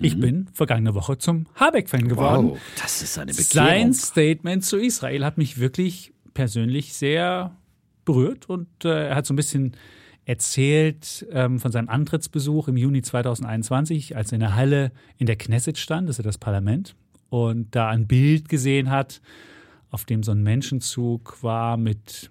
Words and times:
ich 0.00 0.18
bin 0.18 0.48
vergangene 0.52 0.94
Woche 0.94 1.18
zum 1.18 1.46
Habeck-Fan 1.54 2.08
geworden. 2.08 2.50
Wow, 2.50 2.58
das 2.80 3.02
ist 3.02 3.18
eine 3.18 3.32
Bekehrung. 3.32 3.68
Sein 3.68 3.94
Statement 3.94 4.64
zu 4.64 4.78
Israel 4.78 5.24
hat 5.24 5.38
mich 5.38 5.58
wirklich 5.58 6.12
persönlich 6.34 6.94
sehr 6.94 7.56
berührt 8.04 8.48
und 8.48 8.68
äh, 8.84 9.08
er 9.08 9.14
hat 9.16 9.26
so 9.26 9.34
ein 9.34 9.36
bisschen 9.36 9.76
erzählt 10.24 11.26
ähm, 11.32 11.58
von 11.58 11.72
seinem 11.72 11.88
Antrittsbesuch 11.88 12.68
im 12.68 12.76
Juni 12.76 13.02
2021, 13.02 14.16
als 14.16 14.32
er 14.32 14.36
in 14.36 14.40
der 14.40 14.54
Halle 14.54 14.92
in 15.18 15.26
der 15.26 15.36
Knesset 15.36 15.78
stand, 15.78 16.08
das 16.08 16.14
ist 16.14 16.24
ja 16.24 16.28
das 16.28 16.38
Parlament, 16.38 16.94
und 17.30 17.74
da 17.74 17.88
ein 17.88 18.06
Bild 18.06 18.48
gesehen 18.48 18.90
hat, 18.90 19.20
auf 19.90 20.04
dem 20.04 20.22
so 20.22 20.32
ein 20.32 20.42
Menschenzug 20.42 21.42
war 21.42 21.76
mit 21.76 22.30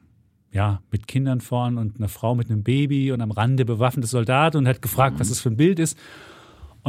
ja, 0.52 0.82
mit 0.92 1.08
Kindern 1.08 1.42
vorn 1.42 1.78
und 1.78 1.98
einer 1.98 2.08
Frau 2.08 2.34
mit 2.34 2.50
einem 2.50 2.64
Baby 2.64 3.12
und 3.12 3.22
am 3.22 3.32
Rande 3.32 3.66
bewaffnete 3.66 4.08
Soldat 4.08 4.56
und 4.56 4.68
hat 4.68 4.82
gefragt, 4.82 5.20
was 5.20 5.30
das 5.30 5.40
für 5.40 5.50
ein 5.50 5.58
Bild 5.58 5.78
ist. 5.78 5.98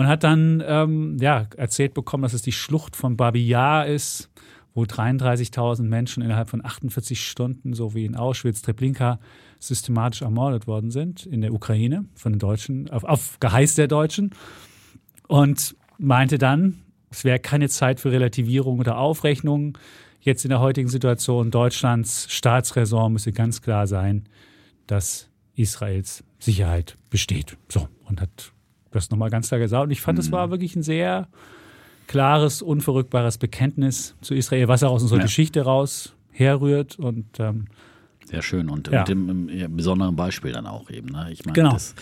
Und 0.00 0.08
hat 0.08 0.24
dann 0.24 0.64
ähm, 0.66 1.18
ja, 1.20 1.46
erzählt 1.58 1.92
bekommen, 1.92 2.22
dass 2.22 2.32
es 2.32 2.40
die 2.40 2.52
Schlucht 2.52 2.96
von 2.96 3.18
Babi 3.18 3.46
Yar 3.46 3.86
ist, 3.86 4.30
wo 4.72 4.84
33.000 4.84 5.82
Menschen 5.82 6.22
innerhalb 6.22 6.48
von 6.48 6.64
48 6.64 7.22
Stunden, 7.22 7.74
so 7.74 7.92
wie 7.94 8.06
in 8.06 8.16
Auschwitz, 8.16 8.62
Treblinka, 8.62 9.20
systematisch 9.58 10.22
ermordet 10.22 10.66
worden 10.66 10.90
sind 10.90 11.26
in 11.26 11.42
der 11.42 11.52
Ukraine 11.52 12.06
von 12.14 12.32
den 12.32 12.38
Deutschen, 12.38 12.88
auf, 12.88 13.04
auf 13.04 13.38
Geheiß 13.40 13.74
der 13.74 13.88
Deutschen. 13.88 14.30
Und 15.28 15.76
meinte 15.98 16.38
dann, 16.38 16.80
es 17.10 17.24
wäre 17.24 17.38
keine 17.38 17.68
Zeit 17.68 18.00
für 18.00 18.10
Relativierung 18.10 18.78
oder 18.78 18.96
Aufrechnung. 18.96 19.76
Jetzt 20.22 20.46
in 20.46 20.48
der 20.48 20.60
heutigen 20.60 20.88
Situation 20.88 21.50
Deutschlands 21.50 22.26
Staatsräson 22.30 23.12
müsse 23.12 23.32
ganz 23.32 23.60
klar 23.60 23.86
sein, 23.86 24.24
dass 24.86 25.28
Israels 25.56 26.24
Sicherheit 26.38 26.96
besteht. 27.10 27.58
So, 27.68 27.86
und 28.06 28.22
hat 28.22 28.54
das 28.90 29.10
nochmal 29.10 29.30
ganz 29.30 29.48
klar 29.48 29.60
gesagt. 29.60 29.84
Und 29.84 29.90
ich 29.90 30.00
fand, 30.00 30.18
es 30.18 30.30
war 30.32 30.50
wirklich 30.50 30.74
ein 30.76 30.82
sehr 30.82 31.28
klares, 32.06 32.60
unverrückbares 32.62 33.38
Bekenntnis 33.38 34.16
zu 34.20 34.34
Israel, 34.34 34.68
was 34.68 34.82
auch 34.82 34.92
aus 34.92 35.02
unserer 35.02 35.18
Ja. 35.18 35.24
Geschichte 35.24 35.62
raus 35.62 36.14
herrührt. 36.32 36.98
Und 36.98 37.26
ähm, 37.38 37.66
Sehr 38.24 38.42
schön 38.42 38.68
und, 38.68 38.88
Ja. 38.88 39.04
im 39.04 39.48
ja, 39.48 39.66
besonderen 39.68 40.16
Beispiel 40.16 40.52
dann 40.52 40.66
auch 40.66 40.90
eben. 40.90 41.08
Ne? 41.08 41.28
Ich 41.32 41.44
meine, 41.44 41.54
Genau. 41.54 41.72
das 41.72 41.94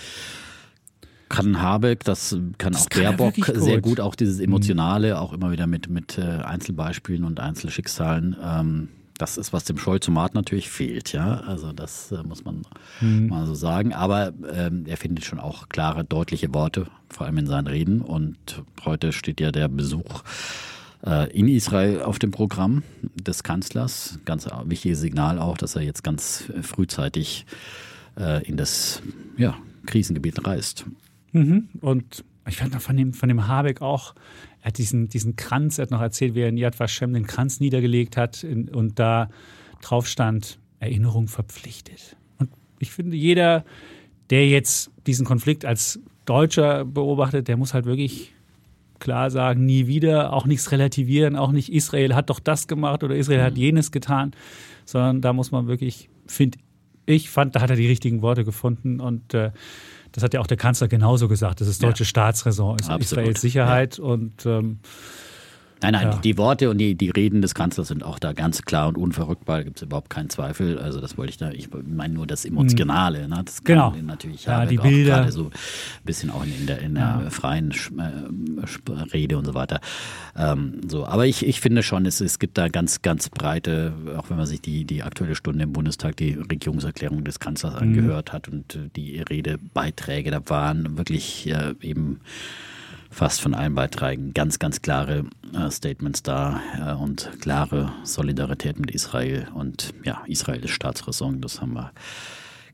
kann 1.29 1.61
Habeck, 1.61 2.05
das 2.05 2.37
kann 2.57 2.73
Das 2.73 2.83
auch 2.85 2.89
kann 2.89 3.03
er 3.03 3.13
Baerbock 3.13 3.35
sehr 3.45 3.55
gut. 3.55 3.67
Mhm. 3.77 3.83
gut, 3.83 4.01
auch 4.01 4.15
dieses 4.15 4.41
Emotionale, 4.41 5.21
auch 5.21 5.33
immer 5.35 5.51
wieder 5.53 5.67
mit, 5.67 5.89
mit 5.91 6.17
äh, 6.19 6.23
Einzelbeispielen 6.23 7.25
und 7.25 7.39
Einzelschicksalen. 7.41 8.37
Ähm, 8.43 8.89
das 9.19 9.37
ist, 9.37 9.53
was 9.53 9.65
dem 9.65 9.79
Scholzomat 9.79 10.35
natürlich 10.35 10.71
fehlt, 10.71 11.13
ja. 11.13 11.41
Also 11.41 11.73
das 11.73 12.13
äh, 12.13 12.23
muss 12.23 12.45
man 12.45 12.63
Mhm. 13.01 13.29
mal 13.29 13.47
so 13.47 13.55
sagen. 13.55 13.93
Aber 13.93 14.33
ähm, 14.53 14.85
er 14.87 14.97
findet 14.97 15.25
schon 15.25 15.41
auch 15.41 15.69
klare, 15.69 16.05
deutliche 16.05 16.53
Worte, 16.55 16.87
vor 17.11 17.27
allem 17.27 17.39
in 17.39 17.47
seinen 17.47 17.67
Reden. 17.67 18.01
Und 18.01 18.63
heute 18.85 19.13
steht 19.13 19.41
ja 19.41 19.51
der 19.53 19.69
Besuch 19.69 20.23
äh, 21.05 21.31
in 21.37 21.49
Israel 21.49 22.03
auf 22.03 22.19
dem 22.19 22.31
Programm 22.31 22.83
des 23.15 23.43
Kanzlers. 23.43 24.19
Ganz 24.25 24.49
wichtiges 24.65 25.01
Signal 25.01 25.39
auch, 25.39 25.59
dass 25.59 25.77
er 25.77 25.83
jetzt 25.83 26.03
ganz 26.05 26.45
frühzeitig 26.63 27.45
äh, 28.19 28.47
in 28.47 28.57
das 28.57 29.03
ja, 29.37 29.57
Krisengebiet 29.87 30.47
reist. 30.47 30.87
Mhm. 31.33 31.69
Und 31.81 32.25
ich 32.49 32.57
fand 32.57 32.73
noch 32.73 32.81
von 32.81 32.97
dem, 32.97 33.13
von 33.13 33.29
dem 33.29 33.47
Habeck 33.47 33.83
auch, 33.83 34.15
er 34.69 34.73
hat 34.73 34.79
diesen, 34.79 35.09
diesen 35.09 35.35
Kranz, 35.35 35.79
er 35.79 35.85
hat 35.85 35.91
noch 35.91 36.03
erzählt, 36.03 36.35
wie 36.35 36.43
er 36.43 36.51
in 36.51 36.59
Yad 36.59 36.79
Vashem 36.79 37.15
den 37.15 37.27
Kranz 37.27 37.59
niedergelegt 37.59 38.19
hat 38.19 38.45
in, 38.45 38.69
und 38.69 38.99
da 38.99 39.31
drauf 39.81 40.07
stand, 40.07 40.59
Erinnerung 40.79 41.27
verpflichtet. 41.27 42.17
Und 42.37 42.51
ich 42.79 42.91
finde, 42.91 43.17
jeder, 43.17 43.65
der 44.29 44.47
jetzt 44.47 44.91
diesen 45.07 45.25
Konflikt 45.25 45.65
als 45.65 46.01
Deutscher 46.27 46.85
beobachtet, 46.85 47.49
der 47.49 47.57
muss 47.57 47.73
halt 47.73 47.87
wirklich 47.87 48.35
klar 48.99 49.31
sagen, 49.31 49.65
nie 49.65 49.87
wieder, 49.87 50.35
auch 50.35 50.45
nichts 50.45 50.71
relativieren, 50.71 51.35
auch 51.35 51.51
nicht 51.51 51.73
Israel 51.73 52.15
hat 52.15 52.29
doch 52.29 52.39
das 52.39 52.69
gemacht 52.69 53.03
oder 53.03 53.17
Israel 53.17 53.41
hat 53.41 53.57
jenes 53.57 53.91
getan, 53.91 54.33
sondern 54.85 55.23
da 55.23 55.33
muss 55.33 55.51
man 55.51 55.67
wirklich, 55.67 56.11
finde 56.27 56.59
ich, 57.07 57.31
fand, 57.31 57.57
da 57.57 57.63
hat 57.63 57.71
er 57.71 57.77
die 57.77 57.87
richtigen 57.87 58.21
Worte 58.21 58.45
gefunden 58.45 59.01
und 59.01 59.33
äh, 59.33 59.51
das 60.13 60.25
hat 60.25 60.35
ja 60.35 60.41
auch 60.41 60.47
der 60.47 60.57
Kanzler 60.57 60.89
genauso 60.89 61.29
gesagt, 61.29 61.61
dass 61.61 61.69
es 61.69 61.79
deutsche 61.79 62.05
Staatsräson 62.05 62.79
ist, 62.79 62.91
Absolut. 62.91 63.03
Israels 63.03 63.41
Sicherheit 63.41 63.99
und 63.99 64.47
ähm, 64.47 64.81
Nein, 65.81 65.93
nein, 65.93 66.09
Ja. 66.11 66.19
die 66.19 66.37
Worte 66.39 66.71
und 66.71 66.79
die, 66.79 66.95
die 66.97 67.11
Reden 67.11 67.41
des 67.41 67.55
Kanzlers 67.55 67.89
sind 67.89 68.03
auch 68.03 68.19
da 68.19 68.33
ganz 68.33 68.63
klar 68.63 68.89
und 68.89 68.99
unverrückbar, 68.99 69.59
da 69.59 69.63
gibt 69.65 69.77
es 69.77 69.83
überhaupt 69.83 70.11
keinen 70.11 70.29
Zweifel. 70.29 70.79
Also 70.79 71.01
das 71.01 71.17
wollte 71.17 71.31
ich 71.31 71.37
da, 71.37 71.51
ich 71.53 71.69
meine 71.87 72.15
nur 72.15 72.27
das 72.27 72.45
Emotionale. 72.45 73.29
Ne? 73.29 73.43
Das 73.45 73.63
kann 73.63 73.77
Genau. 73.77 73.95
natürlich 74.03 74.45
Ja, 74.47 74.67
die 74.67 74.77
Bilder. 74.77 75.17
gerade 75.19 75.33
so 75.33 75.45
ein 75.47 75.51
bisschen 76.05 76.31
auch 76.31 76.43
in 76.45 76.67
der, 76.67 76.81
in 76.81 76.95
der 76.97 77.31
freien 77.31 77.73
Sch- 77.73 77.93
äh, 77.99 79.03
Rede 79.13 79.39
und 79.39 79.45
so 79.45 79.55
weiter. 79.55 79.81
Ähm, 80.37 80.81
so, 80.89 81.07
aber 81.07 81.27
ich, 81.27 81.47
ich 81.47 81.61
finde 81.61 81.83
schon, 81.83 82.07
es, 82.07 82.21
es 82.21 82.39
gibt 82.39 82.59
da 82.59 82.69
ganz, 82.69 83.03
ganz 83.03 83.29
breite, 83.29 83.93
auch 84.17 84.31
wenn 84.31 84.37
man 84.37 84.47
sich 84.47 84.61
die, 84.61 84.85
die 84.85 85.03
aktuelle 85.03 85.35
Stunde 85.35 85.63
im 85.65 85.73
Bundestag, 85.73 86.17
die 86.17 86.33
Regierungserklärung 86.33 87.23
des 87.25 87.39
Kanzlers 87.39 87.75
Mhm. 87.75 87.81
angehört 87.81 88.33
hat 88.33 88.49
und 88.49 88.79
die 88.97 89.21
Redebeiträge, 89.21 90.31
da 90.31 90.41
waren 90.49 90.99
wirklich 90.99 91.49
äh, 91.49 91.75
eben 91.83 92.21
fast 93.19 93.41
von 93.41 93.53
allen 93.53 93.75
Beiträgen 93.75 94.33
ganz, 94.33 94.61
ganz 94.61 94.81
klare 94.81 95.25
äh, 95.53 95.73
Statements 95.73 96.23
da 96.23 96.61
äh, 96.79 96.93
und 96.93 97.29
klare 97.41 97.93
Solidarität 98.05 98.79
mit 98.79 98.93
Israel. 98.93 99.49
Und 99.55 99.93
ja, 100.05 100.23
Israel 100.29 100.65
ist 100.65 100.71
Staatsräson, 100.71 101.41
das 101.41 101.61
haben 101.61 101.73
wir 101.73 101.91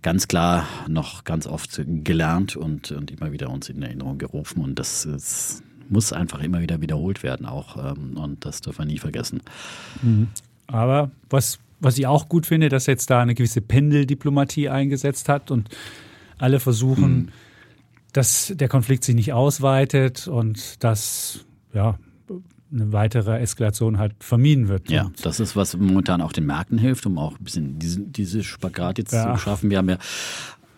ganz 0.02 0.28
klar 0.28 0.68
noch 0.86 1.24
ganz 1.24 1.46
oft 1.46 1.80
gelernt 1.86 2.56
und, 2.56 2.92
und 2.92 3.10
immer 3.10 3.32
wieder 3.32 3.48
uns 3.48 3.70
in 3.70 3.80
Erinnerung 3.80 4.18
gerufen. 4.18 4.62
Und 4.62 4.78
das 4.78 5.06
ist, 5.06 5.62
muss 5.88 6.12
einfach 6.12 6.42
immer 6.42 6.60
wieder 6.60 6.82
wiederholt 6.82 7.22
werden 7.22 7.46
auch. 7.46 7.78
Ähm, 7.78 8.18
und 8.18 8.44
das 8.44 8.60
dürfen 8.60 8.80
wir 8.80 8.92
nie 8.92 8.98
vergessen. 8.98 9.40
aber 10.66 11.10
was, 11.30 11.58
was 11.80 11.96
ich 11.96 12.06
auch 12.06 12.28
gut 12.28 12.44
finde, 12.44 12.68
dass 12.68 12.84
jetzt 12.84 13.08
da 13.08 13.22
eine 13.22 13.34
gewisse 13.34 13.62
Pendeldiplomatie 13.62 14.68
eingesetzt 14.68 15.30
hat 15.30 15.50
und 15.50 15.70
alle 16.36 16.60
versuchen, 16.60 17.30
dass 18.14 18.52
der 18.56 18.68
Konflikt 18.68 19.04
sich 19.04 19.14
nicht 19.14 19.32
ausweitet 19.34 20.26
und 20.28 20.82
dass 20.82 21.44
ja, 21.74 21.98
eine 22.72 22.92
weitere 22.92 23.38
Eskalation 23.40 23.98
halt 23.98 24.14
vermieden 24.20 24.68
wird. 24.68 24.90
Ja, 24.90 25.10
das 25.22 25.40
ist, 25.40 25.56
was 25.56 25.76
momentan 25.76 26.20
auch 26.22 26.32
den 26.32 26.46
Märkten 26.46 26.78
hilft, 26.78 27.06
um 27.06 27.18
auch 27.18 27.38
ein 27.38 27.44
bisschen 27.44 27.78
diese, 27.78 28.00
diese 28.00 28.42
Spagat 28.42 28.98
jetzt 28.98 29.12
Ja. 29.12 29.34
zu 29.34 29.40
schaffen. 29.40 29.68
Wir 29.70 29.78
haben 29.78 29.88
ja 29.88 29.98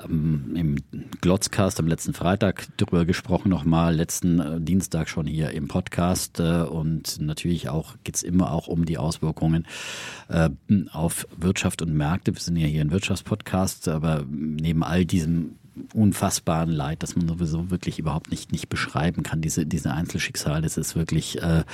ähm, 0.08 0.52
im 0.56 0.76
Glotzcast 1.20 1.78
am 1.78 1.86
letzten 1.86 2.12
Freitag 2.14 2.69
drüber 2.78 3.04
gesprochen, 3.04 3.48
nochmal 3.50 3.94
letzten 3.94 4.41
äh, 4.41 4.60
Dienstag 4.60 5.08
schon 5.08 5.26
hier 5.26 5.50
im 5.50 5.69
Podcast. 5.69 6.41
Äh, 6.41 6.62
und 6.62 7.20
natürlich 7.20 7.69
auch 7.69 7.94
geht's 8.04 8.22
immer 8.22 8.50
auch 8.52 8.66
um 8.66 8.84
die 8.86 8.98
Auswirkungen 8.98 9.66
äh, 10.28 10.50
auf 10.92 11.26
Wirtschaft 11.36 11.82
und 11.82 11.94
Märkte. 11.94 12.34
Wir 12.34 12.41
sind 12.41 12.56
ja 12.56 12.66
hier 12.66 12.80
ein 12.82 12.91
Wirtschaftspodcast, 12.91 13.88
aber 13.88 14.25
neben 14.30 14.82
all 14.82 15.04
diesem 15.04 15.56
unfassbaren 15.94 16.70
Leid, 16.70 17.03
das 17.03 17.16
man 17.16 17.28
sowieso 17.28 17.70
wirklich 17.70 17.98
überhaupt 17.98 18.31
nicht, 18.31 18.53
nicht 18.53 18.69
beschreiben 18.69 19.22
kann, 19.22 19.40
diese, 19.40 19.67
diese 19.67 19.93
Einzelschicksale, 19.93 20.62
das 20.62 20.76
ist 20.76 20.96
wirklich 20.96 21.43
äh, 21.43 21.64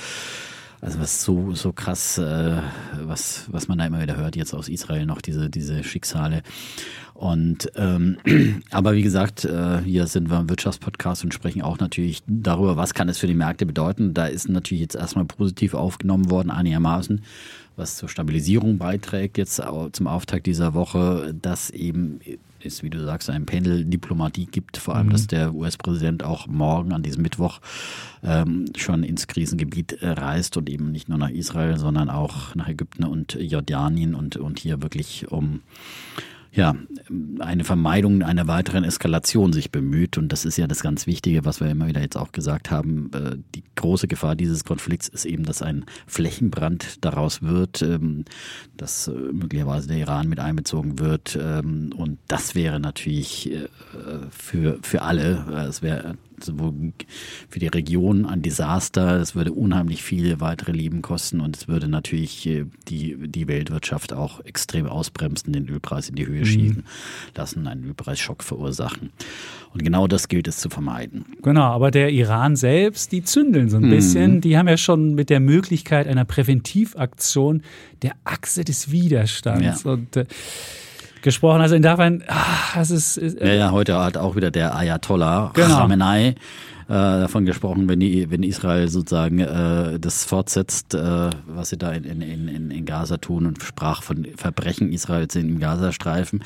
also 0.83 0.99
was 0.99 1.23
so, 1.23 1.53
so 1.53 1.71
krass, 1.71 2.17
äh, 2.17 2.57
was, 3.03 3.45
was 3.49 3.69
man 3.69 3.77
da 3.77 3.85
immer 3.85 4.01
wieder 4.01 4.17
hört, 4.17 4.35
jetzt 4.35 4.53
aus 4.53 4.67
Israel 4.67 5.05
noch, 5.05 5.21
diese, 5.21 5.49
diese 5.49 5.81
Schicksale. 5.81 6.43
Und 7.13 7.71
ähm, 7.75 8.17
aber 8.71 8.93
wie 8.93 9.01
gesagt, 9.01 9.45
äh, 9.45 9.79
hier 9.81 10.07
sind 10.07 10.29
wir 10.29 10.39
im 10.39 10.49
Wirtschaftspodcast 10.49 11.23
und 11.23 11.33
sprechen 11.33 11.61
auch 11.61 11.79
natürlich 11.79 12.21
darüber, 12.27 12.75
was 12.75 12.93
kann 12.93 13.07
es 13.07 13.17
für 13.17 13.27
die 13.27 13.33
Märkte 13.33 13.65
bedeuten. 13.65 14.13
Da 14.13 14.25
ist 14.25 14.49
natürlich 14.49 14.81
jetzt 14.81 14.95
erstmal 14.95 15.23
positiv 15.23 15.73
aufgenommen 15.73 16.29
worden, 16.29 16.51
einigermaßen, 16.51 17.23
was 17.77 17.95
zur 17.95 18.09
Stabilisierung 18.09 18.77
beiträgt, 18.77 19.37
jetzt 19.37 19.61
zum 19.93 20.07
Auftakt 20.07 20.47
dieser 20.47 20.73
Woche, 20.73 21.33
dass 21.41 21.69
eben 21.69 22.19
es, 22.65 22.83
wie 22.83 22.89
du 22.89 23.03
sagst, 23.03 23.29
ein 23.29 23.45
Pendel. 23.45 23.85
Diplomatie 23.85 24.45
gibt, 24.45 24.77
vor 24.77 24.95
allem, 24.95 25.09
dass 25.09 25.27
der 25.27 25.53
US-Präsident 25.53 26.23
auch 26.23 26.47
morgen 26.47 26.93
an 26.93 27.03
diesem 27.03 27.21
Mittwoch 27.21 27.59
ähm, 28.23 28.65
schon 28.75 29.03
ins 29.03 29.27
Krisengebiet 29.27 29.93
äh, 30.01 30.09
reist 30.09 30.57
und 30.57 30.69
eben 30.69 30.91
nicht 30.91 31.09
nur 31.09 31.17
nach 31.17 31.29
Israel, 31.29 31.77
sondern 31.77 32.09
auch 32.09 32.55
nach 32.55 32.67
Ägypten 32.67 33.03
und 33.03 33.37
Jordanien 33.39 34.15
und, 34.15 34.37
und 34.37 34.59
hier 34.59 34.81
wirklich 34.81 35.31
um 35.31 35.61
ja, 36.55 36.75
eine 37.39 37.63
Vermeidung 37.63 38.21
einer 38.21 38.47
weiteren 38.47 38.83
Eskalation 38.83 39.53
sich 39.53 39.71
bemüht. 39.71 40.17
Und 40.19 40.29
das 40.29 40.45
ist 40.45 40.57
ja 40.57 40.67
das 40.67 40.81
ganz 40.81 41.07
Wichtige, 41.07 41.45
was 41.45 41.59
wir 41.59 41.69
immer 41.69 41.87
wieder 41.87 42.01
jetzt 42.01 42.15
auch 42.15 42.31
gesagt 42.31 42.69
haben. 42.69 43.09
Äh, 43.13 43.37
die 43.55 43.63
große 43.75 44.07
Gefahr 44.07 44.35
dieses 44.35 44.63
Konflikts 44.63 45.07
ist 45.07 45.25
eben, 45.25 45.45
dass 45.45 45.63
ein 45.63 45.85
Flächenbrand 46.05 47.03
daraus 47.03 47.41
wird, 47.41 47.81
ähm, 47.81 48.25
dass 48.77 49.07
äh, 49.07 49.11
möglicherweise 49.11 49.87
der 49.87 49.97
Iran 49.97 50.29
mit 50.29 50.39
einbezogen 50.39 50.99
wird. 50.99 51.37
Ähm, 51.41 51.91
und 51.97 52.19
das 52.27 52.53
wäre 52.53 52.79
natürlich 52.79 53.51
äh, 53.51 53.67
für, 54.29 54.77
für 54.83 55.01
alle, 55.01 55.65
es 55.67 55.81
wäre 55.81 56.17
für 56.45 57.59
die 57.59 57.67
Region 57.67 58.25
ein 58.25 58.41
Desaster. 58.41 59.19
Es 59.19 59.35
würde 59.35 59.51
unheimlich 59.51 60.03
viele 60.03 60.39
weitere 60.39 60.71
Leben 60.71 61.01
kosten 61.01 61.39
und 61.39 61.55
es 61.55 61.67
würde 61.67 61.87
natürlich 61.87 62.45
äh, 62.47 62.65
die, 62.87 63.15
die 63.27 63.47
Weltwirtschaft 63.47 64.13
auch 64.13 64.39
extrem 64.41 64.87
ausbremsen, 64.87 65.53
den 65.53 65.67
Ölpreis 65.69 66.09
in 66.09 66.15
die 66.15 66.27
Höhe 66.27 66.41
mhm. 66.41 66.45
schießen 66.45 66.83
lassen, 67.35 67.67
einen 67.67 67.85
Ölpreisschock 67.85 68.43
verursachen. 68.43 69.11
Und 69.73 69.83
genau 69.83 70.07
das 70.07 70.27
gilt 70.27 70.47
es 70.47 70.57
zu 70.57 70.69
vermeiden. 70.69 71.25
Genau, 71.41 71.63
aber 71.63 71.89
der 71.89 72.11
Iran 72.11 72.55
selbst, 72.55 73.11
die 73.11 73.23
zündeln 73.23 73.69
so 73.69 73.77
ein 73.77 73.85
mhm. 73.85 73.89
bisschen. 73.89 74.41
Die 74.41 74.57
haben 74.57 74.67
ja 74.67 74.77
schon 74.77 75.15
mit 75.15 75.29
der 75.29 75.39
Möglichkeit 75.39 76.07
einer 76.07 76.25
Präventivaktion 76.25 77.63
der 78.03 78.13
Achse 78.23 78.63
des 78.63 78.91
Widerstands. 78.91 79.83
Ja. 79.83 79.91
Und 79.91 80.15
äh, 80.15 80.25
gesprochen. 81.23 81.61
Also 81.61 81.75
insofern, 81.75 82.23
ach, 82.27 82.75
das 82.75 82.91
ist. 82.91 83.17
Äh, 83.17 83.47
ja, 83.47 83.53
ja, 83.53 83.71
heute 83.71 83.97
hat 83.97 84.17
auch 84.17 84.35
wieder 84.35 84.51
der 84.51 84.75
Ayatollah 84.75 85.51
genau. 85.53 85.77
Khamenei 85.79 86.35
äh, 86.87 86.93
davon 86.93 87.45
gesprochen, 87.45 87.87
wenn, 87.89 87.99
die, 87.99 88.29
wenn 88.29 88.43
Israel 88.43 88.87
sozusagen 88.89 89.39
äh, 89.39 89.99
das 89.99 90.25
fortsetzt, 90.25 90.93
äh, 90.93 91.29
was 91.47 91.69
sie 91.69 91.77
da 91.77 91.91
in, 91.91 92.03
in, 92.03 92.21
in, 92.21 92.71
in 92.71 92.85
Gaza 92.85 93.17
tun 93.17 93.45
und 93.45 93.63
sprach 93.63 94.03
von 94.03 94.27
Verbrechen 94.35 94.91
Israels 94.91 95.35
im 95.35 95.59
Gazastreifen. 95.59 96.43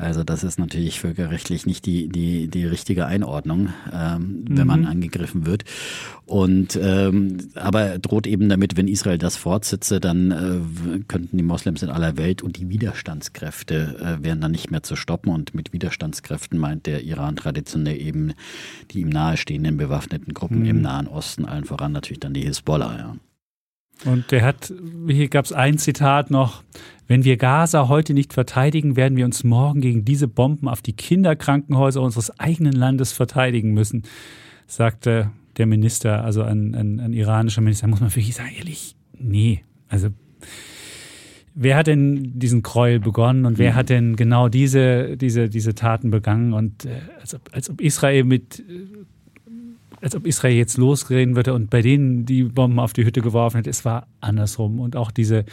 Also 0.00 0.24
das 0.24 0.44
ist 0.44 0.58
natürlich 0.58 0.98
völkerrechtlich 1.00 1.66
nicht 1.66 1.84
die, 1.84 2.08
die, 2.08 2.48
die 2.48 2.64
richtige 2.64 3.06
Einordnung, 3.06 3.68
ähm, 3.92 4.44
wenn 4.48 4.62
mhm. 4.62 4.66
man 4.66 4.86
angegriffen 4.86 5.46
wird. 5.46 5.64
Und 6.24 6.78
ähm, 6.80 7.38
aber 7.54 7.98
droht 7.98 8.26
eben 8.26 8.48
damit, 8.48 8.76
wenn 8.76 8.88
Israel 8.88 9.18
das 9.18 9.36
fortsetze, 9.36 10.00
dann 10.00 10.30
äh, 10.30 11.00
könnten 11.06 11.36
die 11.36 11.42
Moslems 11.42 11.82
in 11.82 11.90
aller 11.90 12.16
Welt 12.16 12.42
und 12.42 12.56
die 12.56 12.68
Widerstandskräfte 12.68 14.18
äh, 14.20 14.24
wären 14.24 14.40
dann 14.40 14.52
nicht 14.52 14.70
mehr 14.70 14.82
zu 14.82 14.96
stoppen. 14.96 15.32
Und 15.32 15.54
mit 15.54 15.72
Widerstandskräften 15.72 16.58
meint 16.58 16.86
der 16.86 17.02
Iran 17.02 17.36
traditionell 17.36 18.00
eben 18.00 18.32
die 18.90 19.00
ihm 19.00 19.10
nahestehenden 19.10 19.76
bewaffneten 19.76 20.32
Gruppen 20.34 20.60
mhm. 20.60 20.66
im 20.66 20.82
Nahen 20.82 21.08
Osten, 21.08 21.44
allen 21.44 21.64
voran 21.64 21.92
natürlich 21.92 22.20
dann 22.20 22.34
die 22.34 22.42
Hisbollah. 22.42 22.96
Ja. 22.96 23.16
Und 24.04 24.30
der 24.30 24.42
hat, 24.42 24.72
hier 25.08 25.28
gab 25.28 25.44
es 25.44 25.52
ein 25.52 25.78
Zitat 25.78 26.30
noch, 26.30 26.62
wenn 27.06 27.24
wir 27.24 27.36
Gaza 27.36 27.88
heute 27.88 28.14
nicht 28.14 28.32
verteidigen, 28.32 28.96
werden 28.96 29.16
wir 29.16 29.24
uns 29.24 29.42
morgen 29.42 29.80
gegen 29.80 30.04
diese 30.04 30.28
Bomben 30.28 30.68
auf 30.68 30.80
die 30.80 30.92
Kinderkrankenhäuser 30.92 32.00
unseres 32.00 32.38
eigenen 32.38 32.72
Landes 32.72 33.12
verteidigen 33.12 33.72
müssen, 33.72 34.04
sagte 34.66 35.32
der 35.56 35.66
Minister, 35.66 36.24
also 36.24 36.42
ein, 36.42 36.74
ein, 36.74 37.00
ein 37.00 37.12
iranischer 37.12 37.60
Minister. 37.60 37.86
Da 37.86 37.90
muss 37.90 38.00
man 38.00 38.14
wirklich 38.14 38.34
sagen, 38.34 38.50
ehrlich, 38.56 38.94
nee. 39.18 39.64
Also 39.88 40.10
wer 41.54 41.76
hat 41.76 41.88
denn 41.88 42.38
diesen 42.38 42.62
Gräuel 42.62 43.00
begonnen 43.00 43.44
und 43.44 43.58
wer 43.58 43.72
mhm. 43.72 43.76
hat 43.76 43.88
denn 43.88 44.16
genau 44.16 44.48
diese, 44.48 45.16
diese, 45.16 45.48
diese 45.48 45.74
Taten 45.74 46.10
begangen? 46.10 46.52
Und 46.52 46.84
äh, 46.84 47.00
als, 47.20 47.34
ob, 47.34 47.50
als 47.52 47.68
ob 47.68 47.80
Israel 47.80 48.24
mit 48.24 48.62
als 50.00 50.14
ob 50.16 50.26
Israel 50.26 50.56
jetzt 50.56 50.76
losreden 50.76 51.36
würde 51.36 51.54
und 51.54 51.70
bei 51.70 51.82
denen 51.82 52.24
die 52.24 52.44
Bomben 52.44 52.78
auf 52.78 52.92
die 52.92 53.04
Hütte 53.04 53.20
geworfen 53.20 53.58
hätte. 53.58 53.70
Es 53.70 53.84
war 53.84 54.06
andersrum. 54.20 54.80
Und 54.80 54.96
auch 54.96 55.10
diese 55.10 55.44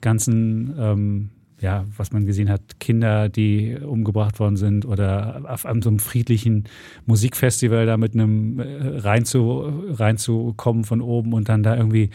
ganzen, 0.00 0.74
ähm, 0.78 1.30
ja, 1.60 1.84
was 1.96 2.12
man 2.12 2.26
gesehen 2.26 2.50
hat, 2.50 2.80
Kinder, 2.80 3.28
die 3.28 3.76
umgebracht 3.76 4.38
worden 4.38 4.56
sind 4.56 4.84
oder 4.84 5.42
auf 5.48 5.66
einem 5.66 5.82
so 5.82 5.88
einem 5.88 5.98
friedlichen 5.98 6.64
Musikfestival 7.06 7.86
da 7.86 7.96
mit 7.96 8.14
einem 8.14 8.60
äh, 8.60 8.98
rein 8.98 9.24
zu, 9.24 9.84
reinzukommen 9.90 10.84
von 10.84 11.00
oben 11.00 11.32
und 11.32 11.48
dann 11.48 11.62
da 11.62 11.76
irgendwie 11.76 12.10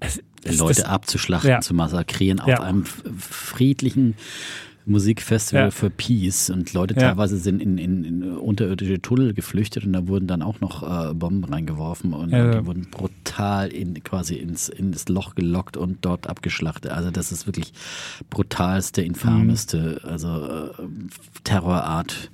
es, 0.00 0.20
Leute 0.58 0.82
das, 0.82 0.90
abzuschlachten, 0.90 1.50
ja. 1.50 1.60
zu 1.60 1.74
massakrieren 1.74 2.40
auf 2.40 2.48
ja. 2.48 2.60
einem 2.60 2.84
friedlichen 2.84 4.14
Musikfestival 4.86 5.64
ja. 5.64 5.70
für 5.70 5.90
Peace 5.90 6.50
und 6.50 6.72
Leute 6.72 6.94
ja. 6.94 7.08
teilweise 7.08 7.38
sind 7.38 7.62
in, 7.62 7.78
in, 7.78 8.04
in, 8.04 8.36
unterirdische 8.36 9.00
Tunnel 9.00 9.32
geflüchtet 9.32 9.84
und 9.84 9.92
da 9.94 10.06
wurden 10.08 10.26
dann 10.26 10.42
auch 10.42 10.60
noch 10.60 10.82
äh, 10.82 11.14
Bomben 11.14 11.44
reingeworfen 11.44 12.12
und 12.12 12.30
ja. 12.30 12.60
die 12.60 12.66
wurden 12.66 12.88
brutal 12.90 13.68
in, 13.68 14.02
quasi 14.04 14.34
ins, 14.34 14.68
ins 14.68 15.08
Loch 15.08 15.34
gelockt 15.34 15.76
und 15.76 15.98
dort 16.04 16.28
abgeschlachtet. 16.28 16.92
Also 16.92 17.10
das 17.10 17.32
ist 17.32 17.46
wirklich 17.46 17.72
brutalste, 18.28 19.02
infameste, 19.02 20.00
mhm. 20.02 20.08
also 20.08 20.28
äh, 20.28 20.70
Terrorart. 21.44 22.30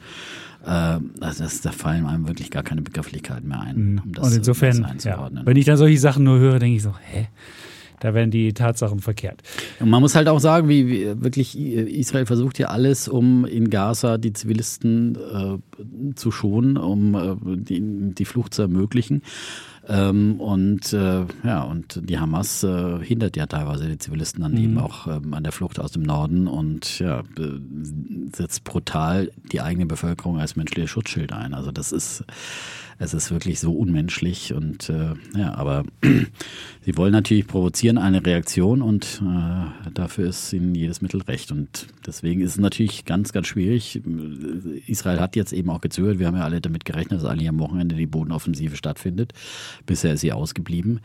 Äh, 0.65 0.99
also 1.21 1.45
das, 1.45 1.61
da 1.61 1.71
fallen 1.71 2.07
einem 2.07 2.27
wirklich 2.27 2.51
gar 2.51 2.65
keine 2.65 2.83
Begrifflichkeiten 2.83 3.49
mehr 3.49 3.61
ein, 3.61 3.93
mhm. 3.93 4.03
um 4.05 4.13
das, 4.13 4.27
und 4.27 4.37
insofern, 4.37 4.77
um 4.77 4.83
das 4.83 4.91
einzuordnen. 4.91 5.47
wenn 5.47 5.57
ich 5.57 5.67
dann 5.67 5.77
solche 5.77 5.99
Sachen 5.99 6.25
nur 6.25 6.39
höre, 6.39 6.59
denke 6.59 6.77
ich 6.77 6.83
so, 6.83 6.95
hä? 6.99 7.29
Da 8.01 8.15
werden 8.15 8.31
die 8.31 8.53
Tatsachen 8.53 8.99
verkehrt. 8.99 9.43
Und 9.79 9.91
man 9.91 10.01
muss 10.01 10.15
halt 10.15 10.29
auch 10.29 10.41
sagen, 10.41 10.69
wie, 10.69 10.89
wie 10.89 11.23
wirklich 11.23 11.57
Israel 11.59 12.27
versucht 12.27 12.59
ja 12.59 12.69
alles, 12.69 13.09
um 13.09 13.45
in 13.45 13.71
Gaza 13.71 14.19
die 14.19 14.33
Zivilisten 14.33 15.17
äh, 15.17 16.15
zu 16.15 16.31
schonen, 16.31 16.77
um 16.77 17.15
äh, 17.15 17.37
die, 17.57 17.81
die 18.15 18.25
Flucht 18.25 18.55
zu 18.55 18.63
ermöglichen. 18.63 19.23
Ähm, 19.89 20.41
und 20.41 20.93
äh, 20.93 21.25
ja, 21.43 21.63
und 21.63 22.01
die 22.09 22.19
Hamas 22.19 22.63
äh, 22.63 22.99
hindert 23.03 23.37
ja 23.37 23.47
teilweise 23.47 23.89
die 23.89 23.99
Zivilisten 23.99 24.43
dann 24.43 24.53
mhm. 24.53 24.59
eben 24.59 24.79
auch 24.79 25.07
ähm, 25.07 25.35
an 25.35 25.43
der 25.43 25.53
Flucht 25.53 25.81
aus 25.81 25.93
dem 25.93 26.03
Norden 26.03 26.47
und 26.47 26.99
ja, 27.01 27.23
setzt 28.33 28.65
brutal 28.65 29.31
die 29.51 29.61
eigene 29.61 29.87
Bevölkerung 29.87 30.39
als 30.39 30.55
menschliches 30.55 30.91
Schutzschild 30.91 31.33
ein. 31.33 31.55
Also 31.55 31.73
das 31.73 31.93
ist 31.93 32.25
es 33.01 33.15
ist 33.15 33.31
wirklich 33.31 33.59
so 33.61 33.73
unmenschlich 33.73 34.53
und 34.53 34.91
äh, 34.91 35.15
ja, 35.35 35.55
aber 35.55 35.85
sie 36.85 36.97
wollen 36.99 37.13
natürlich 37.13 37.47
provozieren 37.47 37.97
eine 37.97 38.25
Reaktion 38.25 38.83
und 38.83 39.23
äh, 39.25 39.91
dafür 39.95 40.29
ist 40.29 40.53
ihnen 40.53 40.75
jedes 40.75 41.01
Mittel 41.01 41.23
recht 41.23 41.51
und 41.51 41.87
deswegen 42.07 42.43
ist 42.43 42.53
es 42.53 42.59
natürlich 42.59 43.07
ganz, 43.07 43.33
ganz 43.33 43.47
schwierig. 43.47 44.03
Israel 44.87 45.19
hat 45.19 45.35
jetzt 45.35 45.55
eben 45.55 45.71
auch 45.71 45.81
gezögert. 45.81 46.19
Wir 46.19 46.27
haben 46.27 46.37
ja 46.37 46.45
alle 46.45 46.61
damit 46.61 46.85
gerechnet, 46.85 47.23
dass 47.23 47.29
eigentlich 47.29 47.49
am 47.49 47.59
Wochenende 47.59 47.97
die 47.97 48.07
Bodenoffensive 48.07 48.77
stattfindet. 48.77 49.33
Bisher 49.87 50.13
ist 50.13 50.21
sie 50.21 50.33
ausgeblieben. 50.35 51.01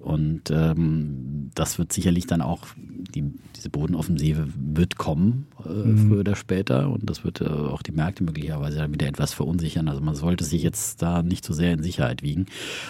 Und 0.00 0.50
ähm, 0.50 1.50
das 1.54 1.78
wird 1.78 1.92
sicherlich 1.92 2.26
dann 2.26 2.40
auch, 2.40 2.66
die, 3.14 3.34
diese 3.56 3.68
Bodenoffensive 3.68 4.48
wird 4.56 4.96
kommen, 4.96 5.46
äh, 5.64 5.68
mhm. 5.68 6.08
früher 6.08 6.20
oder 6.20 6.36
später. 6.36 6.88
Und 6.88 7.08
das 7.08 7.22
wird 7.22 7.42
äh, 7.42 7.44
auch 7.44 7.82
die 7.82 7.92
Märkte 7.92 8.24
möglicherweise 8.24 8.78
dann 8.78 8.94
wieder 8.94 9.06
etwas 9.06 9.34
verunsichern. 9.34 9.88
Also 9.88 10.00
man 10.00 10.14
sollte 10.14 10.44
sich 10.44 10.62
jetzt 10.62 11.02
da 11.02 11.22
nicht 11.22 11.44
so 11.44 11.52
sehr 11.52 11.72
in 11.72 11.82
Sicherheit 11.82 12.22
wiegen. 12.22 12.46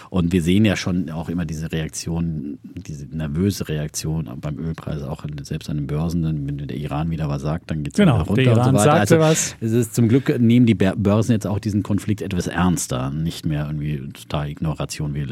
Und 0.09 0.33
wir 0.33 0.41
sehen 0.41 0.65
ja 0.65 0.77
schon 0.77 1.11
auch 1.11 1.29
immer 1.29 1.45
diese 1.45 1.73
Reaktion, 1.73 2.59
diese 2.63 3.07
nervöse 3.07 3.69
Reaktion 3.69 4.31
beim 4.41 4.59
Ölpreis, 4.59 5.03
auch 5.03 5.25
an, 5.25 5.33
selbst 5.43 5.69
an 5.69 5.79
den 5.79 5.87
Börsen. 5.89 6.23
Wenn 6.23 6.59
der 6.59 6.77
Iran 6.77 7.11
wieder 7.11 7.29
was 7.29 7.43
sagt, 7.43 7.73
dann 7.73 7.83
geht 7.83 7.95
es 7.95 7.99
genau, 7.99 8.21
wieder 8.21 8.25
runter 8.27 8.43
der 8.43 8.53
Iran 8.53 8.69
und 8.69 8.81
so 8.81 8.87
weiter. 8.87 8.99
Sagte 8.99 9.15
also, 9.17 9.31
was. 9.31 9.57
Es 9.61 9.73
ist 9.73 9.97
zum 9.97 10.09
Glück 10.09 10.39
nehmen 10.39 10.67
die 10.67 10.75
Börsen 10.75 11.33
jetzt 11.33 11.47
auch 11.49 11.59
diesen 11.59 11.83
Konflikt 11.83 12.23
etwas 12.23 12.47
ernster, 12.47 13.11
nicht 13.11 13.47
mehr 13.47 13.67
irgendwie 13.67 13.99
total 14.13 14.49
Ignoration 14.49 15.15
wie 15.15 15.27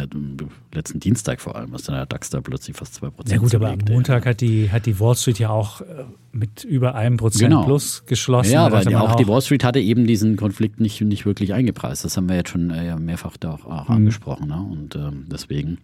letzten 0.72 0.98
Dienstag 0.98 1.40
vor 1.40 1.54
allem 1.54 1.67
was 1.70 1.82
dann 1.82 1.96
der 1.96 2.06
DAX 2.06 2.30
da 2.30 2.40
plötzlich 2.40 2.76
fast 2.76 3.02
2% 3.02 3.30
Ja 3.30 3.38
gut, 3.38 3.54
aber 3.54 3.70
am 3.70 3.78
Montag 3.88 4.26
hat, 4.26 4.40
die, 4.40 4.70
hat 4.70 4.86
die 4.86 4.98
Wall 5.00 5.14
Street 5.16 5.38
ja 5.38 5.50
auch 5.50 5.80
äh, 5.80 6.04
mit 6.32 6.64
über 6.64 6.94
einem 6.94 7.16
Prozent 7.16 7.50
genau. 7.50 7.64
plus 7.64 8.04
geschlossen. 8.06 8.52
Ja, 8.52 8.66
aber 8.66 8.78
auch, 8.78 9.10
auch, 9.10 9.14
die 9.16 9.26
Wall 9.28 9.42
Street 9.42 9.64
hatte 9.64 9.80
eben 9.80 10.06
diesen 10.06 10.36
Konflikt 10.36 10.80
nicht, 10.80 11.00
nicht 11.00 11.26
wirklich 11.26 11.54
eingepreist. 11.54 12.04
Das 12.04 12.16
haben 12.16 12.28
wir 12.28 12.36
jetzt 12.36 12.50
schon 12.50 12.70
äh, 12.70 12.96
mehrfach 12.96 13.36
da 13.36 13.52
auch, 13.52 13.64
auch 13.66 13.88
mhm. 13.88 13.96
angesprochen. 13.96 14.48
Ne? 14.48 14.60
Und 14.60 14.96
ähm, 14.96 15.26
deswegen 15.30 15.78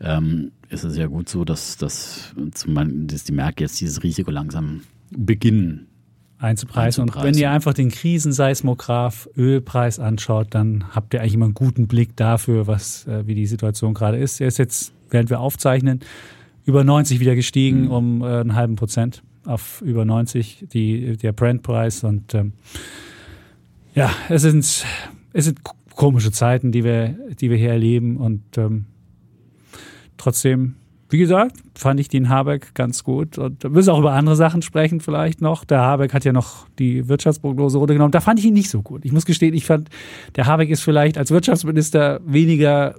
ähm, 0.00 0.52
ist 0.68 0.84
es 0.84 0.96
ja 0.96 1.06
gut 1.06 1.28
so, 1.28 1.44
dass, 1.44 1.76
dass, 1.76 2.34
dass 2.36 3.24
die 3.24 3.32
Märkte 3.32 3.64
jetzt 3.64 3.80
dieses 3.80 4.02
Risiko 4.02 4.30
langsam 4.30 4.82
beginnen 5.10 5.88
einzupreisen. 6.38 7.02
Und 7.02 7.22
wenn 7.22 7.34
ihr 7.34 7.50
einfach 7.50 7.74
den 7.74 7.90
Krisenseismograph 7.90 9.28
Ölpreis 9.36 9.98
anschaut, 9.98 10.48
dann 10.50 10.84
habt 10.94 11.14
ihr 11.14 11.20
eigentlich 11.20 11.34
immer 11.34 11.46
einen 11.46 11.54
guten 11.54 11.88
Blick 11.88 12.16
dafür, 12.16 12.66
was, 12.66 13.06
äh, 13.06 13.26
wie 13.26 13.34
die 13.34 13.46
Situation 13.46 13.94
gerade 13.94 14.18
ist. 14.18 14.40
Er 14.40 14.48
ist 14.48 14.58
jetzt, 14.58 14.92
während 15.10 15.30
wir 15.30 15.40
aufzeichnen, 15.40 16.00
über 16.64 16.84
90 16.84 17.20
wieder 17.20 17.34
gestiegen 17.34 17.84
mhm. 17.84 17.90
um 17.90 18.22
äh, 18.22 18.26
einen 18.26 18.54
halben 18.54 18.76
Prozent 18.76 19.22
auf 19.44 19.80
über 19.80 20.04
90 20.04 20.66
die, 20.72 21.16
der 21.16 21.32
Brandpreis. 21.32 22.04
Und 22.04 22.34
ähm, 22.34 22.52
ja, 23.94 24.10
es 24.28 24.42
sind, 24.42 24.64
es 25.32 25.44
sind 25.44 25.58
komische 25.94 26.30
Zeiten, 26.30 26.70
die 26.70 26.84
wir, 26.84 27.16
die 27.40 27.50
wir 27.50 27.56
hier 27.56 27.70
erleben. 27.70 28.18
Und 28.18 28.42
ähm, 28.58 28.84
trotzdem 30.18 30.74
wie 31.10 31.18
gesagt, 31.18 31.56
fand 31.74 32.00
ich 32.00 32.08
den 32.08 32.28
Habeck 32.28 32.74
ganz 32.74 33.02
gut. 33.02 33.38
Und 33.38 33.62
wir 33.62 33.70
müssen 33.70 33.90
auch 33.90 33.98
über 33.98 34.12
andere 34.12 34.36
Sachen 34.36 34.60
sprechen 34.60 35.00
vielleicht 35.00 35.40
noch. 35.40 35.64
Der 35.64 35.80
Habeck 35.80 36.12
hat 36.12 36.24
ja 36.24 36.32
noch 36.32 36.66
die 36.78 37.08
Wirtschaftsprognose 37.08 37.78
runtergenommen. 37.78 38.12
Da 38.12 38.20
fand 38.20 38.38
ich 38.38 38.44
ihn 38.44 38.52
nicht 38.52 38.68
so 38.68 38.82
gut. 38.82 39.06
Ich 39.06 39.12
muss 39.12 39.24
gestehen, 39.24 39.54
ich 39.54 39.64
fand, 39.64 39.88
der 40.36 40.46
Habeck 40.46 40.68
ist 40.68 40.82
vielleicht 40.82 41.16
als 41.16 41.30
Wirtschaftsminister 41.30 42.20
weniger 42.26 42.96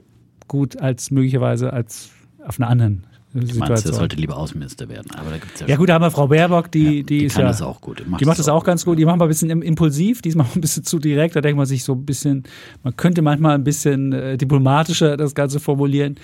gut 0.49 0.77
als 0.81 1.11
möglicherweise 1.11 1.71
als 1.71 2.09
auf 2.45 2.59
einer 2.59 2.69
anderen 2.69 3.05
Du 3.31 3.59
meinst, 3.59 3.85
er 3.85 3.93
sollte 3.93 4.15
lieber 4.15 4.37
Außenminister 4.37 4.89
werden. 4.89 5.11
Aber 5.15 5.29
da 5.29 5.37
gibt's 5.37 5.59
ja, 5.59 5.67
ja 5.67 5.75
gut, 5.75 5.87
da 5.87 5.93
haben 5.93 6.01
wir 6.01 6.09
Frau 6.09 6.27
Baerbock, 6.27 6.71
die, 6.71 6.83
ja, 6.83 6.89
die, 6.89 7.03
die 7.03 7.25
ist 7.25 7.35
kann 7.35 7.43
ja, 7.43 7.49
das 7.49 7.61
auch 7.61 7.79
gut. 7.79 8.03
Die 8.19 8.25
macht 8.25 8.39
das 8.39 8.49
auch 8.49 8.63
ganz 8.63 8.85
gut. 8.85 8.97
Die 8.97 9.05
machen 9.05 9.19
wir 9.19 9.25
ein 9.25 9.29
bisschen 9.29 9.61
impulsiv, 9.61 10.23
diesmal 10.23 10.47
ein 10.55 10.61
bisschen 10.61 10.83
zu 10.83 10.97
direkt. 10.97 11.35
Da 11.35 11.41
denkt 11.41 11.57
man 11.57 11.67
sich 11.67 11.83
so 11.83 11.93
ein 11.93 12.05
bisschen, 12.05 12.43
man 12.81 12.95
könnte 12.97 13.21
manchmal 13.21 13.53
ein 13.53 13.63
bisschen 13.63 14.13
äh, 14.13 14.35
diplomatischer 14.35 15.15
das 15.15 15.35
Ganze 15.35 15.59
formulieren. 15.59 16.15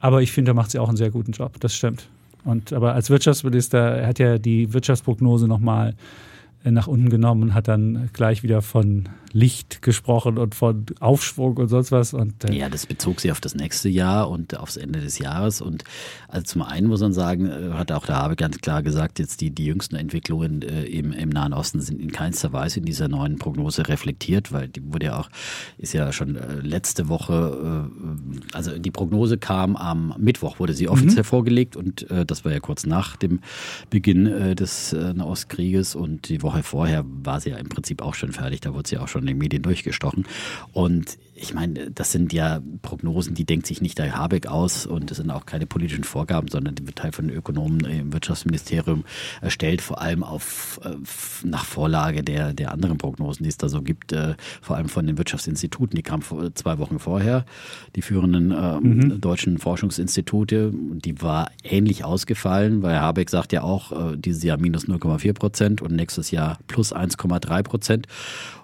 Aber 0.00 0.22
ich 0.22 0.32
finde, 0.32 0.50
da 0.50 0.54
macht 0.54 0.72
sie 0.72 0.80
auch 0.80 0.88
einen 0.88 0.96
sehr 0.96 1.10
guten 1.10 1.30
Job. 1.30 1.60
Das 1.60 1.72
stimmt. 1.72 2.08
Und 2.44 2.72
aber 2.72 2.94
als 2.94 3.10
Wirtschaftsminister 3.10 4.04
hat 4.04 4.18
ja 4.18 4.38
die 4.38 4.72
Wirtschaftsprognose 4.72 5.46
nochmal 5.46 5.94
äh, 6.64 6.72
nach 6.72 6.88
unten 6.88 7.10
genommen 7.10 7.44
und 7.44 7.54
hat 7.54 7.68
dann 7.68 8.10
gleich 8.12 8.42
wieder 8.42 8.60
von 8.60 9.08
Licht 9.32 9.82
gesprochen 9.82 10.38
und 10.38 10.54
von 10.54 10.86
Aufschwung 10.98 11.56
und 11.56 11.68
sonst 11.68 11.92
was. 11.92 12.14
Und, 12.14 12.44
äh 12.44 12.52
ja, 12.52 12.68
das 12.68 12.86
bezog 12.86 13.20
sich 13.20 13.30
auf 13.30 13.40
das 13.40 13.54
nächste 13.54 13.88
Jahr 13.88 14.28
und 14.28 14.56
aufs 14.56 14.76
Ende 14.76 15.00
des 15.00 15.18
Jahres. 15.18 15.60
Und 15.60 15.84
also 16.28 16.44
zum 16.44 16.62
einen 16.62 16.88
muss 16.88 17.00
man 17.00 17.12
sagen, 17.12 17.46
äh, 17.46 17.74
hat 17.74 17.92
auch 17.92 18.06
der 18.06 18.16
Habe 18.16 18.36
ganz 18.36 18.58
klar 18.58 18.82
gesagt, 18.82 19.18
jetzt 19.18 19.40
die, 19.40 19.50
die 19.50 19.66
jüngsten 19.66 19.96
Entwicklungen 19.96 20.62
äh, 20.62 20.84
im, 20.84 21.12
im 21.12 21.28
Nahen 21.28 21.52
Osten 21.52 21.80
sind 21.80 22.00
in 22.00 22.10
keinster 22.10 22.52
Weise 22.52 22.80
in 22.80 22.86
dieser 22.86 23.08
neuen 23.08 23.38
Prognose 23.38 23.88
reflektiert, 23.88 24.52
weil 24.52 24.68
die 24.68 24.82
wurde 24.92 25.06
ja 25.06 25.20
auch, 25.20 25.30
ist 25.78 25.92
ja 25.92 26.12
schon 26.12 26.36
äh, 26.36 26.54
letzte 26.62 27.08
Woche, 27.08 27.88
äh, 27.92 28.56
also 28.56 28.76
die 28.78 28.90
Prognose 28.90 29.38
kam 29.38 29.76
am 29.76 30.14
Mittwoch, 30.18 30.58
wurde 30.58 30.74
sie 30.74 30.88
offiziell 30.88 31.22
mhm. 31.22 31.26
vorgelegt 31.26 31.76
und 31.76 32.06
das 32.26 32.44
war 32.44 32.52
ja 32.52 32.60
kurz 32.60 32.86
nach 32.86 33.16
dem 33.16 33.40
Beginn 33.90 34.24
des 34.56 34.92
Nahostkrieges 34.92 35.94
und 35.94 36.28
die 36.28 36.42
Woche 36.42 36.62
vorher 36.62 37.04
war 37.06 37.40
sie 37.40 37.50
ja 37.50 37.56
im 37.56 37.68
Prinzip 37.68 38.02
auch 38.02 38.14
schon 38.14 38.32
fertig, 38.32 38.60
da 38.60 38.74
wurde 38.74 38.88
sie 38.88 38.98
auch 38.98 39.08
schon 39.08 39.19
in 39.20 39.26
den 39.26 39.38
Medien 39.38 39.62
durchgestochen. 39.62 40.26
Und 40.72 41.18
ich 41.42 41.54
meine, 41.54 41.90
das 41.90 42.12
sind 42.12 42.32
ja 42.32 42.60
Prognosen, 42.82 43.34
die 43.34 43.44
denkt 43.44 43.66
sich 43.66 43.80
nicht 43.80 43.98
der 43.98 44.14
Habeck 44.14 44.46
aus 44.46 44.84
und 44.84 45.10
das 45.10 45.18
sind 45.18 45.30
auch 45.30 45.46
keine 45.46 45.66
politischen 45.66 46.04
Vorgaben, 46.04 46.48
sondern 46.48 46.74
die 46.74 46.86
wird 46.86 46.96
Teil 46.96 47.04
halt 47.04 47.14
von 47.14 47.30
Ökonomen 47.30 47.80
im 47.84 48.12
Wirtschaftsministerium 48.12 49.04
erstellt, 49.40 49.80
vor 49.80 50.02
allem 50.02 50.22
auf, 50.22 50.80
äh, 50.84 50.90
nach 51.44 51.64
Vorlage 51.64 52.22
der, 52.22 52.52
der 52.52 52.72
anderen 52.72 52.98
Prognosen, 52.98 53.44
die 53.44 53.48
es 53.48 53.56
da 53.56 53.68
so 53.68 53.80
gibt, 53.80 54.12
äh, 54.12 54.34
vor 54.60 54.76
allem 54.76 54.88
von 54.88 55.06
den 55.06 55.16
Wirtschaftsinstituten. 55.16 55.96
Die 55.96 56.02
kamen 56.02 56.22
zwei 56.54 56.78
Wochen 56.78 56.98
vorher, 56.98 57.46
die 57.96 58.02
führenden 58.02 58.50
äh, 58.50 58.80
mhm. 58.80 59.20
deutschen 59.20 59.58
Forschungsinstitute. 59.58 60.72
Die 60.74 61.22
war 61.22 61.50
ähnlich 61.64 62.04
ausgefallen, 62.04 62.82
weil 62.82 63.00
Habeck 63.00 63.30
sagt 63.30 63.52
ja 63.52 63.62
auch, 63.62 63.92
äh, 63.92 64.16
dieses 64.16 64.42
Jahr 64.42 64.58
minus 64.58 64.88
0,4 64.88 65.32
Prozent 65.32 65.82
und 65.82 65.92
nächstes 65.92 66.30
Jahr 66.30 66.58
plus 66.66 66.94
1,3 66.94 67.62
Prozent. 67.62 68.06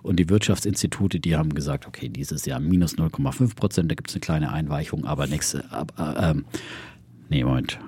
Und 0.06 0.20
die 0.20 0.28
Wirtschaftsinstitute, 0.28 1.18
die 1.18 1.34
haben 1.34 1.52
gesagt, 1.52 1.88
okay, 1.88 2.08
dieses 2.08 2.46
Jahr 2.46 2.60
minus 2.60 2.96
0,5 2.96 3.56
Prozent, 3.56 3.90
da 3.90 3.96
gibt 3.96 4.08
es 4.08 4.14
eine 4.14 4.20
kleine 4.20 4.52
Einweichung, 4.52 5.04
aber 5.04 5.26
nächste, 5.26 5.64
äh, 5.98 6.30
äh, 6.30 6.34
nee, 7.28 7.42
Moment, 7.42 7.80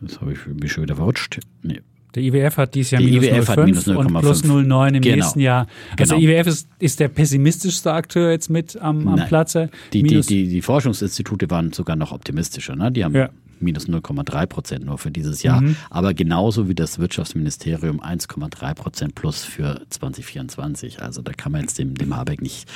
das 0.00 0.20
habe 0.20 0.34
ich 0.34 0.46
mich 0.46 0.70
schon 0.70 0.84
wieder 0.84 0.94
verrutscht. 0.94 1.40
Nee. 1.62 1.80
Der 2.14 2.22
IWF 2.22 2.58
hat 2.58 2.76
dieses 2.76 2.92
Jahr 2.92 3.02
minus 3.02 3.88
0,5 3.88 3.96
und 3.96 4.20
plus 4.20 4.44
0,9 4.44 4.94
im 4.94 5.02
genau. 5.02 5.16
nächsten 5.16 5.40
Jahr. 5.40 5.66
Also 5.98 6.14
genau. 6.14 6.26
der 6.26 6.38
IWF 6.38 6.46
ist, 6.46 6.68
ist 6.78 7.00
der 7.00 7.08
pessimistischste 7.08 7.92
Akteur 7.92 8.30
jetzt 8.30 8.50
mit 8.50 8.80
am, 8.80 9.08
am 9.08 9.26
Platze. 9.26 9.68
Die, 9.92 10.04
die, 10.04 10.20
die, 10.20 10.48
die, 10.48 10.62
Forschungsinstitute 10.62 11.50
waren 11.50 11.72
sogar 11.72 11.96
noch 11.96 12.12
optimistischer. 12.12 12.76
Ne? 12.76 12.92
Die 12.92 13.04
haben 13.04 13.16
ja 13.16 13.30
minus 13.60 13.88
0,3 13.88 14.46
Prozent 14.46 14.84
nur 14.84 14.98
für 14.98 15.10
dieses 15.10 15.42
Jahr. 15.42 15.60
Mhm. 15.60 15.76
Aber 15.90 16.14
genauso 16.14 16.68
wie 16.68 16.74
das 16.74 16.98
Wirtschaftsministerium 16.98 18.00
1,3 18.00 18.74
Prozent 18.74 19.14
plus 19.14 19.44
für 19.44 19.82
2024. 19.90 21.02
Also 21.02 21.22
da 21.22 21.32
kann 21.32 21.52
man 21.52 21.62
jetzt 21.62 21.78
dem, 21.78 21.94
dem 21.94 22.16
Habeck 22.16 22.42
nicht 22.42 22.68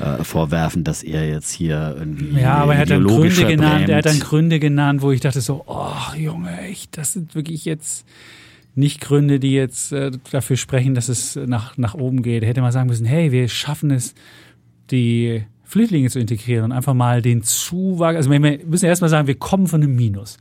äh, 0.00 0.22
vorwerfen, 0.24 0.84
dass 0.84 1.02
er 1.02 1.28
jetzt 1.28 1.50
hier 1.50 1.96
irgendwie. 1.98 2.40
Ja, 2.40 2.54
aber 2.54 2.74
er 2.74 2.80
hat 2.80 2.90
dann 2.90 3.04
Gründe 3.04 3.46
genannt, 3.46 3.88
er 3.88 3.98
hat 3.98 4.06
dann 4.06 4.20
Gründe 4.20 4.60
genannt, 4.60 5.02
wo 5.02 5.10
ich 5.12 5.20
dachte 5.20 5.40
so, 5.40 5.64
oh 5.66 6.16
Junge, 6.16 6.60
echt, 6.60 6.96
das 6.96 7.12
sind 7.12 7.34
wirklich 7.34 7.64
jetzt 7.64 8.06
nicht 8.74 9.00
Gründe, 9.00 9.40
die 9.40 9.52
jetzt 9.52 9.92
äh, 9.92 10.10
dafür 10.30 10.56
sprechen, 10.56 10.94
dass 10.94 11.08
es 11.08 11.34
nach, 11.34 11.76
nach 11.78 11.94
oben 11.94 12.22
geht. 12.22 12.42
Er 12.42 12.48
hätte 12.50 12.60
mal 12.60 12.72
sagen 12.72 12.88
müssen, 12.88 13.06
hey, 13.06 13.32
wir 13.32 13.48
schaffen 13.48 13.90
es, 13.90 14.14
die 14.90 15.44
Flüchtlinge 15.66 16.08
zu 16.08 16.18
integrieren 16.18 16.66
und 16.66 16.72
einfach 16.72 16.94
mal 16.94 17.20
den 17.20 17.42
Zuwachs, 17.42 18.16
also 18.16 18.30
wir 18.30 18.40
müssen 18.40 18.86
erstmal 18.86 19.10
sagen, 19.10 19.26
wir 19.26 19.34
kommen 19.34 19.66
von 19.66 19.82
einem 19.82 19.94
Minus. 19.94 20.38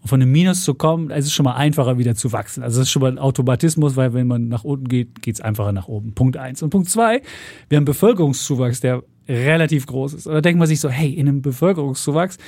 Und 0.00 0.08
von 0.08 0.20
einem 0.20 0.32
Minus 0.32 0.64
zu 0.64 0.74
kommen, 0.74 1.10
es 1.10 1.26
ist 1.26 1.32
schon 1.32 1.44
mal 1.44 1.54
einfacher 1.54 1.98
wieder 1.98 2.14
zu 2.14 2.32
wachsen. 2.32 2.62
Also 2.62 2.80
das 2.80 2.88
ist 2.88 2.92
schon 2.92 3.02
mal 3.02 3.12
ein 3.12 3.18
Automatismus, 3.18 3.94
weil 3.94 4.14
wenn 4.14 4.26
man 4.26 4.48
nach 4.48 4.64
unten 4.64 4.88
geht, 4.88 5.22
geht 5.22 5.36
es 5.36 5.40
einfacher 5.40 5.72
nach 5.72 5.88
oben. 5.88 6.14
Punkt 6.14 6.36
eins. 6.36 6.62
Und 6.62 6.70
Punkt 6.70 6.88
zwei, 6.88 7.22
wir 7.68 7.76
haben 7.76 7.84
Bevölkerungszuwachs, 7.84 8.80
der 8.80 9.02
relativ 9.28 9.86
groß 9.86 10.14
ist. 10.14 10.26
Und 10.26 10.34
da 10.34 10.40
denkt 10.40 10.58
man 10.58 10.66
sich 10.66 10.80
so, 10.80 10.88
hey, 10.88 11.12
in 11.12 11.28
einem 11.28 11.42
Bevölkerungszuwachs 11.42 12.38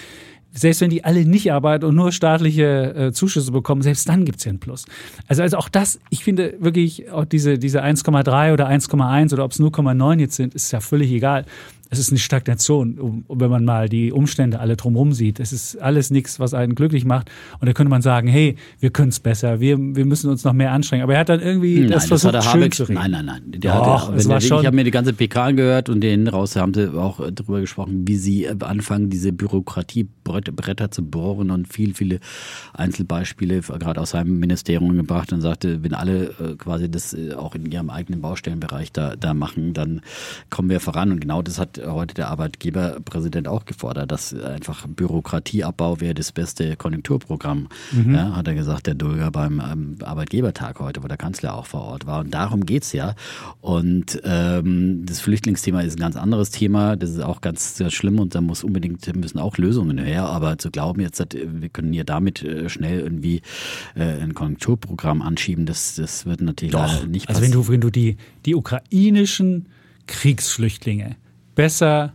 selbst 0.55 0.81
wenn 0.81 0.91
die 0.91 1.05
alle 1.05 1.25
nicht 1.25 1.53
arbeiten 1.53 1.85
und 1.85 1.97
nur 1.97 2.13
staatliche 2.13 2.95
äh, 2.95 3.13
Zuschüsse 3.13 3.51
bekommen, 3.51 3.83
selbst 3.83 4.09
dann 4.09 4.25
gibt's 4.25 4.45
ja 4.45 4.51
einen 4.51 4.61
Plus. 4.61 4.85
Also, 5.27 5.43
also 5.43 5.57
auch 5.57 5.69
das, 5.69 5.99
ich 6.11 6.23
finde 6.23 6.55
wirklich, 6.61 7.11
auch 7.11 7.25
diese, 7.25 7.59
diese 7.59 7.83
1,3 7.83 8.53
oder 8.53 8.69
1,1 8.69 9.33
oder 9.33 9.45
ob 9.45 9.51
es 9.51 9.59
0,9 9.59 10.21
jetzt 10.21 10.37
sind, 10.37 10.55
ist 10.55 10.71
ja 10.71 10.81
völlig 10.81 11.11
egal 11.11 11.45
es 11.95 11.99
ist 12.07 12.11
eine 12.11 12.19
Stagnation, 12.19 12.99
um, 12.99 13.25
wenn 13.29 13.51
man 13.51 13.65
mal 13.65 13.89
die 13.89 14.13
Umstände 14.13 14.61
alle 14.61 14.77
drumherum 14.77 15.13
sieht. 15.13 15.41
Es 15.41 15.53
ist 15.53 15.77
alles 15.77 16.11
nichts, 16.11 16.41
was 16.41 16.55
einen 16.55 16.75
glücklich 16.75 17.05
macht. 17.05 17.31
Und 17.61 17.69
da 17.69 17.73
könnte 17.73 17.91
man 17.91 18.03
sagen, 18.03 18.29
hey, 18.29 18.57
wir 18.81 18.91
können 18.91 19.11
es 19.11 19.21
besser, 19.21 19.61
wir, 19.61 19.79
wir 19.79 20.05
müssen 20.05 20.31
uns 20.31 20.45
noch 20.45 20.53
mehr 20.53 20.73
anstrengen. 20.73 21.03
Aber 21.03 21.15
er 21.15 21.21
hat 21.21 21.29
dann 21.29 21.41
irgendwie 21.41 21.81
nein, 21.81 21.91
das 21.91 22.07
versucht, 22.07 22.35
das 22.35 22.45
schön 22.47 22.63
Habeck, 22.63 22.75
zu 22.75 22.85
reden. 22.85 22.95
Nein, 22.95 23.11
nein, 23.13 23.25
nein. 23.27 23.43
Der 23.47 23.75
Doch, 23.75 24.09
hatte, 24.09 24.29
der, 24.29 24.39
ich 24.39 24.51
habe 24.51 24.73
mir 24.73 24.85
die 24.85 24.91
ganze 24.91 25.13
PK 25.13 25.45
angehört 25.45 25.89
und 25.89 26.01
den 26.01 26.29
raus 26.29 26.57
haben 26.57 26.75
sie 26.75 26.93
auch 26.93 27.21
darüber 27.31 27.61
gesprochen, 27.61 28.07
wie 28.07 28.17
sie 28.17 28.49
anfangen, 28.49 29.11
diese 29.11 29.33
Bürokratiebretter 29.33 30.91
zu 30.91 31.03
bohren 31.05 31.51
und 31.51 31.73
viel, 31.73 31.95
viele 31.95 32.21
Einzelbeispiele 32.73 33.61
gerade 33.61 34.01
aus 34.01 34.11
seinem 34.11 34.39
Ministerium 34.41 34.97
gebracht 34.97 35.33
und 35.33 35.41
sagte, 35.41 35.83
wenn 35.83 35.95
alle 35.95 36.27
äh, 36.41 36.57
quasi 36.57 36.91
das 36.91 37.15
äh, 37.15 37.35
auch 37.35 37.55
in 37.55 37.71
ihrem 37.71 37.91
eigenen 37.91 38.21
Baustellenbereich 38.21 38.93
da, 38.93 39.17
da 39.17 39.35
machen, 39.35 39.75
dann 39.75 40.01
kommen 40.51 40.71
wir 40.71 40.81
voran. 40.81 41.13
Und 41.13 41.21
genau 41.21 41.43
das 41.43 41.59
hat 41.59 41.79
heute 41.87 42.15
der 42.15 42.29
Arbeitgeberpräsident 42.29 43.49
auch 43.49 43.65
gefordert, 43.65 44.11
dass 44.13 44.35
einfach 44.35 44.87
Bürokratieabbau 44.87 46.01
wäre 46.01 46.15
das 46.15 46.33
beste 46.33 46.77
Konjunkturprogramm, 46.77 47.69
mhm. 47.93 48.15
ja, 48.15 48.37
hat 48.37 48.49
er 48.49 48.55
gesagt, 48.55 48.87
der 48.87 48.95
Dulger 48.95 49.31
beim 49.31 49.61
ähm, 49.61 49.97
Arbeitgebertag 50.03 50.81
heute, 50.81 51.03
wo 51.03 51.09
der 51.09 51.17
Kanzler 51.17 51.55
auch 51.55 51.67
vor 51.67 51.83
Ort 51.83 52.07
war. 52.07 52.21
Und 52.21 52.33
darum 52.33 52.67
geht 52.67 52.85
es 52.85 52.93
ja. 52.93 53.15
Und 53.61 54.21
ähm, 54.25 55.05
das 55.07 55.21
Flüchtlingsthema 55.21 55.83
ist 55.83 55.97
ein 55.97 56.01
ganz 56.01 56.17
anderes 56.17 56.51
Thema. 56.51 56.97
Das 56.97 57.11
ist 57.11 57.21
auch 57.21 57.41
ganz 57.41 57.77
sehr 57.77 57.91
schlimm 57.91 58.19
und 58.19 58.35
da 58.35 58.41
muss 58.41 58.65
unbedingt 58.65 59.15
müssen 59.17 59.39
auch 59.39 59.59
Lösungen 59.59 59.99
her. 59.99 60.27
Aber 60.27 60.59
zu 60.59 60.71
glauben 60.71 61.01
jetzt, 61.01 61.25
wir 61.35 61.69
können 61.69 61.93
hier 61.93 62.05
damit 62.05 62.43
äh, 62.43 62.69
schnell 62.69 63.01
irgendwie 63.01 63.43
äh, 63.95 64.05
ein 64.05 64.35
Konjunkturprogramm 64.35 65.23
anschieben, 65.23 65.67
das, 65.67 65.95
das 65.97 66.27
wird 66.27 66.41
natürlich 66.41 66.73
Doch. 66.73 67.07
nicht 67.07 67.27
passieren. 67.27 67.29
Also 67.29 67.43
wenn 67.43 67.53
du, 67.53 67.69
wenn 67.69 67.81
du 67.81 67.91
die, 67.91 68.17
die 68.47 68.55
ukrainischen 68.55 69.67
Kriegsflüchtlinge 70.07 71.17
besser 71.55 72.15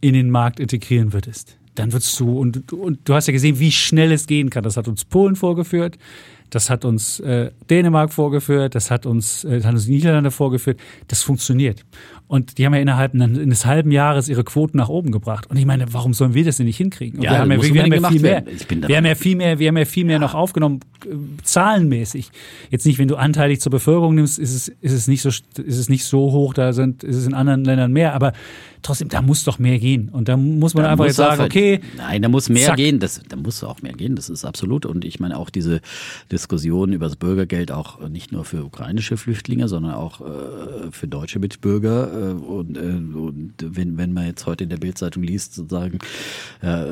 in 0.00 0.14
den 0.14 0.30
Markt 0.30 0.60
integrieren 0.60 1.12
würdest, 1.12 1.58
dann 1.74 1.92
würdest 1.92 2.18
du, 2.18 2.38
und, 2.38 2.72
und 2.72 3.08
du 3.08 3.14
hast 3.14 3.26
ja 3.26 3.32
gesehen, 3.32 3.58
wie 3.58 3.72
schnell 3.72 4.12
es 4.12 4.26
gehen 4.26 4.50
kann. 4.50 4.62
Das 4.64 4.76
hat 4.76 4.88
uns 4.88 5.04
Polen 5.04 5.36
vorgeführt, 5.36 5.98
das 6.50 6.68
hat 6.68 6.84
uns 6.84 7.20
äh, 7.20 7.52
Dänemark 7.70 8.12
vorgeführt, 8.12 8.74
das 8.74 8.90
hat 8.90 9.06
uns, 9.06 9.44
äh, 9.44 9.62
hat 9.62 9.72
uns 9.72 9.86
die 9.86 9.92
Niederlande 9.92 10.30
vorgeführt. 10.30 10.80
Das 11.08 11.22
funktioniert. 11.22 11.84
Und 12.26 12.58
die 12.58 12.66
haben 12.66 12.74
ja 12.74 12.80
innerhalb 12.80 13.14
eines 13.14 13.66
halben 13.66 13.90
Jahres 13.90 14.28
ihre 14.28 14.44
Quoten 14.44 14.76
nach 14.76 14.88
oben 14.88 15.10
gebracht. 15.10 15.48
Und 15.48 15.56
ich 15.56 15.66
meine, 15.66 15.92
warum 15.92 16.12
sollen 16.12 16.34
wir 16.34 16.44
das 16.44 16.58
denn 16.58 16.66
nicht 16.66 16.76
hinkriegen? 16.76 17.18
Und 17.18 17.24
ja, 17.24 17.32
wir 17.32 17.38
haben 17.38 17.52
ja, 17.52 17.62
wir 17.62 17.82
haben 17.82 17.92
ja 17.92 18.08
viel 18.08 18.20
mehr. 18.20 18.44
Wir 18.86 18.96
haben 18.96 19.06
ja 19.06 19.14
viel 19.14 19.36
mehr, 19.36 19.58
wir 19.58 19.68
haben 19.68 19.76
ja 19.76 19.84
viel 19.84 20.04
mehr 20.04 20.14
ja. 20.14 20.18
noch 20.20 20.34
aufgenommen, 20.34 20.80
äh, 21.06 21.14
zahlenmäßig. 21.42 22.30
Jetzt 22.70 22.84
nicht, 22.84 22.98
wenn 22.98 23.08
du 23.08 23.16
anteilig 23.16 23.60
zur 23.60 23.70
Bevölkerung 23.70 24.16
nimmst, 24.16 24.38
ist 24.38 24.54
es, 24.54 24.68
ist 24.68 24.92
es 24.92 25.08
nicht 25.08 25.22
so, 25.22 25.28
ist 25.28 25.44
es 25.56 25.88
nicht 25.88 26.04
so 26.04 26.32
hoch, 26.32 26.54
da 26.54 26.72
sind, 26.72 27.04
ist 27.04 27.16
es 27.16 27.26
in 27.26 27.34
anderen 27.34 27.64
Ländern 27.64 27.92
mehr. 27.92 28.14
Aber 28.14 28.32
trotzdem, 28.82 29.08
da 29.08 29.22
muss 29.22 29.44
doch 29.44 29.58
mehr 29.58 29.78
gehen. 29.78 30.08
Und 30.08 30.28
da 30.28 30.36
muss 30.36 30.74
man 30.74 30.84
da 30.84 30.92
einfach 30.92 31.06
jetzt 31.06 31.16
sagen, 31.16 31.42
okay. 31.42 31.80
Nein, 31.96 32.22
da 32.22 32.28
muss 32.28 32.48
mehr 32.48 32.68
zack. 32.68 32.76
gehen. 32.76 33.00
Das, 33.00 33.20
da 33.28 33.36
muss 33.36 33.62
auch 33.64 33.82
mehr 33.82 33.92
gehen. 33.92 34.16
Das 34.16 34.28
ist 34.28 34.44
absolut. 34.44 34.86
Und 34.86 35.04
ich 35.04 35.20
meine 35.20 35.36
auch 35.36 35.50
diese 35.50 35.80
Diskussion 36.30 36.92
über 36.92 37.06
das 37.06 37.16
Bürgergeld 37.16 37.72
auch 37.72 38.08
nicht 38.08 38.32
nur 38.32 38.44
für 38.44 38.64
ukrainische 38.64 39.16
Flüchtlinge, 39.16 39.68
sondern 39.68 39.94
auch 39.94 40.20
äh, 40.20 40.90
für 40.90 41.08
deutsche 41.08 41.38
Mitbürger. 41.38 42.12
Äh, 42.12 42.32
und, 42.32 42.76
äh, 42.76 42.80
und 42.80 43.54
wenn, 43.60 43.98
wenn 43.98 44.12
man 44.12 44.26
jetzt 44.26 44.46
heute 44.46 44.64
in 44.64 44.70
der 44.70 44.78
Bildzeitung 44.78 45.22
liest, 45.22 45.54
sozusagen, 45.54 45.98
äh, 46.62 46.84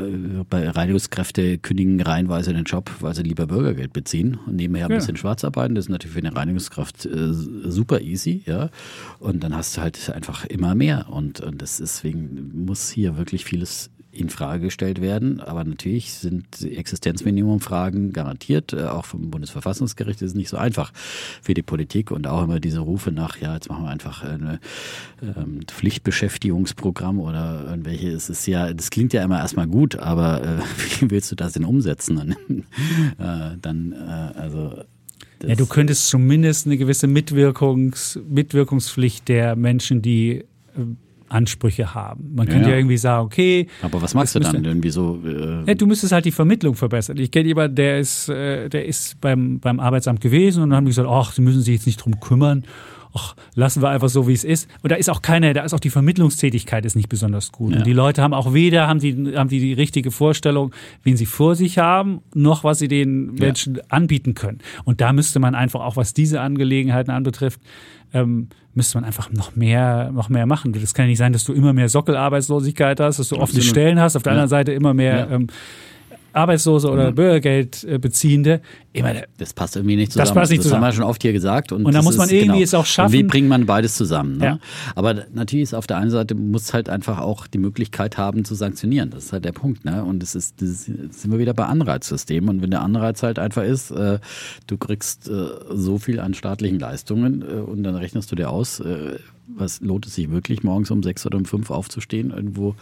bei 0.48 0.68
Reinigungskräfte 0.68 1.58
kündigen 1.58 2.00
reihenweise 2.00 2.52
den 2.52 2.64
Job, 2.64 2.90
weil 3.00 3.14
sie 3.14 3.22
lieber 3.22 3.46
Bürgergeld 3.46 3.92
beziehen 3.92 4.38
und 4.46 4.56
nebenher 4.56 4.86
ein 4.86 4.92
ja. 4.92 4.98
bisschen 4.98 5.16
schwarz 5.16 5.44
arbeiten. 5.44 5.74
Das 5.74 5.86
ist 5.86 5.90
natürlich 5.90 6.14
für 6.14 6.26
eine 6.26 6.34
Reinigungskraft 6.34 7.06
äh, 7.06 7.32
super 7.32 8.00
easy, 8.00 8.42
ja. 8.46 8.70
Und 9.18 9.42
dann 9.42 9.54
hast 9.54 9.76
du 9.76 9.80
halt 9.80 10.10
einfach 10.10 10.44
immer 10.44 10.74
mehr. 10.74 11.06
Und, 11.08 11.40
und 11.40 11.62
das 11.62 11.77
deswegen 11.80 12.64
muss 12.64 12.90
hier 12.90 13.16
wirklich 13.16 13.44
vieles 13.44 13.90
in 14.10 14.30
Frage 14.30 14.64
gestellt 14.64 15.00
werden. 15.00 15.40
Aber 15.40 15.64
natürlich 15.64 16.12
sind 16.12 16.62
Existenzminimumfragen 16.62 18.12
garantiert. 18.12 18.72
Äh, 18.72 18.84
auch 18.84 19.04
vom 19.04 19.30
Bundesverfassungsgericht 19.30 20.22
ist 20.22 20.30
es 20.30 20.34
nicht 20.34 20.48
so 20.48 20.56
einfach 20.56 20.92
für 21.42 21.54
die 21.54 21.62
Politik 21.62 22.10
und 22.10 22.26
auch 22.26 22.42
immer 22.42 22.58
diese 22.58 22.80
Rufe 22.80 23.12
nach, 23.12 23.38
ja, 23.40 23.54
jetzt 23.54 23.68
machen 23.68 23.84
wir 23.84 23.90
einfach 23.90 24.24
ein 24.24 24.58
ähm, 25.22 25.60
Pflichtbeschäftigungsprogramm 25.66 27.20
oder 27.20 27.66
irgendwelche. 27.68 28.10
Es 28.10 28.30
ist 28.30 28.46
ja, 28.46 28.72
das 28.72 28.90
klingt 28.90 29.12
ja 29.12 29.22
immer 29.22 29.38
erstmal 29.38 29.66
gut, 29.66 29.96
aber 29.96 30.42
äh, 30.42 30.58
wie 31.00 31.10
willst 31.10 31.30
du 31.30 31.36
das 31.36 31.52
denn 31.52 31.64
umsetzen? 31.64 32.34
äh, 33.18 33.56
dann, 33.60 33.92
äh, 33.92 34.38
also 34.38 34.82
ja, 35.46 35.54
du 35.54 35.66
könntest 35.66 36.08
zumindest 36.08 36.66
eine 36.66 36.76
gewisse 36.76 37.06
Mitwirkungs, 37.06 38.18
Mitwirkungspflicht 38.28 39.28
der 39.28 39.54
Menschen, 39.54 40.02
die 40.02 40.38
äh, 40.38 40.44
Ansprüche 41.28 41.94
haben. 41.94 42.34
Man 42.34 42.46
könnte 42.48 42.64
ja, 42.64 42.70
ja 42.70 42.76
irgendwie 42.76 42.96
sagen, 42.96 43.26
okay. 43.26 43.66
Aber 43.82 44.00
was 44.00 44.14
machst 44.14 44.34
du 44.34 44.40
dann 44.40 44.64
irgendwie 44.64 44.90
so? 44.90 45.20
Äh 45.24 45.64
ja, 45.66 45.74
du 45.74 45.86
müsstest 45.86 46.12
halt 46.12 46.24
die 46.24 46.32
Vermittlung 46.32 46.74
verbessern. 46.74 47.16
Ich 47.18 47.30
kenne 47.30 47.48
jemanden, 47.48 47.76
der 47.76 47.98
ist, 47.98 48.28
äh, 48.28 48.68
der 48.68 48.86
ist 48.86 49.20
beim, 49.20 49.60
beim 49.60 49.80
Arbeitsamt 49.80 50.20
gewesen 50.20 50.62
und 50.62 50.70
dann 50.70 50.78
haben 50.78 50.84
die 50.84 50.90
gesagt, 50.90 51.08
ach, 51.10 51.32
sie 51.32 51.42
müssen 51.42 51.62
sich 51.62 51.74
jetzt 51.74 51.86
nicht 51.86 52.04
drum 52.04 52.20
kümmern 52.20 52.64
ach, 53.14 53.34
lassen 53.54 53.82
wir 53.82 53.88
einfach 53.88 54.08
so, 54.08 54.28
wie 54.28 54.32
es 54.32 54.44
ist. 54.44 54.68
Und 54.82 54.90
da 54.92 54.96
ist 54.96 55.08
auch 55.08 55.22
keine, 55.22 55.52
da 55.52 55.62
ist 55.62 55.74
auch 55.74 55.80
die 55.80 55.90
Vermittlungstätigkeit 55.90 56.84
ist 56.84 56.96
nicht 56.96 57.08
besonders 57.08 57.52
gut. 57.52 57.72
Ja. 57.72 57.78
Und 57.78 57.86
die 57.86 57.92
Leute 57.92 58.22
haben 58.22 58.34
auch 58.34 58.52
weder, 58.52 58.86
haben 58.86 59.00
die, 59.00 59.36
haben 59.36 59.48
die 59.48 59.60
die 59.60 59.72
richtige 59.72 60.10
Vorstellung, 60.10 60.72
wen 61.02 61.16
sie 61.16 61.26
vor 61.26 61.54
sich 61.54 61.78
haben, 61.78 62.20
noch 62.34 62.64
was 62.64 62.78
sie 62.78 62.88
den 62.88 63.34
Menschen 63.34 63.76
ja. 63.76 63.82
anbieten 63.88 64.34
können. 64.34 64.58
Und 64.84 65.00
da 65.00 65.12
müsste 65.12 65.38
man 65.40 65.54
einfach 65.54 65.80
auch, 65.80 65.96
was 65.96 66.14
diese 66.14 66.40
Angelegenheiten 66.40 67.10
anbetrifft, 67.10 67.60
ähm, 68.12 68.48
müsste 68.78 68.96
man 68.96 69.04
einfach 69.04 69.30
noch 69.30 69.54
mehr, 69.54 70.10
noch 70.12 70.30
mehr 70.30 70.46
machen. 70.46 70.72
Das 70.72 70.94
kann 70.94 71.04
ja 71.04 71.08
nicht 71.10 71.18
sein, 71.18 71.34
dass 71.34 71.44
du 71.44 71.52
immer 71.52 71.74
mehr 71.74 71.90
Sockelarbeitslosigkeit 71.90 72.98
hast, 73.00 73.18
dass 73.18 73.28
du 73.28 73.36
offene 73.36 73.60
Stellen 73.60 74.00
hast, 74.00 74.16
auf 74.16 74.22
der 74.22 74.32
ja. 74.32 74.38
anderen 74.38 74.48
Seite 74.48 74.72
immer 74.72 74.94
mehr 74.94 75.28
ähm, 75.30 75.48
Arbeitslose 76.38 76.90
oder 76.90 77.10
mhm. 77.10 77.14
Bürgergeldbeziehende. 77.14 78.60
Immer, 78.92 79.14
das 79.36 79.52
passt 79.52 79.76
irgendwie 79.76 79.96
nicht 79.96 80.12
zusammen. 80.12 80.26
Das 80.26 80.34
passt 80.34 80.50
nicht 80.50 80.62
zusammen. 80.62 80.82
Das 80.82 80.86
haben 80.88 80.92
wir 80.92 81.02
schon 81.02 81.10
oft 81.10 81.22
hier 81.22 81.32
gesagt. 81.32 81.72
Und, 81.72 81.84
und 81.84 81.94
da 81.94 82.02
muss 82.02 82.16
man 82.16 82.28
irgendwie 82.28 82.46
genau. 82.46 82.64
es 82.64 82.74
auch 82.74 82.86
schaffen. 82.86 83.12
Wie 83.12 83.22
bringt 83.22 83.48
man 83.48 83.66
beides 83.66 83.96
zusammen? 83.96 84.38
Ne? 84.38 84.44
Ja. 84.44 84.58
Aber 84.94 85.14
natürlich 85.32 85.64
ist 85.64 85.74
auf 85.74 85.86
der 85.86 85.98
einen 85.98 86.10
Seite 86.10 86.34
muss 86.34 86.72
halt 86.72 86.88
einfach 86.88 87.18
auch 87.18 87.46
die 87.46 87.58
Möglichkeit 87.58 88.18
haben 88.18 88.44
zu 88.44 88.54
sanktionieren. 88.54 89.10
Das 89.10 89.26
ist 89.26 89.32
halt 89.32 89.44
der 89.44 89.52
Punkt. 89.52 89.84
Ne? 89.84 90.04
Und 90.04 90.22
es 90.22 90.34
ist, 90.34 90.60
das 90.62 90.84
sind 90.86 91.30
wir 91.30 91.38
wieder 91.38 91.54
bei 91.54 91.66
Anreizsystemen. 91.66 92.48
Und 92.48 92.62
wenn 92.62 92.70
der 92.70 92.82
Anreiz 92.82 93.22
halt 93.22 93.38
einfach 93.38 93.62
ist, 93.62 93.90
äh, 93.90 94.18
du 94.66 94.76
kriegst 94.78 95.28
äh, 95.28 95.48
so 95.70 95.98
viel 95.98 96.18
an 96.20 96.34
staatlichen 96.34 96.78
Leistungen 96.78 97.42
äh, 97.42 97.60
und 97.60 97.82
dann 97.82 97.94
rechnest 97.94 98.32
du 98.32 98.36
dir 98.36 98.50
aus, 98.50 98.80
äh, 98.80 99.18
was 99.56 99.80
lohnt 99.80 100.06
es 100.06 100.14
sich 100.14 100.30
wirklich, 100.30 100.62
morgens 100.62 100.90
um 100.90 101.02
sechs 101.02 101.24
oder 101.26 101.38
um 101.38 101.44
fünf 101.44 101.70
aufzustehen, 101.70 102.30
irgendwo 102.30 102.74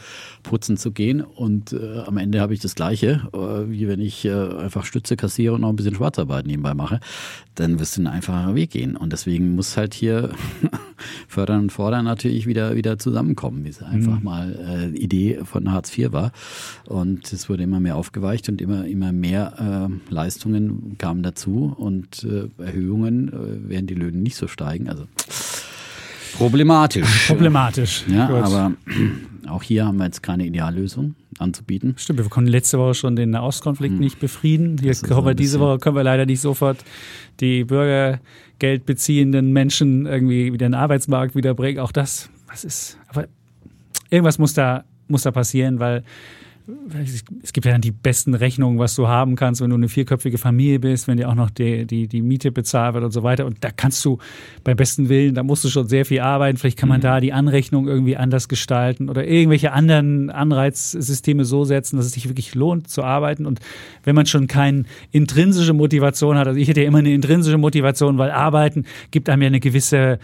putzen 0.43 0.77
zu 0.77 0.93
gehen? 0.93 1.21
Und 1.21 1.73
äh, 1.73 2.01
am 2.07 2.19
Ende 2.19 2.41
habe 2.41 2.55
ich 2.55 2.61
das 2.61 2.75
Gleiche, 2.75 3.29
äh, 3.33 3.71
wie 3.71 3.89
wenn 3.89 4.01
ich 4.01 4.25
äh, 4.25 4.33
einfach 4.33 4.85
Stütze 4.85 5.17
kassiere 5.17 5.55
und 5.55 5.63
noch 5.63 5.71
ein 5.71 5.77
bisschen 5.77 5.95
Schwarzarbeit 5.95 6.47
nebenbei 6.47 6.75
mache, 6.75 7.01
dann 7.55 7.79
wirst 7.79 7.97
du 7.97 8.01
einen 8.01 8.09
einfachen 8.09 8.55
Weg 8.55 8.71
gehen. 8.71 8.97
Und 8.97 9.13
deswegen 9.13 9.55
muss 9.55 9.77
halt 9.77 9.95
hier 9.95 10.31
fördern 11.29 11.63
und 11.63 11.73
fordern 11.73 12.05
natürlich 12.05 12.47
wieder 12.47 12.75
wieder 12.75 12.99
zusammenkommen, 12.99 13.65
wie 13.65 13.71
es 13.71 13.83
einfach 13.83 14.19
mhm. 14.19 14.25
mal 14.25 14.93
äh, 14.95 14.97
Idee 14.97 15.41
von 15.45 15.73
Hartz 15.73 15.97
IV 15.97 16.13
war. 16.13 16.33
Und 16.87 17.33
es 17.33 17.49
wurde 17.49 17.63
immer 17.63 17.81
mehr 17.81 17.97
aufgeweicht 17.97 18.49
und 18.49 18.61
immer 18.61 18.87
immer 18.87 19.13
mehr 19.13 19.89
äh, 20.11 20.13
Leistungen 20.13 20.97
kamen 20.99 21.23
dazu 21.23 21.75
und 21.77 22.25
äh, 22.25 22.49
Erhöhungen, 22.63 23.29
äh, 23.29 23.69
werden 23.69 23.87
die 23.87 23.95
Löhne 23.95 24.19
nicht 24.19 24.37
so 24.37 24.49
steigen, 24.49 24.89
also 24.89 25.05
Problematisch. 26.35 27.27
Problematisch. 27.29 28.05
Ja, 28.09 28.27
Gut. 28.27 28.37
aber 28.37 28.73
auch 29.49 29.63
hier 29.63 29.87
haben 29.87 29.99
wir 29.99 30.05
jetzt 30.05 30.23
keine 30.23 30.47
Ideallösung 30.47 31.15
anzubieten. 31.39 31.95
Stimmt, 31.99 32.19
wir 32.19 32.29
konnten 32.29 32.51
letzte 32.51 32.79
Woche 32.79 32.95
schon 32.95 33.17
den 33.17 33.31
Nahostkonflikt 33.31 33.95
hm. 33.95 34.01
nicht 34.01 34.19
befrieden. 34.21 34.79
Hier 34.81 34.95
können 34.95 35.25
wir 35.25 35.35
diese 35.35 35.61
Woche 35.61 35.79
können 35.79 35.97
wir 35.97 36.05
leider 36.05 36.27
nicht 36.27 36.41
sofort 36.41 36.79
die 37.41 37.65
Bürgergeld 37.65 38.87
beziehenden 38.87 39.53
Menschen 39.53 40.07
irgendwie 40.07 40.53
wieder 40.53 40.67
in 40.67 40.73
den 40.73 40.81
Arbeitsmarkt 40.81 41.35
wiederbringen. 41.35 41.81
Auch 41.81 41.93
das, 41.93 42.31
was 42.47 42.65
ist, 42.65 42.99
aber 43.09 43.27
irgendwas 44.11 44.39
muss 44.39 44.55
da, 44.55 44.85
muss 45.09 45.23
da 45.23 45.31
passieren, 45.31 45.79
weil 45.79 46.05
es 47.43 47.53
gibt 47.53 47.65
ja 47.65 47.73
dann 47.73 47.81
die 47.81 47.93
besten 47.93 48.35
Rechnungen, 48.35 48.79
was 48.81 48.97
du 48.97 49.07
haben 49.07 49.37
kannst, 49.37 49.61
wenn 49.61 49.71
du 49.71 49.77
eine 49.77 49.89
vierköpfige 49.89 50.37
Familie 50.37 50.81
bist, 50.81 51.07
wenn 51.07 51.17
dir 51.17 51.29
auch 51.29 51.37
noch 51.37 51.51
die, 51.51 51.87
die, 51.87 52.09
die 52.09 52.23
Miete 52.23 52.51
bezahlt 52.51 52.95
wird 52.95 53.05
und 53.05 53.13
so 53.13 53.23
weiter. 53.23 53.47
Und 53.47 53.63
da 53.63 53.71
kannst 53.71 54.05
du 54.05 54.19
beim 54.65 54.77
besten 54.77 55.09
Willen, 55.09 55.35
da 55.35 55.45
musst 55.45 55.63
du 55.63 55.69
schon 55.69 55.87
sehr 55.87 56.05
viel 56.05 56.21
arbeiten. 56.21 56.59
Vielleicht 56.59 56.79
kann 56.79 56.89
man 56.89 56.99
mhm. 56.99 57.03
da 57.03 57.21
die 57.21 57.33
Anrechnung 57.33 57.87
irgendwie 57.87 58.17
anders 58.17 58.49
gestalten 58.49 59.09
oder 59.09 59.27
irgendwelche 59.27 59.73
anderen 59.73 60.31
Anreizsysteme 60.31 61.45
so 61.45 61.65
setzen, 61.65 61.99
dass 61.99 62.07
es 62.07 62.13
sich 62.13 62.29
wirklich 62.29 62.57
lohnt 62.57 62.91
zu 62.91 63.05
arbeiten. 63.05 63.47
Und 63.47 63.61
wenn 64.03 64.17
man 64.17 64.27
schon 64.27 64.49
keine 64.49 64.85
intrinsische 65.13 65.73
Motivation 65.73 66.37
hat, 66.37 66.49
also 66.49 66.59
ich 66.59 66.67
hätte 66.67 66.81
ja 66.81 66.89
immer 66.89 66.99
eine 66.99 67.13
intrinsische 67.13 67.59
Motivation, 67.59 68.19
weil 68.19 68.33
Arbeiten 68.33 68.87
gibt 69.13 69.29
einem 69.29 69.43
ja 69.43 69.47
eine 69.49 69.61
gewisse 69.61 70.19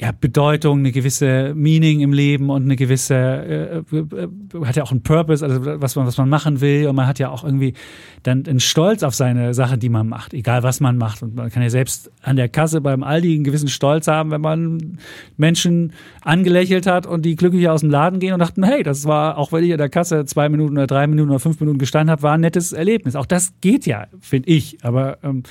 ja, 0.00 0.12
Bedeutung, 0.18 0.78
eine 0.78 0.92
gewisse 0.92 1.52
Meaning 1.54 2.00
im 2.00 2.14
Leben 2.14 2.48
und 2.48 2.62
eine 2.62 2.76
gewisse, 2.76 3.14
äh, 3.14 3.78
äh, 3.94 4.64
hat 4.64 4.76
ja 4.76 4.82
auch 4.82 4.92
einen 4.92 5.02
Purpose, 5.02 5.44
also 5.44 5.60
was 5.62 5.94
man, 5.94 6.06
was 6.06 6.16
man 6.16 6.30
machen 6.30 6.62
will. 6.62 6.88
Und 6.88 6.96
man 6.96 7.06
hat 7.06 7.18
ja 7.18 7.28
auch 7.28 7.44
irgendwie 7.44 7.74
dann 8.22 8.46
einen 8.46 8.60
Stolz 8.60 9.02
auf 9.02 9.14
seine 9.14 9.52
Sache, 9.52 9.76
die 9.76 9.90
man 9.90 10.08
macht, 10.08 10.32
egal 10.32 10.62
was 10.62 10.80
man 10.80 10.96
macht. 10.96 11.22
Und 11.22 11.34
man 11.34 11.50
kann 11.50 11.62
ja 11.62 11.68
selbst 11.68 12.10
an 12.22 12.36
der 12.36 12.48
Kasse 12.48 12.80
beim 12.80 13.02
Aldi 13.02 13.34
einen 13.34 13.44
gewissen 13.44 13.68
Stolz 13.68 14.08
haben, 14.08 14.30
wenn 14.30 14.40
man 14.40 14.98
Menschen 15.36 15.92
angelächelt 16.22 16.86
hat 16.86 17.04
und 17.04 17.26
die 17.26 17.36
glücklich 17.36 17.68
aus 17.68 17.82
dem 17.82 17.90
Laden 17.90 18.20
gehen 18.20 18.32
und 18.32 18.38
dachten, 18.38 18.62
hey, 18.62 18.82
das 18.82 19.04
war, 19.04 19.36
auch 19.36 19.52
wenn 19.52 19.64
ich 19.64 19.72
an 19.72 19.78
der 19.78 19.90
Kasse 19.90 20.24
zwei 20.24 20.48
Minuten 20.48 20.78
oder 20.78 20.86
drei 20.86 21.06
Minuten 21.08 21.28
oder 21.28 21.40
fünf 21.40 21.60
Minuten 21.60 21.78
gestanden 21.78 22.10
habe, 22.10 22.22
war 22.22 22.34
ein 22.34 22.40
nettes 22.40 22.72
Erlebnis. 22.72 23.16
Auch 23.16 23.26
das 23.26 23.52
geht 23.60 23.84
ja, 23.84 24.06
finde 24.18 24.48
ich. 24.48 24.78
Aber 24.82 25.18
ähm, 25.22 25.42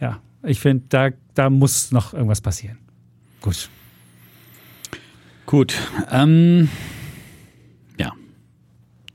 ja, 0.00 0.18
ich 0.42 0.58
finde, 0.58 0.86
da, 0.88 1.10
da 1.34 1.50
muss 1.50 1.92
noch 1.92 2.14
irgendwas 2.14 2.40
passieren. 2.40 2.79
Gut. 3.40 3.68
Gut. 5.46 5.74
Ähm, 6.10 6.68
ja. 7.98 8.12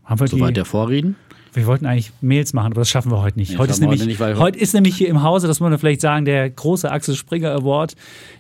Haben 0.04 0.20
wir 0.20 0.28
Soweit 0.28 0.58
der 0.58 0.66
Vorreden? 0.66 1.16
Wir 1.54 1.68
wollten 1.68 1.86
eigentlich 1.86 2.12
Mails 2.20 2.52
machen, 2.52 2.74
aber 2.74 2.82
das 2.82 2.90
schaffen 2.90 3.12
wir 3.12 3.22
heute 3.22 3.40
nicht. 3.40 3.54
Nee, 3.54 3.58
heute, 3.58 3.72
ist 3.72 3.80
nämlich, 3.80 4.06
nicht, 4.06 4.20
heute 4.20 4.60
ist 4.60 4.74
nämlich 4.74 4.98
hier 4.98 5.08
im 5.08 5.24
Hause, 5.24 5.48
das 5.48 5.62
muss 5.62 5.70
man 5.70 5.80
vielleicht 5.80 6.02
sagen, 6.02 6.26
der 6.26 6.50
große 6.50 6.92
Axel 6.92 7.16
Springer 7.16 7.52
Award, 7.52 7.96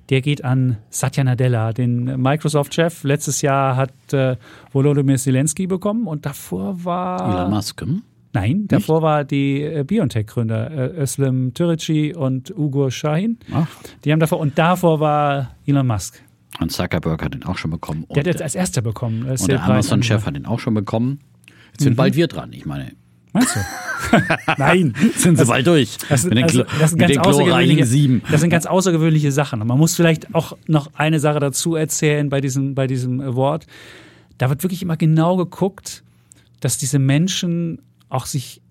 der 0.10 0.20
geht 0.20 0.44
an 0.44 0.78
Satya 0.90 1.24
Nadella, 1.24 1.72
den 1.72 2.22
Microsoft-Chef. 2.22 3.06
Letztes 3.06 3.42
Jahr 3.42 3.78
hat 3.78 3.94
äh, 4.12 4.36
Volodymyr 4.74 5.18
Zelensky 5.18 5.66
bekommen 5.66 6.08
und 6.08 6.26
davor 6.26 6.84
war... 6.84 7.40
Elon 7.40 7.52
Musk, 7.52 7.82
hm? 7.82 8.02
Nein, 8.36 8.68
davor 8.68 9.02
war 9.02 9.24
die 9.24 9.62
äh, 9.62 9.86
BioNTech-Gründer 9.88 10.70
äh, 10.70 11.02
Özlem 11.02 11.54
Türeci 11.54 12.14
und 12.14 12.52
Ugo 12.52 12.90
Shahin. 12.90 13.40
Ach. 13.54 13.66
Die 14.04 14.12
haben 14.12 14.20
davor 14.20 14.40
und 14.40 14.58
davor 14.58 15.00
war 15.00 15.56
Elon 15.66 15.88
Musk. 15.88 16.22
Und 16.60 16.70
Zuckerberg 16.70 17.24
hat 17.24 17.34
den 17.34 17.46
auch 17.46 17.58
schon 17.58 17.72
bekommen. 17.72 18.06
Der 18.10 18.20
hat 18.20 18.28
jetzt 18.28 18.42
als 18.42 18.54
erster 18.54 18.82
bekommen. 18.82 19.26
Und 19.26 19.48
der 19.48 19.64
Amazon-Chef 19.64 20.26
hat 20.26 20.36
den 20.36 20.46
auch 20.46 20.60
schon 20.60 20.74
bekommen. 20.74 21.20
Jetzt 21.72 21.84
sind 21.84 21.94
mhm. 21.94 21.96
bald 21.96 22.16
wir 22.18 22.28
dran, 22.28 22.52
ich 22.52 22.66
meine. 22.66 22.92
Meinst 23.32 23.56
du? 23.56 23.60
Nein, 24.58 24.94
sind 25.16 25.38
sie 25.38 25.46
bald 25.46 25.66
durch. 25.66 25.98
Das, 26.10 26.26
mit 26.26 26.44
also, 26.44 26.64
das, 26.78 26.90
sind 26.90 27.00
ganz 27.00 27.18
außergewöhnliche, 27.18 28.22
das 28.30 28.42
sind 28.42 28.50
ganz 28.50 28.66
außergewöhnliche 28.66 29.32
Sachen. 29.32 29.62
Und 29.62 29.68
man 29.68 29.78
muss 29.78 29.96
vielleicht 29.96 30.36
auch 30.36 30.58
noch 30.68 30.92
eine 30.96 31.22
Sache 31.22 31.40
dazu 31.40 31.76
erzählen 31.76 32.30
bei 32.30 32.42
diesem, 32.42 32.76
bei 32.76 32.86
diesem 32.86 33.22
Award. 33.22 33.66
Da 34.38 34.50
wird 34.50 34.62
wirklich 34.62 34.82
immer 34.82 34.98
genau 34.98 35.38
geguckt, 35.38 36.04
dass 36.60 36.78
diese 36.78 37.00
Menschen 37.00 37.80
auch 38.16 38.26
sich 38.26 38.62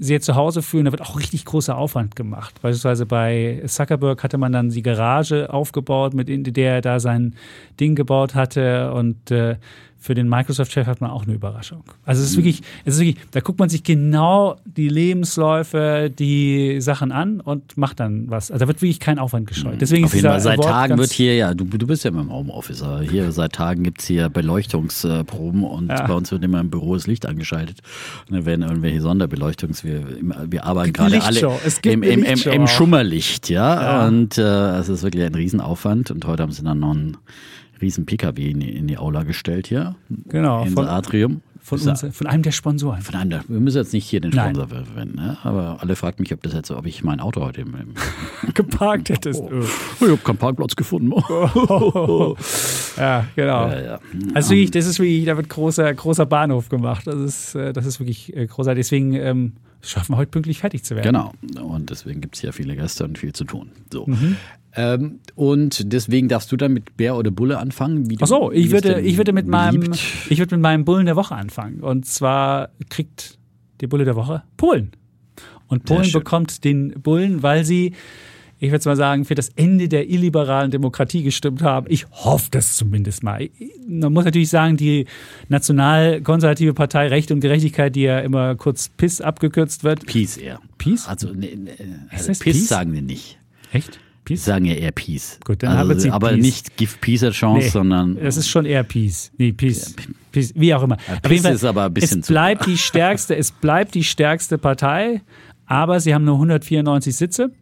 sehr 0.00 0.20
zu 0.20 0.36
Hause 0.36 0.62
fühlen, 0.62 0.84
da 0.84 0.92
wird 0.92 1.02
auch 1.02 1.18
richtig 1.18 1.44
großer 1.44 1.76
Aufwand 1.76 2.14
gemacht. 2.14 2.54
Beispielsweise 2.62 3.06
bei 3.06 3.62
Zuckerberg 3.66 4.22
hatte 4.22 4.38
man 4.38 4.52
dann 4.52 4.70
die 4.70 4.82
Garage 4.82 5.52
aufgebaut, 5.52 6.14
mit 6.14 6.28
der 6.56 6.74
er 6.74 6.80
da 6.80 7.00
sein 7.00 7.34
Ding 7.80 7.94
gebaut 7.94 8.34
hatte 8.34 8.92
und 8.92 9.30
äh, 9.30 9.56
für 10.00 10.14
den 10.14 10.28
Microsoft-Chef 10.28 10.86
hat 10.86 11.00
man 11.00 11.10
auch 11.10 11.24
eine 11.24 11.34
Überraschung. 11.34 11.82
Also 12.04 12.22
es 12.22 12.30
ist 12.30 12.36
mhm. 12.36 12.44
wirklich, 12.44 12.62
es 12.84 12.94
ist 12.94 13.00
wirklich, 13.00 13.24
da 13.32 13.40
guckt 13.40 13.58
man 13.58 13.68
sich 13.68 13.82
genau 13.82 14.56
die 14.64 14.88
Lebensläufe, 14.88 16.10
die 16.16 16.80
Sachen 16.80 17.10
an 17.10 17.40
und 17.40 17.76
macht 17.76 17.98
dann 18.00 18.30
was. 18.30 18.50
Also 18.50 18.64
da 18.64 18.68
wird 18.68 18.80
wirklich 18.80 19.00
kein 19.00 19.18
Aufwand 19.18 19.48
gescheut. 19.48 19.74
Mhm. 19.74 19.78
Deswegen 19.78 20.04
Auf 20.04 20.14
jeden 20.14 20.28
Fall, 20.28 20.40
seit 20.40 20.60
Award 20.60 20.70
Tagen 20.70 20.98
wird 20.98 21.12
hier, 21.12 21.34
ja, 21.34 21.52
du, 21.52 21.64
du 21.64 21.86
bist 21.86 22.04
ja 22.04 22.10
im 22.10 22.32
Homeoffice, 22.32 22.84
hier 23.10 23.32
seit 23.32 23.52
Tagen 23.52 23.82
gibt 23.82 24.00
es 24.00 24.06
hier 24.06 24.28
Beleuchtungsproben 24.28 25.64
und 25.64 25.88
ja. 25.88 26.06
bei 26.06 26.14
uns 26.14 26.30
wird 26.30 26.44
immer 26.44 26.60
im 26.60 26.70
Büro 26.70 26.94
das 26.94 27.06
Licht 27.08 27.26
angeschaltet. 27.26 27.80
Und 28.28 28.36
dann 28.36 28.46
werden 28.46 28.62
irgendwelche 28.62 29.00
Sonderbeleuchtungs, 29.00 29.82
wir, 29.82 30.04
wir 30.46 30.64
arbeiten 30.64 30.92
gerade 30.92 31.22
alle 31.22 31.58
im, 31.82 32.02
im, 32.02 32.22
im, 32.22 32.38
im 32.40 32.66
Schummerlicht, 32.68 33.50
ja. 33.50 33.82
ja. 33.82 34.06
Und 34.06 34.38
äh, 34.38 34.78
es 34.78 34.88
ist 34.88 35.02
wirklich 35.02 35.24
ein 35.24 35.34
Riesenaufwand 35.34 36.12
und 36.12 36.24
heute 36.24 36.44
haben 36.44 36.52
sie 36.52 36.62
dann 36.62 36.78
noch 36.78 36.94
ein 36.94 37.16
riesen 37.80 38.06
PKW 38.06 38.50
in 38.50 38.60
die, 38.60 38.76
in 38.76 38.86
die 38.86 38.98
Aula 38.98 39.22
gestellt 39.22 39.66
hier. 39.66 39.96
Genau. 40.28 40.64
Ins 40.64 40.76
Atrium. 40.76 41.42
von, 41.60 41.80
uns, 41.80 42.04
von 42.10 42.26
einem 42.26 42.42
der 42.42 42.52
Sponsoren. 42.52 43.02
Von 43.02 43.14
einem 43.14 43.30
der, 43.30 43.44
wir 43.48 43.60
müssen 43.60 43.78
jetzt 43.78 43.92
nicht 43.92 44.06
hier 44.06 44.20
den 44.20 44.32
Sponsor 44.32 44.66
Nein. 44.66 44.84
verwenden, 44.84 45.16
ne? 45.16 45.38
aber 45.42 45.78
alle 45.80 45.96
fragt 45.96 46.20
mich, 46.20 46.32
ob 46.32 46.42
das 46.42 46.54
jetzt, 46.54 46.70
ob 46.70 46.86
ich 46.86 47.04
mein 47.04 47.20
Auto 47.20 47.42
heute 47.42 47.60
im, 47.62 47.74
im 47.74 47.94
geparkt 48.54 49.10
hättest. 49.10 49.40
Oh. 49.40 49.50
oh. 49.52 50.04
ich 50.04 50.10
habe 50.10 50.16
keinen 50.18 50.38
Parkplatz 50.38 50.76
gefunden. 50.76 51.12
Oh. 51.12 52.36
ja, 52.96 53.26
genau. 53.36 53.68
Ja, 53.68 53.80
ja. 53.80 54.00
Also 54.34 54.50
wirklich, 54.50 54.70
das 54.70 54.86
ist 54.86 54.98
wirklich, 54.98 55.24
da 55.24 55.36
wird 55.36 55.48
großer, 55.48 55.92
großer 55.94 56.26
Bahnhof 56.26 56.68
gemacht. 56.68 57.06
Das 57.06 57.16
ist, 57.16 57.54
äh, 57.54 57.72
das 57.72 57.86
ist 57.86 58.00
wirklich 58.00 58.34
äh, 58.36 58.46
großartig. 58.46 58.80
Deswegen 58.80 59.14
ähm, 59.14 59.52
schaffen 59.82 60.12
wir 60.12 60.16
heute 60.18 60.30
pünktlich 60.30 60.58
fertig 60.58 60.84
zu 60.84 60.96
werden. 60.96 61.06
Genau. 61.06 61.32
Und 61.62 61.90
deswegen 61.90 62.20
gibt 62.20 62.36
es 62.36 62.42
ja 62.42 62.52
viele 62.52 62.76
Gäste 62.76 63.04
und 63.04 63.18
viel 63.18 63.32
zu 63.32 63.44
tun. 63.44 63.70
So. 63.92 64.06
Mhm. 64.06 64.36
Ähm, 64.74 65.20
und 65.34 65.92
deswegen 65.92 66.28
darfst 66.28 66.52
du 66.52 66.56
dann 66.56 66.72
mit 66.72 66.96
Bär 66.96 67.16
oder 67.16 67.30
Bulle 67.30 67.58
anfangen? 67.58 68.06
Ach 68.20 68.26
so, 68.26 68.52
ich 68.52 68.70
würde, 68.70 69.00
ich 69.00 69.16
würde 69.16 69.32
mit 69.32 69.46
meinem, 69.46 69.92
ich 69.92 70.38
würde 70.38 70.56
mit 70.56 70.62
meinem 70.62 70.84
Bullen 70.84 71.06
der 71.06 71.16
Woche 71.16 71.34
anfangen. 71.34 71.80
Und 71.80 72.06
zwar 72.06 72.70
kriegt 72.88 73.38
die 73.80 73.86
Bulle 73.86 74.04
der 74.04 74.16
Woche 74.16 74.42
Polen. 74.56 74.92
Und 75.68 75.84
Polen 75.84 76.10
bekommt 76.12 76.64
den 76.64 76.90
Bullen, 77.00 77.42
weil 77.42 77.64
sie 77.64 77.94
ich 78.60 78.70
würde 78.70 78.88
mal 78.88 78.96
sagen, 78.96 79.24
für 79.24 79.34
das 79.34 79.50
Ende 79.50 79.88
der 79.88 80.08
illiberalen 80.10 80.70
Demokratie 80.70 81.22
gestimmt 81.22 81.62
haben. 81.62 81.86
Ich 81.88 82.06
hoffe 82.10 82.48
das 82.50 82.76
zumindest 82.76 83.22
mal. 83.22 83.48
Man 83.86 84.12
muss 84.12 84.24
natürlich 84.24 84.48
sagen, 84.48 84.76
die 84.76 85.06
nationalkonservative 85.48 86.74
Partei 86.74 87.08
Recht 87.08 87.30
und 87.30 87.40
Gerechtigkeit, 87.40 87.94
die 87.94 88.02
ja 88.02 88.18
immer 88.18 88.56
kurz 88.56 88.88
PIS 88.88 89.20
abgekürzt 89.20 89.84
wird. 89.84 90.06
Peace 90.06 90.36
eher. 90.36 90.60
Peace? 90.76 91.06
Also, 91.06 91.32
ne, 91.32 91.54
ne, 91.56 92.06
also 92.10 92.26
Peace, 92.26 92.38
Peace 92.40 92.68
sagen 92.68 92.92
wir 92.92 93.02
nicht. 93.02 93.38
Echt? 93.72 94.00
Peace? 94.28 94.44
sagen 94.44 94.66
ja 94.66 94.74
eher 94.74 94.92
Peace. 94.92 95.38
Gut, 95.42 95.62
dann 95.62 95.70
also, 95.70 95.90
haben 95.90 96.04
wir 96.04 96.12
Aber 96.12 96.28
Peace. 96.30 96.42
nicht 96.42 96.76
Give 96.76 96.92
Peace 97.00 97.24
a 97.24 97.30
Chance, 97.30 97.64
nee, 97.64 97.70
sondern. 97.70 98.18
Es 98.18 98.36
ist 98.36 98.48
schon 98.48 98.66
eher 98.66 98.82
Peace. 98.82 99.32
Nee, 99.38 99.52
Peace. 99.52 99.94
Ja, 99.96 100.04
Peace. 100.32 100.52
Wie 100.54 100.74
auch 100.74 100.82
immer. 100.82 100.98
Ja, 101.08 101.18
Peace 101.20 101.42
Fall, 101.42 101.54
ist 101.54 101.64
aber 101.64 101.84
ein 101.84 101.94
bisschen 101.94 102.20
es 102.20 102.26
bleibt 102.26 102.66
die 102.66 102.76
stärkste, 102.76 103.36
Es 103.36 103.50
bleibt 103.52 103.94
die 103.94 104.04
stärkste 104.04 104.58
Partei, 104.58 105.22
aber 105.68 106.00
sie 106.00 106.14
haben 106.14 106.24
nur 106.24 106.34
194 106.34 107.14
Sitze 107.14 107.52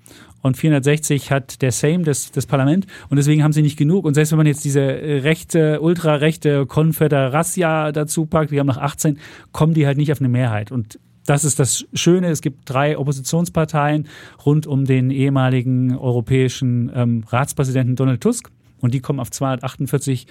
und 0.47 0.57
460 0.57 1.33
hat 1.33 1.61
der 1.61 1.73
Sejm, 1.73 2.05
das, 2.05 2.31
das 2.31 2.47
Parlament. 2.47 2.87
Und 3.11 3.17
deswegen 3.17 3.43
haben 3.43 3.53
sie 3.53 3.63
nicht 3.63 3.77
genug. 3.77 4.05
Und 4.05 4.15
selbst 4.15 4.31
wenn 4.31 4.39
man 4.39 4.47
jetzt 4.47 4.65
diese 4.65 4.81
äh, 4.81 5.19
rechte, 5.19 5.81
ultrarechte 5.81 6.67
Konföderatia 6.67 7.91
dazu 7.91 8.27
packt, 8.27 8.53
die 8.53 8.61
haben 8.61 8.69
nach 8.69 8.79
18, 8.79 9.19
kommen 9.51 9.75
die 9.75 9.87
halt 9.87 9.99
nicht 9.99 10.13
auf 10.13 10.21
eine 10.21 10.29
Mehrheit. 10.29 10.71
Und 10.71 11.01
das 11.27 11.45
ist 11.45 11.59
das 11.59 11.85
Schöne. 11.95 12.29
Es 12.29 12.43
gibt 12.43 12.71
drei 12.71 12.97
Oppositionsparteien 12.97 14.07
rund 14.45 14.69
um 14.69 14.85
den 14.85 15.11
ehemaligen 15.11 15.97
europäischen 15.97 16.93
ähm, 16.95 17.25
Ratspräsidenten 17.29 17.97
Donald 17.97 18.21
Tusk. 18.21 18.51
Und 18.81 18.95
die 18.95 19.01
kommen 19.01 19.19
auf 19.19 19.33
248 19.33 20.29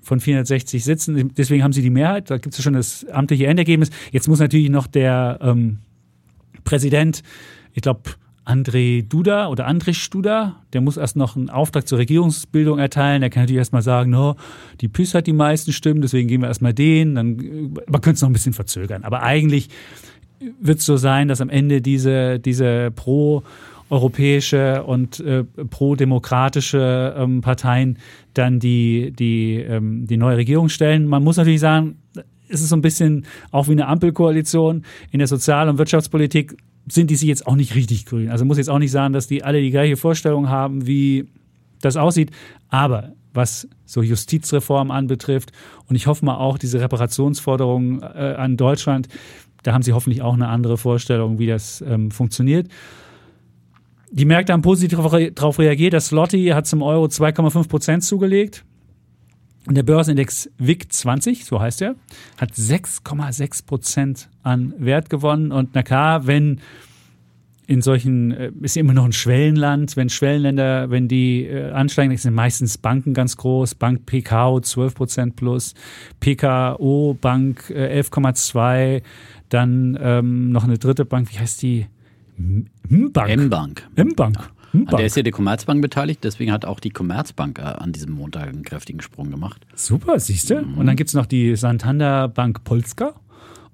von 0.00 0.20
460 0.20 0.84
Sitzen. 0.84 1.34
Deswegen 1.36 1.64
haben 1.64 1.72
sie 1.72 1.82
die 1.82 1.90
Mehrheit. 1.90 2.30
Da 2.30 2.38
gibt 2.38 2.56
es 2.56 2.62
schon 2.62 2.74
das 2.74 3.04
amtliche 3.08 3.48
Endergebnis. 3.48 3.90
Jetzt 4.12 4.28
muss 4.28 4.38
natürlich 4.38 4.70
noch 4.70 4.86
der 4.86 5.40
ähm, 5.42 5.78
Präsident, 6.66 7.22
ich 7.72 7.80
glaube, 7.80 8.02
André 8.46 9.02
Duda 9.02 9.48
oder 9.48 9.66
Andrich 9.66 10.08
Duda, 10.08 10.56
der 10.72 10.80
muss 10.80 10.96
erst 10.96 11.16
noch 11.16 11.34
einen 11.34 11.50
Auftrag 11.50 11.88
zur 11.88 11.98
Regierungsbildung 11.98 12.78
erteilen. 12.78 13.20
Der 13.20 13.30
kann 13.30 13.42
natürlich 13.42 13.58
erstmal 13.58 13.82
sagen, 13.82 14.10
no, 14.10 14.36
die 14.80 14.88
PIS 14.88 15.14
hat 15.14 15.26
die 15.26 15.32
meisten 15.32 15.72
Stimmen, 15.72 16.00
deswegen 16.00 16.28
gehen 16.28 16.42
wir 16.42 16.48
erstmal 16.48 16.72
den. 16.72 17.16
Dann, 17.16 17.36
man 17.88 18.00
könnte 18.00 18.12
es 18.12 18.22
noch 18.22 18.30
ein 18.30 18.34
bisschen 18.34 18.52
verzögern. 18.52 19.02
Aber 19.02 19.22
eigentlich 19.22 19.68
wird 20.60 20.78
es 20.78 20.86
so 20.86 20.96
sein, 20.96 21.26
dass 21.26 21.40
am 21.40 21.50
Ende 21.50 21.82
diese, 21.82 22.38
diese 22.38 22.92
pro-europäische 22.92 24.84
und 24.84 25.18
äh, 25.18 25.42
pro-demokratische 25.42 27.16
ähm, 27.18 27.40
Parteien 27.40 27.98
dann 28.34 28.60
die, 28.60 29.12
die, 29.12 29.54
ähm, 29.56 30.06
die 30.06 30.16
neue 30.16 30.36
Regierung 30.36 30.68
stellen. 30.68 31.06
Man 31.06 31.24
muss 31.24 31.36
natürlich 31.36 31.60
sagen, 31.60 31.96
es 32.48 32.60
ist 32.60 32.68
so 32.68 32.76
ein 32.76 32.82
bisschen 32.82 33.26
auch 33.50 33.68
wie 33.68 33.72
eine 33.72 33.86
Ampelkoalition 33.86 34.84
in 35.10 35.18
der 35.18 35.28
Sozial- 35.28 35.68
und 35.68 35.78
Wirtschaftspolitik 35.78 36.56
sind 36.88 37.10
die 37.10 37.16
sich 37.16 37.28
jetzt 37.28 37.46
auch 37.46 37.56
nicht 37.56 37.74
richtig 37.74 38.06
grün. 38.06 38.30
Also 38.30 38.44
muss 38.44 38.58
jetzt 38.58 38.70
auch 38.70 38.78
nicht 38.78 38.92
sagen, 38.92 39.12
dass 39.12 39.26
die 39.26 39.42
alle 39.42 39.60
die 39.60 39.70
gleiche 39.70 39.96
Vorstellung 39.96 40.48
haben, 40.48 40.86
wie 40.86 41.26
das 41.80 41.96
aussieht. 41.96 42.30
Aber 42.68 43.12
was 43.32 43.68
so 43.84 44.02
Justizreform 44.02 44.90
anbetrifft 44.90 45.52
und 45.88 45.96
ich 45.96 46.06
hoffe 46.06 46.24
mal 46.24 46.36
auch 46.36 46.58
diese 46.58 46.80
Reparationsforderungen 46.80 48.02
äh, 48.02 48.34
an 48.38 48.56
Deutschland, 48.56 49.08
da 49.62 49.72
haben 49.72 49.82
sie 49.82 49.92
hoffentlich 49.92 50.22
auch 50.22 50.34
eine 50.34 50.48
andere 50.48 50.78
Vorstellung, 50.78 51.38
wie 51.38 51.46
das 51.46 51.82
ähm, 51.82 52.10
funktioniert. 52.10 52.68
Die 54.12 54.24
Märkte 54.24 54.52
haben 54.52 54.62
positiv 54.62 54.98
darauf 55.34 55.58
reagiert. 55.58 55.92
Das 55.92 56.06
Slotty 56.06 56.46
hat 56.46 56.66
zum 56.66 56.82
Euro 56.82 57.06
2,5 57.06 57.68
Prozent 57.68 58.04
zugelegt. 58.04 58.64
Der 59.68 59.82
Börsenindex 59.82 60.48
WIG 60.58 60.92
20, 60.92 61.44
so 61.44 61.60
heißt 61.60 61.82
er, 61.82 61.96
hat 62.38 62.52
6,6 62.52 63.66
Prozent 63.66 64.28
an 64.42 64.72
Wert 64.78 65.10
gewonnen. 65.10 65.50
Und 65.50 65.74
na 65.74 65.82
klar, 65.82 66.26
wenn 66.28 66.60
in 67.66 67.82
solchen, 67.82 68.30
äh, 68.30 68.52
ist 68.62 68.76
immer 68.76 68.94
noch 68.94 69.04
ein 69.04 69.12
Schwellenland, 69.12 69.96
wenn 69.96 70.08
Schwellenländer, 70.08 70.90
wenn 70.90 71.08
die 71.08 71.44
äh, 71.46 71.72
ansteigen, 71.72 72.16
sind 72.16 72.34
meistens 72.34 72.78
Banken 72.78 73.12
ganz 73.12 73.36
groß, 73.36 73.74
Bank 73.74 74.06
PKO 74.06 74.60
12 74.60 74.94
Prozent 74.94 75.36
plus, 75.36 75.74
PKO 76.20 77.16
Bank 77.20 77.70
äh, 77.70 78.00
11,2, 78.00 79.02
dann 79.48 79.98
ähm, 80.00 80.52
noch 80.52 80.64
eine 80.64 80.78
dritte 80.78 81.04
Bank, 81.04 81.32
wie 81.32 81.38
heißt 81.38 81.62
die? 81.62 81.86
M-Bank. 82.38 83.30
M-Bank. 83.30 83.88
M-Bank. 83.96 84.50
An 84.86 84.96
der 84.96 85.06
ist 85.06 85.16
ja 85.16 85.22
die 85.22 85.30
Commerzbank 85.30 85.80
beteiligt, 85.80 86.22
deswegen 86.22 86.52
hat 86.52 86.64
auch 86.64 86.80
die 86.80 86.90
Commerzbank 86.90 87.58
äh, 87.58 87.62
an 87.62 87.92
diesem 87.92 88.12
Montag 88.12 88.48
einen 88.48 88.62
kräftigen 88.62 89.00
Sprung 89.00 89.30
gemacht. 89.30 89.66
Super, 89.74 90.20
siehst 90.20 90.50
du? 90.50 90.62
Mhm. 90.62 90.78
Und 90.78 90.86
dann 90.86 90.96
gibt 90.96 91.08
es 91.08 91.14
noch 91.14 91.26
die 91.26 91.56
Santander 91.56 92.28
Bank 92.28 92.64
Polska. 92.64 93.14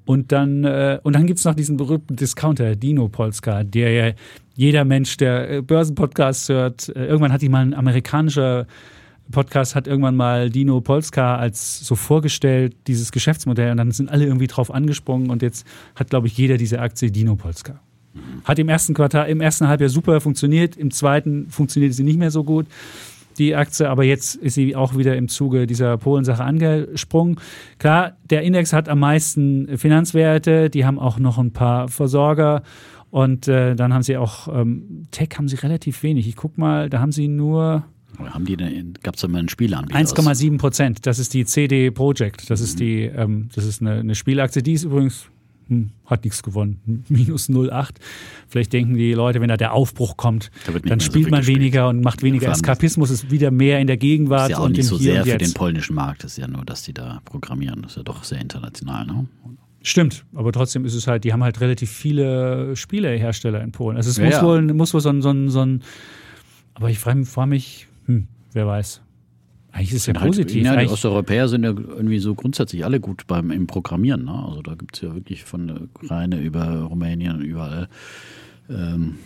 Und 0.05 0.33
dann, 0.33 0.65
äh, 0.65 0.99
und 1.03 1.15
dann 1.15 1.27
gibt 1.27 1.39
es 1.39 1.45
noch 1.45 1.55
diesen 1.55 1.77
berühmten 1.77 2.17
Discounter, 2.17 2.75
Dino 2.75 3.09
Polska, 3.09 3.63
der 3.63 3.93
ja 3.93 4.13
jeder 4.55 4.85
Mensch, 4.85 5.17
der 5.17 5.51
äh, 5.51 5.63
Börsenpodcasts 5.63 6.49
hört, 6.49 6.89
äh, 6.89 7.07
irgendwann 7.07 7.33
hat 7.33 7.43
die 7.43 7.49
mal 7.49 7.63
ein 7.65 7.75
amerikanischer 7.75 8.67
Podcast 9.31 9.75
hat 9.75 9.87
irgendwann 9.87 10.17
mal 10.17 10.51
Dino 10.51 10.81
Polska 10.81 11.37
als 11.37 11.81
so 11.87 11.95
vorgestellt, 11.95 12.77
dieses 12.87 13.13
Geschäftsmodell, 13.13 13.71
und 13.71 13.77
dann 13.79 13.91
sind 13.93 14.11
alle 14.11 14.25
irgendwie 14.25 14.47
drauf 14.47 14.73
angesprungen 14.73 15.31
und 15.31 15.43
jetzt 15.43 15.67
hat, 15.95 16.11
glaube 16.11 16.27
ich, 16.27 16.37
jeder 16.37 16.57
diese 16.57 16.81
Aktie 16.81 17.11
Dino 17.11 17.37
Polska. 17.37 17.81
Hat 18.45 18.59
im 18.59 18.69
ersten 18.69 18.95
Quartal, 18.95 19.29
im 19.29 19.41
ersten 19.41 19.69
Halbjahr 19.69 19.91
super 19.91 20.21
funktioniert, 20.21 20.77
im 20.77 20.91
zweiten 20.91 21.49
funktioniert 21.49 21.95
sie 21.95 22.05
nicht 22.05 22.19
mehr 22.19 22.31
so 22.31 22.45
gut, 22.45 22.67
die 23.39 23.55
Aktie, 23.55 23.89
aber 23.89 24.05
jetzt 24.05 24.35
ist 24.37 24.55
sie 24.55 24.77
auch 24.77 24.97
wieder 24.97 25.17
im 25.17 25.29
Zuge 25.29 25.67
dieser 25.67 25.97
Polensache 25.97 26.45
angesprungen. 26.45 27.37
Klar, 27.79 28.17
der 28.29 28.43
Index 28.43 28.73
hat 28.73 28.89
am 28.89 29.01
meisten 29.01 29.79
Finanzwerte, 29.79 30.69
die 30.71 30.85
haben 30.85 30.99
auch 30.99 31.19
noch 31.19 31.39
ein 31.39 31.53
paar 31.53 31.89
Versorger 31.89 32.63
und 33.11 33.49
äh, 33.49 33.75
dann 33.75 33.93
haben 33.93 34.03
sie 34.03 34.17
auch, 34.17 34.49
ähm, 34.49 35.07
Tech 35.11 35.31
haben 35.37 35.49
sie 35.49 35.57
relativ 35.57 36.03
wenig. 36.03 36.29
Ich 36.29 36.37
guck 36.37 36.59
mal, 36.59 36.91
da 36.91 37.01
haben 37.01 37.13
sie 37.13 37.29
nur 37.29 37.85
haben 38.19 38.45
die 38.45 38.57
gab 39.03 39.15
es 39.15 39.23
da 39.23 39.29
mal 39.29 39.39
einen 39.39 39.49
Spielanbieter? 39.49 39.99
1,7 39.99 40.59
Prozent. 40.59 41.07
Das 41.07 41.19
ist 41.19 41.33
die 41.33 41.45
CD 41.45 41.91
Projekt. 41.91 42.51
Das 42.51 42.61
ist 42.61 42.75
mhm. 42.75 42.79
die, 42.79 43.03
ähm, 43.05 43.49
das 43.55 43.65
ist 43.65 43.81
eine, 43.81 44.01
eine 44.01 44.15
Spielaktie. 44.15 44.63
Die 44.63 44.75
ist 44.75 44.85
übrigens 44.85 45.27
hm, 45.69 45.91
hat 46.07 46.25
nichts 46.25 46.43
gewonnen, 46.43 47.05
minus 47.09 47.49
0,8. 47.49 47.91
Vielleicht 48.49 48.73
denken 48.73 48.95
die 48.95 49.13
Leute, 49.13 49.41
wenn 49.41 49.49
da 49.49 49.57
der 49.57 49.73
Aufbruch 49.73 50.17
kommt, 50.17 50.51
da 50.67 50.73
dann 50.79 51.01
spielt 51.01 51.27
so 51.27 51.31
man 51.31 51.47
weniger 51.47 51.89
und 51.89 52.03
macht 52.03 52.23
weniger 52.23 52.47
ja, 52.47 52.53
Eskapismus, 52.53 53.11
ist 53.11 53.31
wieder 53.31 53.51
mehr 53.51 53.81
in 53.81 53.87
der 53.87 53.97
Gegenwart. 53.97 54.51
Ist 54.51 54.51
ja 54.51 54.59
auch 54.59 54.67
und 54.67 54.77
nicht 54.77 54.87
so 54.87 54.97
sehr 54.97 55.25
für 55.25 55.39
den 55.39 55.55
polnischen 55.55 55.95
Markt, 55.95 56.25
das 56.25 56.33
ist 56.33 56.39
ja 56.39 56.49
nur, 56.49 56.65
dass 56.65 56.83
die 56.83 56.95
da 56.95 57.21
programmieren, 57.25 57.83
das 57.83 57.93
ist 57.93 57.97
ja 57.97 58.03
doch 58.03 58.25
sehr 58.25 58.41
international. 58.41 59.07
Ne? 59.07 59.27
Stimmt, 59.83 60.25
aber 60.35 60.53
trotzdem 60.53 60.85
ist 60.85 60.95
es 60.95 61.07
halt, 61.07 61.25
die 61.25 61.33
haben 61.33 61.43
halt 61.43 61.61
relativ 61.61 61.91
viele 61.91 62.77
Spielehersteller 62.77 63.61
in 63.63 63.73
Polen. 63.73 63.97
Also 63.97 64.11
es 64.11 64.17
ja, 64.17 64.27
muss, 64.27 64.43
Wohl, 64.43 64.63
muss 64.75 64.95
wohl 64.95 65.01
so 65.01 65.09
ein, 65.09 65.23
so 65.23 65.31
ein, 65.31 65.49
so 65.49 65.61
ein 65.61 65.83
aber 66.75 66.89
ich 66.91 66.99
frage 66.99 67.47
mich, 67.47 67.89
hm, 68.07 68.29
wer 68.53 68.67
weiß. 68.67 69.03
Eigentlich 69.73 69.93
ist 69.93 70.01
es 70.01 70.07
ja 70.07 70.15
halt, 70.15 70.27
positiv. 70.27 70.65
Ja, 70.65 70.77
die 70.77 70.87
Osteuropäer 70.87 71.49
sind 71.49 71.65
ja 71.65 71.71
irgendwie 71.71 72.19
so 72.19 72.35
grundsätzlich 72.35 72.85
alle 72.85 73.01
gut 73.01 73.27
beim 73.27 73.51
im 73.51 73.67
Programmieren. 73.67 74.25
Ne? 74.25 74.45
Also 74.47 74.61
da 74.61 74.75
gibt 74.75 74.97
es 74.97 75.03
ja 75.03 75.15
wirklich 75.15 75.45
von 75.45 75.67
der 75.67 75.77
Ukraine 75.83 76.41
über 76.41 76.83
Rumänien 76.83 77.41
überall 77.41 77.89
ähm, 78.69 79.17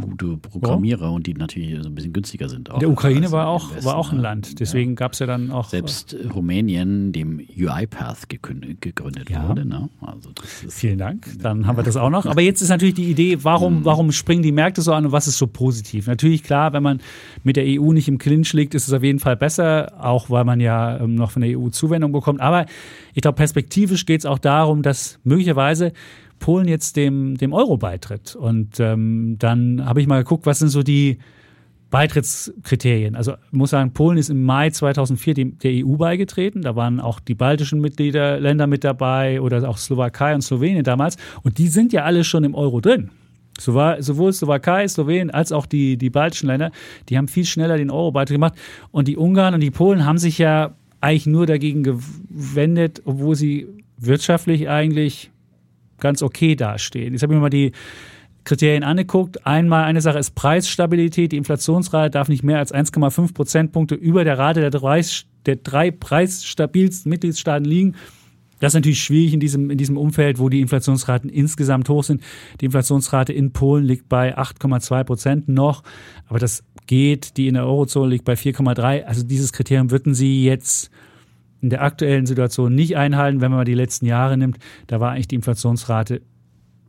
gute 0.00 0.36
Programmierer 0.38 1.02
ja. 1.02 1.08
und 1.08 1.26
die 1.26 1.34
natürlich 1.34 1.82
so 1.82 1.88
ein 1.88 1.94
bisschen 1.94 2.12
günstiger 2.12 2.48
sind. 2.48 2.70
Auch 2.70 2.78
der 2.78 2.90
Ukraine 2.90 3.30
war 3.30 3.48
auch, 3.48 3.70
Westen, 3.70 3.84
war 3.84 3.96
auch 3.96 4.12
ein 4.12 4.18
Land, 4.18 4.58
deswegen 4.60 4.92
ja. 4.92 4.96
gab 4.96 5.12
es 5.12 5.18
ja 5.18 5.26
dann 5.26 5.50
auch. 5.50 5.68
Selbst 5.68 6.14
äh, 6.14 6.26
Rumänien, 6.28 7.12
dem 7.12 7.38
UiPath 7.38 8.28
gegründet 8.28 9.30
ja. 9.30 9.48
wurde. 9.48 9.66
Ne? 9.66 9.88
Also 10.00 10.30
Vielen 10.68 10.98
Dank, 10.98 11.28
dann 11.40 11.66
haben 11.66 11.76
wir 11.76 11.82
das 11.82 11.96
auch 11.96 12.10
noch. 12.10 12.24
Aber 12.26 12.40
jetzt 12.40 12.62
ist 12.62 12.70
natürlich 12.70 12.94
die 12.94 13.10
Idee, 13.10 13.44
warum, 13.44 13.80
mhm. 13.80 13.84
warum 13.84 14.12
springen 14.12 14.42
die 14.42 14.52
Märkte 14.52 14.80
so 14.80 14.92
an 14.92 15.06
und 15.06 15.12
was 15.12 15.26
ist 15.26 15.38
so 15.38 15.46
positiv? 15.46 16.06
Natürlich, 16.06 16.42
klar, 16.42 16.72
wenn 16.72 16.82
man 16.82 17.00
mit 17.44 17.56
der 17.56 17.64
EU 17.66 17.92
nicht 17.92 18.08
im 18.08 18.18
Clinch 18.18 18.52
liegt, 18.54 18.74
ist 18.74 18.88
es 18.88 18.94
auf 18.94 19.02
jeden 19.02 19.18
Fall 19.18 19.36
besser, 19.36 19.92
auch 20.02 20.30
weil 20.30 20.44
man 20.44 20.60
ja 20.60 20.98
ähm, 20.98 21.14
noch 21.14 21.30
von 21.30 21.42
der 21.42 21.58
EU 21.58 21.68
Zuwendung 21.68 22.12
bekommt. 22.12 22.40
Aber 22.40 22.66
ich 23.14 23.22
glaube, 23.22 23.36
perspektivisch 23.36 24.06
geht 24.06 24.20
es 24.20 24.26
auch 24.26 24.38
darum, 24.38 24.82
dass 24.82 25.18
möglicherweise 25.24 25.92
Polen 26.38 26.68
jetzt 26.68 26.96
dem, 26.96 27.36
dem 27.36 27.52
Euro 27.52 27.76
beitritt. 27.76 28.34
Und 28.36 28.80
ähm, 28.80 29.36
dann 29.38 29.84
habe 29.84 30.00
ich 30.00 30.06
mal 30.06 30.22
geguckt, 30.22 30.46
was 30.46 30.58
sind 30.58 30.68
so 30.68 30.82
die 30.82 31.18
Beitrittskriterien. 31.90 33.14
Also 33.14 33.34
muss 33.52 33.70
sagen, 33.70 33.92
Polen 33.92 34.18
ist 34.18 34.28
im 34.28 34.44
Mai 34.44 34.70
2004 34.70 35.34
dem, 35.34 35.58
der 35.58 35.72
EU 35.72 35.96
beigetreten. 35.96 36.62
Da 36.62 36.74
waren 36.76 37.00
auch 37.00 37.20
die 37.20 37.34
baltischen 37.34 37.80
Mitglieder, 37.80 38.40
Länder 38.40 38.66
mit 38.66 38.84
dabei 38.84 39.40
oder 39.40 39.68
auch 39.68 39.78
Slowakei 39.78 40.34
und 40.34 40.42
Slowenien 40.42 40.84
damals. 40.84 41.16
Und 41.42 41.58
die 41.58 41.68
sind 41.68 41.92
ja 41.92 42.04
alle 42.04 42.24
schon 42.24 42.44
im 42.44 42.54
Euro 42.54 42.80
drin. 42.80 43.10
Sowohl 43.58 44.32
Slowakei, 44.32 44.86
Slowenien 44.86 45.30
als 45.30 45.52
auch 45.52 45.64
die, 45.64 45.96
die 45.96 46.10
baltischen 46.10 46.48
Länder, 46.48 46.72
die 47.08 47.16
haben 47.16 47.28
viel 47.28 47.46
schneller 47.46 47.78
den 47.78 47.90
Euro 47.90 48.12
Beitritt 48.12 48.34
gemacht. 48.34 48.54
Und 48.90 49.08
die 49.08 49.16
Ungarn 49.16 49.54
und 49.54 49.60
die 49.60 49.70
Polen 49.70 50.04
haben 50.04 50.18
sich 50.18 50.36
ja 50.38 50.74
eigentlich 51.00 51.26
nur 51.26 51.46
dagegen 51.46 51.82
gewendet, 51.82 53.02
obwohl 53.04 53.36
sie 53.36 53.66
wirtschaftlich 53.98 54.68
eigentlich 54.68 55.30
ganz 55.98 56.22
okay 56.22 56.56
dastehen. 56.56 57.12
Jetzt 57.12 57.22
habe 57.22 57.32
ich 57.32 57.36
mir 57.36 57.42
mal 57.42 57.50
die 57.50 57.72
Kriterien 58.44 58.84
angeguckt. 58.84 59.46
Einmal 59.46 59.84
eine 59.84 60.00
Sache 60.00 60.18
ist 60.18 60.34
Preisstabilität. 60.34 61.32
Die 61.32 61.36
Inflationsrate 61.36 62.10
darf 62.10 62.28
nicht 62.28 62.44
mehr 62.44 62.58
als 62.58 62.72
1,5 62.72 63.34
Prozentpunkte 63.34 63.94
über 63.94 64.24
der 64.24 64.38
Rate 64.38 64.60
der 64.60 64.70
drei, 64.70 65.02
der 65.46 65.56
drei 65.56 65.90
preisstabilsten 65.90 67.10
Mitgliedstaaten 67.10 67.64
liegen. 67.64 67.96
Das 68.60 68.70
ist 68.70 68.76
natürlich 68.76 69.02
schwierig 69.02 69.34
in 69.34 69.40
diesem, 69.40 69.70
in 69.70 69.76
diesem 69.76 69.98
Umfeld, 69.98 70.38
wo 70.38 70.48
die 70.48 70.62
Inflationsraten 70.62 71.28
insgesamt 71.28 71.88
hoch 71.90 72.04
sind. 72.04 72.22
Die 72.60 72.66
Inflationsrate 72.66 73.32
in 73.32 73.52
Polen 73.52 73.84
liegt 73.84 74.08
bei 74.08 74.38
8,2 74.38 75.04
Prozent 75.04 75.48
noch, 75.48 75.82
aber 76.26 76.38
das 76.38 76.64
geht. 76.86 77.36
Die 77.36 77.48
in 77.48 77.54
der 77.54 77.66
Eurozone 77.66 78.10
liegt 78.10 78.24
bei 78.24 78.34
4,3. 78.34 79.04
Also 79.04 79.24
dieses 79.24 79.52
Kriterium 79.52 79.90
würden 79.90 80.14
Sie 80.14 80.44
jetzt 80.44 80.90
in 81.66 81.70
der 81.70 81.82
aktuellen 81.82 82.26
Situation 82.26 82.76
nicht 82.76 82.96
einhalten, 82.96 83.40
wenn 83.40 83.50
man 83.50 83.58
mal 83.58 83.64
die 83.64 83.74
letzten 83.74 84.06
Jahre 84.06 84.36
nimmt. 84.36 84.58
Da 84.86 85.00
war 85.00 85.10
eigentlich 85.10 85.26
die 85.26 85.34
Inflationsrate 85.34 86.22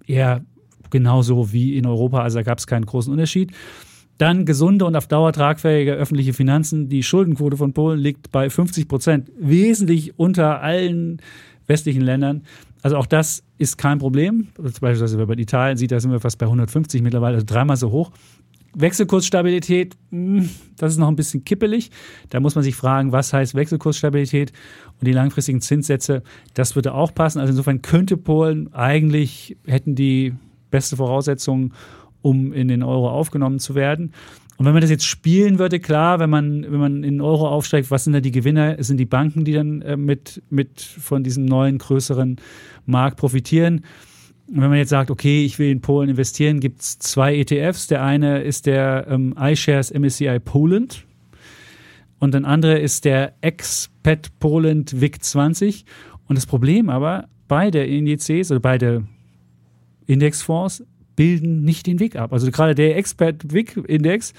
eher 0.05 0.45
genauso 0.91 1.51
wie 1.51 1.75
in 1.75 1.87
Europa, 1.87 2.21
also 2.21 2.37
da 2.37 2.43
gab 2.43 2.59
es 2.59 2.67
keinen 2.67 2.85
großen 2.85 3.11
Unterschied. 3.11 3.51
Dann 4.19 4.45
gesunde 4.45 4.85
und 4.85 4.95
auf 4.95 5.07
Dauer 5.07 5.33
tragfähige 5.33 5.93
öffentliche 5.93 6.33
Finanzen. 6.33 6.89
Die 6.89 7.01
Schuldenquote 7.01 7.57
von 7.57 7.73
Polen 7.73 7.99
liegt 7.99 8.31
bei 8.31 8.51
50 8.51 8.87
Prozent, 8.87 9.31
wesentlich 9.39 10.19
unter 10.19 10.61
allen 10.61 11.23
westlichen 11.65 12.03
Ländern. 12.03 12.43
Also 12.83 12.97
auch 12.97 13.07
das 13.07 13.43
ist 13.57 13.79
kein 13.79 13.97
Problem. 13.97 14.49
Beispielsweise, 14.57 15.17
wenn 15.17 15.27
man 15.27 15.39
Italien 15.39 15.77
sieht, 15.77 15.91
da 15.91 15.99
sind 15.99 16.11
wir 16.11 16.19
fast 16.19 16.37
bei 16.37 16.45
150 16.45 17.01
mittlerweile, 17.01 17.33
also 17.33 17.47
dreimal 17.47 17.77
so 17.77 17.89
hoch. 17.89 18.11
Wechselkursstabilität, 18.79 19.95
hm, 20.11 20.49
das 20.77 20.93
ist 20.93 20.97
noch 20.99 21.07
ein 21.07 21.15
bisschen 21.15 21.43
kippelig. 21.43 21.89
Da 22.29 22.39
muss 22.39 22.55
man 22.55 22.63
sich 22.63 22.75
fragen, 22.75 23.11
was 23.11 23.33
heißt 23.33 23.55
Wechselkursstabilität 23.55 24.51
und 24.99 25.07
die 25.07 25.13
langfristigen 25.13 25.61
Zinssätze, 25.61 26.23
das 26.53 26.75
würde 26.75 26.93
auch 26.93 27.13
passen. 27.13 27.39
Also 27.39 27.51
insofern 27.51 27.81
könnte 27.81 28.17
Polen 28.17 28.73
eigentlich, 28.73 29.57
hätten 29.65 29.95
die 29.95 30.33
beste 30.69 30.97
Voraussetzungen, 30.97 31.73
um 32.21 32.53
in 32.53 32.67
den 32.67 32.83
Euro 32.83 33.09
aufgenommen 33.09 33.59
zu 33.59 33.73
werden. 33.73 34.13
Und 34.57 34.65
wenn 34.65 34.73
man 34.73 34.81
das 34.81 34.89
jetzt 34.89 35.05
spielen 35.05 35.59
würde, 35.59 35.79
klar, 35.79 36.19
wenn 36.19 36.29
man, 36.29 36.63
wenn 36.63 36.79
man 36.79 36.95
in 36.97 37.13
den 37.13 37.21
Euro 37.21 37.47
aufsteigt, 37.47 37.91
was 37.91 38.03
sind 38.03 38.13
da 38.13 38.19
die 38.19 38.31
Gewinner? 38.31 38.77
Es 38.79 38.87
sind 38.87 38.97
die 38.97 39.05
Banken, 39.05 39.45
die 39.45 39.53
dann 39.53 39.81
äh, 39.83 39.97
mit, 39.97 40.41
mit 40.49 40.81
von 40.81 41.23
diesem 41.23 41.45
neuen, 41.45 41.77
größeren 41.77 42.37
Markt 42.85 43.17
profitieren. 43.17 43.81
Wenn 44.49 44.69
man 44.69 44.77
jetzt 44.77 44.89
sagt, 44.89 45.11
okay, 45.11 45.43
ich 45.43 45.59
will 45.59 45.69
in 45.69 45.81
Polen 45.81 46.09
investieren, 46.09 46.59
gibt 46.59 46.81
es 46.81 46.99
zwei 46.99 47.35
ETFs. 47.35 47.87
Der 47.87 48.03
eine 48.03 48.41
ist 48.41 48.65
der 48.65 49.07
ähm, 49.09 49.35
iShares 49.37 49.91
MSCI 49.91 50.39
Poland 50.39 51.05
und 52.19 52.35
ein 52.35 52.45
anderer 52.45 52.79
ist 52.79 53.05
der 53.05 53.33
Expat 53.41 54.39
Poland 54.39 54.99
WIC 54.99 55.23
20. 55.23 55.85
Und 56.27 56.35
das 56.35 56.45
Problem 56.45 56.89
aber, 56.89 57.27
beide 57.47 57.85
Indizes 57.85 58.51
oder 58.51 58.59
beide 58.59 59.07
Indexfonds 60.07 60.83
bilden 61.15 61.63
nicht 61.63 61.87
den 61.87 61.99
WIC 61.99 62.15
ab. 62.15 62.33
Also 62.33 62.49
gerade 62.51 62.75
der 62.75 62.97
Expert 62.97 63.53
WIC 63.53 63.77
Index, 63.87 64.33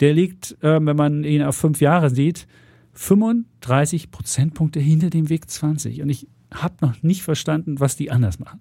der 0.00 0.12
liegt, 0.12 0.52
äh, 0.62 0.84
wenn 0.84 0.96
man 0.96 1.24
ihn 1.24 1.42
auf 1.42 1.56
fünf 1.56 1.80
Jahre 1.80 2.10
sieht, 2.10 2.46
35 2.92 4.10
Prozentpunkte 4.10 4.80
hinter 4.80 5.10
dem 5.10 5.28
WIC 5.28 5.50
20. 5.50 6.02
Und 6.02 6.10
ich 6.10 6.28
habe 6.52 6.74
noch 6.80 7.02
nicht 7.02 7.22
verstanden, 7.22 7.80
was 7.80 7.96
die 7.96 8.10
anders 8.10 8.38
machen. 8.38 8.60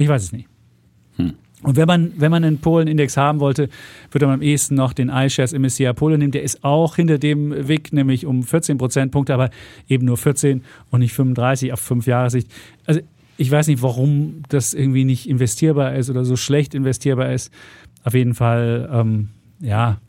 Ich 0.00 0.08
weiß 0.08 0.22
es 0.22 0.32
nicht. 0.32 0.48
Hm. 1.16 1.34
Und 1.62 1.76
wenn 1.76 1.86
man, 1.86 2.12
wenn 2.16 2.30
man 2.30 2.42
einen 2.42 2.58
Polen-Index 2.58 3.18
haben 3.18 3.38
wollte, 3.38 3.68
würde 4.10 4.26
man 4.26 4.36
am 4.36 4.42
ehesten 4.42 4.76
noch 4.76 4.94
den 4.94 5.10
iShares 5.10 5.52
MSCI 5.52 5.92
Polen 5.92 6.18
nehmen. 6.18 6.32
Der 6.32 6.42
ist 6.42 6.64
auch 6.64 6.96
hinter 6.96 7.18
dem 7.18 7.68
WIC, 7.68 7.92
nämlich 7.92 8.24
um 8.24 8.42
14 8.42 8.78
Prozentpunkte, 8.78 9.34
aber 9.34 9.50
eben 9.86 10.06
nur 10.06 10.16
14 10.16 10.64
und 10.90 11.00
nicht 11.00 11.12
35 11.12 11.74
auf 11.74 11.80
fünf 11.80 12.06
Jahre 12.06 12.30
Sicht. 12.30 12.50
Also 12.86 13.00
ich 13.36 13.50
weiß 13.50 13.68
nicht, 13.68 13.82
warum 13.82 14.42
das 14.48 14.72
irgendwie 14.72 15.04
nicht 15.04 15.28
investierbar 15.28 15.94
ist 15.94 16.08
oder 16.08 16.24
so 16.24 16.36
schlecht 16.36 16.74
investierbar 16.74 17.30
ist. 17.30 17.52
Auf 18.04 18.14
jeden 18.14 18.34
Fall, 18.34 18.88
ähm, 18.90 19.28
ja, 19.60 20.00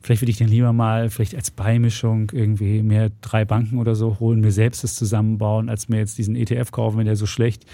vielleicht 0.00 0.22
würde 0.22 0.30
ich 0.30 0.38
dann 0.38 0.48
lieber 0.48 0.72
mal 0.72 1.10
vielleicht 1.10 1.34
als 1.34 1.50
Beimischung 1.50 2.30
irgendwie 2.32 2.82
mehr 2.82 3.10
drei 3.20 3.44
Banken 3.44 3.78
oder 3.78 3.94
so 3.94 4.18
holen, 4.18 4.40
mir 4.40 4.52
selbst 4.52 4.82
das 4.82 4.94
zusammenbauen, 4.94 5.68
als 5.68 5.88
mir 5.88 5.98
jetzt 5.98 6.18
diesen 6.18 6.36
ETF 6.36 6.70
kaufen, 6.70 6.98
wenn 6.98 7.06
der 7.06 7.16
so 7.16 7.26
schlecht 7.26 7.64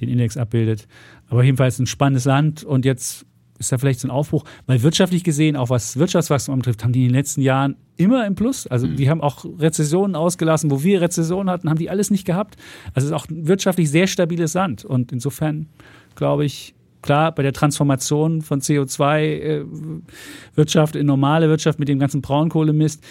den 0.00 0.08
Index 0.08 0.36
abbildet. 0.36 0.88
Aber 1.28 1.42
jedenfalls 1.42 1.78
ein 1.78 1.86
spannendes 1.86 2.24
Land 2.24 2.64
und 2.64 2.84
jetzt 2.84 3.26
ist 3.58 3.72
da 3.72 3.78
vielleicht 3.78 4.00
so 4.00 4.08
ein 4.08 4.10
Aufbruch, 4.10 4.44
weil 4.66 4.82
wirtschaftlich 4.82 5.24
gesehen, 5.24 5.56
auch 5.56 5.70
was 5.70 5.96
Wirtschaftswachstum 5.96 6.58
betrifft, 6.58 6.84
haben 6.84 6.92
die 6.92 7.04
in 7.04 7.08
den 7.08 7.14
letzten 7.14 7.40
Jahren 7.40 7.76
immer 7.96 8.26
im 8.26 8.34
Plus. 8.34 8.66
Also 8.66 8.86
mhm. 8.86 8.96
die 8.96 9.08
haben 9.08 9.22
auch 9.22 9.46
Rezessionen 9.58 10.14
ausgelassen, 10.14 10.70
wo 10.70 10.82
wir 10.82 11.00
Rezessionen 11.00 11.48
hatten, 11.50 11.70
haben 11.70 11.78
die 11.78 11.88
alles 11.90 12.10
nicht 12.10 12.26
gehabt. 12.26 12.56
Also 12.94 13.06
es 13.06 13.12
ist 13.12 13.12
auch 13.12 13.26
ein 13.28 13.48
wirtschaftlich 13.48 13.90
sehr 13.90 14.06
stabiles 14.06 14.52
Land. 14.54 14.84
Und 14.84 15.12
insofern 15.12 15.68
glaube 16.14 16.44
ich, 16.44 16.74
klar, 17.02 17.32
bei 17.32 17.42
der 17.42 17.52
Transformation 17.52 18.40
von 18.42 18.60
CO2-Wirtschaft 18.60 20.96
äh, 20.96 20.98
in 20.98 21.06
normale 21.06 21.48
Wirtschaft 21.48 21.78
mit 21.78 21.88
dem 21.88 21.98
ganzen 21.98 22.20
Braunkohlemist, 22.20 23.02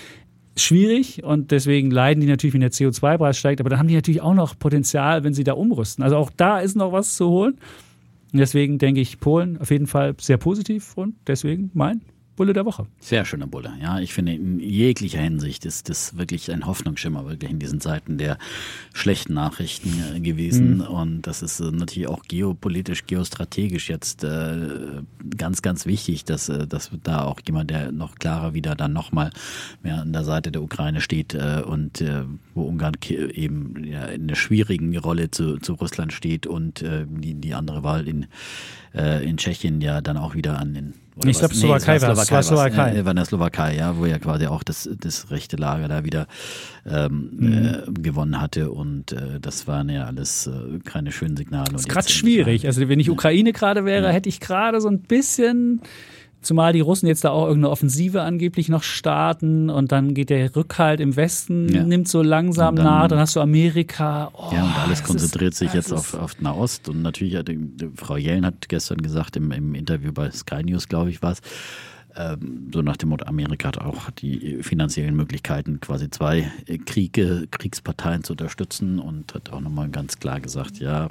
schwierig 0.58 1.22
und 1.24 1.52
deswegen 1.52 1.92
leiden 1.92 2.22
die 2.22 2.28
natürlich, 2.28 2.54
wenn 2.54 2.62
der 2.62 2.72
CO2-Preis 2.72 3.38
steigt, 3.38 3.60
aber 3.60 3.70
dann 3.70 3.80
haben 3.80 3.90
die 3.90 3.96
natürlich 3.96 4.22
auch 4.22 4.34
noch 4.34 4.58
Potenzial, 4.58 5.26
wenn 5.26 5.34
sie 5.34 5.44
da 5.44 5.52
umrüsten. 5.54 6.02
Also 6.04 6.16
auch 6.16 6.32
da 6.36 6.60
ist 6.60 6.76
noch 6.76 6.94
was 6.94 7.16
zu 7.16 7.30
holen. 7.30 7.58
Deswegen 8.38 8.78
denke 8.78 9.02
ich 9.02 9.20
Polen 9.20 9.58
auf 9.58 9.72
jeden 9.72 9.88
Fall 9.88 10.16
sehr 10.20 10.38
positiv 10.38 10.98
und 10.98 11.16
deswegen 11.28 11.72
mein 11.74 12.02
Bulle 12.36 12.52
der 12.52 12.66
Woche. 12.66 12.86
Sehr 13.00 13.24
schöner 13.24 13.48
Bulle, 13.48 13.74
ja. 13.82 14.00
Ich 14.00 14.14
finde, 14.14 14.34
in 14.34 14.60
jeglicher 14.60 15.22
Hinsicht 15.22 15.66
ist 15.66 15.88
das 15.88 16.18
wirklich 16.18 16.52
ein 16.52 16.66
Hoffnungsschimmer, 16.66 17.26
wirklich 17.26 17.50
in 17.50 17.60
diesen 17.60 17.80
Zeiten 17.80 18.18
der 18.18 18.38
schlechten 18.94 19.34
Nachrichten 19.34 19.94
äh, 20.14 20.20
gewesen. 20.20 20.78
Mhm. 20.78 20.82
Und 20.82 21.22
das 21.22 21.42
ist 21.42 21.62
äh, 21.62 21.72
natürlich 21.72 22.10
auch 22.10 22.24
geopolitisch, 22.24 23.06
geostrategisch 23.08 23.90
jetzt 23.90 24.26
äh, 24.26 25.02
ganz, 25.38 25.62
ganz 25.62 25.86
wichtig, 25.86 26.26
dass, 26.26 26.48
dass 26.48 26.92
da 27.04 27.24
auch 27.24 27.40
jemand, 27.46 27.70
der 27.70 27.94
noch 27.94 28.16
klarer 28.16 28.54
wieder 28.54 28.76
dann 28.76 28.92
nochmal 28.92 29.32
mehr 29.82 30.02
an 30.02 30.12
der 30.12 30.26
Seite 30.26 30.52
der 30.52 30.62
Ukraine 30.62 31.02
steht 31.02 31.36
und 31.36 32.04
wo 32.54 32.64
Ungarn 32.64 32.96
eben 33.10 33.76
in 33.76 33.96
einer 33.96 34.36
schwierigen 34.36 34.96
Rolle 34.98 35.32
zu, 35.32 35.58
zu 35.58 35.74
Russland 35.74 36.14
steht 36.14 36.48
und 36.48 36.84
die, 36.84 37.34
die 37.34 37.54
andere 37.54 37.84
Wahl 37.84 38.08
in, 38.08 38.28
in 38.94 39.38
Tschechien 39.38 39.82
ja 39.82 40.02
dann 40.02 40.18
auch 40.18 40.36
wieder 40.36 40.60
an 40.60 40.74
den 40.74 40.94
oder 41.18 41.30
ich 41.30 41.40
glaube, 41.40 41.56
Slowakei 41.56 42.02
war 42.02 42.12
es. 42.12 42.32
War 42.32 42.44
Slowakei. 42.44 42.96
Ja, 42.96 43.06
war 43.06 43.12
in 43.12 43.16
der 43.16 43.26
Slowakei, 43.26 43.76
ja, 43.76 43.98
wo 43.98 44.06
ja 44.06 44.20
quasi 44.20 44.48
auch 44.48 44.64
das, 44.64 44.90
das 45.00 45.32
rechte 45.32 45.56
Lager 45.56 45.88
da 45.88 46.04
wieder 46.04 46.28
ähm, 46.86 47.30
mhm. 47.32 47.66
äh, 47.66 48.02
gewonnen 48.02 48.42
hatte. 48.42 48.72
Und 48.72 49.14
äh, 49.14 49.40
das 49.40 49.66
waren 49.66 49.90
ja 49.90 50.06
alles 50.06 50.48
äh, 50.48 50.80
keine 50.84 51.12
schönen 51.12 51.38
Signale. 51.38 51.72
Das 51.72 51.82
ist 51.82 51.90
gerade 51.90 52.10
schwierig. 52.10 52.68
Also 52.68 52.88
wenn 52.90 53.00
ich 53.00 53.10
Ukraine 53.10 53.54
gerade 53.54 53.86
wäre, 53.86 54.08
ja. 54.08 54.12
hätte 54.12 54.28
ich 54.28 54.42
gerade 54.42 54.82
so 54.82 54.90
ein 54.90 55.00
bisschen 55.00 55.82
Zumal 56.46 56.74
die 56.74 56.82
Russen 56.82 57.08
jetzt 57.08 57.24
da 57.24 57.32
auch 57.32 57.48
irgendeine 57.48 57.72
Offensive 57.72 58.22
angeblich 58.22 58.70
noch 58.70 58.84
starten 58.84 59.72
und 59.72 59.92
dann 59.92 60.14
geht 60.14 60.30
der 60.30 60.56
Rückhalt 60.56 61.00
im 61.00 61.16
Westen, 61.16 61.74
ja. 61.74 61.84
nimmt 61.84 62.08
so 62.08 62.22
langsam 62.22 62.76
dann, 62.76 62.86
nach, 62.86 63.08
dann 63.08 63.18
hast 63.18 63.36
du 63.36 63.42
Amerika. 63.42 64.30
Oh, 64.34 64.52
ja, 64.54 64.64
und 64.64 64.78
alles 64.78 65.04
konzentriert 65.04 65.54
ist, 65.54 65.60
sich 65.60 65.74
jetzt 65.74 65.92
auf, 65.92 66.14
auf 66.14 66.40
Nahost 66.40 66.88
und 66.88 67.02
natürlich, 67.02 67.36
hat, 67.36 67.50
Frau 67.96 68.18
Jellen 68.18 68.46
hat 68.46 68.70
gestern 68.70 69.00
gesagt 69.00 69.36
im, 69.38 69.52
im 69.52 69.74
Interview 69.74 70.12
bei 70.14 70.30
Sky 70.30 70.64
News, 70.64 70.88
glaube 70.88 71.10
ich, 71.10 71.24
war 71.24 71.32
es, 71.32 71.42
ähm, 72.16 72.70
so 72.72 72.84
nach 72.84 72.98
dem 72.98 73.10
Motto, 73.10 73.26
Amerika 73.26 73.70
hat 73.70 73.80
auch 73.80 74.12
die 74.12 74.62
finanziellen 74.62 75.16
Möglichkeiten, 75.16 75.80
quasi 75.80 76.12
zwei 76.12 76.52
Kriege, 76.86 77.48
Kriegsparteien 77.50 78.24
zu 78.24 78.34
unterstützen 78.34 79.00
und 79.00 79.34
hat 79.34 79.52
auch 79.52 79.62
nochmal 79.62 79.90
ganz 79.90 80.20
klar 80.20 80.40
gesagt, 80.40 80.78
ja, 80.78 81.10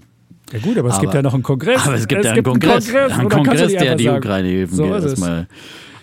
ja 0.55 0.61
gut, 0.61 0.79
aber 0.79 0.89
es 0.89 0.95
aber, 0.95 1.03
gibt 1.03 1.15
ja 1.15 1.23
noch 1.23 1.35
einen 1.35 1.43
Kongress. 1.43 1.85
Aber 1.85 1.97
es 1.97 2.07
gibt 2.07 2.21
es 2.21 2.27
ja 2.27 2.33
einen 2.33 2.45
gibt 2.45 2.49
Kongress, 2.49 2.89
einen 2.89 2.95
Kongress, 2.95 3.19
einen 3.19 3.29
Kongress 3.29 3.73
der 3.73 3.97
die 3.97 4.09
Ukraine-Hilfen 4.09 4.77
so 4.77 4.87
erstmal 4.87 5.49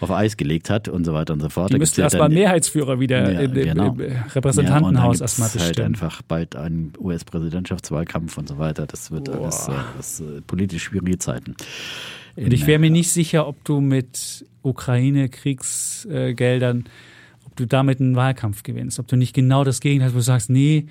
auf 0.02 0.12
Eis 0.12 0.36
gelegt 0.36 0.70
hat 0.70 0.90
und 0.90 1.06
so 1.06 1.14
weiter 1.14 1.32
und 1.34 1.40
so 1.42 1.50
fort. 1.50 1.72
Die 1.72 1.78
müssten 1.78 2.02
erstmal 2.02 2.28
Mehrheitsführer 2.30 3.00
wieder 3.00 3.32
ja, 3.32 3.42
im, 3.42 3.54
genau. 3.54 3.94
im, 3.94 4.02
Repräsentantenhaus 4.34 5.20
ja, 5.20 5.26
erstmal 5.26 5.50
bestimmen. 5.50 5.76
halt 5.76 5.80
einfach 5.80 6.24
bald 6.24 6.56
ein 6.56 6.94
US-Präsidentschaftswahlkampf 7.00 8.36
und 8.38 8.50
so 8.50 8.58
weiter. 8.58 8.88
Das 8.88 9.12
wird 9.12 9.26
Boah. 9.26 9.44
alles 9.44 9.70
das, 9.96 10.20
äh, 10.20 10.42
politisch 10.46 10.84
schwierige 10.84 11.20
Zeiten. 11.20 11.56
und 12.36 12.52
ich 12.52 12.68
wäre 12.68 12.80
mir 12.80 12.90
nicht 12.90 13.12
sicher, 13.12 13.48
ob 13.48 13.64
du 13.64 13.80
mit 13.80 14.46
Ukraine-Kriegsgeldern, 14.64 16.86
ob 17.46 17.56
du 17.56 17.66
damit 17.68 18.02
einen 18.02 18.16
Wahlkampf 18.16 18.64
gewinnst, 18.64 18.98
ob 19.00 19.08
du 19.08 19.16
nicht 19.16 19.34
genau 19.34 19.64
das 19.64 19.80
Gegenteil, 19.82 20.14
wo 20.14 20.18
du 20.18 20.24
sagst, 20.24 20.50
nee, 20.50 20.88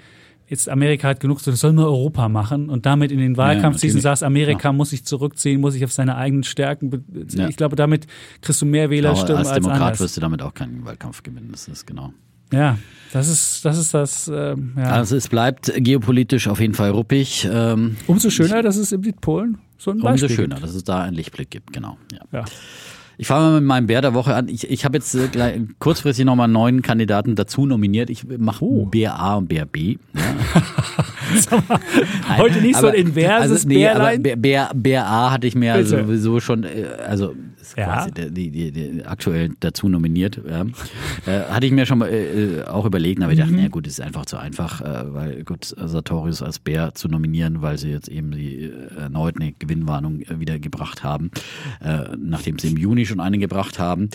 jetzt 0.51 0.69
Amerika 0.69 1.09
hat 1.09 1.21
genug, 1.21 1.43
das 1.43 1.61
soll 1.61 1.73
nur 1.73 1.87
Europa 1.87 2.29
machen 2.29 2.69
und 2.69 2.85
damit 2.85 3.13
in 3.13 3.19
den 3.19 3.37
Wahlkampf 3.37 3.77
Ja, 3.77 3.81
ziehst 3.81 3.95
und 3.95 4.01
sagst, 4.03 4.23
Amerika 4.25 4.73
muss 4.73 4.91
sich 4.91 5.05
zurückziehen, 5.05 5.61
muss 5.61 5.75
sich 5.75 5.85
auf 5.85 5.93
seine 5.93 6.17
eigenen 6.17 6.43
Stärken. 6.43 7.05
Ja. 7.35 7.49
Ich 7.49 7.57
glaube, 7.57 7.77
damit 7.77 8.07
kriegst 8.43 8.61
du 8.61 8.67
mehr 8.67 8.91
Wählerstimmen 8.91 9.39
als 9.39 9.49
als, 9.49 9.57
Demokrat 9.57 9.83
anders. 9.83 10.01
wirst 10.01 10.17
du 10.17 10.21
damit 10.21 10.43
auch 10.43 10.53
keinen 10.53 10.85
Wahlkampf 10.85 11.23
gewinnen. 11.23 11.49
Das 11.53 11.69
ist 11.69 11.87
genau. 11.87 12.13
Ja, 12.53 12.79
das 13.13 13.29
ist 13.29 13.65
das, 13.65 13.79
ist 13.79 13.95
das 13.95 14.29
ähm, 14.29 14.73
ja. 14.77 14.91
Also 14.91 15.15
es 15.17 15.29
bleibt 15.29 15.73
geopolitisch 15.77 16.49
auf 16.49 16.61
jeden 16.61 16.75
Fall 16.75 16.91
ruppig. 16.91 17.49
Ähm, 17.51 17.97
Umso 18.09 18.29
schöner, 18.29 18.63
dass 18.63 18.77
es 18.77 18.91
in 18.91 19.03
Polen 19.21 19.59
so 19.79 19.93
ein 19.93 19.99
umso 19.99 20.07
Beispiel 20.07 20.31
schöner, 20.31 20.57
gibt. 20.57 20.67
dass 20.67 20.75
es 20.75 20.83
da 20.83 21.03
einen 21.03 21.15
Lichtblick 21.15 21.51
gibt, 21.51 21.73
genau. 21.73 21.97
Ja. 22.13 22.41
Ja. 22.41 22.45
Ich 23.21 23.27
fange 23.27 23.45
mal 23.51 23.61
mit 23.61 23.65
meinem 23.69 23.87
Bär 23.87 24.01
der 24.01 24.15
Woche 24.15 24.35
an. 24.35 24.49
Ich, 24.49 24.71
ich 24.71 24.87
habe 24.87 24.97
jetzt 24.97 25.15
äh, 25.15 25.29
gleich, 25.29 25.61
kurzfristig 25.79 26.25
nochmal 26.25 26.45
einen 26.45 26.55
neuen 26.55 26.81
Kandidaten 26.81 27.35
dazu 27.35 27.67
nominiert. 27.67 28.09
Ich 28.09 28.25
mache 28.39 28.65
Oh. 28.65 28.87
BA 28.87 29.35
und 29.35 29.47
BRB. 29.47 29.99
Heute 32.39 32.63
nicht 32.63 32.77
so 32.77 32.87
Aber- 32.89 32.97
ein 32.97 33.07
inverses 33.07 33.51
also, 33.53 33.69
nee, 33.69 33.87
aber 33.87 33.99
Bärlein. 34.17 34.23
B- 34.23 34.37
BR, 34.37 34.71
BRA 34.75 35.31
hatte 35.33 35.47
ich 35.47 35.55
mir 35.55 35.75
Bitte. 35.75 35.87
sowieso 35.87 36.41
schon, 36.41 36.65
äh, 36.65 36.87
also 37.07 37.35
ist 37.61 37.77
Ja. 37.77 37.85
quasi 37.87 38.11
der, 38.13 38.31
die, 38.31 38.51
die, 38.51 38.73
die 38.73 39.05
aktuell 39.05 39.51
dazu 39.61 39.89
nominiert. 39.89 40.41
Ja. 40.49 40.65
Äh, 41.27 41.41
hatte 41.51 41.67
ich 41.67 41.73
mir 41.73 41.85
schon 41.85 41.99
mal 41.99 42.09
äh, 42.09 42.63
auch 42.65 42.87
überlegt, 42.87 43.23
aber 43.23 43.33
ich 43.33 43.39
Mhm. 43.39 43.43
dachte, 43.43 43.55
naja 43.57 43.69
gut, 43.69 43.87
ist 43.87 44.01
einfach 44.01 44.25
zu 44.25 44.39
einfach, 44.39 44.81
äh, 44.81 45.13
weil 45.13 45.45
gut, 45.45 45.65
Sartorius 45.67 46.41
als 46.43 46.59
Bär 46.59 46.95
zu 46.95 47.09
nominieren, 47.09 47.61
weil 47.61 47.77
sie 47.77 47.91
jetzt 47.91 48.09
eben 48.09 48.31
die 48.33 48.65
äh, 48.65 48.97
erneut 48.97 49.37
eine 49.39 49.53
Gewinnwarnung 49.53 50.21
äh, 50.23 50.41
wieder 50.41 50.59
gebracht 50.59 51.05
haben, 51.05 51.31
äh, 51.83 52.05
nachdem 52.19 52.59
sie 52.59 52.69
im 52.69 52.79
Juni 52.79 53.05
schon 53.05 53.21
eine 53.21 53.37
gebracht 53.39 53.79
haben. 53.79 54.09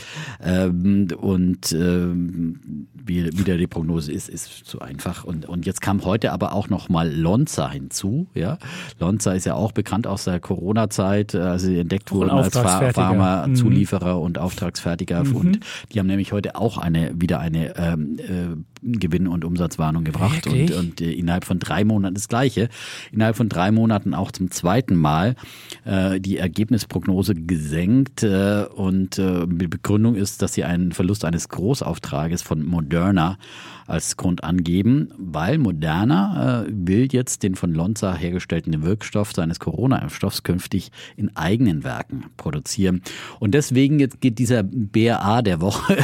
Ähm, 0.43 1.08
und 1.19 1.71
ähm, 1.73 2.88
wie 3.05 3.25
wieder 3.37 3.57
die 3.57 3.67
Prognose 3.67 4.11
ist, 4.11 4.29
ist 4.29 4.65
zu 4.65 4.81
einfach. 4.81 5.23
Und, 5.23 5.45
und 5.47 5.65
jetzt 5.65 5.81
kam 5.81 6.03
heute 6.05 6.31
aber 6.31 6.53
auch 6.53 6.69
noch 6.69 6.89
mal 6.89 7.09
Lonza 7.11 7.69
hinzu. 7.69 8.27
Ja, 8.33 8.57
Lonza 8.99 9.33
ist 9.33 9.45
ja 9.45 9.53
auch 9.55 9.71
bekannt 9.71 10.07
aus 10.07 10.25
der 10.25 10.39
Corona-Zeit, 10.39 11.35
als 11.35 11.61
sie 11.63 11.79
entdeckt 11.79 12.11
wurden 12.11 12.29
als 12.29 12.49
Pha- 12.49 12.59
Auftragsfertiger. 12.61 13.13
Mhm. 13.13 13.17
Pharma-Zulieferer 13.19 14.19
und 14.19 14.37
Auftragsfertiger. 14.37 15.21
Und 15.21 15.59
die 15.93 15.99
haben 15.99 16.07
nämlich 16.07 16.31
heute 16.33 16.55
auch 16.55 16.77
eine 16.77 17.11
wieder 17.19 17.39
eine 17.39 17.75
ähm, 17.77 18.17
äh, 18.19 18.74
Gewinn- 18.81 19.27
und 19.27 19.45
Umsatzwarnung 19.45 20.03
gebracht. 20.03 20.47
Und, 20.47 20.71
und 20.71 21.01
äh, 21.01 21.11
innerhalb 21.11 21.45
von 21.45 21.59
drei 21.59 21.83
Monaten 21.83 22.15
das 22.15 22.27
Gleiche. 22.27 22.69
Innerhalb 23.11 23.35
von 23.35 23.49
drei 23.49 23.71
Monaten 23.71 24.13
auch 24.13 24.31
zum 24.31 24.51
zweiten 24.51 24.95
Mal 24.95 25.35
äh, 25.83 26.19
die 26.19 26.38
Ergebnisprognose 26.38 27.35
gesenkt. 27.35 28.23
Äh, 28.23 28.65
und 28.75 29.17
äh, 29.19 29.45
die 29.47 29.67
Begründung 29.67 30.15
ist, 30.15 30.41
dass 30.41 30.53
sie 30.53 30.63
einen 30.63 30.91
Verlust 30.91 31.25
eines 31.25 31.49
Großauftrages 31.49 32.41
von 32.41 32.65
Moderna 32.65 33.38
als 33.88 34.17
Grund 34.17 34.43
angeben, 34.43 35.10
weil 35.17 35.58
Moderna 35.58 36.63
äh, 36.63 36.71
will 36.71 37.08
jetzt 37.12 37.43
den 37.43 37.56
von 37.56 37.74
Lonza 37.74 38.15
hergestellten 38.15 38.84
Wirkstoff 38.84 39.34
seines 39.34 39.60
Corona-Impfstoffs 39.60 40.43
künftig 40.43 40.91
in 41.15 41.36
eigenen 41.36 41.84
Werken 41.84 42.26
produzieren. 42.38 43.02
Und 43.39 43.54
deswegen 43.54 44.00
jetzt 44.00 44.21
geht 44.21 44.39
dieser 44.39 44.63
BA 44.63 45.41
der 45.41 45.62
Woche 45.62 45.98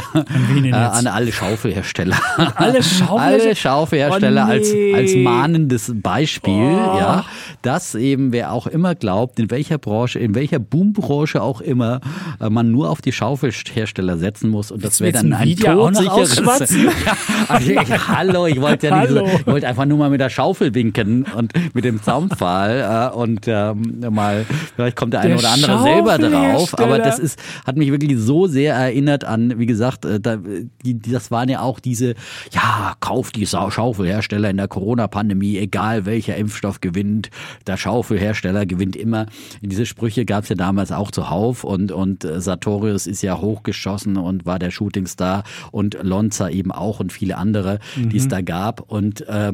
denn 0.54 0.64
äh, 0.64 0.72
an 0.72 1.06
alle 1.06 1.32
Schaufelhersteller. 1.32 2.16
Alle 2.56 2.82
Schaufelhersteller? 2.82 3.22
Alle 3.22 3.56
Schaufelhersteller 3.56 4.46
Oh, 4.46 4.50
als, 4.50 4.72
nee. 4.72 4.94
als 4.94 5.14
mahnendes 5.16 5.92
Beispiel, 5.94 6.52
Oh. 6.52 6.98
ja, 6.98 7.24
dass 7.62 7.94
eben 7.94 8.32
wer 8.32 8.52
auch 8.52 8.66
immer 8.66 8.94
glaubt, 8.94 9.38
in 9.38 9.50
welcher 9.50 9.78
Branche, 9.78 10.18
in 10.18 10.34
welcher 10.34 10.58
Boombranche 10.58 11.42
auch 11.42 11.60
immer, 11.60 12.00
äh, 12.40 12.48
man 12.50 12.70
nur 12.70 12.90
auf 12.90 13.00
die 13.00 13.12
Schaufelhersteller 13.12 14.18
setzen 14.18 14.50
muss 14.50 14.70
und 14.70 14.84
das 14.84 15.00
wäre 15.00 15.12
dann 15.12 15.32
ein 15.32 15.56
todsicheres. 15.56 16.70
ja, 17.04 17.16
also 17.48 17.71
hallo, 18.08 18.46
ich 18.46 18.60
wollte 18.60 18.88
ja 18.88 19.00
nicht 19.00 19.10
so, 19.10 19.24
ich 19.24 19.46
wollte 19.46 19.68
einfach 19.68 19.84
nur 19.84 19.98
mal 19.98 20.10
mit 20.10 20.20
der 20.20 20.30
Schaufel 20.30 20.74
winken 20.74 21.24
und 21.36 21.52
mit 21.74 21.84
dem 21.84 22.02
Zaunpfahl 22.02 23.10
äh, 23.12 23.16
und 23.16 23.46
ähm, 23.46 24.00
mal, 24.10 24.44
vielleicht 24.76 24.96
kommt 24.96 25.12
der 25.12 25.20
eine 25.20 25.30
Der 25.30 25.38
oder 25.38 25.50
andere 25.50 25.82
selber 25.82 26.18
drauf, 26.18 26.78
aber 26.78 26.98
das 26.98 27.18
ist, 27.18 27.38
hat 27.66 27.76
mich 27.76 27.90
wirklich 27.90 28.18
so 28.18 28.46
sehr 28.46 28.74
erinnert 28.74 29.24
an, 29.24 29.58
wie 29.58 29.66
gesagt, 29.66 30.04
äh, 30.04 30.20
da, 30.20 30.36
die, 30.84 30.98
das 30.98 31.30
waren 31.30 31.48
ja 31.48 31.60
auch 31.60 31.80
diese, 31.80 32.14
ja, 32.52 32.94
kauft 33.00 33.36
die 33.36 33.46
Schaufelhersteller 33.46 34.50
in 34.50 34.56
der 34.56 34.68
Corona-Pandemie, 34.68 35.58
egal 35.58 36.06
welcher 36.06 36.36
Impfstoff 36.36 36.80
gewinnt, 36.80 37.30
der 37.66 37.76
Schaufelhersteller 37.76 38.66
gewinnt 38.66 38.96
immer. 38.96 39.26
Diese 39.60 39.86
Sprüche 39.86 40.24
gab 40.24 40.44
es 40.44 40.50
ja 40.50 40.56
damals 40.56 40.92
auch 40.92 41.10
zuhauf 41.10 41.64
und, 41.64 41.92
und 41.92 42.24
äh, 42.24 42.40
Sartorius 42.40 43.06
ist 43.06 43.22
ja 43.22 43.40
hochgeschossen 43.40 44.16
und 44.16 44.46
war 44.46 44.58
der 44.58 44.70
Shootingstar 44.70 45.44
und 45.70 45.98
Lonza 46.02 46.48
eben 46.48 46.72
auch 46.72 47.00
und 47.00 47.12
viele 47.12 47.36
andere, 47.36 47.61
die 47.96 48.16
es 48.16 48.28
da 48.28 48.40
gab 48.40 48.80
und, 48.80 49.26
äh, 49.28 49.52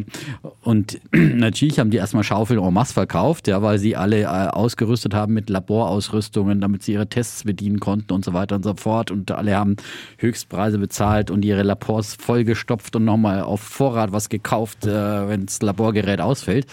und 0.63 1.01
natürlich 1.13 1.79
haben 1.79 1.91
die 1.91 1.97
erstmal 1.97 2.25
Schaufeln 2.25 2.61
en 2.61 2.73
masse 2.73 2.95
verkauft, 2.95 3.49
ja, 3.49 3.63
weil 3.63 3.79
sie 3.79 3.97
alle 3.97 4.23
äh, 4.23 4.27
ausgerüstet 4.27 5.15
haben 5.15 5.35
mit 5.35 5.51
Laborausrüstungen, 5.51 6.61
damit 6.61 6.83
sie 6.83 6.93
ihre 6.93 7.09
Tests 7.09 7.45
bedienen 7.45 7.81
konnten 7.81 8.13
und 8.13 8.25
so 8.25 8.33
weiter 8.33 8.57
und 8.57 8.65
so 8.65 8.75
fort. 8.75 9.11
Und 9.11 9.31
alle 9.31 9.57
haben 9.57 9.77
Höchstpreise 10.19 10.79
bezahlt 10.79 11.31
und 11.31 11.45
ihre 11.45 11.63
Labors 11.63 12.17
vollgestopft 12.17 12.97
und 12.97 13.05
nochmal 13.05 13.43
auf 13.43 13.61
Vorrat 13.61 14.13
was 14.13 14.29
gekauft, 14.29 14.87
äh, 14.87 15.29
wenn 15.29 15.47
das 15.47 15.63
Laborgerät 15.63 16.21
ausfällt. 16.21 16.67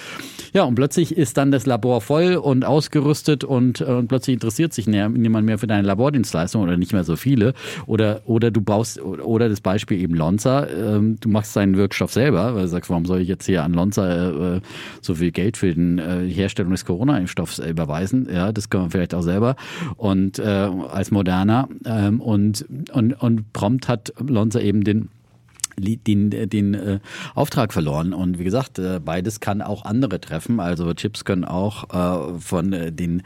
Ja, 0.54 0.64
und 0.64 0.76
plötzlich 0.76 1.16
ist 1.16 1.38
dann 1.38 1.52
das 1.52 1.66
Labor 1.66 2.02
voll 2.02 2.36
und 2.36 2.66
ausgerüstet 2.66 3.44
und, 3.44 3.82
äh, 3.82 3.86
und 3.86 4.08
plötzlich 4.08 4.34
interessiert 4.36 4.74
sich 4.74 4.88
niemand 4.88 5.46
mehr 5.46 5.58
für 5.58 5.68
deine 5.68 5.88
Labordienstleistung 5.88 6.62
oder 6.62 6.78
nicht 6.78 6.94
mehr 6.94 7.04
so 7.04 7.16
viele. 7.16 7.54
Oder, 7.86 8.22
oder 8.26 8.52
du 8.52 8.62
brauchst, 8.62 9.02
oder 9.02 9.50
das 9.50 9.62
Beispiel 9.62 10.00
eben 10.00 10.16
Lonza, 10.16 10.68
ähm, 10.68 11.18
du 11.26 11.32
machst 11.32 11.56
deinen 11.56 11.76
Wirkstoff 11.76 12.14
selber, 12.14 12.54
weil 12.54 12.64
du 12.64 12.68
sagst, 12.68 12.90
warum 12.90 13.06
soll 13.06 13.20
ich 13.20 13.28
jetzt 13.28 13.46
hier 13.46 13.64
an 13.64 13.74
Lonza 13.74 14.08
äh, 14.08 14.58
äh, 14.58 14.62
so 15.02 15.16
viel 15.16 15.32
Geld 15.32 15.58
für 15.58 15.74
den, 15.74 15.98
äh, 15.98 16.28
die 16.28 16.34
Herstellung 16.34 16.72
des 16.72 16.86
Corona-Impfstoffs 16.86 17.60
äh, 17.60 17.70
überweisen? 17.70 18.30
Ja, 18.32 18.52
das 18.52 18.70
kann 18.70 18.82
man 18.82 18.92
vielleicht 18.92 19.16
auch 19.16 19.24
selber. 19.24 19.56
Und 19.98 20.38
äh, 20.38 20.44
als 20.44 21.10
Moderner 21.10 21.68
ähm, 21.86 22.22
und, 22.22 22.66
und, 22.94 23.14
und 23.14 23.54
prompt 23.54 23.88
hat 23.88 24.14
Lonza 24.20 24.60
eben 24.60 24.84
den 24.84 25.10
den, 25.78 26.30
den 26.30 26.74
äh, 26.74 27.00
Auftrag 27.34 27.74
verloren. 27.74 28.14
Und 28.14 28.40
wie 28.40 28.46
gesagt, 28.46 28.80
äh, 28.80 29.02
beides 29.04 29.42
kann 29.42 29.62
auch 29.62 29.84
andere 29.84 30.22
treffen. 30.22 30.62
Also 30.62 30.94
Chips 30.94 31.26
können 31.26 31.44
auch 31.44 31.90
äh, 32.36 32.40
von 32.40 32.72
äh, 32.72 32.94
den 32.94 33.24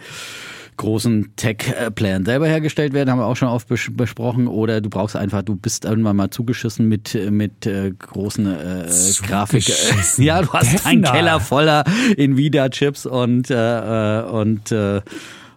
großen 0.80 1.34
Tech-Playern 1.36 2.26
selber 2.26 2.48
hergestellt 2.48 2.94
werden, 2.94 3.12
haben 3.12 3.20
wir 3.20 3.26
auch 3.26 3.36
schon 3.36 3.50
oft 3.50 3.68
bes 3.68 3.92
besprochen. 3.92 4.48
Oder 4.48 4.82
du 4.82 4.90
brauchst 4.90 5.16
einfach, 5.16 5.44
du 5.44 5.56
bist 5.56 5.86
irgendwann 5.86 6.16
mal 6.16 6.32
zugeschissen 6.32 6.88
mit, 6.88 7.14
mit 7.30 7.66
äh, 7.66 7.92
großen 7.92 8.48
äh, 8.48 8.88
Grafik. 9.28 9.66
Ja, 10.18 10.42
du 10.42 10.52
hast 10.54 10.86
einen. 10.86 11.04
Keller 11.04 11.40
voller 11.40 11.84
Nvidia-Chips 12.18 13.06
und, 13.06 13.50
äh, 13.52 14.20
äh, 14.20 14.24
und 14.24 14.72
äh, 14.72 15.02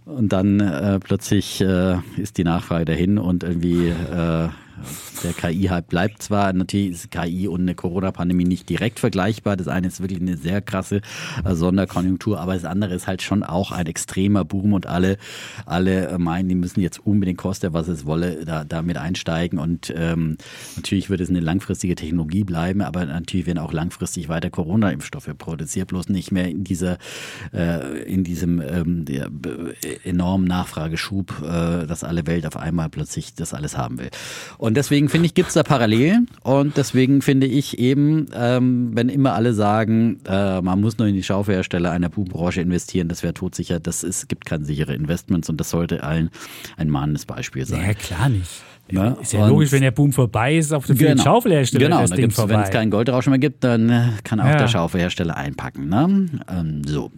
und 0.05 0.33
dann 0.33 0.59
äh, 0.59 0.99
plötzlich 0.99 1.61
äh, 1.61 1.97
ist 2.17 2.37
die 2.37 2.43
Nachfrage 2.43 2.85
dahin 2.85 3.19
und 3.19 3.45
irgendwie 3.45 3.89
äh, 3.89 4.49
der 5.23 5.33
KI-Hype 5.33 5.89
bleibt 5.89 6.23
zwar, 6.23 6.53
natürlich 6.53 6.91
ist 6.91 7.11
KI 7.11 7.49
und 7.49 7.63
eine 7.63 7.75
Corona-Pandemie 7.75 8.45
nicht 8.45 8.69
direkt 8.69 9.01
vergleichbar. 9.01 9.57
Das 9.57 9.69
eine 9.69 9.89
ist 9.89 10.01
wirklich 10.01 10.21
eine 10.21 10.37
sehr 10.37 10.61
krasse 10.61 11.01
äh, 11.45 11.55
Sonderkonjunktur, 11.55 12.41
aber 12.41 12.55
das 12.55 12.65
andere 12.65 12.95
ist 12.95 13.07
halt 13.07 13.23
schon 13.23 13.43
auch 13.43 13.73
ein 13.73 13.87
extremer 13.87 14.45
Boom 14.45 14.73
und 14.73 14.87
alle, 14.87 15.19
alle 15.67 16.09
äh, 16.09 16.19
meinen, 16.19 16.49
die 16.49 16.55
müssen 16.55 16.81
jetzt 16.81 17.05
unbedingt 17.07 17.39
koste, 17.39 17.73
was 17.73 17.89
es 17.89 18.07
wolle, 18.07 18.45
da, 18.45 18.65
damit 18.65 18.97
einsteigen. 18.97 19.59
Und 19.59 19.93
ähm, 19.97 20.37
natürlich 20.77 21.11
wird 21.11 21.21
es 21.21 21.29
eine 21.29 21.41
langfristige 21.41 21.95
Technologie 21.95 22.45
bleiben, 22.45 22.83
aber 22.83 23.05
natürlich 23.05 23.47
werden 23.47 23.59
auch 23.59 23.73
langfristig 23.73 24.29
weiter 24.29 24.51
Corona-Impfstoffe 24.51 25.31
produziert, 25.39 25.89
bloß 25.89 26.09
nicht 26.09 26.33
mehr 26.33 26.49
in 26.49 26.65
dieser, 26.65 26.99
äh, 27.53 28.03
in 28.03 28.25
diesem 28.25 28.61
ähm, 28.61 29.05
der, 29.05 29.27
äh, 29.27 30.09
enormen 30.09 30.47
Nachfrageschub, 30.47 31.43
äh, 31.43 31.87
dass 31.87 32.05
alle 32.05 32.27
Welt 32.27 32.47
auf 32.47 32.57
einmal 32.57 32.89
plötzlich 32.89 33.35
das 33.35 33.55
alles 33.55 33.77
haben 33.77 33.99
will. 33.99 34.11
Und 34.59 34.72
deswegen 34.75 35.09
finde 35.09 35.27
ich, 35.27 35.35
gibt 35.35 35.49
es 35.49 35.55
da 35.55 35.63
Parallelen 35.63 36.29
und 36.43 36.77
deswegen 36.77 37.23
finde 37.23 37.47
ich 37.47 37.79
eben, 37.79 38.27
ähm, 38.35 38.91
wenn 38.95 39.09
immer 39.09 39.35
alle 39.35 39.55
sagen, 39.55 40.21
äh, 40.27 40.61
man 40.61 40.81
muss 40.81 40.99
nur 40.99 41.09
in 41.09 41.15
die 41.15 41.23
Schaufelhersteller 41.23 41.91
einer 41.91 42.09
Buchbranche 42.09 42.61
investieren, 42.61 43.09
das 43.09 43.23
wäre 43.23 43.35
todsicher, 43.35 43.81
das 43.81 44.03
ist, 44.05 44.29
gibt 44.29 44.45
keine 44.45 44.65
sichere 44.65 44.95
Investments 44.95 45.49
und 45.49 45.59
das 45.59 45.71
sollte 45.71 46.03
allen 46.03 46.31
ein 46.77 46.89
mahnendes 46.91 47.27
Beispiel 47.27 47.67
sein. 47.67 47.83
Ja, 47.87 47.95
klar 47.95 48.29
nicht. 48.29 48.51
Ne? 48.91 49.17
Ist 49.23 49.33
ja 49.33 49.45
Und- 49.45 49.51
logisch, 49.51 49.73
wenn 49.73 49.83
der 49.83 49.91
Boom 49.93 50.13
vorbei 50.13 50.57
ist, 50.57 50.73
auf 50.73 50.87
den 50.87 50.97
vielen 50.97 51.19
Schaufelhersteller 51.19 51.85
Genau, 51.85 51.97
ist 51.99 52.03
das 52.03 52.11
da 52.11 52.17
Ding 52.17 52.25
gibt's, 52.25 52.39
wenn 52.39 52.49
vorbei. 52.49 52.63
es 52.65 52.71
keinen 52.71 52.91
Goldrausch 52.91 53.27
mehr 53.29 53.39
gibt, 53.39 53.65
dann 53.65 53.89
äh, 53.89 54.09
kann 54.25 54.39
auch 54.41 54.45
Ja. 54.47 54.57
der 54.57 54.69
Schaufelhersteller 54.69 55.37
einpacken. 55.37 55.89
Ne? 55.89 56.27
Ähm, 56.51 56.83
so. 56.85 57.11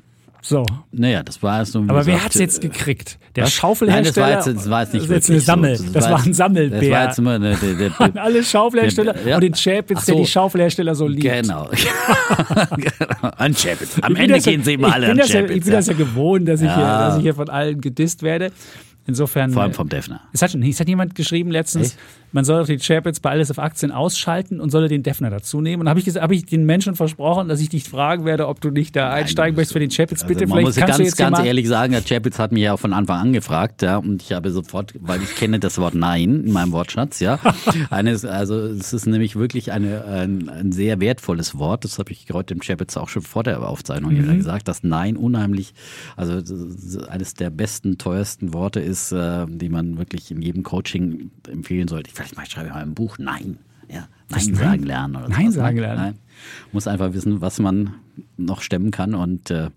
So. 0.47 0.67
Naja, 0.93 1.23
das 1.23 1.43
war 1.43 1.63
es 1.63 1.73
so. 1.73 1.79
Aber 1.81 2.05
wer 2.05 2.17
gesagt, 2.17 2.25
hat's 2.25 2.35
jetzt 2.35 2.63
äh, 2.63 2.69
gekriegt? 2.69 3.19
Der 3.35 3.45
was? 3.45 3.53
Schaufelhersteller? 3.55 4.27
Nein, 4.27 4.45
das 4.45 4.47
war 4.47 4.53
jetzt, 4.53 4.65
das 4.65 4.71
war 4.71 4.83
jetzt 4.83 4.93
nicht 4.93 5.03
das 5.05 5.09
wirklich 5.11 5.31
eine 5.31 5.41
Sammel. 5.41 5.77
So. 5.77 5.85
Das, 5.91 6.11
war 6.11 6.23
ein 6.23 6.35
Sammelbär. 6.35 6.81
Das 6.81 6.91
war 6.91 7.05
jetzt 7.07 7.19
immer 7.19 7.31
eine, 7.33 7.57
der, 7.57 7.75
der, 7.75 8.01
an 8.01 8.19
alle 8.19 8.45
Schaufelhersteller 8.45 9.15
Der- 9.15 9.27
ja. 9.27 9.35
und 9.37 9.41
den 9.41 9.55
Chapitz, 9.55 9.99
Ach 10.03 10.05
der 10.05 10.15
so. 10.15 10.21
die 10.21 10.27
Schaufelhersteller 10.27 10.95
so 10.95 11.07
liebt. 11.09 11.23
Genau. 11.23 11.71
genau. 12.77 13.29
An 13.37 13.55
Chapitz. 13.55 13.97
Am 14.03 14.17
Ende 14.17 14.35
das 14.35 14.45
ja- 14.45 14.53
gehen 14.53 14.65
sie 14.65 14.75
immer 14.75 14.93
alle 14.93 15.11
an 15.11 15.17
das 15.17 15.33
ja, 15.33 15.41
Chapitz. 15.41 15.57
Ich 15.57 15.65
bin 15.65 15.73
das 15.73 15.87
ja 15.87 15.95
gewohnt, 15.95 16.47
dass 16.47 16.61
ich, 16.61 16.73
hier, 16.73 16.83
Ja. 16.83 17.09
dass 17.09 17.17
ich 17.17 17.23
hier 17.23 17.35
von 17.35 17.49
allen 17.49 17.81
gedisst 17.81 18.23
werde. 18.23 18.53
Insofern. 19.07 19.51
Vor 19.51 19.63
allem 19.63 19.73
vom 19.75 19.89
Defner. 19.89 20.21
Es 20.33 20.43
hat, 20.43 20.55
es 20.55 20.81
hat 20.81 20.89
jemand 20.89 21.15
geschrieben 21.15 21.51
letztens, 21.51 21.89
Echt? 21.89 21.99
Man 22.35 22.45
soll 22.45 22.59
doch 22.59 22.67
die 22.67 22.79
Chapels 22.79 23.21
bei 23.21 23.31
Alles 23.31 23.53
auf 23.53 23.61
Aktien 23.61 23.93
ausschalten 23.93 24.61
und 24.61 24.71
solle 24.71 24.89
den 24.89 25.05
Defner 25.05 25.31
dazu 25.31 25.61
nehmen. 25.61 25.83
Und 25.83 25.89
habe 25.89 26.01
ich, 26.01 26.07
hab 26.09 26.33
ich 26.33 26.45
den 26.45 26.67
Menschen 26.67 26.97
versprochen, 26.97 27.49
dass 27.49 27.61
ich 27.61 27.69
dich 27.69 27.85
fragen 27.85 28.25
werde, 28.25 28.49
ob 28.49 28.61
du 28.61 28.71
nicht 28.71 28.97
da 28.97 29.11
einsteigen 29.11 29.55
möchtest 29.55 29.73
für 29.73 29.79
den 29.79 29.91
Chapels. 29.91 30.23
Also 30.23 30.35
Bitte, 30.35 30.49
man 30.49 30.59
vielleicht 30.59 30.67
muss 30.67 30.77
kannst 30.77 30.89
ganz, 30.89 30.97
du 30.99 31.05
jetzt 31.05 31.17
ganz 31.17 31.39
ehrlich 31.39 31.69
sagen, 31.69 31.93
der 31.93 32.03
Chapitz 32.03 32.41
hat 32.41 32.51
mich 32.51 32.65
ja 32.65 32.77
von 32.77 32.93
Anfang 32.93 33.21
an 33.21 33.33
gefragt, 33.33 33.83
ja, 33.83 33.99
und 33.99 34.21
ich 34.21 34.33
habe 34.33 34.51
sofort, 34.51 34.95
weil 35.01 35.23
ich 35.23 35.37
kenne 35.37 35.61
das 35.61 35.79
Wort 35.79 35.95
Nein 35.95 36.43
in 36.45 36.53
meinem 36.53 36.73
Wortschatz, 36.73 37.21
ja. 37.21 37.39
Eines, 37.91 38.25
also 38.25 38.59
es 38.59 38.93
ist 38.93 39.07
nämlich 39.07 39.37
wirklich 39.37 39.71
eine, 39.71 40.05
ein, 40.05 40.49
ein 40.49 40.73
sehr 40.73 40.99
wertvolles 41.01 41.57
Wort. 41.57 41.85
Das 41.85 42.01
habe 42.01 42.11
ich 42.11 42.27
heute 42.33 42.55
dem 42.55 42.61
Chapitz 42.61 42.97
auch 42.97 43.09
schon 43.09 43.23
vor 43.23 43.45
der 43.45 43.63
Aufzeichnung 43.63 44.13
Mhm. 44.15 44.37
gesagt, 44.37 44.69
dass 44.69 44.83
Nein 44.83 45.17
unheimlich, 45.17 45.73
also 46.17 46.41
eines 47.09 47.35
der 47.35 47.51
besten, 47.51 47.99
teuersten 47.99 48.53
Worte 48.53 48.81
ist, 48.81 49.13
äh, 49.13 49.47
die 49.49 49.69
man 49.69 49.99
wirklich 49.99 50.31
in 50.31 50.43
jedem 50.43 50.63
Coaching 50.63 51.31
empfehlen 51.49 51.89
sollte. 51.89 52.11
Vielleicht 52.25 52.37
mal 52.37 52.47
schreibe 52.47 52.69
ich 52.69 52.75
mal 52.75 52.83
ein 52.83 52.95
Buch 52.95 53.19
Nein. 53.19 53.59
Ja, 53.89 54.09
Nein 54.31 54.41
Nein? 54.47 54.55
sagen 54.55 54.83
lernen. 54.85 55.17
Oder 55.17 55.29
Nein 55.29 55.41
sowas, 55.43 55.55
sagen 55.55 55.77
ne? 55.77 55.83
lernen. 55.83 56.01
Nein. 56.03 56.19
Muss 56.73 56.87
einfach 56.87 57.13
wissen, 57.13 57.41
was 57.41 57.59
man 57.59 57.95
noch 58.37 58.63
stemmen 58.63 58.91
kann 58.91 59.15
und 59.15 59.51
äh, 59.51 59.69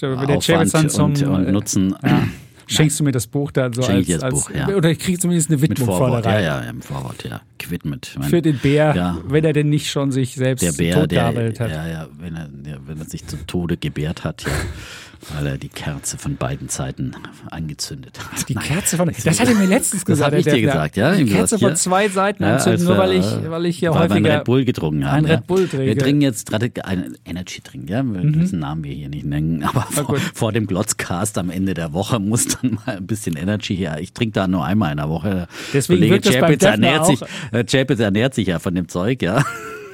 dann 0.00 0.30
Aufwand 0.30 0.90
zum, 0.90 1.04
und, 1.12 1.22
und 1.22 1.46
äh, 1.46 1.52
Nutzen 1.52 1.94
Ja. 2.02 2.26
Schenkst 2.66 2.98
du 2.98 3.04
mir 3.04 3.12
das 3.12 3.26
Buch 3.26 3.52
dann 3.52 3.74
so 3.74 3.82
Schenk 3.82 3.96
als, 3.96 4.00
ich 4.00 4.06
dir 4.06 4.14
das 4.14 4.22
als 4.24 4.34
Buch, 4.34 4.50
ja. 4.50 4.68
oder 4.68 4.90
ich 4.90 4.98
kriege 4.98 5.18
zumindest 5.18 5.50
eine 5.50 5.58
mit 5.58 5.70
Widmung 5.72 5.86
Vorwort. 5.86 6.24
vorne 6.24 6.42
Ja, 6.42 6.54
rein. 6.56 6.64
ja, 6.64 6.70
im 6.70 6.80
Vorwort, 6.80 7.22
ja. 7.24 7.42
Gewidmet. 7.58 8.16
Für 8.22 8.40
den 8.40 8.58
Bär, 8.58 8.94
Ja. 8.96 9.18
wenn 9.28 9.44
er 9.44 9.52
denn 9.52 9.68
nicht 9.68 9.90
schon 9.90 10.12
sich 10.12 10.34
selbst 10.34 10.62
der 10.62 10.72
Bär, 10.72 11.06
der, 11.06 11.26
hat. 11.26 11.58
ja, 11.58 11.86
ja, 11.86 12.08
wenn 12.18 12.34
er, 12.34 12.48
ja, 12.64 12.76
wenn 12.86 12.98
er 12.98 13.04
sich 13.04 13.26
zu 13.26 13.36
Tode 13.46 13.76
gebärt 13.76 14.24
hat, 14.24 14.44
ja, 14.44 14.50
weil 15.34 15.46
er 15.46 15.58
die 15.58 15.68
Kerze 15.68 16.18
von 16.18 16.36
beiden 16.36 16.68
Seiten 16.68 17.12
angezündet 17.50 18.18
hat. 18.20 18.48
Die. 18.48 18.54
Kerze 18.54 18.96
von, 18.96 19.10
das 19.24 19.40
hat 19.40 19.48
er 19.48 19.54
mir 19.54 19.66
letztens 19.66 20.02
Das 20.02 20.06
gesagt. 20.06 20.32
hab 20.32 20.38
ich 20.38 20.44
der 20.44 20.54
dir 20.54 20.62
gesagt, 20.62 20.96
ja. 20.96 21.14
Die 21.14 21.24
Kerze 21.24 21.56
gesagt, 21.56 21.60
von 21.62 21.76
zwei 21.76 22.08
Seiten 22.08 22.42
Ja, 22.42 22.54
anzünden, 22.54 22.80
als, 22.80 22.88
nur 22.88 22.98
weil 22.98 23.12
ich, 23.12 23.50
weil 23.50 23.66
ich 23.66 23.80
ja 23.80 23.90
weil 23.94 24.08
wir 24.10 24.16
einen 24.16 24.24
häufiger 24.24 24.38
Red 24.38 24.44
Bull 24.44 24.64
getrunken 24.64 25.10
haben. 25.10 25.26
ja. 25.26 25.34
Red 25.34 25.46
Bull 25.46 25.68
trinke. 25.68 25.86
Wir 25.86 25.98
trinken 25.98 26.22
jetzt 26.22 26.48
gerade 26.50 26.70
einen 26.84 27.16
Energy 27.24 27.60
Drink, 27.62 27.88
ja. 27.88 28.02
Wir 28.04 28.22
müssen 28.22 28.58
Namen 28.58 28.84
wir 28.84 28.92
hier 28.92 29.08
nicht 29.08 29.24
nennen, 29.26 29.62
aber 29.62 29.82
vor, 29.82 30.16
vor 30.34 30.52
dem 30.52 30.66
Glotzcast 30.66 31.38
am 31.38 31.50
Ende 31.50 31.74
der 31.74 31.92
Woche 31.92 32.18
muss 32.18 32.46
dann 32.48 32.78
mal 32.86 32.96
ein 32.96 33.06
bisschen 33.06 33.36
Energy 33.36 33.76
her. 33.76 33.98
Ich 34.00 34.12
trinke 34.12 34.32
da 34.34 34.46
nur 34.48 34.64
einmal 34.64 34.90
in 34.92 34.98
der 34.98 35.08
Woche. 35.08 35.48
Deswegen 35.72 36.00
Kollege 36.00 36.20
das 36.20 36.34
Chapitz 36.34 36.62
ernährt 36.62 37.00
auch- 37.00 37.06
sich, 37.06 37.20
äh, 37.52 37.64
Chapitz 37.64 38.00
ernährt 38.00 38.34
sich 38.34 38.48
ja 38.48 38.58
von 38.58 38.74
dem 38.74 38.88
Zeug, 38.88 39.22
ja. 39.22 39.42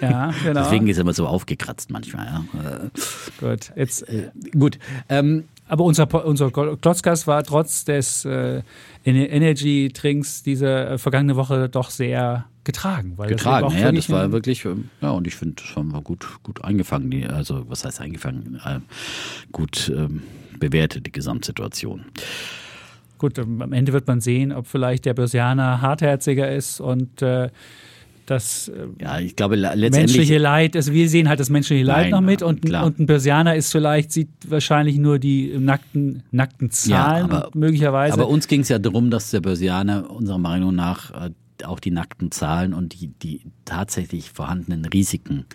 Ja, 0.01 0.33
genau. 0.45 0.63
Deswegen 0.63 0.87
ist 0.89 0.97
er 0.99 1.03
immer 1.03 1.13
so 1.13 1.27
aufgekratzt 1.27 1.91
manchmal, 1.91 2.27
ja. 2.27 2.45
Äh, 2.61 2.89
Gut, 3.41 3.73
jetzt, 3.77 4.05
Gut, 4.59 4.79
ähm, 5.09 5.45
aber 5.69 5.85
unser, 5.85 6.27
unser 6.27 6.51
Klotzkast 6.51 7.27
war 7.27 7.43
trotz 7.45 7.85
des 7.85 8.25
äh, 8.25 8.63
Ener- 9.05 9.29
Energy-Trinks 9.31 10.43
diese 10.43 10.67
äh, 10.69 10.99
vergangene 10.99 11.37
Woche 11.37 11.69
doch 11.69 11.91
sehr 11.91 12.47
getragen. 12.65 13.13
Weil 13.17 13.31
das 13.31 13.39
getragen. 13.39 13.67
auch 13.67 13.73
Ja, 13.75 13.93
das 13.93 14.11
war 14.11 14.33
wirklich, 14.33 14.65
ähm, 14.65 14.91
ja, 15.01 15.11
und 15.11 15.27
ich 15.27 15.37
finde, 15.37 15.63
das 15.63 15.77
haben 15.77 15.93
wir 15.93 16.03
gut, 16.03 16.27
gut 16.43 16.65
eingefangen. 16.65 17.11
Die, 17.11 17.25
also, 17.27 17.65
was 17.69 17.85
heißt 17.85 18.01
eingefangen? 18.01 18.61
Ähm, 18.67 18.83
gut 19.53 19.93
ähm, 19.95 20.23
bewertet, 20.59 21.07
die 21.07 21.13
Gesamtsituation. 21.13 22.07
Gut, 23.19 23.39
ähm, 23.39 23.63
am 23.63 23.73
Ende 23.73 23.93
wird 23.93 24.07
man 24.09 24.21
sehen, 24.21 24.53
ob 24.53 24.67
vielleicht 24.67 25.05
der 25.05 25.15
Börsianer 25.15 25.81
hartherziger 25.81 26.51
ist 26.51 26.81
und 26.81 27.23
äh, 27.23 27.51
das 28.31 28.71
Ja, 29.01 29.19
ich 29.19 29.37
glaube, 29.37 29.57
menschliche 29.57 30.39
Leid, 30.39 30.77
also 30.77 30.93
wir 30.93 31.09
sehen 31.09 31.29
halt 31.29 31.41
das 31.41 31.51
menschliche 31.51 31.85
Leid 31.85 32.05
Nein, 32.05 32.11
noch 32.11 32.21
mit 32.21 32.43
und, 32.43 32.63
klar. 32.63 32.85
und 32.85 32.99
ein 32.99 33.07
Börsianer 33.07 33.57
ist 33.57 33.73
vielleicht, 33.73 34.13
sieht 34.13 34.31
wahrscheinlich 34.47 34.97
nur 34.99 35.19
die 35.19 35.57
nackten, 35.59 36.23
nackten 36.31 36.71
Zahlen 36.71 37.25
aber- 37.25 37.47
und 37.47 37.55
möglicherweise. 37.57 38.15
aber 38.15 38.29
uns 38.29 38.49
ging 38.49 38.61
es 38.61 38.69
ja 38.69 38.79
darum, 38.79 39.11
dass 39.11 39.31
der 39.31 39.41
Börsianer 39.41 40.11
unserer 40.11 40.39
Meinung 40.39 40.75
nach 40.75 41.11
äh, 41.27 41.31
auch 41.65 41.81
die 41.81 41.91
nackten 41.91 42.31
Zahlen 42.31 42.73
und 42.73 43.01
die, 43.01 43.09
die 43.09 43.43
tatsächlich 43.65 44.31
vorhandenen 44.31 44.85
Risiken, 44.87 45.47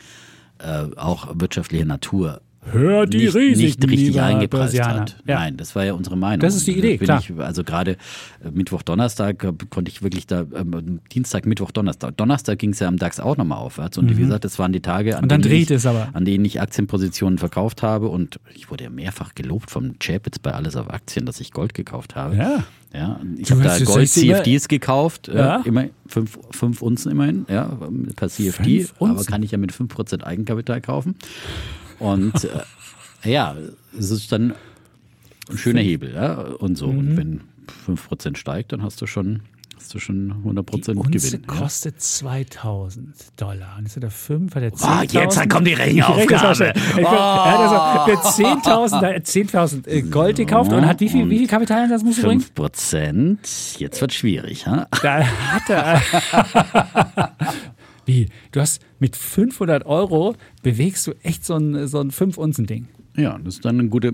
äh, 0.60 0.96
auch 0.96 1.30
wirtschaftlicher 1.40 1.86
Natur, 1.86 2.42
Hör 2.72 3.06
die 3.06 3.18
nicht, 3.18 3.36
Risiken, 3.36 3.90
nicht 3.90 3.92
richtig 3.92 4.22
eingepreist 4.22 4.74
Börsianer. 4.76 5.02
hat. 5.02 5.18
Ja. 5.28 5.36
Nein, 5.40 5.56
das 5.58 5.76
war 5.76 5.86
ja 5.86 5.94
unsere 5.94 6.18
Meinung. 6.18 6.40
Das 6.40 6.56
ist 6.56 6.66
die 6.66 6.78
Idee, 6.78 6.98
bin 6.98 7.06
klar. 7.06 7.20
Ich, 7.20 7.32
also 7.38 7.64
gerade 7.64 7.92
äh, 7.92 8.52
Mittwoch, 8.52 8.82
Donnerstag 8.82 9.44
äh, 9.44 9.54
konnte 9.70 9.92
ich 9.92 10.02
wirklich 10.02 10.26
da, 10.28 10.46
ähm, 10.56 11.00
Dienstag, 11.12 11.46
Mittwoch, 11.46 11.72
Donnerstag. 11.72 12.18
Donnerstag 12.18 12.58
ging 12.60 12.72
es 12.72 12.80
ja 12.80 12.88
am 12.88 12.98
DAX 12.98 13.20
auch 13.20 13.38
nochmal 13.38 13.60
aufwärts. 13.60 13.98
Und 13.98 14.10
wie 14.18 14.20
gesagt, 14.22 14.46
das 14.46 14.58
waren 14.60 14.74
die 14.74 14.82
Tage, 14.82 15.18
an, 15.18 15.26
Mhm. 15.26 15.42
Denen, 15.42 15.62
ich, 15.62 15.88
an 15.88 16.26
denen 16.26 16.46
ich 16.46 16.60
Aktienpositionen 16.62 17.38
verkauft 17.38 17.84
habe. 17.84 18.08
Und 18.08 18.40
ich 18.56 18.72
wurde 18.72 18.86
ja 18.86 18.90
mehrfach 18.90 19.36
gelobt 19.36 19.70
vom 19.70 20.00
Chapitz 20.00 20.40
bei 20.40 20.52
Alles 20.52 20.76
auf 20.76 20.90
Aktien, 20.90 21.26
dass 21.26 21.40
ich 21.40 21.52
Gold 21.52 21.74
gekauft 21.74 22.16
habe. 22.16 22.36
Ja. 22.36 22.64
Ja, 22.94 23.20
ich 23.38 23.52
habe 23.52 23.62
da 23.62 23.76
es 23.76 23.84
Gold 23.84 24.00
richtig 24.00 24.24
immer- 24.24 24.38
CFDs 24.38 24.68
gekauft, 24.70 25.28
Ja. 25.28 25.36
ja. 25.58 25.62
immer 25.66 25.86
fünf, 26.08 26.40
fünf 26.52 26.82
Unzen 26.82 27.12
immerhin, 27.12 27.46
ja, 27.50 27.78
per 28.16 28.30
CFD, 28.30 28.88
aber 29.02 29.22
kann 29.26 29.44
ich 29.44 29.52
ja 29.52 29.58
mit 29.58 29.74
5% 29.74 30.24
Eigenkapital 30.24 30.80
kaufen. 30.80 31.16
Und 32.00 32.44
äh, 33.24 33.32
ja, 33.32 33.56
es 33.98 34.12
ist 34.12 34.32
dann 34.32 34.54
ein 35.50 35.58
schöner 35.58 35.82
Hebel, 35.82 36.14
ja, 36.14 36.34
und 36.34 36.78
so. 36.78 36.88
Mhm. 36.88 36.98
Und 37.00 37.18
wenn 37.18 37.42
5% 37.98 38.36
steigt, 38.38 38.72
dann 38.74 38.82
hast 38.84 39.02
du 39.02 39.08
schon, 39.08 39.42
hast 39.78 39.94
du 39.94 40.00
schon 40.00 40.44
100% 40.44 40.92
Die 40.92 40.98
Unze 40.98 41.30
Gewinn. 41.32 41.46
Ja. 41.48 41.60
kostet 41.60 42.02
2000 42.02 43.16
Dollar. 43.38 43.76
Und 43.78 43.86
ist 43.86 43.96
er 43.98 44.02
der 44.02 44.12
5, 44.12 44.56
hat 44.56 44.64
er 44.64 44.70
10.000? 44.72 44.84
Ah, 44.84 45.04
jetzt 45.04 45.50
kommt 45.50 45.68
die 45.68 45.72
Die. 45.76 45.82
Rechenaufgabe. 45.82 46.74
Ich 46.76 46.96
glaub, 46.96 47.14
Er 47.14 47.52
hat 47.52 47.60
also 47.60 48.22
für 48.36 48.44
10.000 48.44 49.02
da 49.02 49.08
hat 49.14 49.24
10.000 49.26 49.88
äh, 49.88 50.02
Gold 50.04 50.38
gekauft 50.38 50.72
und 50.72 50.86
hat 50.86 51.00
wie 51.00 51.10
viel, 51.10 51.30
wie 51.30 51.40
viel 51.40 51.48
Kapitaleinsatz 51.48 52.04
musst 52.04 52.20
du 52.20 52.24
bringen? 52.28 52.44
5%, 52.56 53.80
jetzt 53.80 54.02
wird 54.02 54.14
schwierig, 54.14 54.66
ha? 54.68 54.88
Da 55.02 55.24
hat 55.26 55.70
er. 55.70 56.02
Wie? 58.06 58.28
Du 58.52 58.60
hast 58.60 58.82
mit 59.00 59.16
500 59.16 59.86
Euro 59.86 60.36
bewegst 60.64 61.08
du 61.08 61.14
echt 61.24 61.46
so 61.46 61.56
ein, 61.56 61.88
so 61.88 62.00
ein 62.00 62.12
5-Unzen-Ding. 62.12 62.88
Ja, 63.18 63.38
das 63.44 63.56
ist 63.56 63.66
dann 63.66 63.80
eine 63.80 63.90
gute, 63.90 64.14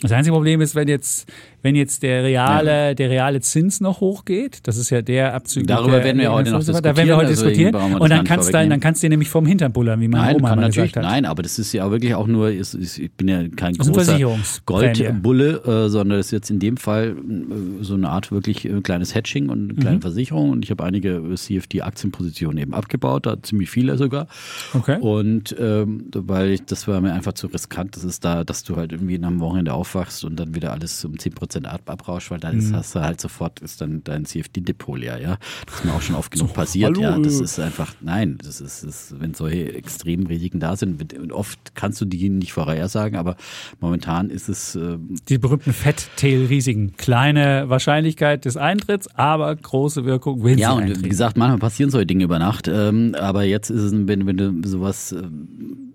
Das 0.00 0.12
einzige 0.12 0.34
Problem 0.34 0.60
ist, 0.60 0.74
wenn 0.74 0.88
jetzt, 0.88 1.30
wenn 1.64 1.74
jetzt 1.74 2.02
der 2.02 2.22
reale, 2.22 2.94
der 2.94 3.08
reale 3.10 3.40
Zins 3.40 3.80
noch 3.80 4.00
hochgeht, 4.00 4.58
das 4.68 4.76
ist 4.76 4.90
ja 4.90 5.00
der 5.02 5.34
Abzug. 5.34 5.66
Darüber 5.66 5.92
der, 5.96 6.04
werden 6.04 6.20
wir 6.20 6.30
heute 6.30 6.50
noch 6.50 6.62
Da 6.62 6.94
werden 6.96 7.08
wir 7.08 7.16
heute 7.16 7.28
diskutieren, 7.30 7.72
diskutieren. 7.72 7.92
wir 7.94 8.00
Und 8.02 8.10
dann 8.10 8.24
kannst, 8.24 8.48
du, 8.48 8.52
vorwegnehmen. 8.52 8.70
dann 8.70 8.80
kannst 8.80 9.02
du 9.02 9.06
dir 9.06 9.10
nämlich 9.10 9.28
vom 9.30 9.46
Hintern 9.46 9.72
bullern, 9.72 9.98
wie 10.00 10.08
meine 10.08 10.26
Nein, 10.26 10.36
Oma 10.36 10.50
kann 10.50 10.60
natürlich, 10.60 10.92
gesagt 10.92 11.06
hat. 11.06 11.12
nein, 11.12 11.24
aber 11.24 11.42
das 11.42 11.58
ist 11.58 11.72
ja 11.72 11.90
wirklich 11.90 12.14
auch 12.14 12.26
nur, 12.26 12.50
ist, 12.50 12.74
ist, 12.74 12.98
ich 12.98 13.10
bin 13.12 13.28
ja 13.28 13.48
kein 13.48 13.74
Das 13.74 13.90
großer. 13.90 14.18
Goldbulle, 14.66 15.62
äh, 15.64 15.88
sondern 15.88 16.18
das 16.18 16.26
ist 16.26 16.32
jetzt 16.32 16.50
in 16.50 16.58
dem 16.58 16.76
Fall 16.76 17.16
äh, 17.16 17.82
so 17.82 17.94
eine 17.94 18.10
Art 18.10 18.30
wirklich 18.30 18.66
äh, 18.66 18.80
kleines 18.82 19.14
Hedging 19.14 19.48
und 19.48 19.58
eine 19.64 19.72
Mhm. 19.72 19.78
kleine 19.80 20.00
Versicherung 20.02 20.50
und 20.50 20.64
ich 20.64 20.70
habe 20.70 20.84
einige 20.84 21.22
CFD-Aktienpositionen 21.34 22.58
eben 22.58 22.74
abgebaut, 22.74 23.26
da 23.26 23.42
ziemlich 23.42 23.70
viele 23.70 23.96
sogar. 23.96 24.26
Okay. 24.74 24.98
Und 25.00 25.54
ähm, 25.58 26.04
weil 26.14 26.50
ich, 26.50 26.64
das 26.64 26.86
war 26.88 27.00
mir 27.00 27.12
einfach 27.12 27.32
zu 27.32 27.46
riskant, 27.46 27.96
das 27.96 28.04
ist 28.04 28.24
da, 28.24 28.44
dass 28.44 28.64
du 28.64 28.76
halt 28.76 28.92
irgendwie 28.92 29.22
am 29.22 29.40
Wochenende 29.40 29.72
aufwachst 29.72 30.24
und 30.24 30.36
dann 30.36 30.54
wieder 30.54 30.72
alles 30.72 31.04
um 31.04 31.14
10% 31.14 31.53
ab, 31.64 31.82
abrauscht, 31.88 32.30
weil 32.30 32.40
dann 32.40 32.58
ist, 32.58 32.70
Mhm. 32.70 32.76
hast 32.76 32.94
du 32.94 33.00
halt 33.00 33.20
sofort 33.20 33.60
ist 33.60 33.80
dann 33.80 34.02
dein 34.04 34.24
CFD-Depot 34.24 34.98
leer, 34.98 35.20
ja. 35.20 35.38
Das 35.66 35.76
ist 35.76 35.84
mir 35.84 35.92
auch 35.92 36.02
schon 36.02 36.16
oft 36.16 36.30
genug 36.32 36.52
passiert, 36.52 36.96
hallo, 36.96 37.00
ja. 37.02 37.18
Das 37.18 37.40
äh. 37.40 37.44
ist 37.44 37.58
einfach, 37.60 37.94
nein, 38.00 38.38
das 38.42 38.60
ist, 38.60 38.82
ist 38.82 39.14
wenn 39.20 39.34
solche 39.34 39.72
extremen 39.74 40.26
Risiken 40.26 40.60
da 40.60 40.76
sind, 40.76 41.14
oft 41.32 41.74
kannst 41.74 42.00
du 42.00 42.04
die 42.04 42.28
nicht 42.28 42.52
vorhersagen, 42.52 43.16
aber 43.18 43.36
momentan 43.80 44.30
ist 44.30 44.48
es 44.48 44.74
äh, 44.74 44.98
Die 45.28 45.38
berühmten 45.38 45.72
Fat-Tail-Risiken. 45.72 46.96
Kleine 46.96 47.68
Wahrscheinlichkeit 47.68 48.44
des 48.44 48.56
Eintritts, 48.56 49.06
aber 49.14 49.54
große 49.54 50.04
Wirkung, 50.04 50.42
wenn 50.44 50.58
Ja, 50.58 50.70
sie 50.70 50.76
und 50.76 50.82
eintreten. 50.82 51.04
wie 51.04 51.08
gesagt, 51.08 51.36
manchmal 51.36 51.58
passieren 51.58 51.90
solche 51.90 52.06
Dinge 52.06 52.24
über 52.24 52.38
Nacht. 52.38 52.68
Ähm, 52.68 53.14
aber 53.18 53.44
jetzt 53.44 53.70
ist 53.70 53.80
es, 53.82 53.92
wenn, 53.92 54.26
wenn 54.26 54.36
du 54.36 54.68
sowas 54.68 55.12
ähm, 55.12 55.92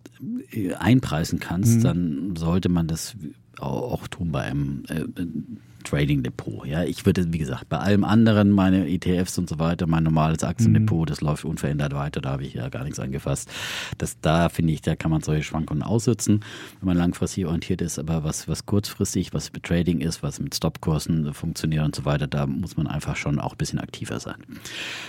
einpreisen 0.79 1.39
kannst, 1.39 1.83
dann 1.83 2.35
sollte 2.35 2.69
man 2.69 2.87
das 2.87 3.15
auch, 3.61 4.07
tun 4.07 4.31
bei 4.31 4.41
einem 4.41 4.83
äh, 4.89 5.05
Trading 5.83 6.23
Depot. 6.23 6.65
Ja, 6.65 6.83
ich 6.83 7.05
würde, 7.05 7.31
wie 7.33 7.37
gesagt, 7.37 7.69
bei 7.69 7.77
allem 7.77 8.03
anderen, 8.03 8.51
meine 8.51 8.87
ETFs 8.89 9.37
und 9.37 9.47
so 9.49 9.59
weiter, 9.59 9.87
mein 9.87 10.03
normales 10.03 10.43
Aktiendepot, 10.43 11.09
das 11.09 11.21
läuft 11.21 11.45
unverändert 11.45 11.93
weiter, 11.93 12.21
da 12.21 12.31
habe 12.31 12.43
ich 12.43 12.53
ja 12.53 12.69
gar 12.69 12.83
nichts 12.83 12.99
angefasst. 12.99 13.49
Das, 13.97 14.19
da 14.21 14.49
finde 14.49 14.73
ich, 14.73 14.81
da 14.81 14.95
kann 14.95 15.09
man 15.11 15.21
solche 15.21 15.43
Schwankungen 15.43 15.81
aussitzen, 15.83 16.41
wenn 16.81 16.87
man 16.87 16.97
langfristig 16.97 17.45
orientiert 17.45 17.81
ist. 17.81 17.97
Aber 17.99 18.23
was, 18.23 18.47
was 18.47 18.65
kurzfristig, 18.65 19.33
was 19.33 19.51
mit 19.53 19.63
Trading 19.63 20.01
ist, 20.01 20.21
was 20.21 20.39
mit 20.39 20.53
Stopkursen 20.55 21.33
funktioniert 21.33 21.83
und 21.85 21.95
so 21.95 22.05
weiter, 22.05 22.27
da 22.27 22.45
muss 22.45 22.77
man 22.77 22.87
einfach 22.87 23.15
schon 23.15 23.39
auch 23.39 23.53
ein 23.53 23.57
bisschen 23.57 23.79
aktiver 23.79 24.19
sein. 24.19 24.35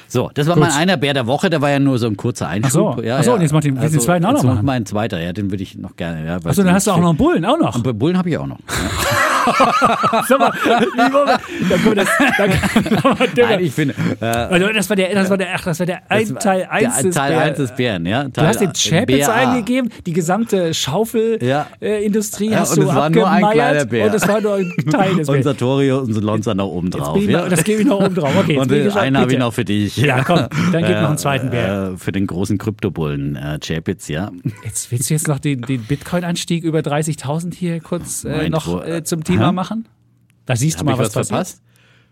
So, 0.08 0.30
das 0.34 0.46
war 0.46 0.54
Gut. 0.54 0.62
mein 0.64 0.72
einer 0.72 0.96
Bär 0.96 1.14
der 1.14 1.26
Woche, 1.26 1.50
der 1.50 1.60
war 1.60 1.70
ja 1.70 1.78
nur 1.78 1.98
so 1.98 2.06
ein 2.06 2.16
kurzer 2.16 2.48
Einschub. 2.48 2.92
Ach 2.92 2.96
so. 2.98 3.02
ja, 3.02 3.18
Ach 3.18 3.24
so, 3.24 3.30
ja. 3.30 3.36
und 3.36 3.42
jetzt 3.42 3.52
macht 3.52 3.64
den- 3.64 3.74
du 3.74 3.88
den 3.88 4.00
zweiten 4.00 4.24
auch 4.24 4.30
noch 4.32 4.42
jetzt 4.42 4.44
machen? 4.54 4.66
Mein 4.66 4.86
zweiter, 4.86 5.20
ja, 5.20 5.32
den 5.32 5.50
würde 5.50 5.62
ich 5.62 5.76
noch 5.76 5.96
gerne. 5.96 6.24
Ja, 6.26 6.36
Achso, 6.36 6.62
dann 6.62 6.72
hast 6.74 6.86
du 6.86 6.92
auch 6.92 6.98
noch 7.00 7.10
einen 7.10 7.18
Bullen, 7.18 7.44
auch 7.44 7.58
noch. 7.58 7.82
Bullen 7.82 8.16
habe 8.16 8.30
ich 8.30 8.38
auch 8.38 8.46
noch. 8.46 8.58
Ja. 8.68 8.90
Sag 10.28 10.38
mal, 10.38 10.52
wie 10.52 10.96
wir, 10.96 11.38
dann 11.68 11.82
kommt 11.84 11.96
das, 11.98 12.08
Nein, 13.36 13.60
ich 13.60 13.72
finde, 13.72 13.94
äh, 14.20 14.24
also 14.26 14.68
das 14.72 14.88
war 14.88 14.96
der, 14.96 15.14
das 15.14 15.30
war 15.30 15.36
der, 15.36 15.48
ach, 15.54 15.64
das 15.64 15.78
war 15.78 15.86
der 15.86 16.10
ein, 16.10 16.34
Teil 16.36 16.66
1 16.70 16.94
der, 16.96 17.02
des 17.04 17.14
Teil 17.14 17.32
Bär- 17.32 17.40
1 17.40 17.56
des 17.56 17.72
Bären, 17.74 18.06
ja. 18.06 18.24
Du 18.24 18.40
hast 18.42 18.60
den 18.60 18.72
Chapitz 18.72 19.28
eingegeben, 19.28 19.90
die 20.06 20.12
gesamte 20.12 20.74
Schaufelindustrie 20.74 21.46
Ja. 21.48 21.66
äh, 21.80 22.04
Industrie 22.04 22.50
Ja, 22.50 22.60
hast 22.60 22.72
und 22.76 22.84
du 22.84 22.88
es 22.90 22.94
war 22.94 23.10
nur 23.10 23.28
ein 23.30 23.50
kleiner 23.50 23.84
Bär. 23.84 24.06
und 24.06 24.14
es 24.14 24.26
war 24.28 24.40
nur 24.40 24.54
ein 24.54 24.72
Teil 24.90 25.16
des 25.16 25.28
Und 25.28 25.32
Bären. 25.34 25.42
Sartorio 25.42 25.98
und 26.00 26.14
Lonza 26.22 26.54
noch 26.54 26.68
oben 26.68 26.90
drauf. 26.90 27.18
ja. 27.22 27.48
das 27.48 27.64
gebe 27.64 27.82
ich 27.82 27.86
noch 27.88 28.00
oben 28.00 28.14
drauf. 28.14 28.32
Okay, 28.38 28.58
und 28.60 28.70
den 28.70 28.90
einen 28.92 29.18
habe 29.18 29.32
ich 29.32 29.38
noch 29.38 29.52
für 29.52 29.64
dich. 29.64 29.96
Ja, 29.96 30.22
komm, 30.24 30.46
dann 30.72 30.84
gib 30.84 31.00
noch 31.00 31.08
einen 31.08 31.18
zweiten 31.18 31.50
Bär. 31.50 31.92
Äh, 31.94 31.96
für 31.96 32.12
den 32.12 32.26
großen 32.26 32.58
Kryptobullen, 32.58 33.36
äh, 33.36 33.58
Chapitz, 33.60 34.08
ja. 34.08 34.30
Jetzt 34.64 34.90
willst 34.92 35.10
du 35.10 35.14
jetzt 35.14 35.28
noch 35.28 35.38
den, 35.38 35.62
den 35.62 35.82
Bitcoin-Anstieg 35.84 36.64
über 36.64 36.80
30.000 36.80 37.54
hier 37.54 37.80
kurz 37.80 38.24
äh, 38.24 38.48
noch 38.48 38.84
äh, 38.84 39.02
zum 39.04 39.24
Thema 39.24 39.29
Hä? 39.38 39.52
machen? 39.52 39.88
Da 40.46 40.56
siehst 40.56 40.76
du 40.76 40.80
Habe 40.80 40.92
mal, 40.92 40.98
was, 40.98 41.08
was 41.08 41.12
passiert. 41.14 41.28
verpasst? 41.28 41.62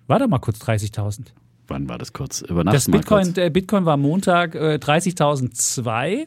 War 0.07 0.19
doch 0.19 0.29
mal 0.29 0.39
kurz 0.39 0.59
30.000. 0.61 1.27
Wann 1.69 1.89
war 1.89 1.99
das 1.99 2.13
kurz? 2.13 2.41
Über 2.41 2.65
Nacht 2.65 2.77
Das 2.77 2.87
Bitcoin, 2.87 3.35
der 3.35 3.51
Bitcoin 3.51 3.85
war 3.85 3.97
Montag 3.99 4.55
äh, 4.55 4.79
30.002 4.81 6.27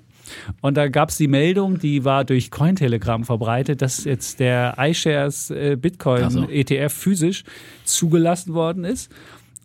und 0.62 0.78
da 0.78 0.88
gab 0.88 1.10
es 1.10 1.18
die 1.18 1.28
Meldung, 1.28 1.80
die 1.80 2.06
war 2.06 2.24
durch 2.26 2.52
Cointelegram 2.52 3.24
verbreitet, 3.24 3.82
dass 3.82 4.04
jetzt 4.04 4.40
der 4.40 4.76
iShares 4.78 5.50
äh, 5.50 5.78
Bitcoin 5.78 6.24
Ach 6.26 6.32
so. 6.32 6.48
ETF 6.48 6.94
physisch 6.94 7.44
zugelassen 7.86 8.54
worden 8.54 8.84
ist. 8.84 9.12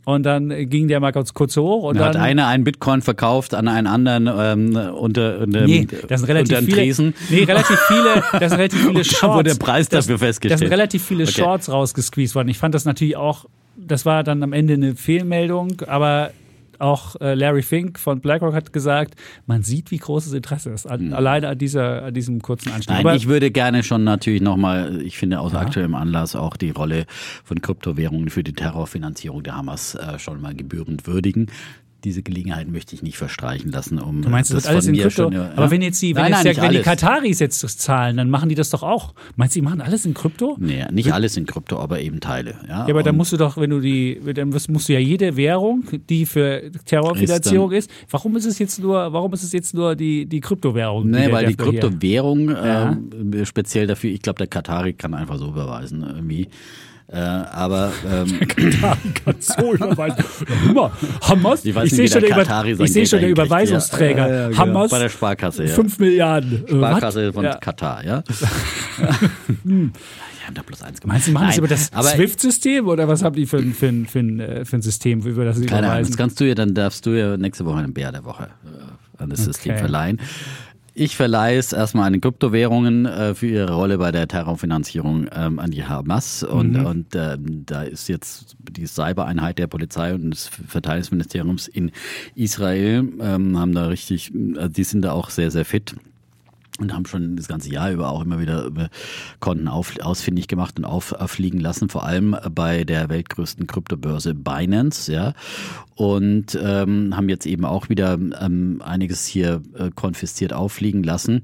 Und 0.07 0.23
dann 0.23 0.51
ging 0.71 0.87
der 0.87 1.01
mal 1.01 1.11
ganz 1.11 1.35
kurz 1.35 1.57
hoch 1.57 1.83
und 1.83 1.99
Da 1.99 2.07
hat 2.07 2.15
dann 2.15 2.23
einer 2.23 2.47
einen 2.47 2.63
Bitcoin 2.63 3.03
verkauft 3.03 3.55
an 3.55 3.67
einen 3.67 3.89
anderen 3.89 4.29
ähm, 4.29 4.77
unter, 4.95 5.41
unter, 5.41 5.63
Nee, 5.67 5.89
das 6.07 6.21
sind 6.21 6.29
relativ 6.29 6.57
unter 6.59 6.63
viele. 6.65 6.77
Tresen. 6.77 7.15
Nee, 7.29 7.43
relativ 7.43 7.77
viele, 7.89 8.23
das 8.39 8.51
sind 8.53 8.59
relativ 8.61 8.81
viele 8.87 9.05
Shorts. 9.05 9.21
Da 9.21 9.35
wurde 9.35 9.51
der 9.51 9.57
Preis 9.57 9.89
das, 9.89 10.07
dafür 10.07 10.21
festgestellt. 10.21 10.53
Das 10.53 10.61
sind 10.61 10.71
relativ 10.71 11.05
viele 11.05 11.25
Okay. 11.25 11.33
Shorts 11.33 11.69
rausgesqueezed 11.69 12.37
worden. 12.37 12.49
Ich 12.49 12.59
fand 12.59 12.73
das 12.77 12.85
natürlich 12.85 13.17
auch, 13.17 13.47
das 13.77 14.07
war 14.07 14.23
dann 14.23 14.45
am 14.45 14.53
Ende 14.53 14.75
eine 14.75 14.95
Fehlmeldung, 14.95 15.83
aber 15.89 16.31
auch 16.81 17.21
äh, 17.21 17.35
Larry 17.35 17.63
Fink 17.63 17.99
von 17.99 18.21
BlackRock 18.21 18.55
hat 18.55 18.73
gesagt, 18.73 19.15
man 19.47 19.63
sieht, 19.63 19.91
wie 19.91 19.99
groß 19.99 20.25
das 20.25 20.33
Interesse 20.33 20.71
ist, 20.71 20.87
an, 20.87 21.13
alleine 21.13 21.49
an, 21.49 21.59
dieser, 21.59 22.05
an 22.05 22.15
diesem 22.15 22.43
kurzen 22.43 22.73
Anstieg. 22.73 22.95
Nein, 22.95 23.07
aber 23.07 23.15
ich 23.15 23.29
würde 23.29 23.51
gerne 23.51 23.83
schon 23.83 24.05
natürlich 24.05 24.43
nochmal, 24.43 25.01
ich 25.03 25.19
finde 25.19 25.41
aus 25.41 25.55
aktuellem 25.55 25.95
Anlass 25.95 26.37
auch 26.37 26.57
die 26.57 26.71
Rolle 26.71 27.07
von 27.45 27.61
Kryptowährungen 27.61 28.29
für 28.31 28.45
die 28.45 28.53
Terrorfinanzierung 28.53 29.43
der 29.43 29.57
Hamas 29.57 29.95
äh, 29.95 30.19
schon 30.19 30.41
mal 30.41 30.55
gebührend 30.55 31.07
würdigen. 31.07 31.49
Diese 32.05 32.23
Gelegenheit 32.23 32.69
möchte 32.69 32.95
ich 32.95 33.03
nicht 33.03 33.17
verstreichen 33.17 33.73
lassen, 33.73 33.99
um 33.99 34.23
Du 34.23 34.29
meinst, 34.29 34.51
das, 34.51 34.65
das 34.65 34.65
wird 34.67 34.73
alles 34.75 34.87
in 34.87 34.95
Krypto? 34.97 35.23
schon, 35.25 35.33
ja, 35.33 35.51
Aber 35.57 35.71
wenn 35.71 35.83
jetzt 35.83 36.01
die, 36.03 36.15
wenn, 36.15 36.23
Nein, 36.31 36.33
jetzt 36.33 36.45
nein, 36.45 36.55
der, 36.55 36.63
wenn 36.65 36.71
die. 36.73 36.83
Kataris 36.83 37.39
jetzt 37.41 37.65
das 37.65 37.79
zahlen, 37.79 38.17
dann 38.17 38.31
machen 38.31 38.49
die 38.49 38.55
das 38.55 38.71
doch 38.71 38.83
auch. 38.83 39.15
Meinst 39.35 39.57
du, 39.57 39.61
die 39.61 39.65
machen 39.65 39.81
alles 39.81 40.05
in 40.07 40.15
Krypto? 40.15 40.57
Nee, 40.61 40.85
nicht 40.93 41.13
alles 41.13 41.37
in 41.37 41.47
Krypto, 41.47 41.79
aber 41.79 42.01
eben 42.01 42.21
Teile. 42.21 42.55
Ja, 42.69 42.87
Ja, 42.87 42.95
aber 42.95 43.03
dann 43.03 43.17
musst 43.17 43.33
du 43.33 43.37
doch, 43.37 43.57
wenn 43.57 43.71
du 43.71 43.81
die, 43.81 44.21
dann 44.35 44.51
musst 44.51 44.89
du 44.89 44.93
ja 44.93 44.99
jede 45.01 45.37
Währung, 45.37 45.85
die 46.09 46.27
für 46.27 46.71
Terrorfinanzierung 46.85 47.73
ist, 47.73 47.91
warum 48.11 48.37
ist 48.37 48.45
es 48.47 48.59
jetzt 48.59 48.79
nur, 48.79 49.13
warum 49.13 49.33
ist 49.33 49.43
es 49.43 49.53
jetzt 49.53 49.75
nur 49.75 49.97
die, 49.97 50.27
die 50.27 50.41
Kryptowährung? 50.41 51.09
Nee, 51.11 51.23
der 51.27 51.33
weil 51.33 51.47
die 51.47 51.57
Kryptowährung 51.57 52.51
Ja. 52.51 52.93
ähm, 52.93 53.45
speziell 53.45 53.87
dafür, 53.87 54.11
ich 54.11 54.23
glaube, 54.23 54.39
der 54.39 54.47
Katari 54.47 54.93
kann 54.93 55.15
einfach 55.15 55.39
so 55.39 55.49
überweisen 55.49 56.03
irgendwie. 56.07 56.49
Äh, 57.09 57.19
aber 57.19 57.93
ähm, 58.11 58.41
kann 59.25 59.37
so 59.39 59.73
überweisen. 59.75 60.25
Ja, 60.65 60.71
Immer. 60.71 60.93
Hamas. 61.23 61.65
Ich 61.65 61.73
weiß 61.75 61.85
nicht, 61.85 61.95
sehe 61.95 62.05
wie 62.05 62.09
schon, 62.09 62.21
der 62.23 62.31
der, 62.31 62.39
Katari 62.45 62.71
Über, 62.73 62.85
ich 62.85 62.93
Geld 62.95 63.09
schon 63.09 63.21
der. 63.21 63.29
Überweisungsträger. 63.31 64.29
Ja, 64.29 64.35
ja, 64.35 64.49
genau. 64.49 64.59
Hamas. 64.61 64.91
Bei 64.91 64.99
der 64.99 65.09
Sparkasse, 65.09 65.65
ja. 65.65 65.75
5 65.75 65.99
Milliarden. 66.01 66.65
Äh, 66.67 66.71
Sparkasse 66.71 67.29
was? 67.29 67.35
von 67.35 67.45
Ja. 67.45 67.55
Katar, 67.59 68.05
ja. 68.05 68.23
Die 69.65 70.49
haben 70.49 70.55
da 70.55 70.63
bloß 70.63 70.83
eins 70.83 71.01
gemacht. 71.01 71.15
Meinst 71.15 71.27
du, 71.27 71.31
die 71.31 71.35
machen 71.35 71.49
das 71.49 71.59
über 71.59 71.69
das 71.69 71.87
SWIFT-System 72.17 72.87
oder 72.89 73.09
was 73.09 73.23
haben 73.23 73.35
die 73.35 73.47
für, 73.47 73.59
ein- 73.59 73.73
für, 73.75 73.93
für, 74.07 74.19
äh, 74.21 74.65
für 74.65 74.77
ein 74.77 74.83
System, 74.83 75.21
über 75.23 75.45
das 75.45 75.57
sie 75.57 75.67
Keine 75.67 75.79
Ahnung, 75.79 75.91
überweisen? 75.91 76.11
das 76.13 76.17
kannst 76.17 76.41
du 76.41 76.45
ja, 76.45 76.55
dann 76.55 76.75
darfst 76.75 77.05
du 77.07 77.11
ja 77.11 77.37
nächste 77.37 77.65
Woche 77.67 77.79
einen 77.79 77.93
Bär 77.93 78.13
der 78.13 78.25
Woche 78.25 78.45
äh, 78.65 79.23
an 79.23 79.31
das 79.31 79.45
System 79.45 79.73
Okay. 79.73 79.81
verleihen. 79.81 80.21
Ich 80.99 81.15
verleihe 81.15 81.59
es 81.59 81.75
erstmal 81.75 82.07
an 82.07 82.15
die 82.15 82.21
Kryptowährungen 82.21 83.05
äh, 83.05 83.35
für 83.35 83.47
ihre 83.49 83.75
Rolle 83.75 83.99
bei 83.99 84.13
der 84.13 84.27
Terrorfinanzierung 84.29 85.27
ähm, 85.31 85.59
an 85.59 85.71
die 85.71 85.85
Hamas. 85.85 86.43
Und, 86.43 86.73
Mhm. 86.73 86.87
und 86.87 87.15
ähm, 87.15 87.65
da 87.67 87.83
ist 87.83 88.09
jetzt 88.09 88.57
die 88.71 88.87
Cybereinheit 88.87 89.59
der 89.59 89.67
Polizei 89.67 90.15
und 90.15 90.31
des 90.31 90.47
Verteidigungsministeriums 90.49 91.69
in 91.69 91.91
Israel, 92.35 93.07
ähm, 93.21 93.59
haben 93.59 93.75
da 93.75 93.89
richtig, 93.89 94.35
äh, 94.35 94.71
die 94.71 94.85
sind 94.85 95.03
da 95.03 95.13
auch 95.13 95.29
sehr, 95.29 95.51
sehr 95.51 95.67
fit 95.67 95.97
und 96.79 96.95
haben 96.95 97.07
schon 97.07 97.37
das 97.37 97.49
ganze 97.49 97.71
Jahr 97.71 97.91
über 97.91 98.11
auch 98.11 98.23
immer 98.23 98.41
wieder 98.41 98.67
äh, 98.67 98.89
Konten 99.41 99.69
auf, 99.69 99.99
ausfindig 100.01 100.49
gemacht 100.49 100.79
und 100.79 100.85
auffliegen 100.85 101.61
lassen, 101.61 101.89
vor 101.89 102.05
allem 102.05 102.37
bei 102.55 102.85
der 102.85 103.09
weltgrößten 103.09 103.67
Kryptobörse 103.67 104.35
Binance, 104.35 105.13
ja. 105.13 105.35
Und 105.95 106.59
ähm, 106.63 107.17
haben 107.17 107.29
jetzt 107.31 107.47
eben 107.47 107.65
auch 107.65 107.89
wieder 107.89 108.15
ähm, 108.15 108.83
einiges 108.85 109.27
hier 109.27 109.63
äh, 109.79 109.91
konfisziert 109.95 110.53
auffliegen 110.53 111.03
lassen. 111.03 111.43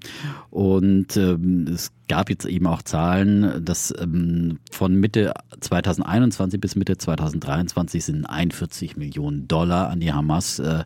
Und 0.50 1.16
ähm, 1.16 1.66
es 1.72 1.90
gab 2.08 2.28
jetzt 2.28 2.44
eben 2.44 2.66
auch 2.66 2.82
Zahlen, 2.82 3.64
dass 3.64 3.94
ähm, 3.98 4.58
von 4.70 4.94
Mitte 4.94 5.32
2021 5.60 6.60
bis 6.60 6.76
Mitte 6.76 6.98
2023 6.98 8.04
sind 8.04 8.26
41 8.26 8.98
Millionen 8.98 9.48
Dollar 9.48 9.88
an 9.88 10.00
die 10.00 10.12
Hamas 10.12 10.58
äh, 10.58 10.84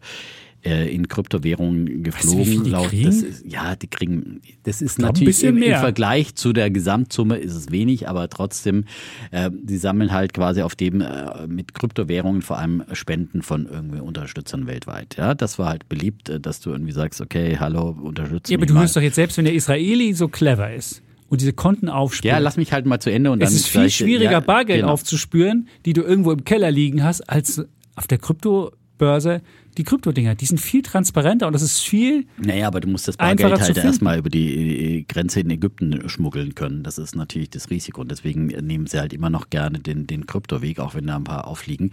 äh, 0.67 0.89
in 0.95 1.09
Kryptowährungen 1.09 2.03
geflogen. 2.03 2.45
viel 2.45 2.63
die 2.63 2.71
laut-? 2.71 2.93
Das 3.05 3.23
ist, 3.23 3.45
ja, 3.47 3.77
die 3.77 3.87
kriegen, 3.89 4.41
das 4.65 4.83
ist 4.83 4.97
glaub, 4.97 5.15
natürlich 5.15 5.43
im, 5.45 5.63
im. 5.63 5.77
Vergleich 5.77 6.35
zu 6.35 6.53
der 6.53 6.71
Gesamtsumme 6.71 7.37
ist 7.39 7.55
es 7.55 7.71
wenig, 7.71 8.09
aber 8.09 8.29
trotzdem, 8.29 8.85
äh, 9.31 9.51
die 9.53 9.77
sammeln 9.77 10.13
halt 10.13 10.33
quasi 10.35 10.63
auf 10.63 10.75
dem 10.75 11.01
äh, 11.01 11.47
mit 11.47 11.75
Kryptowährungen 11.75 12.43
vor 12.43 12.59
allem 12.59 12.83
Spenden 12.93 13.43
von 13.43 13.67
irgendwie 13.67 14.01
Unterstützern 14.01 14.67
weltweit. 14.67 15.17
Ja, 15.17 15.35
das 15.35 15.59
war 15.59 15.69
halt 15.69 15.89
beliebt, 15.89 16.29
äh, 16.29 16.41
dass 16.41 16.61
du 16.61 16.71
irgendwie 16.71 16.93
sagst, 16.93 17.21
okay, 17.21 17.57
hallo, 17.59 17.97
unterstütze 18.03 18.53
ja, 18.53 18.59
aber 18.59 18.67
du 18.67 18.75
mal. 18.75 18.81
hörst 18.81 18.97
doch 18.97 19.03
jetzt 19.03 19.15
selbst, 19.17 19.37
wenn 19.39 19.45
der 19.45 19.55
Israeli 19.55 20.13
so 20.15 20.29
clever 20.29 20.73
ist 20.75 21.03
und 21.29 21.41
diese 21.41 21.53
Konten 21.53 21.89
aufspürt. 21.89 22.33
ja, 22.33 22.39
lass 22.39 22.57
mich 22.57 22.73
halt 22.73 22.87
mal 22.87 23.01
zu 23.01 23.11
Ende 23.11 23.31
und 23.31 23.41
dann 23.41 23.49
es 23.49 23.55
ist 23.55 23.67
viel 23.69 23.83
gleich- 23.83 23.97
schwieriger, 23.97 24.31
ja, 24.33 24.41
Bargeld 24.41 24.81
genau. 24.81 24.93
aufzuspüren, 24.93 25.69
die 25.85 25.93
du 25.93 26.03
irgendwo 26.03 26.33
im 26.33 26.45
Keller 26.45 26.71
liegen 26.71 27.03
hast, 27.03 27.23
als 27.29 27.65
auf 27.97 28.07
der 28.07 28.19
Kryptobörse 28.19 29.43
die 29.77 29.85
Kryptodinger. 29.85 30.35
Die 30.35 30.47
sind 30.47 30.59
viel 30.59 30.83
transparenter 30.83 31.47
und 31.47 31.53
das 31.53 31.63
ist 31.63 31.81
viel 31.81 32.27
Naja, 32.39 32.67
aber 32.67 32.81
du 32.81 32.89
musst 32.89 33.09
das 33.09 33.17
Bargeld 33.17 33.61
halt 33.61 33.77
erstmal 33.77 34.19
über 34.19 34.31
die 34.31 34.99
äh, 34.99 35.03
Grenze 35.03 35.41
in 35.41 35.51
Ägypten 35.51 36.09
schmuggeln 36.09 36.55
können. 36.55 36.83
Das 36.83 36.99
ist 36.99 37.17
natürlich 37.17 37.51
das 37.51 37.71
Risiko. 37.71 38.01
Und 38.01 38.11
deswegen 38.11 38.47
nehmen 38.47 38.87
sie 38.87 38.99
halt 38.99 39.13
immer 39.13 39.31
noch 39.31 39.51
gerne 39.51 39.79
den, 39.79 40.07
den 40.07 40.27
Kryptoweg, 40.27 40.81
auch 40.81 40.95
wenn 40.95 41.07
da 41.07 41.17
ein 41.17 41.25
paar 41.25 41.47
aufliegen. 41.47 41.93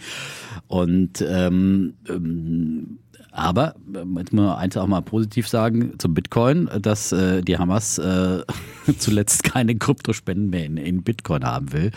Und 0.68 1.24
ähm, 1.28 1.94
ähm, 2.08 3.00
aber 3.34 3.74
ähm, 3.96 4.16
jetzt 4.20 4.32
muss 4.32 4.46
man 4.46 4.56
eins 4.58 4.78
auch 4.78 4.86
mal 4.86 5.02
positiv 5.02 5.48
sagen 5.48 5.94
zum 5.98 6.14
Bitcoin, 6.14 6.70
dass 6.80 7.12
äh, 7.12 7.42
die 7.42 7.58
Hamas 7.58 7.98
äh, 7.98 8.44
zuletzt 9.00 9.44
keine 9.44 9.76
Kryptospenden 9.76 10.52
mehr 10.52 10.66
in, 10.66 10.78
in 10.78 11.02
Bitcoin 11.02 11.44
haben 11.44 11.74
will, 11.74 11.92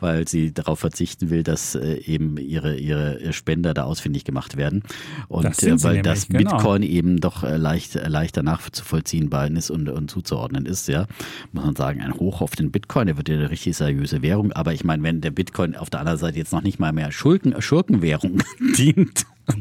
weil 0.00 0.26
sie 0.26 0.52
darauf 0.52 0.80
verzichten 0.80 1.30
will, 1.30 1.44
dass 1.44 1.76
äh, 1.76 1.94
eben 2.04 2.36
ihre, 2.38 2.76
ihre 2.76 3.32
Spender 3.32 3.72
da 3.72 3.84
ausfindig 3.84 4.24
gemacht 4.24 4.56
werden. 4.56 4.82
Und 5.28 5.44
Das 5.44 5.62
äh, 5.62 5.82
weil 5.84 6.02
nämlich, 6.02 6.02
das 6.02 6.28
genau. 6.28 6.56
Bitcoin 6.56 6.82
eben 6.82 7.20
doch 7.20 7.44
äh, 7.44 7.56
leicht, 7.56 7.94
äh, 7.94 8.08
leichter 8.08 8.42
nachzuvollziehen 8.42 9.30
ist 9.56 9.70
und, 9.70 9.88
und 9.88 10.10
zuzuordnen 10.10 10.66
ist, 10.66 10.88
ja, 10.88 11.06
muss 11.52 11.64
man 11.64 11.76
sagen, 11.76 12.00
ein 12.00 12.14
Hoch 12.14 12.40
auf 12.40 12.56
den 12.56 12.72
Bitcoin, 12.72 13.06
der 13.06 13.16
wird 13.16 13.28
ja 13.28 13.36
eine 13.36 13.50
richtig 13.50 13.76
seriöse 13.76 14.22
Währung. 14.22 14.52
Aber 14.52 14.74
ich 14.74 14.82
meine, 14.82 15.04
wenn 15.04 15.20
der 15.20 15.30
Bitcoin 15.30 15.76
auf 15.76 15.88
der 15.88 16.00
anderen 16.00 16.18
Seite 16.18 16.38
jetzt 16.38 16.52
noch 16.52 16.62
nicht 16.62 16.80
mal 16.80 16.92
mehr 16.92 17.12
Schurken, 17.12 17.54
Schurkenwährung 17.62 18.42
dient, 18.76 19.24
nicht 19.48 19.60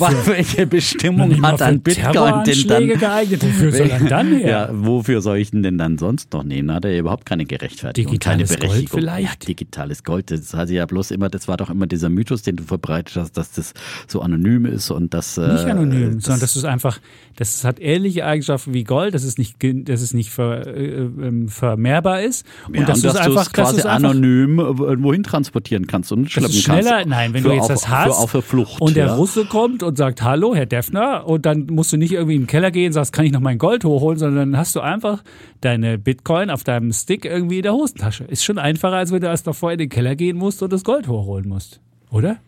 was, 0.00 0.14
für- 0.14 0.26
welche 0.32 0.66
Bestimmung 0.66 1.28
nicht 1.28 1.42
hat 1.42 1.62
ein 1.62 1.80
Bitcoin 1.80 2.42
denn 2.44 2.66
dann? 2.68 2.88
geeignet. 2.88 3.42
Wofür 3.44 3.72
soll 3.72 3.90
er 3.90 4.00
dann 4.00 4.28
her? 4.38 4.48
Ja, 4.48 4.68
wofür 4.72 5.20
soll 5.22 5.38
ich 5.38 5.52
ihn 5.52 5.62
denn 5.62 5.78
dann 5.78 5.98
sonst 5.98 6.32
noch 6.32 6.42
nehmen? 6.42 6.72
Hat 6.72 6.84
er 6.84 6.92
ja 6.92 7.00
überhaupt 7.00 7.26
keine 7.26 7.44
Gerechtfertigung, 7.44 8.12
Digitales 8.12 8.48
keine 8.50 8.58
Gold 8.60 8.70
Berechtigung. 8.72 9.00
vielleicht? 9.00 9.42
Ja, 9.42 9.46
digitales 9.46 10.02
Gold, 10.04 10.30
das 10.30 10.54
hat 10.54 10.70
ja 10.70 10.84
bloß 10.86 11.10
immer, 11.12 11.28
das 11.28 11.46
war 11.48 11.56
doch 11.56 11.70
immer 11.70 11.86
dieser 11.86 12.08
Mythos, 12.08 12.42
den 12.42 12.56
du 12.56 12.64
verbreitet 12.64 13.16
hast, 13.16 13.36
dass 13.36 13.52
das 13.52 13.72
so 14.08 14.20
anonym 14.20 14.66
ist 14.66 14.90
und 14.90 15.14
das 15.14 15.36
Nicht 15.36 15.46
äh, 15.66 15.70
anonym, 15.70 16.14
das, 16.16 16.24
sondern 16.24 16.40
das 16.40 16.56
ist 16.56 16.64
einfach, 16.64 16.98
das 17.36 17.62
hat 17.64 17.80
ähnliche 17.80 18.24
Eigenschaften 18.26 18.74
wie 18.74 18.84
Gold, 18.84 19.14
dass 19.14 19.22
es 19.22 19.38
nicht, 19.38 19.56
dass 19.62 20.00
es 20.02 20.12
nicht 20.14 20.30
ver, 20.30 20.66
äh, 20.66 20.96
ähm, 20.96 21.48
vermehrbar 21.48 22.22
ist. 22.22 22.44
Ja, 22.72 22.80
und 22.80 22.88
das 22.88 22.98
und 22.98 23.04
ist 23.10 23.14
dass 23.16 23.24
du 23.26 23.30
einfach, 23.30 23.42
es 23.46 23.52
quasi 23.52 23.76
einfach 23.82 23.94
anonym 24.10 24.58
äh, 24.58 25.02
wohin 25.02 25.22
transportieren 25.22 25.86
kannst 25.86 26.10
und 26.12 26.30
schleppen 26.30 26.50
ist 26.50 26.62
schneller, 26.64 26.90
kannst. 26.90 27.06
nein, 27.08 27.32
wenn 27.34 27.42
Für 27.42 27.48
du 27.50 27.54
jetzt 27.54 27.62
auf, 27.64 27.68
das 27.68 27.88
hast 27.88 28.04
Für, 28.16 28.22
auf 28.22 28.32
der 28.32 28.42
Flucht. 28.42 28.80
und 28.80 28.96
der 28.96 29.09
ja. 29.10 29.16
Russe 29.16 29.44
kommt 29.44 29.82
und 29.82 29.96
sagt, 29.96 30.22
hallo, 30.22 30.54
Herr 30.54 30.66
Defner, 30.66 31.26
und 31.26 31.46
dann 31.46 31.66
musst 31.66 31.92
du 31.92 31.96
nicht 31.96 32.12
irgendwie 32.12 32.34
in 32.36 32.42
den 32.42 32.46
Keller 32.46 32.70
gehen 32.70 32.86
und 32.86 32.92
sagst, 32.92 33.12
kann 33.12 33.24
ich 33.24 33.32
noch 33.32 33.40
mein 33.40 33.58
Gold 33.58 33.84
hochholen, 33.84 34.18
sondern 34.18 34.52
dann 34.52 34.60
hast 34.60 34.74
du 34.76 34.80
einfach 34.80 35.22
deine 35.60 35.98
Bitcoin 35.98 36.50
auf 36.50 36.64
deinem 36.64 36.92
Stick 36.92 37.24
irgendwie 37.24 37.58
in 37.58 37.62
der 37.62 37.74
Hosentasche. 37.74 38.24
Ist 38.24 38.44
schon 38.44 38.58
einfacher, 38.58 38.96
als 38.96 39.12
wenn 39.12 39.20
du 39.20 39.26
erst 39.26 39.46
davor 39.46 39.72
in 39.72 39.78
den 39.78 39.88
Keller 39.88 40.16
gehen 40.16 40.36
musst 40.36 40.62
und 40.62 40.72
das 40.72 40.84
Gold 40.84 41.08
hochholen 41.08 41.48
musst. 41.48 41.80
Oder? 42.10 42.38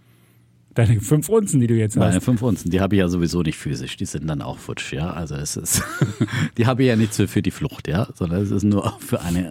Deine 0.75 1.01
fünf 1.01 1.29
Unzen, 1.29 1.61
die 1.61 1.67
du 1.67 1.75
jetzt 1.75 1.97
Meine 1.97 2.15
hast. 2.17 2.25
fünf 2.25 2.41
Unzen, 2.43 2.71
die 2.71 2.81
habe 2.81 2.95
ich 2.95 3.01
ja 3.01 3.09
sowieso 3.09 3.43
nicht 3.43 3.59
physisch, 3.59 3.97
die 3.99 4.07
sind 4.07 4.27
dann 4.27 4.41
auch 4.41 4.59
futsch, 4.59 4.93
ja. 4.95 5.13
Also 5.13 5.35
es 5.35 5.57
ist, 5.57 5.83
die 6.57 6.67
habe 6.67 6.83
ich 6.83 6.89
ja 6.89 6.97
nicht 6.97 7.13
für 7.15 7.43
die 7.43 7.51
Flucht, 7.51 7.89
ja, 7.89 8.09
sondern 8.15 8.41
es 8.43 8.51
ist 8.51 8.63
nur 8.63 8.93
für 9.01 9.21
eine 9.21 9.49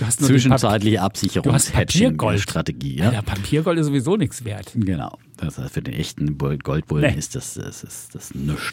äh, 0.00 0.10
zwischenzeitliche 0.10 0.96
Du 0.96 1.52
hast 1.52 1.74
Absicherungs-Hedging-Strategie, 1.76 2.96
ja. 2.98 3.12
Ja, 3.12 3.22
Papiergold 3.22 3.78
ist 3.78 3.86
sowieso 3.86 4.16
nichts 4.16 4.44
wert. 4.44 4.72
Genau. 4.74 5.18
Das 5.36 5.58
heißt, 5.58 5.74
für 5.74 5.82
den 5.82 5.92
echten 5.92 6.38
Bull- 6.38 6.56
Goldbullen 6.56 7.12
Nee. 7.12 7.18
ist 7.18 7.34
das, 7.34 7.54
das 7.54 7.84
ist 7.84 8.14
das 8.14 8.34
nichts. 8.34 8.72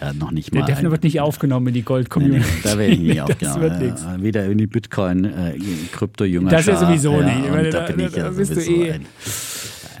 Ja, 0.00 0.12
noch 0.12 0.30
nicht 0.30 0.54
Der 0.54 0.60
mal. 0.60 0.66
Defner 0.66 0.84
ein- 0.88 0.90
wird 0.92 1.02
nicht 1.02 1.20
aufgenommen 1.20 1.66
in 1.68 1.74
die 1.74 1.80
Nee, 1.80 1.84
Gold-Community. 1.84 2.44
nee, 2.46 2.60
da 2.62 2.78
werde 2.78 2.92
ich 2.92 3.00
nicht 3.00 3.18
Das 3.18 3.30
aufgenommen. 3.30 3.60
wird 3.62 3.80
nichts. 3.80 4.02
Ja, 4.02 4.22
Wieder 4.22 4.44
in 4.44 4.58
die 4.58 4.66
Bitcoin, 4.68 5.24
äh, 5.24 5.58
Krypto-Jünger. 5.90 6.50
Das 6.50 6.66
ja 6.66 6.76
sowieso 6.76 7.20
nicht. 7.20 7.44
Ja, 7.44 7.50
meine, 7.50 7.66
und 7.66 7.74
da 7.74 7.80
da- 7.88 7.92
bin 7.92 8.06
ich 8.06 8.14
ja 8.14 8.24
da 8.24 8.30
bist 8.30 8.52
du 8.52 8.60
sowieso 8.60 8.84
eh- 8.84 8.92
ein. 8.92 9.06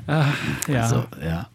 Ja. 0.06 0.88
So, 0.88 1.04
ja. 1.24 1.48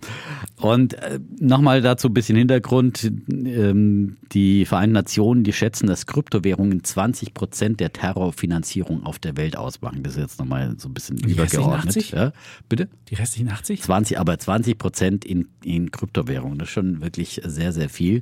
Und 0.57 0.93
äh, 0.95 1.19
nochmal 1.39 1.81
dazu 1.81 2.07
ein 2.07 2.13
bisschen 2.13 2.37
Hintergrund. 2.37 3.11
Ähm, 3.29 4.17
die 4.31 4.65
Vereinten 4.65 4.93
Nationen, 4.93 5.43
die 5.43 5.53
schätzen, 5.53 5.87
dass 5.87 6.05
Kryptowährungen 6.05 6.83
20 6.83 7.33
Prozent 7.33 7.79
der 7.79 7.93
Terrorfinanzierung 7.93 9.05
auf 9.05 9.19
der 9.19 9.37
Welt 9.37 9.55
ausmachen. 9.55 10.03
Das 10.03 10.13
ist 10.13 10.19
jetzt 10.19 10.39
nochmal 10.39 10.75
so 10.77 10.89
ein 10.89 10.93
bisschen 10.93 11.17
die 11.17 11.31
übergeordnet. 11.31 11.89
80? 11.97 12.11
Ja, 12.11 12.33
bitte? 12.67 12.89
Die 13.09 13.15
restlichen 13.15 13.49
80? 13.49 13.81
20, 13.81 14.19
aber 14.19 14.37
20 14.37 14.77
Prozent 14.77 15.25
in, 15.25 15.47
in 15.63 15.91
Kryptowährungen. 15.91 16.57
Das 16.59 16.69
ist 16.69 16.73
schon 16.73 17.01
wirklich 17.01 17.41
sehr, 17.45 17.71
sehr 17.71 17.89
viel. 17.89 18.21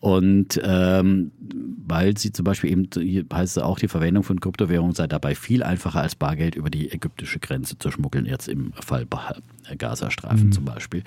Und 0.00 0.60
ähm, 0.64 1.30
weil 1.86 2.16
sie 2.16 2.32
zum 2.32 2.44
Beispiel 2.44 2.70
eben, 2.70 2.88
hier 2.94 3.26
heißt 3.32 3.58
es 3.58 3.62
auch, 3.62 3.78
die 3.78 3.88
Verwendung 3.88 4.24
von 4.24 4.40
Kryptowährungen 4.40 4.94
sei 4.94 5.06
dabei 5.06 5.34
viel 5.34 5.62
einfacher 5.62 6.00
als 6.00 6.14
Bargeld 6.14 6.54
über 6.54 6.70
die 6.70 6.90
ägyptische 6.90 7.38
Grenze 7.38 7.76
zu 7.78 7.90
schmuggeln, 7.90 8.24
jetzt 8.24 8.48
im 8.48 8.72
Fall 8.72 9.04
Ba- 9.04 9.36
Gazastreifen 9.76 10.52
zum 10.52 10.64
Beispiel. 10.64 11.02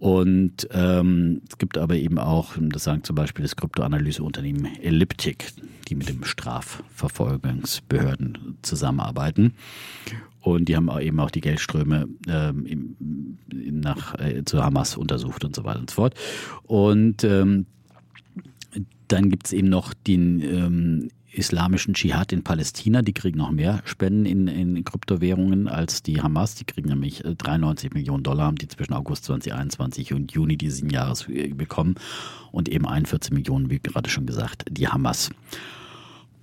Und 0.00 0.68
ähm, 0.72 1.42
es 1.48 1.56
gibt 1.58 1.78
aber 1.78 1.94
eben 1.94 2.18
auch, 2.18 2.56
das 2.58 2.82
sagen 2.84 3.04
zum 3.04 3.16
Beispiel 3.16 3.42
das 3.42 3.54
Kryptoanalyseunternehmen 3.54 4.80
Elliptic, 4.80 5.52
die 5.88 5.94
mit 5.94 6.08
dem 6.08 6.24
Strafverfolgungsbehörden 6.24 8.56
zusammenarbeiten. 8.62 9.52
Und 10.40 10.70
die 10.70 10.76
haben 10.76 10.88
auch 10.88 11.00
eben 11.00 11.20
auch 11.20 11.30
die 11.30 11.42
Geldströme 11.42 12.08
ähm, 12.26 12.96
nach, 13.52 14.18
äh, 14.18 14.42
zu 14.44 14.64
Hamas 14.64 14.96
untersucht 14.96 15.44
und 15.44 15.54
so 15.54 15.64
weiter 15.64 15.80
und 15.80 15.90
so 15.90 15.96
fort. 15.96 16.14
Und 16.62 17.22
ähm, 17.24 17.66
dann 19.12 19.30
gibt 19.30 19.46
es 19.46 19.52
eben 19.52 19.68
noch 19.68 19.92
den 19.94 20.40
ähm, 20.40 21.08
islamischen 21.32 21.94
Dschihad 21.94 22.32
in 22.32 22.42
Palästina. 22.42 23.02
Die 23.02 23.12
kriegen 23.12 23.38
noch 23.38 23.50
mehr 23.50 23.82
Spenden 23.84 24.26
in, 24.26 24.48
in 24.48 24.84
Kryptowährungen 24.84 25.68
als 25.68 26.02
die 26.02 26.20
Hamas. 26.20 26.54
Die 26.56 26.64
kriegen 26.64 26.88
nämlich 26.88 27.24
äh, 27.24 27.34
93 27.34 27.92
Millionen 27.92 28.22
Dollar, 28.22 28.46
haben 28.46 28.56
die 28.56 28.68
zwischen 28.68 28.94
August 28.94 29.24
2021 29.24 30.12
und 30.14 30.32
Juni 30.32 30.56
diesen 30.56 30.90
Jahres 30.90 31.28
äh, 31.28 31.48
bekommen. 31.48 31.96
Und 32.52 32.68
eben 32.68 32.86
41 32.86 33.32
Millionen, 33.32 33.70
wie 33.70 33.78
gerade 33.78 34.10
schon 34.10 34.26
gesagt, 34.26 34.64
die 34.70 34.88
Hamas. 34.88 35.30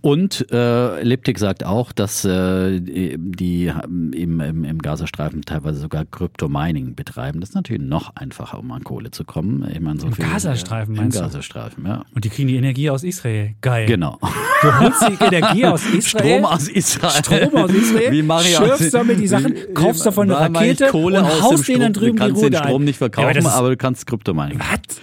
Und 0.07 0.45
äh, 0.53 1.03
Liptik 1.03 1.37
sagt 1.37 1.65
auch, 1.65 1.91
dass 1.91 2.23
äh, 2.23 2.79
die 2.79 3.65
im, 3.67 4.13
im, 4.39 4.63
im 4.63 4.77
Gazastreifen 4.77 5.41
teilweise 5.41 5.81
sogar 5.81 6.05
Kryptomining 6.05 6.95
betreiben. 6.95 7.41
Das 7.41 7.49
ist 7.49 7.55
natürlich 7.55 7.81
noch 7.83 8.15
einfacher, 8.15 8.57
um 8.59 8.71
an 8.71 8.85
Kohle 8.85 9.11
zu 9.11 9.25
kommen. 9.25 9.69
Ich 9.69 9.81
meine, 9.81 9.99
so 9.99 10.07
Im 10.07 10.13
viel- 10.13 10.23
Gazastreifen, 10.23 10.95
Im 10.95 11.01
meinst 11.01 11.17
du? 11.17 11.23
Gazastreifen, 11.23 11.85
ja. 11.85 12.05
Und 12.15 12.23
die 12.23 12.29
kriegen 12.29 12.47
die 12.47 12.55
Energie 12.55 12.89
aus 12.89 13.03
Israel. 13.03 13.55
Geil. 13.59 13.85
Genau. 13.85 14.17
Du 14.61 14.79
holst 14.79 15.01
die 15.09 15.21
Energie 15.25 15.65
aus 15.65 15.85
Israel. 15.93 16.01
Strom 16.37 16.45
aus 16.45 16.67
Israel. 16.69 17.11
Strom 17.23 17.55
aus 17.61 17.71
Israel. 17.73 18.11
Wie 18.13 18.19
ich 18.47 18.55
schürfst 18.55 18.93
damit 18.93 19.19
die 19.19 19.27
Sachen, 19.27 19.55
wie- 19.55 19.73
kaufst 19.73 20.05
davon 20.05 20.31
eine 20.31 20.39
Rakete 20.39 20.87
Kohle 20.87 21.19
und 21.19 21.25
aus 21.25 21.41
haust 21.41 21.67
denen 21.67 21.81
dann 21.81 21.93
Strom? 21.93 22.03
drüben 22.15 22.17
Du 22.17 22.23
die 22.23 22.29
kannst 22.29 22.43
den 22.43 22.53
Strom 22.55 22.81
ein. 22.81 22.85
nicht 22.85 23.01
Ja, 23.01 23.07
aber 23.07 23.13
verkaufen, 23.13 23.35
das 23.35 23.45
ist- 23.45 23.59
aber 23.59 23.69
du 23.71 23.75
kannst 23.77 24.07
Kryptomining. 24.07 24.57
Was? 24.59 25.01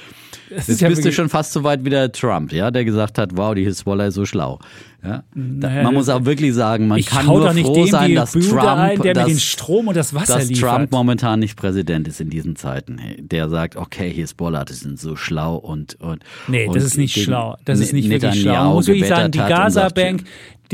Das 0.55 0.69
Jetzt 0.69 0.81
ja 0.81 0.89
bist 0.89 1.05
du 1.05 1.13
schon 1.13 1.29
fast 1.29 1.53
so 1.53 1.65
weit 1.65 1.85
wie 1.85 1.91
der 1.91 2.13
Trump, 2.13 2.53
ja, 2.53 2.71
der 2.71 2.85
gesagt 2.85 3.19
hat, 3.19 3.31
wow, 3.37 3.55
die 3.55 3.65
Hisbollah 3.65 4.07
ist 4.07 4.15
so 4.15 4.25
schlau. 4.25 4.59
Ja? 5.03 5.23
Naja, 5.35 5.83
man 5.83 5.95
muss 5.95 6.09
auch 6.09 6.25
wirklich 6.25 6.55
sagen, 6.55 6.89
man 6.89 7.03
kann 7.05 7.27
nur 7.27 7.51
froh 7.53 7.87
sein, 7.87 8.15
dass 8.15 8.33
Bude 8.33 8.49
Trump, 8.49 8.65
ein, 8.65 9.03
der 9.03 9.15
dass, 9.15 9.27
den 9.27 9.39
Strom 9.39 9.89
und 9.89 9.97
das 9.97 10.15
Wasser 10.15 10.39
dass 10.39 10.49
liefert. 10.49 10.71
Trump 10.71 10.93
momentan 10.93 11.41
nicht 11.41 11.57
Präsident 11.57 12.09
ist 12.09 12.21
in 12.21 12.31
diesen 12.31 12.57
Zeiten. 12.57 12.99
Der 13.19 13.51
sagt, 13.51 13.77
okay, 13.77 14.11
Hisbollah, 14.11 14.65
die 14.65 14.73
sind 14.73 14.99
so 14.99 15.17
schlau 15.17 15.57
und 15.57 16.01
und 16.01 16.23
Nee, 16.49 16.67
und 16.67 16.77
das 16.77 16.85
ist 16.85 16.97
nicht 16.97 17.21
schlau. 17.21 17.57
Das 17.65 17.81
ist 17.81 17.93
nicht 17.93 18.09
wirklich 18.09 18.41
schlau. 18.41 18.75
Muss 18.75 18.87
wirklich 18.87 19.09
sagen, 19.09 19.31
die 19.31 19.39
sagt, 19.39 19.51
Gaza-Bank, 19.51 20.25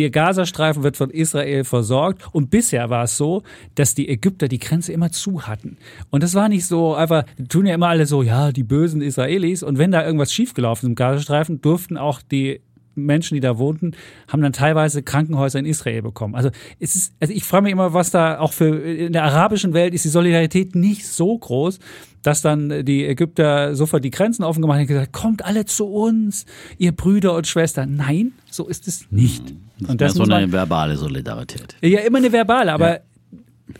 der 0.00 0.10
Gazastreifen 0.10 0.82
wird 0.82 0.96
von 0.96 1.10
Israel 1.10 1.64
versorgt. 1.64 2.22
Und 2.32 2.50
bisher 2.50 2.90
war 2.90 3.04
es 3.04 3.16
so, 3.16 3.42
dass 3.74 3.94
die 3.94 4.08
Ägypter 4.08 4.48
die 4.48 4.58
Grenze 4.58 4.92
immer 4.92 5.12
zu 5.12 5.46
hatten. 5.46 5.76
Und 6.10 6.22
das 6.22 6.34
war 6.34 6.48
nicht 6.48 6.66
so 6.66 6.94
einfach, 6.94 7.24
die 7.38 7.48
tun 7.48 7.66
ja 7.66 7.74
immer 7.74 7.88
alle 7.88 8.06
so, 8.06 8.22
ja, 8.22 8.52
die 8.52 8.62
bösen 8.62 9.02
Israelis. 9.02 9.62
Und 9.62 9.78
wenn 9.78 9.90
da 9.90 10.04
irgendwas 10.04 10.32
schiefgelaufen 10.32 10.86
ist 10.86 10.90
im 10.90 10.94
Gazastreifen, 10.94 11.60
durften 11.60 11.96
auch 11.96 12.22
die 12.22 12.60
Menschen, 12.94 13.34
die 13.34 13.40
da 13.40 13.58
wohnten, 13.58 13.92
haben 14.28 14.42
dann 14.42 14.52
teilweise 14.52 15.02
Krankenhäuser 15.02 15.58
in 15.58 15.64
Israel 15.64 16.02
bekommen. 16.02 16.34
Also 16.34 16.50
es 16.78 16.96
ist, 16.96 17.14
also 17.20 17.32
ich 17.32 17.44
frage 17.44 17.64
mich 17.64 17.72
immer, 17.72 17.94
was 17.94 18.10
da 18.10 18.38
auch 18.38 18.52
für 18.52 18.76
in 18.76 19.12
der 19.12 19.24
arabischen 19.24 19.72
Welt 19.74 19.94
ist 19.94 20.04
die 20.04 20.08
Solidarität 20.08 20.74
nicht 20.74 21.06
so 21.06 21.38
groß, 21.38 21.78
dass 22.22 22.42
dann 22.42 22.84
die 22.84 23.04
Ägypter 23.06 23.74
sofort 23.74 24.04
die 24.04 24.10
Grenzen 24.10 24.42
offen 24.44 24.60
gemacht 24.62 24.76
haben 24.76 24.82
und 24.82 24.88
gesagt, 24.88 25.12
kommt 25.12 25.44
alle 25.44 25.64
zu 25.64 25.86
uns, 25.86 26.46
ihr 26.78 26.92
Brüder 26.92 27.34
und 27.34 27.46
Schwestern. 27.46 27.96
Nein, 27.96 28.32
so 28.50 28.66
ist 28.68 28.86
es 28.88 29.06
nicht. 29.10 29.54
Und 29.86 30.00
das 30.00 30.12
das 30.14 30.20
ist 30.20 30.26
so 30.26 30.32
eine 30.34 30.52
verbale 30.52 30.96
Solidarität. 30.96 31.76
ja, 31.80 32.00
immer 32.00 32.18
eine 32.18 32.32
verbale, 32.32 32.72
aber 32.72 33.00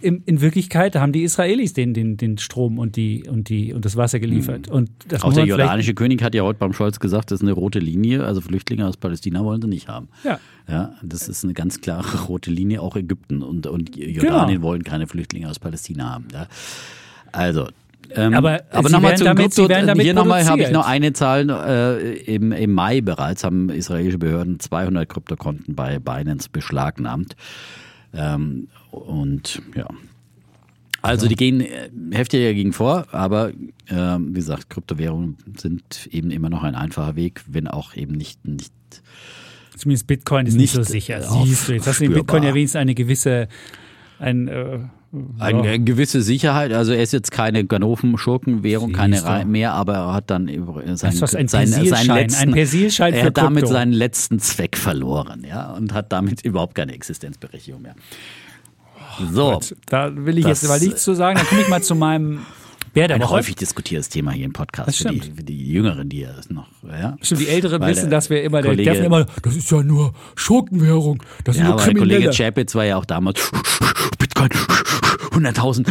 in, 0.00 0.22
in 0.24 0.40
Wirklichkeit 0.40 0.94
haben 0.94 1.12
die 1.12 1.22
Israelis 1.24 1.72
den, 1.72 1.94
den, 1.94 2.16
den 2.16 2.38
Strom 2.38 2.78
und, 2.78 2.94
die, 2.96 3.24
und, 3.28 3.48
die, 3.48 3.72
und 3.74 3.84
das 3.84 3.96
Wasser 3.96 4.20
geliefert. 4.20 4.68
Und 4.68 4.88
das 5.08 5.22
Auch 5.24 5.32
der 5.32 5.44
jordanische 5.44 5.94
König 5.94 6.22
hat 6.22 6.34
ja 6.34 6.42
heute 6.42 6.60
beim 6.60 6.72
Scholz 6.72 7.00
gesagt, 7.00 7.32
das 7.32 7.40
ist 7.40 7.42
eine 7.42 7.52
rote 7.52 7.80
Linie, 7.80 8.24
also 8.24 8.40
Flüchtlinge 8.40 8.86
aus 8.86 8.96
Palästina 8.96 9.44
wollen 9.44 9.60
sie 9.60 9.68
nicht 9.68 9.88
haben. 9.88 10.08
Ja. 10.24 10.38
Ja, 10.68 10.94
das 11.02 11.28
ist 11.28 11.42
eine 11.42 11.54
ganz 11.54 11.80
klare 11.80 12.18
rote 12.28 12.50
Linie, 12.52 12.80
auch 12.82 12.94
Ägypten 12.96 13.42
und, 13.42 13.66
und 13.66 13.96
Jordanien 13.96 14.56
Genau. 14.58 14.62
wollen 14.62 14.84
keine 14.84 15.06
Flüchtlinge 15.08 15.50
aus 15.50 15.58
Palästina 15.58 16.08
haben. 16.14 16.28
Ja. 16.32 16.46
Also, 17.32 17.66
ähm, 18.14 18.34
Aber 18.34 18.62
aber 18.70 18.88
nochmal 18.90 19.16
zum 19.16 19.26
damit- 19.26 19.56
werden 19.56 19.86
damit 19.86 20.04
hier 20.04 20.14
nochmal 20.14 20.44
habe 20.46 20.62
ich 20.62 20.70
noch 20.70 20.86
eine 20.86 21.12
Zahl, 21.12 21.48
äh, 21.50 22.12
im, 22.34 22.52
im 22.52 22.72
Mai 22.72 23.00
bereits 23.00 23.44
haben 23.44 23.68
israelische 23.70 24.18
Behörden 24.18 24.58
200 24.60 25.08
Kryptokonten 25.08 25.74
bei 25.74 25.98
Binance 25.98 26.48
beschlagnahmt. 26.50 27.36
Ähm, 28.12 28.68
und 28.90 29.62
ja, 29.76 29.86
also 31.02 31.28
die 31.28 31.36
gehen 31.36 31.60
äh, 31.60 31.90
heftiger 32.12 32.44
dagegen 32.48 32.72
vor, 32.72 33.06
aber 33.12 33.52
ähm, 33.88 34.30
wie 34.30 34.34
gesagt, 34.40 34.68
Kryptowährungen 34.70 35.36
sind 35.56 36.08
eben 36.10 36.30
immer 36.30 36.50
noch 36.50 36.62
ein 36.62 36.74
einfacher 36.74 37.16
Weg, 37.16 37.42
wenn 37.46 37.68
auch 37.68 37.94
eben 37.94 38.14
nicht, 38.14 38.46
nicht 38.46 38.72
Zumindest 39.76 40.08
Bitcoin 40.08 40.44
ist 40.46 40.54
nicht, 40.56 40.74
Nicht, 40.76 40.86
so 40.86 40.92
sicher. 40.92 41.18
äh, 41.18 41.22
Siehst 41.46 41.68
du, 41.68 41.72
jetzt 41.72 41.86
hast 41.86 42.00
du 42.00 42.04
in 42.04 42.12
Bitcoin 42.12 42.42
ja 42.42 42.52
wenigstens 42.52 42.78
eine 42.80 42.94
gewisse, 42.94 43.48
ein, 44.20 44.48
äh, 44.48 44.78
Eine 45.40 45.72
ja. 45.72 45.76
gewisse 45.78 46.22
Sicherheit, 46.22 46.72
also 46.72 46.92
er 46.92 47.02
ist 47.02 47.12
jetzt 47.12 47.32
keine 47.32 47.64
Ganoven-Schurkenwährung, 47.64 48.92
keine 48.92 49.16
Siehst 49.16 49.26
du. 49.26 49.30
Rei- 49.32 49.44
mehr, 49.44 49.72
aber 49.72 49.94
er 49.94 50.12
hat 50.14 50.30
dann 50.30 50.46
seinen, 50.94 51.16
seinen, 51.16 51.48
seinen 51.48 51.80
ein 51.80 52.16
letzten, 52.16 52.54
er 52.54 53.24
hat 53.24 53.36
damit 53.36 53.62
Krypto. 53.64 53.72
seinen 53.72 53.92
letzten 53.92 54.38
Zweck 54.38 54.76
verloren, 54.76 55.44
ja, 55.48 55.72
und 55.72 55.92
hat 55.94 56.12
damit 56.12 56.40
überhaupt 56.44 56.76
keine 56.76 56.92
Existenzberechtigung 56.92 57.82
mehr. 57.82 57.96
So, 59.32 59.52
Gut, 59.54 59.74
da 59.86 60.12
will 60.14 60.38
ich 60.38 60.44
Das- 60.44 60.62
jetzt 60.62 60.68
mal 60.70 60.78
nichts 60.78 61.02
zu 61.02 61.14
sagen. 61.14 61.36
Dann 61.38 61.46
komme 61.46 61.62
ich 61.62 61.68
mal 61.68 61.82
zu 61.82 61.94
meinem 61.96 62.40
Bär 62.92 63.06
der 63.08 63.16
ein 63.16 63.22
Woche. 63.22 63.30
häufig 63.34 63.54
diskutiertes 63.56 64.08
Thema 64.08 64.32
hier 64.32 64.44
im 64.44 64.52
Podcast 64.52 64.98
für 64.98 65.10
die, 65.10 65.20
für 65.20 65.42
die 65.44 65.72
Jüngeren, 65.72 66.08
die 66.08 66.20
ja 66.20 66.30
noch, 66.48 66.66
ja. 66.88 67.16
Stimmt, 67.22 67.40
die 67.40 67.48
Älteren 67.48 67.80
Weil 67.80 67.90
wissen, 67.90 68.10
der 68.10 68.18
dass 68.18 68.30
wir 68.30 68.42
immer, 68.42 68.62
der 68.62 68.72
Kollege- 68.72 68.90
Defner 68.90 69.06
immer, 69.06 69.26
das 69.42 69.56
ist 69.56 69.70
ja 69.70 69.82
nur 69.82 70.12
Schurkenwährung, 70.34 71.22
das 71.44 71.56
Ja, 71.56 71.64
nur 71.64 71.72
aber 71.74 71.84
der 71.84 71.94
Kollege 71.94 72.20
Kriminelle. 72.20 72.36
Chapitz 72.36 72.74
war 72.74 72.84
ja 72.84 72.96
auch 72.96 73.04
damals 73.04 73.50
Bitcoin 74.18 74.48
100.000 75.30 75.86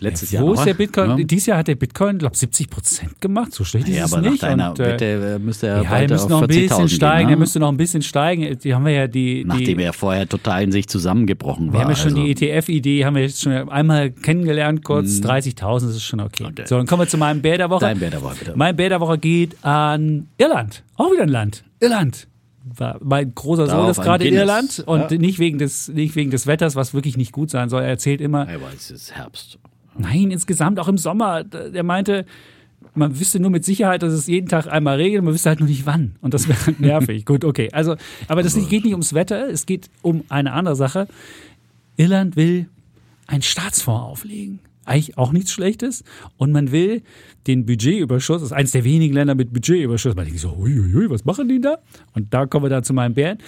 letztes 0.00 0.30
Jahr. 0.30 0.42
Wo 0.44 0.48
noch, 0.50 0.58
ist 0.58 0.64
der 0.66 0.74
Bitcoin? 0.74 1.18
Ja. 1.18 1.24
Dieses 1.24 1.46
Jahr 1.46 1.58
hat 1.58 1.68
der 1.68 1.74
Bitcoin, 1.74 2.18
glaube 2.18 2.36
70 2.36 2.68
Prozent 2.70 3.20
gemacht. 3.20 3.52
So 3.52 3.64
schlecht 3.64 3.88
ist 3.88 3.96
Ja, 3.96 4.04
es 4.04 4.12
aber 4.12 4.22
nach 4.22 4.30
nicht. 4.32 4.42
deiner 4.42 4.70
Und, 4.70 4.80
äh, 4.80 4.84
Wette 4.86 5.04
äh, 5.04 5.38
müsste 5.38 5.66
er 5.68 5.76
ja, 5.76 5.82
er 5.82 5.90
weiter 5.90 6.14
auf 6.16 6.28
noch 6.28 6.42
ein 6.42 6.48
40.000 6.48 6.60
bisschen 6.68 6.88
steigen. 6.88 7.18
gehen, 7.18 7.28
Er 7.28 7.36
ne? 7.36 7.40
müsste 7.40 7.60
noch 7.60 7.68
ein 7.68 7.76
bisschen 7.76 8.02
steigen. 8.02 8.58
Die 8.58 8.74
haben 8.74 8.84
wir 8.84 8.92
ja 8.92 9.06
die, 9.06 9.42
die 9.42 9.44
Nachdem 9.44 9.78
er 9.78 9.92
vorher 9.92 10.28
total 10.28 10.62
in 10.64 10.72
sich 10.72 10.88
zusammengebrochen 10.88 11.66
wir 11.68 11.74
war. 11.74 11.80
haben 11.82 11.90
ja 11.90 11.96
schon 11.96 12.12
also. 12.14 12.22
die 12.24 12.30
ETF-Idee, 12.30 13.04
haben 13.04 13.14
wir 13.16 13.22
jetzt 13.22 13.40
schon 13.42 13.52
einmal 13.70 14.10
kennengelernt, 14.10 14.84
kurz 14.84 15.20
30.000, 15.20 15.86
das 15.86 15.96
ist 15.96 16.02
schon 16.02 16.20
okay. 16.20 16.44
Okay. 16.44 16.64
So, 16.66 16.76
dann 16.76 16.86
kommen 16.86 17.02
wir 17.02 17.08
zu 17.08 17.18
meinem 17.18 17.40
Bär 17.42 17.58
der 17.58 17.70
Woche. 17.70 17.80
Dein 17.84 17.98
Bär 17.98 18.10
der 18.10 18.22
Woche, 18.22 18.36
bitte. 18.38 18.52
Mein 18.56 18.76
Bär 18.76 18.88
der 18.88 19.00
Woche 19.00 19.18
geht 19.18 19.56
an 19.64 20.28
Irland. 20.38 20.82
Auch 20.96 21.10
wieder 21.12 21.22
ein 21.22 21.28
Land. 21.28 21.64
Irland. 21.80 22.28
War- 22.76 22.98
Mein 23.02 23.34
großer 23.34 23.66
Sohn 23.66 23.90
ist 23.90 24.00
gerade 24.00 24.24
Guinness. 24.24 24.40
Irland 24.40 24.82
und 24.86 25.10
Ja. 25.10 25.18
nicht, 25.18 25.38
wegen 25.38 25.58
des, 25.58 25.88
nicht 25.88 26.16
wegen 26.16 26.30
des 26.30 26.46
Wetters, 26.46 26.74
was 26.76 26.94
wirklich 26.94 27.18
nicht 27.18 27.30
gut 27.32 27.50
sein 27.50 27.68
soll. 27.68 27.82
Er 27.82 27.88
erzählt 27.88 28.22
immer, 28.22 28.42
Aber 28.48 28.70
es 28.74 28.90
ist 28.90 29.14
Herbst. 29.14 29.58
Nein, 29.96 30.30
insgesamt 30.30 30.78
auch 30.80 30.88
im 30.88 30.98
Sommer. 30.98 31.44
Er 31.72 31.82
meinte, 31.82 32.26
man 32.94 33.18
wüsste 33.18 33.40
nur 33.40 33.50
mit 33.50 33.64
Sicherheit, 33.64 34.02
dass 34.02 34.12
es 34.12 34.26
jeden 34.26 34.48
Tag 34.48 34.66
einmal 34.66 34.96
regnet, 34.96 35.22
man 35.24 35.34
wüsste 35.34 35.48
halt 35.50 35.60
nur 35.60 35.68
nicht 35.68 35.86
wann. 35.86 36.16
Und 36.20 36.34
das 36.34 36.48
wäre 36.48 36.66
halt 36.66 36.80
nervig. 36.92 37.24
Gut, 37.24 37.44
okay. 37.44 37.68
Also, 37.72 37.96
aber 38.28 38.42
das 38.42 38.54
geht 38.68 38.84
nicht 38.84 38.92
ums 38.92 39.14
Wetter, 39.14 39.48
es 39.48 39.66
geht 39.66 39.90
um 40.02 40.24
eine 40.28 40.52
andere 40.52 40.76
Sache. 40.76 41.06
Irland 41.96 42.36
will 42.36 42.68
einen 43.26 43.42
Staatsfonds 43.42 44.02
auflegen. 44.02 44.58
eigentlich 44.84 45.16
auch 45.16 45.32
nichts 45.32 45.52
Schlechtes. 45.52 46.04
Und 46.36 46.52
man 46.52 46.72
will 46.72 47.02
den 47.46 47.64
Budgetüberschuss, 47.66 48.40
das 48.40 48.50
ist 48.50 48.52
eines 48.52 48.72
der 48.72 48.84
wenigen 48.84 49.14
Länder 49.14 49.34
mit 49.34 49.52
Budgetüberschuss. 49.52 50.14
Man 50.14 50.26
denkt 50.26 50.40
so, 50.40 50.52
uiuiui, 50.58 51.08
was 51.08 51.24
machen 51.24 51.48
die 51.48 51.60
da? 51.60 51.78
Und 52.12 52.34
da 52.34 52.46
kommen 52.46 52.64
wir 52.66 52.70
dann 52.70 52.84
zu 52.84 52.92
meinem 52.92 53.14
Bären. 53.14 53.38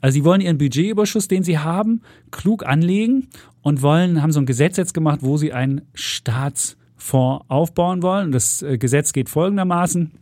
Also 0.00 0.14
sie 0.14 0.24
wollen 0.24 0.40
ihren 0.40 0.58
Budgetüberschuss, 0.58 1.28
den 1.28 1.42
sie 1.42 1.58
haben, 1.58 2.02
klug 2.30 2.66
anlegen 2.66 3.28
und 3.62 3.82
wollen, 3.82 4.22
haben 4.22 4.32
so 4.32 4.40
ein 4.40 4.46
Gesetz 4.46 4.76
jetzt 4.76 4.94
gemacht, 4.94 5.20
wo 5.22 5.36
sie 5.36 5.52
einen 5.52 5.82
Staatsfonds 5.94 7.44
aufbauen 7.48 8.02
wollen. 8.02 8.26
Und 8.26 8.32
das 8.32 8.62
äh, 8.62 8.78
Gesetz 8.78 9.12
geht 9.12 9.28
folgendermaßen. 9.28 10.12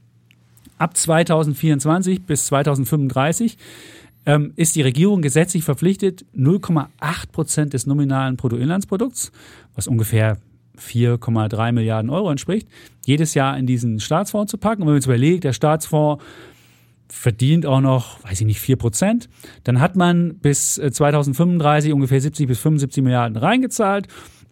Ab 0.79 0.97
2024 0.97 2.23
bis 2.23 2.47
2035 2.47 3.59
ähm, 4.27 4.53
ist 4.57 4.77
die 4.77 4.83
Regierung 4.83 5.23
gesetzlich 5.23 5.65
verpflichtet, 5.65 6.25
0,8 6.37 6.89
Prozent 7.33 7.73
des 7.75 7.87
nominalen 7.87 8.37
Bruttoinlandsprodukts, 8.37 9.33
was 9.75 9.87
ungefähr 9.87 10.39
4,3 10.79 11.73
Milliarden 11.73 12.11
Euro 12.11 12.31
entspricht, 12.31 12.69
jedes 13.07 13.35
Jahr 13.35 13.57
in 13.57 13.67
diesen 13.67 14.01
Staatsfonds 14.01 14.51
zu 14.51 14.59
packen. 14.59 14.83
Und 14.83 14.87
wenn 14.87 14.95
man 14.95 14.99
jetzt 14.99 15.07
überlegt, 15.07 15.45
der 15.45 15.53
Staatsfonds 15.53 16.23
verdient 17.09 17.67
auch 17.67 17.81
noch, 17.81 18.23
weiß 18.25 18.41
ich 18.41 18.47
nicht, 18.47 18.61
4 18.61 18.77
Prozent, 18.77 19.29
dann 19.65 19.81
hat 19.81 19.97
man 19.97 20.37
bis 20.39 20.75
2035 20.75 21.91
äh, 21.91 21.93
ungefähr 21.93 22.21
70 22.21 22.47
bis 22.47 22.59
75 22.61 23.03
Milliarden 23.03 23.37
reingezahlt 23.37 24.09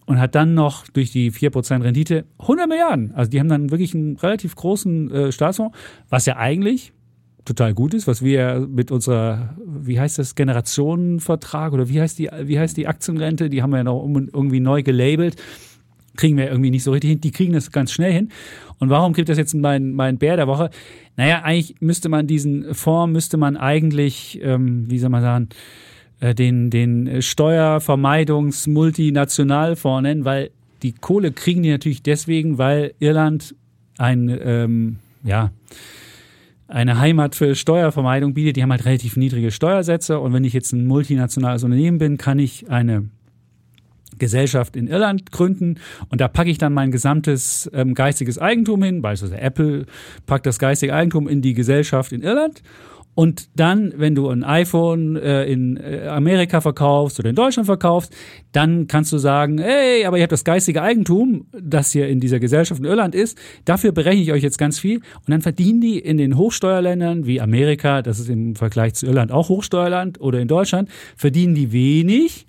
und 0.07 0.19
hat 0.19 0.35
dann 0.35 0.55
noch 0.55 0.87
durch 0.89 1.13
die 1.13 1.31
4 1.31 1.51
Prozent 1.51 1.85
Rendite 1.85 2.25
100 2.39 2.69
Milliarden. 2.69 3.13
Also 3.15 3.31
die 3.31 3.41
haben 3.41 3.49
dann 3.49 3.71
wirklich 3.71 3.95
einen 3.95 4.17
relativ 4.17 4.55
großen 4.57 5.11
äh, 5.11 5.33
Staatsfonds, 5.33 5.77
was 6.09 6.27
ja 6.27 6.37
eigentlich 6.37 6.93
total 7.45 7.75
gut 7.75 7.95
ist, 7.95 8.07
was 8.07 8.23
wir 8.23 8.67
mit 8.71 8.91
unserer, 8.91 9.57
wie 9.67 9.99
heißt 9.99 10.19
das, 10.19 10.35
Generationenvertrag 10.35 11.73
oder 11.73 11.89
wie 11.89 12.01
heißt 12.01 12.19
die, 12.19 12.31
wie 12.45 12.59
heißt 12.59 12.77
die 12.77 12.87
Aktienrente, 12.87 13.49
die 13.49 13.63
haben 13.63 13.71
wir 13.71 13.79
ja 13.79 13.85
noch 13.85 14.05
irgendwie 14.05 14.61
neu 14.61 14.83
gelabelt 14.83 15.37
kriegen 16.17 16.37
wir 16.37 16.49
irgendwie 16.49 16.71
nicht 16.71 16.85
so 16.85 16.93
richtig 16.93 17.11
hin. 17.11 17.21
Die 17.21 17.31
kriegen 17.31 17.53
das 17.53 17.73
ganz 17.73 17.93
schnell 17.93 18.13
hin. 18.13 18.31
Und 18.79 18.89
warum 18.91 19.13
kriegt 19.13 19.29
das 19.29 19.39
jetzt 19.39 19.55
mein, 19.55 19.93
mein 19.93 20.19
Bär 20.19 20.37
der 20.37 20.47
Woche? 20.47 20.71
Naja, 21.17 21.43
eigentlich 21.43 21.77
müsste 21.81 22.09
man 22.09 22.27
diesen 22.27 22.75
Fonds, 22.75 23.13
müsste 23.13 23.37
man 23.37 23.57
eigentlich, 23.57 24.41
ähm, 24.43 24.91
wie 24.91 24.99
soll 24.99 25.11
man 25.11 25.23
sagen, 25.23 25.49
äh, 26.21 26.35
den, 26.35 26.71
den 26.71 27.23
Steuervermeidungs-Multinationalfonds 27.23 30.03
nennen, 30.03 30.25
weil 30.25 30.51
die 30.83 30.93
Kohle 30.93 31.33
kriegen 31.33 31.63
die 31.63 31.71
natürlich 31.71 32.03
deswegen, 32.03 32.59
weil 32.59 32.93
Irland 32.99 33.55
ein, 33.99 34.37
ähm, 34.43 34.97
ja, 35.23 35.53
eine 36.69 36.99
Heimat 36.99 37.35
für 37.35 37.55
Steuervermeidung 37.55 38.35
bietet. 38.35 38.57
Die 38.57 38.63
haben 38.63 38.71
halt 38.71 38.87
relativ 38.87 39.17
niedrige 39.17 39.51
Steuersätze. 39.51 40.19
Und 40.19 40.33
wenn 40.33 40.45
ich 40.45 40.55
jetzt 40.55 40.73
ein 40.73 40.87
multinationales 40.87 41.65
Unternehmen 41.65 41.99
bin, 41.99 42.17
kann 42.17 42.39
ich 42.39 42.71
eine 42.71 43.11
Gesellschaft 44.19 44.77
in 44.77 44.87
Irland 44.87 45.33
gründen. 45.33 45.77
Und 46.09 46.21
da 46.21 46.29
packe 46.29 46.51
ich 46.51 46.59
dann 46.59 46.73
mein 46.73 46.91
gesamtes 46.91 47.71
ähm, 47.73 47.95
geistiges 47.95 48.39
Eigentum 48.39 48.83
hin, 48.83 49.03
beispielsweise 49.03 49.41
Apple 49.41 49.87
packt 50.27 50.47
das 50.47 50.59
geistige 50.59 50.95
Eigentum 50.95 51.29
in 51.29 51.43
die 51.43 51.55
Gesellschaft 51.55 52.13
in 52.13 52.23
Irland. 52.23 52.63
Und 53.15 53.51
dann, 53.59 53.93
wenn 53.97 54.15
du 54.15 54.31
ein 54.31 54.43
iPhone 54.43 55.17
äh, 55.17 55.45
in 55.45 55.77
äh, 55.77 56.07
Amerika 56.09 56.63
verkaufst 56.63 57.19
oder 57.19 57.29
in 57.29 57.37
Deutschland 57.37 57.67
verkaufst, 57.67 58.15
dann 58.53 58.87
kannst 58.87 59.13
du 59.13 59.19
sagen, 59.19 59.59
hey, 59.59 60.07
aber 60.07 60.17
ihr 60.17 60.23
habt 60.23 60.33
das 60.33 60.45
geistige 60.45 60.81
Eigentum, 60.81 61.47
das 61.53 61.93
hier 61.93 62.09
in 62.09 62.21
dieser 62.21 62.41
Gesellschaft 62.41 62.81
in 62.81 62.87
Irland 62.87 63.15
ist, 63.15 63.37
dafür 63.67 63.93
berechne 63.93 64.23
ich 64.23 64.33
euch 64.33 64.43
jetzt 64.43 64.57
ganz 64.57 64.79
viel. 64.79 64.97
Und 64.97 65.29
dann 65.29 65.43
verdienen 65.43 65.83
die 65.83 65.99
in 65.99 66.17
den 66.17 66.39
Hochsteuerländern 66.39 67.27
wie 67.27 67.41
Amerika, 67.41 68.01
das 68.01 68.19
ist 68.19 68.31
im 68.31 68.57
Vergleich 68.57 68.95
zu 68.95 69.07
Irland 69.07 69.31
auch 69.31 69.51
Hochsteuerland, 69.51 70.19
oder 70.21 70.41
in 70.41 70.49
Deutschland, 70.49 70.89
verdienen 71.17 71.55
die 71.55 71.73
wenig 71.73 72.47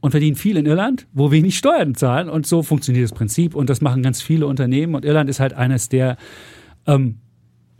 und 0.00 0.10
verdienen 0.10 0.36
viel 0.36 0.56
in 0.56 0.66
Irland, 0.66 1.06
wo 1.12 1.30
wenig 1.30 1.58
Steuern 1.58 1.94
zahlen. 1.94 2.28
Und 2.28 2.46
so 2.46 2.62
funktioniert 2.62 3.04
das 3.04 3.12
Prinzip. 3.12 3.54
Und 3.54 3.70
das 3.70 3.80
machen 3.80 4.02
ganz 4.02 4.22
viele 4.22 4.46
Unternehmen. 4.46 4.94
Und 4.94 5.04
Irland 5.04 5.28
ist 5.30 5.40
halt 5.40 5.54
eines 5.54 5.88
der 5.88 6.16
ähm, 6.86 7.18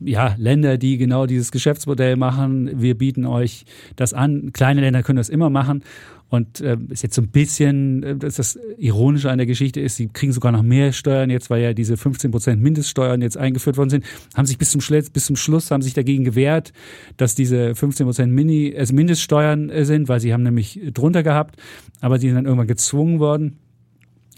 ja, 0.01 0.35
Länder, 0.39 0.79
die 0.79 0.99
genau 0.99 1.27
dieses 1.27 1.51
Geschäftsmodell 1.51 2.17
machen. 2.17 2.81
Wir 2.81 2.97
bieten 2.97 3.25
euch 3.25 3.65
das 3.97 4.13
an. 4.15 4.53
Kleine 4.53 4.81
Länder 4.83 5.03
können 5.03 5.17
das 5.17 5.29
immer 5.29 5.51
machen. 5.51 5.83
Und 6.29 6.61
äh, 6.61 6.77
ist 6.89 7.05
jetzt 7.05 7.15
so 7.15 7.23
ein 7.23 7.29
bisschen, 7.29 8.03
äh, 8.03 8.17
dass 8.17 8.35
das 8.35 8.59
Ironische 8.79 9.31
an 9.31 9.39
der 9.39 9.47
Geschichte 9.47 9.81
ist, 9.81 9.97
sie 9.97 10.09
kriegen 10.09 10.33
sogar 10.33 10.51
noch 10.51 10.65
mehr 10.65 10.93
Steuern 10.93 11.31
jetzt, 11.31 11.51
weil 11.51 11.63
ja 11.63 11.73
diese 11.73 11.97
15 11.97 12.33
Prozent 12.33 12.61
Mindeststeuern 12.61 13.23
jetzt 13.23 13.37
eingeführt 13.37 13.77
worden 13.77 13.91
sind, 13.91 14.05
haben 14.35 14.47
sich 14.47 14.59
bis 14.59 14.73
zum, 14.73 14.81
Schluss, 14.81 15.09
bis 15.11 15.27
zum 15.27 15.37
Schluss 15.37 15.71
haben 15.71 15.83
sich 15.83 15.95
dagegen 15.95 16.25
gewehrt, 16.25 16.73
dass 17.17 17.37
diese 17.37 17.77
15 17.77 18.07
Prozent 18.07 18.33
Mini, 18.33 18.75
also 18.77 18.93
Mindeststeuern 18.93 19.71
äh, 19.71 19.85
sind, 19.85 20.09
weil 20.09 20.19
sie 20.19 20.33
haben 20.33 20.43
nämlich 20.43 20.81
drunter 20.93 21.23
gehabt, 21.23 21.61
aber 22.01 22.19
sie 22.19 22.27
sind 22.27 22.35
dann 22.35 22.47
irgendwann 22.47 22.67
gezwungen 22.67 23.21
worden. 23.21 23.59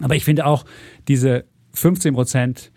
Aber 0.01 0.15
ich 0.15 0.25
finde 0.25 0.45
auch 0.45 0.67
diese 1.09 1.47
15 1.73 2.13
Prozent 2.13 2.71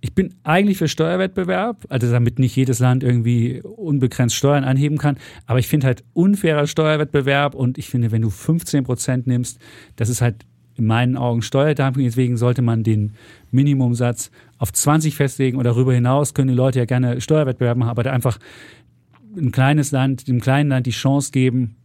ich 0.00 0.14
bin 0.14 0.34
eigentlich 0.44 0.78
für 0.78 0.86
Steuerwettbewerb, 0.86 1.86
also 1.88 2.10
damit 2.10 2.38
nicht 2.38 2.54
jedes 2.54 2.78
Land 2.78 3.02
irgendwie 3.02 3.60
unbegrenzt 3.62 4.36
Steuern 4.36 4.64
anheben 4.64 4.96
kann. 4.96 5.16
Aber 5.46 5.58
ich 5.58 5.66
finde 5.66 5.88
halt 5.88 6.04
unfairer 6.12 6.66
Steuerwettbewerb 6.66 7.54
und 7.54 7.78
ich 7.78 7.88
finde, 7.88 8.12
wenn 8.12 8.22
du 8.22 8.30
15 8.30 8.84
Prozent 8.84 9.26
nimmst, 9.26 9.58
das 9.96 10.08
ist 10.08 10.20
halt 10.20 10.46
in 10.76 10.86
meinen 10.86 11.16
Augen 11.16 11.42
Steuerdumping. 11.42 12.04
Deswegen 12.04 12.36
sollte 12.36 12.62
man 12.62 12.84
den 12.84 13.14
Minimumsatz 13.50 14.30
auf 14.58 14.72
20 14.72 15.16
festlegen 15.16 15.58
und 15.58 15.64
darüber 15.64 15.92
hinaus 15.92 16.32
können 16.32 16.48
die 16.48 16.54
Leute 16.54 16.78
ja 16.78 16.84
gerne 16.84 17.20
Steuerwettbewerb 17.20 17.76
machen, 17.76 17.90
aber 17.90 18.04
da 18.04 18.12
einfach 18.12 18.38
ein 19.36 19.50
kleines 19.50 19.90
Land, 19.90 20.28
dem 20.28 20.40
kleinen 20.40 20.70
Land 20.70 20.86
die 20.86 20.92
Chance 20.92 21.32
geben, 21.32 21.76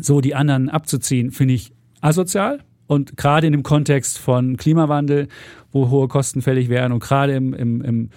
so 0.00 0.20
die 0.20 0.34
anderen 0.34 0.68
abzuziehen, 0.68 1.30
finde 1.30 1.54
ich 1.54 1.72
asozial. 2.00 2.60
Und 2.92 3.16
gerade 3.16 3.46
in 3.46 3.54
dem 3.54 3.62
Kontext 3.62 4.18
von 4.18 4.58
Klimawandel, 4.58 5.28
wo 5.70 5.88
hohe 5.88 6.08
Kosten 6.08 6.42
fällig 6.42 6.68
wären 6.68 6.92
und 6.92 7.02
gerade 7.02 7.32
im, 7.32 7.54
im, 7.54 7.80
im 7.80 8.10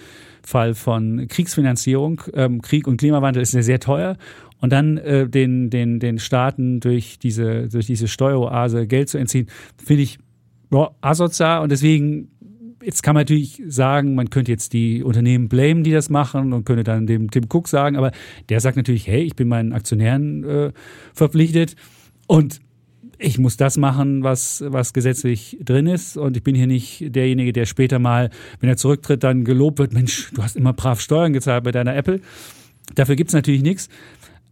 Fall 0.44 0.74
von 0.74 1.30
Kriegsfinanzierung, 1.30 2.22
ähm, 2.34 2.62
Krieg 2.62 2.86
und 2.86 2.98
Klimawandel 2.98 3.42
ist 3.42 3.54
ja 3.54 3.62
sehr 3.62 3.80
teuer. 3.80 4.18
Und 4.60 4.74
dann 4.74 4.98
äh, 4.98 5.30
den, 5.30 5.70
den, 5.70 6.02
den 6.02 6.20
Staaten 6.20 6.82
durch 6.82 7.20
diese, 7.20 7.70
durch 7.70 7.86
diese 7.86 8.10
Steueroase 8.10 8.86
Geld 8.86 9.08
zu 9.08 9.18
entziehen, 9.18 9.48
finde 9.82 10.04
ich 10.04 10.20
boah, 10.70 10.94
asozial. 11.00 11.62
Und 11.62 11.72
deswegen, 11.72 12.28
jetzt 12.84 13.02
kann 13.02 13.14
man 13.14 13.22
natürlich 13.22 13.64
sagen, 13.68 14.14
man 14.14 14.30
könnte 14.30 14.52
jetzt 14.52 14.74
die 14.74 15.04
Unternehmen 15.04 15.48
blamen, 15.48 15.86
die 15.86 15.92
das 15.94 16.10
machen 16.10 16.52
und 16.52 16.66
könnte 16.66 16.84
dann 16.84 17.08
dem 17.08 17.32
Tim 17.32 17.46
Cook 17.50 17.70
sagen, 17.70 17.96
aber 17.96 18.12
der 18.50 18.60
sagt 18.60 18.76
natürlich, 18.76 19.08
hey, 19.08 19.24
ich 19.24 19.38
bin 19.38 19.48
meinen 19.48 19.72
Aktionären 19.72 20.44
äh, 20.44 20.72
verpflichtet. 21.14 21.78
Und 22.28 22.60
ich 23.18 23.38
muss 23.38 23.58
das 23.58 23.78
machen, 23.78 24.24
was, 24.24 24.64
was 24.68 24.94
gesetzlich 24.94 25.58
drin 25.64 25.88
ist. 25.88 26.18
Und 26.18 26.38
ich 26.38 26.44
bin 26.44 26.56
hier 26.56 26.68
nicht 26.68 27.16
derjenige, 27.16 27.54
der 27.54 27.66
später 27.66 28.00
mal, 28.00 28.30
wenn 28.60 28.70
er 28.70 28.78
zurücktritt, 28.78 29.24
dann 29.24 29.44
gelobt 29.44 29.80
wird, 29.80 29.94
Mensch, 29.94 30.32
du 30.34 30.44
hast 30.44 30.56
immer 30.56 30.74
brav 30.74 31.00
Steuern 31.00 31.34
gezahlt 31.34 31.64
bei 31.64 31.72
deiner 31.72 31.96
Apple. 31.96 32.20
Dafür 32.96 33.16
gibt's 33.16 33.34
natürlich 33.34 33.62
nichts. 33.62 33.90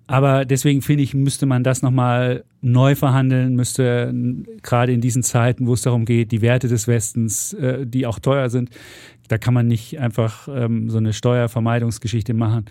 Aber 0.06 0.44
deswegen 0.44 0.82
finde 0.82 1.04
ich, 1.04 1.14
müsste 1.14 1.46
man 1.46 1.64
das 1.64 1.82
nochmal 1.82 2.44
neu 2.62 2.96
verhandeln, 2.96 3.56
müsste 3.56 4.14
gerade 4.62 4.92
in 4.92 5.00
diesen 5.00 5.24
Zeiten, 5.24 5.66
wo 5.66 5.74
es 5.74 5.82
darum 5.82 6.04
geht, 6.04 6.32
die 6.34 6.42
Werte 6.42 6.68
des 6.68 6.88
Westens, 6.88 7.54
äh, 7.54 7.88
die 7.88 8.06
auch 8.06 8.20
teuer 8.20 8.50
sind, 8.50 8.70
da 9.30 9.38
kann 9.38 9.54
man 9.54 9.68
nicht 9.68 10.00
einfach 10.00 10.50
ähm, 10.54 10.90
so 10.90 10.98
eine 10.98 11.14
Steuervermeidungsgeschichte 11.14 12.34
machen. 12.34 12.66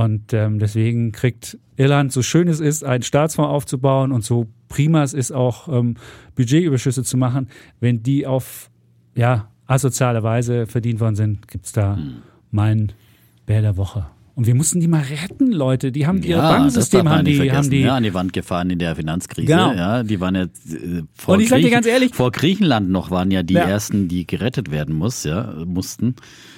Und 0.00 0.32
ähm, 0.32 0.58
deswegen 0.58 1.12
kriegt 1.12 1.58
Irland, 1.76 2.10
so 2.10 2.22
schön 2.22 2.48
es 2.48 2.58
ist, 2.58 2.84
einen 2.84 3.02
Staatsfonds 3.02 3.50
aufzubauen 3.50 4.12
und 4.12 4.24
so 4.24 4.46
prima 4.70 5.02
es 5.02 5.12
ist, 5.12 5.30
auch 5.30 5.68
ähm, 5.68 5.96
Budgetüberschüsse 6.36 7.04
zu 7.04 7.18
machen, 7.18 7.48
wenn 7.80 8.02
die 8.02 8.26
auf 8.26 8.70
ja, 9.14 9.50
asoziale 9.66 10.22
Weise 10.22 10.66
verdient 10.66 11.00
worden 11.00 11.16
sind, 11.16 11.48
gibt 11.48 11.66
es 11.66 11.72
da 11.72 11.96
hm. 11.96 12.22
mein 12.50 12.92
Bär 13.44 13.60
der 13.60 13.76
Woche. 13.76 14.06
Und 14.34 14.46
wir 14.46 14.54
mussten 14.54 14.80
die 14.80 14.88
mal 14.88 15.02
retten, 15.02 15.52
Leute. 15.52 15.92
Die 15.92 16.06
haben 16.06 16.22
ihr 16.22 16.36
ja, 16.36 16.50
Bankensystem 16.50 17.06
haben 17.06 17.26
die, 17.26 17.52
haben 17.52 17.68
die 17.68 17.80
ja, 17.80 17.96
an 17.96 18.02
die 18.02 18.14
Wand 18.14 18.32
gefahren 18.32 18.70
in 18.70 18.78
der 18.78 18.96
Finanzkrise. 18.96 19.48
Genau. 19.48 19.74
Ja, 19.74 20.02
die 20.02 20.18
waren 20.18 20.34
ja 20.34 20.44
äh, 20.44 21.02
vor, 21.14 21.34
Und 21.34 21.40
ich 21.40 21.50
sag 21.50 21.60
dir 21.60 21.70
ganz 21.70 21.86
ehrlich, 21.86 22.14
vor 22.14 22.32
Griechenland 22.32 22.88
noch 22.88 23.10
waren 23.10 23.30
ja 23.30 23.42
die 23.42 23.52
ja. 23.52 23.64
ersten, 23.64 24.08
die 24.08 24.26
gerettet 24.26 24.70
werden 24.70 24.94
muss, 24.94 25.24
ja, 25.24 25.52
mussten. 25.66 26.14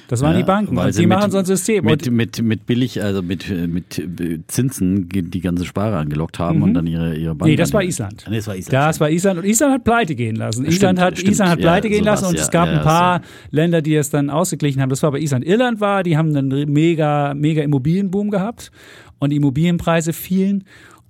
Das 0.09 0.21
waren 0.21 0.33
ja, 0.33 0.39
die 0.39 0.45
Banken. 0.45 0.77
Weil 0.77 0.93
die 0.93 1.07
machen 1.07 1.31
so 1.31 1.39
ein 1.39 1.45
System. 1.45 1.85
Mit, 1.85 2.11
mit, 2.11 2.43
mit 2.43 2.67
billig, 2.67 3.03
also 3.03 3.23
mit, 3.23 3.49
mit 3.49 4.03
Zinsen 4.49 5.09
die 5.09 5.41
ganze 5.41 5.65
Sparer 5.65 5.99
angelockt 5.99 6.39
haben 6.39 6.59
mhm. 6.59 6.63
und 6.65 6.75
dann 6.75 6.87
ihre, 6.87 7.15
ihre 7.15 7.35
Banken. 7.35 7.53
Nee, 7.53 7.57
das 7.57 7.73
war 7.73 7.83
Island. 7.83 8.25
Nee, 8.29 8.37
das 8.37 8.47
war 8.47 8.57
Island. 8.57 8.73
Das 8.73 9.01
war 9.01 9.11
Island. 9.11 9.39
Und 9.39 9.47
Island 9.47 9.73
hat 9.75 9.85
pleite 9.85 10.15
gehen 10.15 10.37
lassen. 10.37 10.63
Stimmt, 10.63 10.75
Island 10.75 11.01
hat, 11.01 11.19
stimmt, 11.19 11.33
Island 11.33 11.51
hat 11.51 11.59
pleite 11.61 11.89
ja, 11.89 11.95
gehen 11.95 12.05
lassen 12.05 12.27
und 12.27 12.39
es 12.39 12.51
gab 12.51 12.69
ein 12.69 12.83
paar 12.83 13.23
Länder, 13.51 13.83
die 13.83 13.95
es 13.95 14.11
dann 14.11 14.31
ausgeglichen 14.31 14.83
haben. 14.83 14.91
Das 14.91 15.03
war 15.03 15.13
bei 15.13 15.21
Island. 15.21 15.45
Irland 15.45 15.81
war, 15.81 16.03
die 16.03 16.17
haben 16.17 16.37
einen 16.37 16.73
mega, 16.73 17.35
mega 17.35 17.63
Immobilienboom 17.63 18.31
gehabt 18.31 18.71
und 19.19 19.31
die 19.31 19.37
Immobilienpreise 19.37 20.13
fielen. 20.13 20.65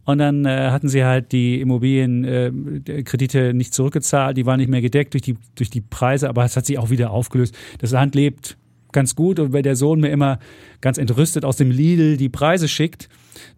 Und 0.04 0.18
dann 0.18 0.44
äh, 0.44 0.70
hatten 0.70 0.88
sie 0.88 1.04
halt 1.04 1.30
die 1.30 1.60
Immobilienkredite 1.60 3.48
äh, 3.48 3.52
nicht 3.52 3.72
zurückgezahlt, 3.72 4.36
die 4.36 4.46
waren 4.46 4.58
nicht 4.58 4.68
mehr 4.68 4.80
gedeckt 4.80 5.14
durch 5.14 5.22
die, 5.22 5.36
durch 5.54 5.70
die 5.70 5.80
Preise, 5.80 6.28
aber 6.28 6.44
es 6.44 6.56
hat 6.56 6.66
sich 6.66 6.78
auch 6.78 6.90
wieder 6.90 7.12
aufgelöst. 7.12 7.56
Das 7.78 7.92
Land 7.92 8.16
lebt 8.16 8.56
ganz 8.92 9.14
gut. 9.14 9.38
Und 9.38 9.52
wenn 9.52 9.62
der 9.62 9.76
Sohn 9.76 10.00
mir 10.00 10.10
immer 10.10 10.38
ganz 10.80 10.98
entrüstet 10.98 11.44
aus 11.44 11.56
dem 11.56 11.70
Lidl 11.70 12.16
die 12.16 12.28
Preise 12.28 12.68
schickt, 12.68 13.08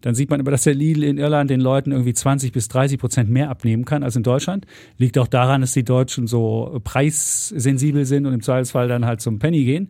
dann 0.01 0.15
sieht 0.15 0.29
man 0.29 0.39
immer, 0.39 0.51
dass 0.51 0.63
der 0.63 0.73
Lidl 0.73 1.03
in 1.03 1.17
Irland 1.17 1.49
den 1.49 1.61
Leuten 1.61 1.91
irgendwie 1.91 2.13
20 2.13 2.51
bis 2.51 2.67
30 2.67 2.99
Prozent 2.99 3.29
mehr 3.29 3.49
abnehmen 3.49 3.85
kann 3.85 4.03
als 4.03 4.15
in 4.15 4.23
Deutschland. 4.23 4.65
Liegt 4.97 5.17
auch 5.17 5.27
daran, 5.27 5.61
dass 5.61 5.73
die 5.73 5.83
Deutschen 5.83 6.27
so 6.27 6.79
preissensibel 6.83 8.05
sind 8.05 8.25
und 8.25 8.33
im 8.33 8.41
Zweifelsfall 8.41 8.87
dann 8.87 9.05
halt 9.05 9.21
zum 9.21 9.39
Penny 9.39 9.65
gehen. 9.65 9.89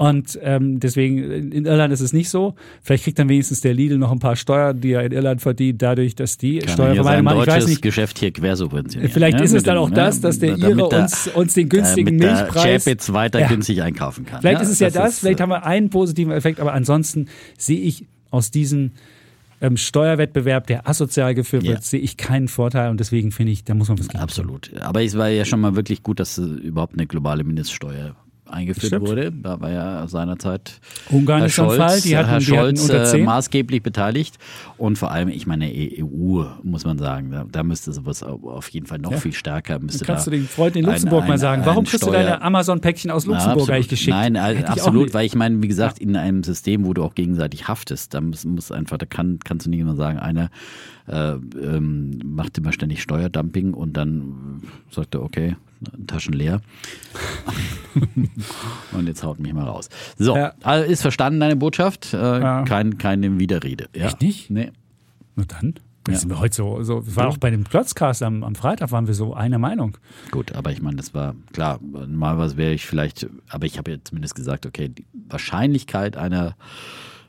Und 0.00 0.38
ähm, 0.42 0.80
deswegen, 0.80 1.52
in 1.52 1.66
Irland 1.66 1.92
ist 1.92 2.00
es 2.00 2.14
nicht 2.14 2.30
so. 2.30 2.54
Vielleicht 2.82 3.04
kriegt 3.04 3.18
dann 3.18 3.28
wenigstens 3.28 3.60
der 3.60 3.74
Lidl 3.74 3.98
noch 3.98 4.10
ein 4.10 4.18
paar 4.18 4.34
Steuern, 4.34 4.80
die 4.80 4.92
er 4.92 5.04
in 5.04 5.12
Irland 5.12 5.42
verdient, 5.42 5.82
dadurch, 5.82 6.14
dass 6.14 6.38
die 6.38 6.62
Steuervermeidung 6.66 7.24
machen. 7.24 7.40
Ich 7.42 7.46
weiß 7.46 7.66
nicht, 7.66 7.82
Geschäft 7.82 8.18
hier 8.18 8.30
quersubventionieren. 8.30 9.12
Vielleicht 9.12 9.36
ja, 9.36 9.44
ist 9.44 9.52
es 9.52 9.62
dann 9.62 9.76
auch 9.76 9.90
ne, 9.90 9.96
das, 9.96 10.22
dass 10.22 10.38
der 10.38 10.56
Ire 10.56 10.86
uns, 10.86 11.26
uns 11.34 11.52
den 11.52 11.68
günstigen 11.68 12.16
Milchpreis. 12.16 12.84
Chapitz 12.86 13.12
weiter 13.12 13.40
Ja. 13.40 13.48
günstig 13.48 13.82
einkaufen 13.82 14.24
kann. 14.24 14.40
Vielleicht 14.40 14.62
ist 14.62 14.70
es 14.70 14.78
ja 14.78 14.88
das, 14.88 15.10
ist, 15.10 15.18
vielleicht 15.20 15.40
äh, 15.40 15.42
haben 15.42 15.50
wir 15.50 15.66
einen 15.66 15.90
positiven 15.90 16.32
Effekt, 16.32 16.60
aber 16.60 16.72
ansonsten 16.72 17.26
sehe 17.58 17.80
ich 17.80 18.06
aus 18.30 18.50
diesem 18.50 18.92
ähm, 19.60 19.76
Steuerwettbewerb, 19.76 20.66
der 20.66 20.88
asozial 20.88 21.34
geführt 21.34 21.64
Ja. 21.64 21.72
wird, 21.72 21.84
sehe 21.84 22.00
ich 22.00 22.16
keinen 22.16 22.48
Vorteil 22.48 22.88
und 22.88 23.00
deswegen 23.00 23.32
finde 23.32 23.52
ich, 23.52 23.64
da 23.64 23.74
muss 23.74 23.88
man 23.88 23.98
was 23.98 24.06
gegen 24.08 24.12
tun. 24.18 24.22
Absolut. 24.22 24.70
Aber 24.80 25.02
es 25.04 25.18
war 25.18 25.28
ja 25.28 25.44
schon 25.44 25.60
mal 25.60 25.76
wirklich 25.76 26.02
gut, 26.02 26.20
dass 26.20 26.38
äh, 26.38 26.42
überhaupt 26.42 26.94
eine 26.94 27.06
globale 27.06 27.44
Mindeststeuer 27.44 28.16
eingeführt 28.50 28.86
Stimmt. 28.86 29.08
wurde. 29.08 29.32
Da 29.32 29.60
war 29.60 29.70
ja 29.70 30.06
seinerzeit 30.08 30.80
Ungarn 31.10 31.38
Herr 31.40 31.46
ist 31.46 31.58
ein 31.58 31.64
Scholz, 31.66 31.76
Fall, 31.78 32.00
die 32.00 32.16
hatten, 32.16 32.28
Herr 32.28 32.38
die 32.38 32.58
hatten 32.58 32.76
Scholz 32.76 32.88
äh, 32.90 33.04
10. 33.04 33.24
maßgeblich 33.24 33.82
beteiligt. 33.82 34.36
Und 34.76 34.96
vor 34.98 35.10
allem, 35.10 35.28
ich 35.28 35.46
meine, 35.46 35.66
EU, 35.72 36.44
muss 36.62 36.84
man 36.84 36.98
sagen, 36.98 37.30
da, 37.30 37.44
da 37.50 37.62
müsste 37.62 37.92
sowas 37.92 38.22
au- 38.22 38.50
auf 38.50 38.68
jeden 38.70 38.86
Fall 38.86 38.98
noch 38.98 39.12
Ja. 39.12 39.16
viel 39.18 39.32
stärker. 39.32 39.78
Müsste 39.78 40.04
Kannst 40.04 40.26
du 40.26 40.30
den 40.30 40.44
Freund 40.46 40.76
in 40.76 40.84
ein- 40.84 40.90
Luxemburg 40.92 41.22
ein- 41.24 41.28
mal 41.28 41.38
sagen, 41.38 41.62
warum 41.64 41.84
ein 41.84 41.86
kriegst 41.86 42.02
du 42.04 42.08
Steuer- 42.08 42.22
deine 42.22 42.42
Amazon-Päckchen 42.42 43.10
aus 43.10 43.24
Ja, 43.26 43.32
Luxemburg 43.32 43.56
absolut. 43.62 43.70
eigentlich 43.76 43.88
geschickt? 43.88 44.16
Nein, 44.16 44.34
Hätte 44.36 44.68
absolut, 44.68 45.14
weil 45.14 45.26
ich 45.26 45.34
meine, 45.34 45.62
wie 45.62 45.68
gesagt, 45.68 45.98
in 45.98 46.16
einem 46.16 46.42
System, 46.42 46.84
wo 46.86 46.94
du 46.94 47.02
auch 47.02 47.14
gegenseitig 47.14 47.68
haftest, 47.68 48.14
da 48.14 48.20
muss, 48.20 48.44
muss 48.44 48.72
einfach, 48.72 48.98
da 48.98 49.06
kann, 49.06 49.38
kannst 49.44 49.66
du 49.66 49.70
nicht 49.70 49.80
immer 49.80 49.96
sagen, 49.96 50.18
einer 50.18 50.50
äh, 51.06 51.32
ähm, 51.60 52.20
macht 52.24 52.56
immer 52.58 52.72
ständig 52.72 53.02
Steuerdumping 53.02 53.74
und 53.74 53.96
dann 53.96 54.62
sagt 54.90 55.14
er, 55.16 55.22
okay, 55.22 55.56
Taschen 56.06 56.34
leer. 56.34 56.60
und 58.92 59.06
jetzt 59.06 59.22
haut 59.22 59.38
mich 59.40 59.52
mal 59.52 59.64
raus. 59.64 59.88
So, 60.18 60.36
Ja. 60.36 60.52
also 60.62 60.90
ist 60.90 61.02
verstanden 61.02 61.40
deine 61.40 61.56
Botschaft? 61.56 62.12
Äh, 62.14 62.16
Ja. 62.40 62.62
kein, 62.64 62.98
keine 62.98 63.38
Widerrede. 63.38 63.88
Ja. 63.94 64.06
Echt 64.06 64.20
nicht? 64.20 64.50
Nee. 64.50 64.72
Na 65.36 65.44
dann. 65.46 65.74
Ja. 66.08 66.16
Sind 66.16 66.30
wir 66.30 66.38
heute 66.40 66.54
so, 66.56 66.82
so 66.82 67.06
wir 67.06 67.14
waren 67.16 67.26
auch 67.28 67.36
bei 67.36 67.50
dem 67.50 67.62
Klotzcast 67.64 68.22
am, 68.22 68.42
am 68.42 68.54
Freitag, 68.54 68.90
waren 68.90 69.06
wir 69.06 69.14
so 69.14 69.34
einer 69.34 69.58
Meinung. 69.58 69.96
Gut, 70.30 70.52
aber 70.56 70.72
ich 70.72 70.80
meine, 70.80 70.96
das 70.96 71.12
war 71.14 71.34
klar, 71.52 71.78
normalerweise 71.82 72.56
wäre 72.56 72.72
ich 72.72 72.86
vielleicht, 72.86 73.28
aber 73.48 73.66
ich 73.66 73.76
habe 73.76 73.90
ja 73.92 73.96
zumindest 74.02 74.34
gesagt, 74.34 74.64
okay, 74.66 74.88
die 74.88 75.04
Wahrscheinlichkeit 75.28 76.16
einer, 76.16 76.56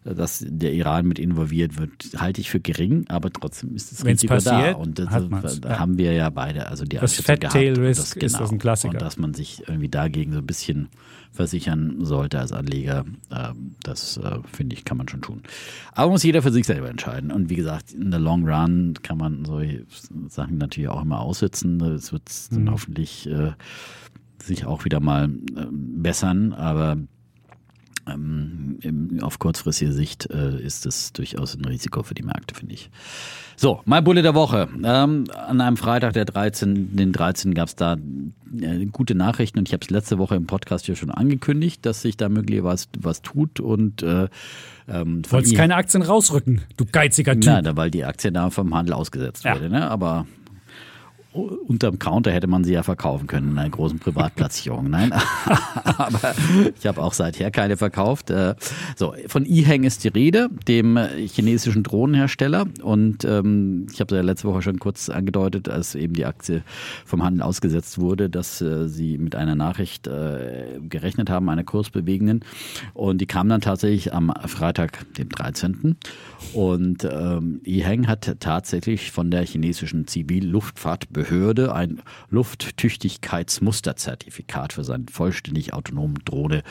dass 0.03 0.43
der 0.47 0.73
Iran 0.73 1.07
mit 1.07 1.19
involviert 1.19 1.77
wird, 1.77 1.91
halte 2.17 2.41
ich 2.41 2.49
für 2.49 2.59
gering, 2.59 3.05
aber 3.07 3.31
trotzdem 3.31 3.75
ist 3.75 3.91
das 3.91 4.03
Wenn's 4.03 4.25
passiert, 4.25 4.73
da. 4.73 4.75
Und 4.75 4.97
das, 4.97 5.61
da 5.61 5.69
ja. 5.69 5.79
haben 5.79 5.97
wir 5.97 6.13
ja 6.13 6.29
beide, 6.31 6.67
also 6.67 6.85
die 6.85 6.97
Das 6.97 7.19
Fat 7.21 7.41
Tail 7.41 7.73
gehabt. 7.73 7.77
Und 7.77 7.85
Risk 7.85 8.17
ist 8.17 8.39
das 8.39 8.51
ein 8.51 8.57
Klassiker. 8.57 8.93
Und 8.93 9.01
dass 9.01 9.17
man 9.17 9.33
sich 9.33 9.63
irgendwie 9.67 9.89
dagegen 9.89 10.33
so 10.33 10.39
ein 10.39 10.45
bisschen 10.45 10.89
versichern 11.31 12.03
sollte 12.03 12.39
als 12.39 12.51
Anleger, 12.51 13.05
ähm, 13.31 13.75
das 13.83 14.17
äh, 14.17 14.39
finde 14.51 14.75
ich, 14.75 14.85
kann 14.85 14.97
man 14.97 15.07
schon 15.07 15.21
tun. 15.21 15.43
Aber 15.93 16.11
muss 16.11 16.23
jeder 16.23 16.41
für 16.41 16.51
sich 16.51 16.65
selber 16.65 16.89
entscheiden. 16.89 17.31
Und 17.31 17.49
wie 17.49 17.55
gesagt, 17.55 17.93
in 17.93 18.11
der 18.11 18.19
Long 18.19 18.47
Run 18.47 18.95
kann 19.03 19.17
man 19.17 19.45
solche 19.45 19.85
Sachen 20.29 20.57
natürlich 20.57 20.89
auch 20.89 21.03
immer 21.03 21.19
aussitzen. 21.21 21.79
Es 21.81 22.11
wird 22.11 22.23
dann 22.51 22.63
Mhm. 22.63 22.71
hoffentlich 22.71 23.29
äh, 23.29 23.51
sich 24.43 24.65
auch 24.65 24.83
wieder 24.83 24.99
mal 24.99 25.25
ähm, 25.25 26.01
bessern, 26.01 26.53
aber 26.53 26.97
auf 29.21 29.39
kurzfristige 29.39 29.91
Sicht 29.93 30.29
äh, 30.31 30.59
ist 30.61 30.85
es 30.85 31.13
durchaus 31.13 31.55
ein 31.55 31.65
Risiko 31.65 32.03
für 32.03 32.13
die 32.13 32.23
Märkte, 32.23 32.55
finde 32.55 32.73
ich. 32.73 32.89
So, 33.55 33.81
mein 33.85 34.03
Bulle 34.03 34.21
der 34.23 34.33
Woche. 34.33 34.67
Ähm, 34.83 35.25
an 35.35 35.61
einem 35.61 35.77
Freitag, 35.77 36.13
der 36.13 36.25
13., 36.25 36.95
den 36.95 37.11
13. 37.13 37.53
gab 37.53 37.67
es 37.67 37.75
da 37.75 37.95
äh, 38.59 38.85
gute 38.87 39.13
Nachrichten 39.13 39.59
und 39.59 39.69
ich 39.69 39.73
habe 39.73 39.83
es 39.83 39.89
letzte 39.91 40.17
Woche 40.17 40.35
im 40.35 40.47
Podcast 40.47 40.85
hier 40.87 40.95
schon 40.95 41.11
angekündigt, 41.11 41.85
dass 41.85 42.01
sich 42.01 42.17
da 42.17 42.27
möglicherweise 42.29 42.87
was, 42.95 43.03
was 43.03 43.21
tut 43.21 43.59
und 43.59 44.01
äh, 44.01 44.27
ähm, 44.87 45.21
Wolltest 45.29 45.55
keine 45.55 45.75
Aktien 45.75 46.01
rausrücken, 46.01 46.61
du 46.77 46.85
geiziger 46.85 47.33
Typ. 47.39 47.63
da, 47.63 47.75
weil 47.75 47.91
die 47.91 48.03
Aktie 48.03 48.31
da 48.31 48.49
vom 48.49 48.73
Handel 48.73 48.93
ausgesetzt 48.93 49.43
Ja. 49.43 49.53
wurde. 49.55 49.69
Ne? 49.69 49.89
Aber 49.89 50.25
unterm 51.33 51.97
Counter 51.97 52.31
hätte 52.31 52.47
man 52.47 52.63
sie 52.65 52.73
ja 52.73 52.83
verkaufen 52.83 53.27
können 53.27 53.51
in 53.51 53.57
einer 53.57 53.69
großen 53.69 53.99
Privatplatzierung. 53.99 54.89
Nein, 54.89 55.13
aber 55.85 56.35
ich 56.77 56.85
habe 56.85 57.01
auch 57.01 57.13
seither 57.13 57.51
keine 57.51 57.77
verkauft. 57.77 58.29
Äh, 58.29 58.55
So, 58.97 59.13
von 59.27 59.45
Iheng 59.45 59.83
ist 59.83 60.03
die 60.03 60.09
Rede, 60.09 60.49
dem 60.67 60.97
chinesischen 60.97 61.83
Drohnenhersteller. 61.83 62.65
Und 62.83 63.23
ähm, 63.23 63.87
ich 63.93 64.01
habe 64.01 64.15
ja 64.15 64.21
letzte 64.21 64.47
Woche 64.49 64.61
schon 64.61 64.79
kurz 64.79 65.09
angedeutet, 65.09 65.69
als 65.69 65.95
eben 65.95 66.13
die 66.13 66.25
Aktie 66.25 66.63
vom 67.05 67.23
Handel 67.23 67.43
ausgesetzt 67.43 67.99
wurde, 67.99 68.29
dass 68.29 68.61
äh, 68.61 68.89
sie 68.89 69.17
mit 69.17 69.35
einer 69.35 69.55
Nachricht 69.55 70.07
äh, 70.07 70.79
gerechnet 70.81 71.29
haben, 71.29 71.49
einer 71.49 71.63
kursbewegenden. 71.63 72.43
Und 72.93 73.19
die 73.21 73.25
kam 73.25 73.47
dann 73.47 73.61
tatsächlich 73.61 74.13
am 74.13 74.33
Freitag, 74.47 75.05
dem 75.13 75.29
13. 75.29 75.95
Und 76.53 77.07
ähm, 77.09 77.61
Iheng 77.63 78.07
hat 78.07 78.35
tatsächlich 78.39 79.11
von 79.11 79.31
der 79.31 79.45
chinesischen 79.45 80.07
Zivilluftfahrtbehörde 80.07 81.20
ein 81.73 82.03
Lufttüchtigkeitsmusterzertifikat 82.29 84.73
für 84.73 84.83
seine 84.83 85.05
vollständig 85.11 85.73
autonomen 85.73 86.19
Drohne, 86.25 86.61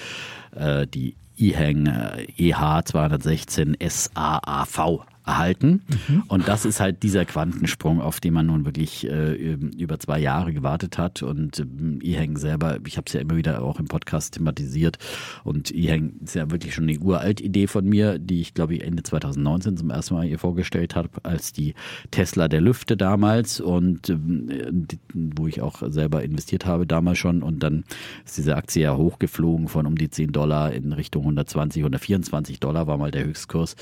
äh, 0.54 0.86
die 0.86 1.16
Iheng 1.36 1.86
äh, 1.86 2.26
EH 2.36 2.84
216 2.84 3.76
SAAV 3.80 5.06
erhalten. 5.24 5.82
Und 6.28 6.48
das 6.48 6.64
ist 6.64 6.80
halt 6.80 7.02
dieser 7.02 7.24
Quantensprung, 7.24 8.00
auf 8.00 8.20
den 8.20 8.34
man 8.34 8.46
nun 8.46 8.64
wirklich 8.64 9.06
äh, 9.06 9.34
über 9.34 9.98
zwei 9.98 10.18
Jahre 10.18 10.52
gewartet 10.52 10.98
hat. 10.98 11.22
Und 11.22 11.60
ähm, 11.60 11.98
Iheng 12.02 12.36
selber, 12.36 12.78
ich 12.86 12.96
habe 12.96 13.04
es 13.06 13.12
ja 13.12 13.20
immer 13.20 13.36
wieder 13.36 13.62
auch 13.62 13.78
im 13.78 13.86
Podcast 13.86 14.34
thematisiert. 14.34 14.98
Und 15.44 15.70
Iheng 15.70 16.14
ist 16.24 16.34
ja 16.34 16.50
wirklich 16.50 16.74
schon 16.74 16.88
eine 16.88 16.98
uralt 16.98 17.40
Idee 17.40 17.66
von 17.66 17.84
mir, 17.84 18.18
die 18.18 18.40
ich 18.40 18.54
glaube 18.54 18.74
ich 18.74 18.82
Ende 18.82 19.02
2019 19.02 19.76
zum 19.76 19.90
ersten 19.90 20.14
Mal 20.14 20.26
ihr 20.26 20.38
vorgestellt 20.38 20.96
habe, 20.96 21.10
als 21.22 21.52
die 21.52 21.74
Tesla 22.10 22.48
der 22.48 22.60
Lüfte 22.60 22.96
damals 22.96 23.60
und 23.60 24.08
ähm, 24.10 24.86
wo 25.12 25.46
ich 25.46 25.60
auch 25.60 25.82
selber 25.90 26.22
investiert 26.22 26.66
habe 26.66 26.86
damals 26.86 27.18
schon. 27.18 27.42
Und 27.42 27.62
dann 27.62 27.84
ist 28.24 28.38
diese 28.38 28.56
Aktie 28.56 28.82
ja 28.82 28.96
hochgeflogen 28.96 29.68
von 29.68 29.86
um 29.86 29.96
die 29.96 30.10
10 30.10 30.32
Dollar 30.32 30.72
in 30.72 30.92
Richtung 30.92 31.22
120, 31.22 31.82
124 31.82 32.60
Dollar 32.60 32.86
war 32.86 32.96
mal 32.96 33.10
der 33.10 33.24
Höchstkurs 33.24 33.76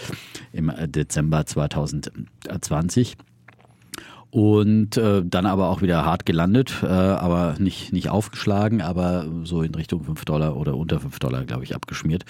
im 0.52 0.68
äh, 0.68 0.88
Dezember 1.28 1.44
2020. 1.46 3.16
Und 4.30 4.98
äh, 4.98 5.22
dann 5.24 5.46
aber 5.46 5.70
auch 5.70 5.80
wieder 5.80 6.04
hart 6.04 6.26
gelandet, 6.26 6.82
äh, 6.82 6.86
aber 6.86 7.54
nicht, 7.58 7.94
nicht 7.94 8.10
aufgeschlagen, 8.10 8.82
aber 8.82 9.26
so 9.44 9.62
in 9.62 9.74
Richtung 9.74 10.04
5 10.04 10.22
Dollar 10.26 10.56
oder 10.56 10.76
unter 10.76 11.00
5 11.00 11.18
Dollar, 11.18 11.44
glaube 11.46 11.64
ich, 11.64 11.74
abgeschmiert. 11.74 12.26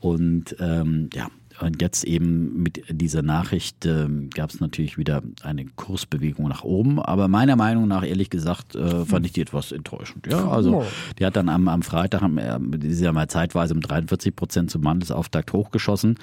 Und 0.00 0.56
ähm, 0.58 1.10
ja, 1.14 1.28
und 1.60 1.82
jetzt 1.82 2.04
eben 2.04 2.62
mit 2.62 2.84
dieser 2.88 3.22
Nachricht 3.22 3.84
ähm, 3.86 4.30
gab 4.30 4.50
es 4.50 4.60
natürlich 4.60 4.96
wieder 4.98 5.22
eine 5.42 5.64
Kursbewegung 5.64 6.48
nach 6.48 6.62
oben. 6.62 7.00
Aber 7.00 7.28
meiner 7.28 7.56
Meinung 7.56 7.88
nach, 7.88 8.04
ehrlich 8.04 8.30
gesagt, 8.30 8.74
äh, 8.76 9.04
fand 9.04 9.26
ich 9.26 9.32
die 9.32 9.40
etwas 9.40 9.72
enttäuschend. 9.72 10.26
Ja, 10.26 10.48
also 10.48 10.84
die 11.18 11.26
hat 11.26 11.36
dann 11.36 11.48
am, 11.48 11.68
am 11.68 11.82
Freitag, 11.82 12.22
am, 12.22 12.38
äh, 12.38 12.58
die 12.60 12.88
ist 12.88 13.00
ja 13.00 13.12
mal 13.12 13.28
zeitweise 13.28 13.74
um 13.74 13.80
43 13.80 14.34
Prozent 14.34 14.70
zum 14.70 14.86
Handelsauftakt 14.86 15.52
hochgeschossen. 15.52 16.16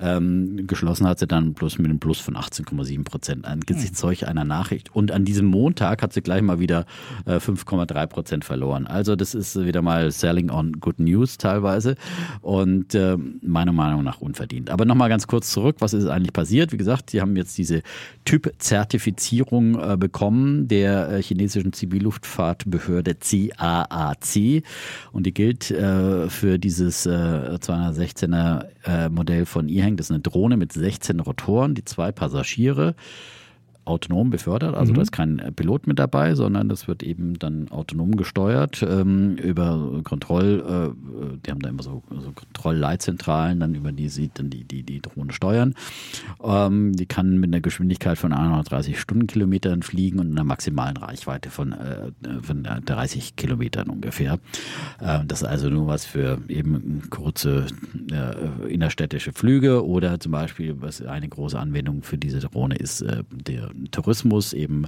Ähm, 0.00 0.66
geschlossen 0.66 1.06
hat 1.06 1.18
sie 1.18 1.26
dann 1.26 1.54
plus 1.54 1.78
mit 1.78 1.88
einem 1.88 1.98
Plus 1.98 2.20
von 2.20 2.36
18,7 2.36 3.04
Prozent 3.04 3.44
angesichts 3.44 4.00
solch 4.00 4.26
einer 4.26 4.44
Nachricht. 4.44 4.94
Und 4.94 5.12
an 5.12 5.24
diesem 5.24 5.46
Montag 5.46 6.02
hat 6.02 6.12
sie 6.12 6.20
gleich 6.20 6.42
mal 6.42 6.58
wieder 6.58 6.84
äh, 7.24 7.36
5,3 7.36 8.06
Prozent 8.06 8.44
verloren. 8.44 8.86
Also 8.86 9.16
das 9.16 9.34
ist 9.34 9.64
wieder 9.64 9.82
mal 9.82 10.10
Selling 10.10 10.50
on 10.50 10.80
Good 10.80 10.98
News 10.98 11.38
teilweise 11.38 11.94
und 12.42 12.94
äh, 12.94 13.16
meiner 13.42 13.72
Meinung 13.72 14.02
nach 14.02 14.20
unverdient. 14.20 14.70
Aber 14.74 14.86
nochmal 14.86 15.08
ganz 15.08 15.28
kurz 15.28 15.52
zurück, 15.52 15.76
was 15.78 15.92
ist 15.94 16.06
eigentlich 16.06 16.32
passiert? 16.32 16.72
Wie 16.72 16.76
gesagt, 16.76 17.10
sie 17.10 17.20
haben 17.20 17.36
jetzt 17.36 17.56
diese 17.56 17.82
Typ-Zertifizierung 18.24 19.78
äh, 19.78 19.96
bekommen 19.96 20.66
der 20.66 21.10
äh, 21.10 21.22
chinesischen 21.22 21.72
Zivilluftfahrtbehörde 21.72 23.14
CAAC 23.14 24.64
und 25.12 25.26
die 25.26 25.32
gilt 25.32 25.70
äh, 25.70 26.28
für 26.28 26.58
dieses 26.58 27.06
äh, 27.06 27.10
216er 27.10 28.66
äh, 28.84 29.08
Modell 29.10 29.46
von 29.46 29.68
Iheng. 29.68 29.96
Das 29.96 30.06
ist 30.06 30.10
eine 30.10 30.22
Drohne 30.22 30.56
mit 30.56 30.72
16 30.72 31.20
Rotoren, 31.20 31.76
die 31.76 31.84
zwei 31.84 32.10
Passagiere 32.10 32.96
autonom 33.84 34.30
befördert. 34.30 34.74
Also 34.74 34.92
mhm. 34.92 34.96
da 34.96 35.02
ist 35.02 35.12
kein 35.12 35.52
Pilot 35.54 35.86
mit 35.86 35.98
dabei, 35.98 36.34
sondern 36.34 36.68
das 36.68 36.88
wird 36.88 37.02
eben 37.02 37.38
dann 37.38 37.68
autonom 37.70 38.16
gesteuert 38.16 38.82
ähm, 38.82 39.36
über 39.36 40.00
Kontroll, 40.04 40.94
äh, 40.94 41.36
die 41.44 41.50
haben 41.50 41.60
da 41.60 41.68
immer 41.68 41.82
so, 41.82 42.02
so 42.10 42.32
Kontrollleitzentralen, 42.32 43.60
dann 43.60 43.74
über 43.74 43.92
die 43.92 44.08
sieht 44.08 44.38
dann 44.38 44.50
die, 44.50 44.64
die, 44.64 44.82
die 44.82 45.00
Drohne 45.00 45.32
steuern. 45.32 45.74
Ähm, 46.42 46.94
die 46.94 47.06
kann 47.06 47.38
mit 47.38 47.48
einer 47.48 47.60
Geschwindigkeit 47.60 48.18
von 48.18 48.32
130 48.32 48.98
Stundenkilometern 48.98 49.82
fliegen 49.82 50.18
und 50.18 50.30
einer 50.30 50.44
maximalen 50.44 50.96
Reichweite 50.96 51.50
von, 51.50 51.72
äh, 51.72 52.10
von 52.42 52.64
30 52.64 53.36
Kilometern 53.36 53.88
ungefähr. 53.88 54.38
Äh, 55.00 55.20
das 55.26 55.42
ist 55.42 55.48
also 55.48 55.68
nur 55.68 55.86
was 55.86 56.04
für 56.04 56.38
eben 56.48 57.02
kurze 57.10 57.66
äh, 58.10 58.72
innerstädtische 58.72 59.32
Flüge 59.32 59.84
oder 59.84 60.20
zum 60.20 60.32
Beispiel, 60.32 60.76
was 60.80 61.02
eine 61.02 61.28
große 61.28 61.58
Anwendung 61.58 62.02
für 62.02 62.18
diese 62.18 62.40
Drohne 62.40 62.76
ist, 62.76 63.02
äh, 63.02 63.22
der 63.30 63.70
Tourismus, 63.90 64.52
eben 64.52 64.86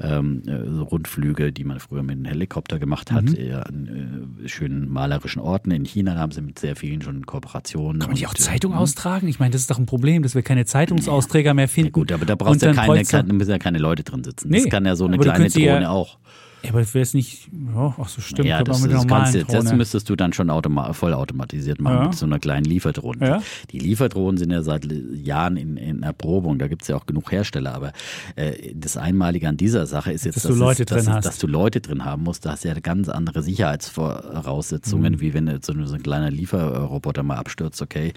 ähm, 0.00 0.42
äh, 0.46 0.52
Rundflüge, 0.52 1.52
die 1.52 1.64
man 1.64 1.80
früher 1.80 2.02
mit 2.02 2.16
einem 2.16 2.24
Helikopter 2.24 2.78
gemacht 2.78 3.12
hat, 3.12 3.24
mhm. 3.24 3.54
an 3.54 4.38
äh, 4.44 4.48
schönen 4.48 4.88
malerischen 4.88 5.40
Orten. 5.40 5.70
In 5.70 5.84
China 5.84 6.16
haben 6.16 6.32
sie 6.32 6.42
mit 6.42 6.58
sehr 6.58 6.76
vielen 6.76 7.02
schon 7.02 7.26
Kooperationen. 7.26 8.00
Kann 8.00 8.10
man 8.10 8.16
die 8.16 8.26
auch 8.26 8.34
Zeitung 8.34 8.72
hm? 8.72 8.78
austragen? 8.78 9.28
Ich 9.28 9.38
meine, 9.38 9.52
das 9.52 9.62
ist 9.62 9.70
doch 9.70 9.78
ein 9.78 9.86
Problem, 9.86 10.22
dass 10.22 10.34
wir 10.34 10.42
keine 10.42 10.64
Zeitungsausträger 10.64 11.54
mehr 11.54 11.68
finden. 11.68 11.88
Ja, 11.88 11.92
gut, 11.92 12.12
aber 12.12 12.24
da 12.24 12.34
brauchst 12.34 12.62
ja 12.62 12.72
keine, 12.72 13.04
keine, 13.04 13.32
müssen 13.32 13.50
ja 13.50 13.58
keine 13.58 13.78
Leute 13.78 14.02
drin 14.02 14.24
sitzen. 14.24 14.48
Nee, 14.48 14.62
das 14.62 14.70
kann 14.70 14.84
ja 14.84 14.96
so 14.96 15.06
eine 15.06 15.18
kleine 15.18 15.48
Drohne 15.48 15.82
ja, 15.82 15.90
auch. 15.90 16.18
Ja, 16.62 16.70
aber 16.70 16.80
wäre 16.80 17.02
es 17.02 17.14
nicht, 17.14 17.48
ja, 17.74 17.94
ach 17.98 18.08
so 18.08 18.20
stimmt, 18.20 18.48
ja, 18.48 18.64
das, 18.64 18.82
das, 18.82 19.06
kannst, 19.06 19.36
das 19.48 19.72
müsstest 19.72 20.10
du 20.10 20.16
dann 20.16 20.32
schon 20.32 20.50
automa 20.50 20.92
vollautomatisiert 20.92 21.80
machen 21.80 21.96
ja. 21.96 22.04
mit 22.06 22.14
so 22.14 22.26
einer 22.26 22.40
kleinen 22.40 22.64
Lieferdrohne. 22.64 23.26
Ja. 23.26 23.42
Die 23.70 23.78
Lieferdrohnen 23.78 24.38
sind 24.38 24.50
ja 24.50 24.62
seit 24.62 24.88
Jahren 25.12 25.56
in, 25.56 25.76
in 25.76 26.02
Erprobung, 26.02 26.58
da 26.58 26.66
gibt 26.66 26.82
es 26.82 26.88
ja 26.88 26.96
auch 26.96 27.06
genug 27.06 27.30
Hersteller, 27.30 27.74
aber 27.74 27.92
äh, 28.34 28.74
das 28.74 28.96
Einmalige 28.96 29.48
an 29.48 29.56
dieser 29.56 29.86
Sache 29.86 30.12
ist 30.12 30.24
jetzt, 30.24 30.36
dass, 30.36 30.42
dass 30.44 30.52
du 30.52 30.58
Leute 30.58 30.82
es, 30.82 30.86
drin 30.86 31.04
dass, 31.04 31.14
hast. 31.14 31.24
dass 31.26 31.38
du 31.38 31.46
Leute 31.46 31.80
drin 31.80 32.04
haben 32.04 32.24
musst, 32.24 32.44
da 32.44 32.52
hast 32.52 32.64
du 32.64 32.68
ja 32.68 32.74
ganz 32.80 33.08
andere 33.08 33.42
Sicherheitsvoraussetzungen, 33.42 35.14
mhm. 35.14 35.20
wie 35.20 35.34
wenn 35.34 35.46
so, 35.62 35.72
so 35.84 35.94
ein 35.94 36.02
kleiner 36.02 36.30
Lieferroboter 36.30 37.22
mal 37.22 37.36
abstürzt, 37.36 37.80
okay, 37.82 38.12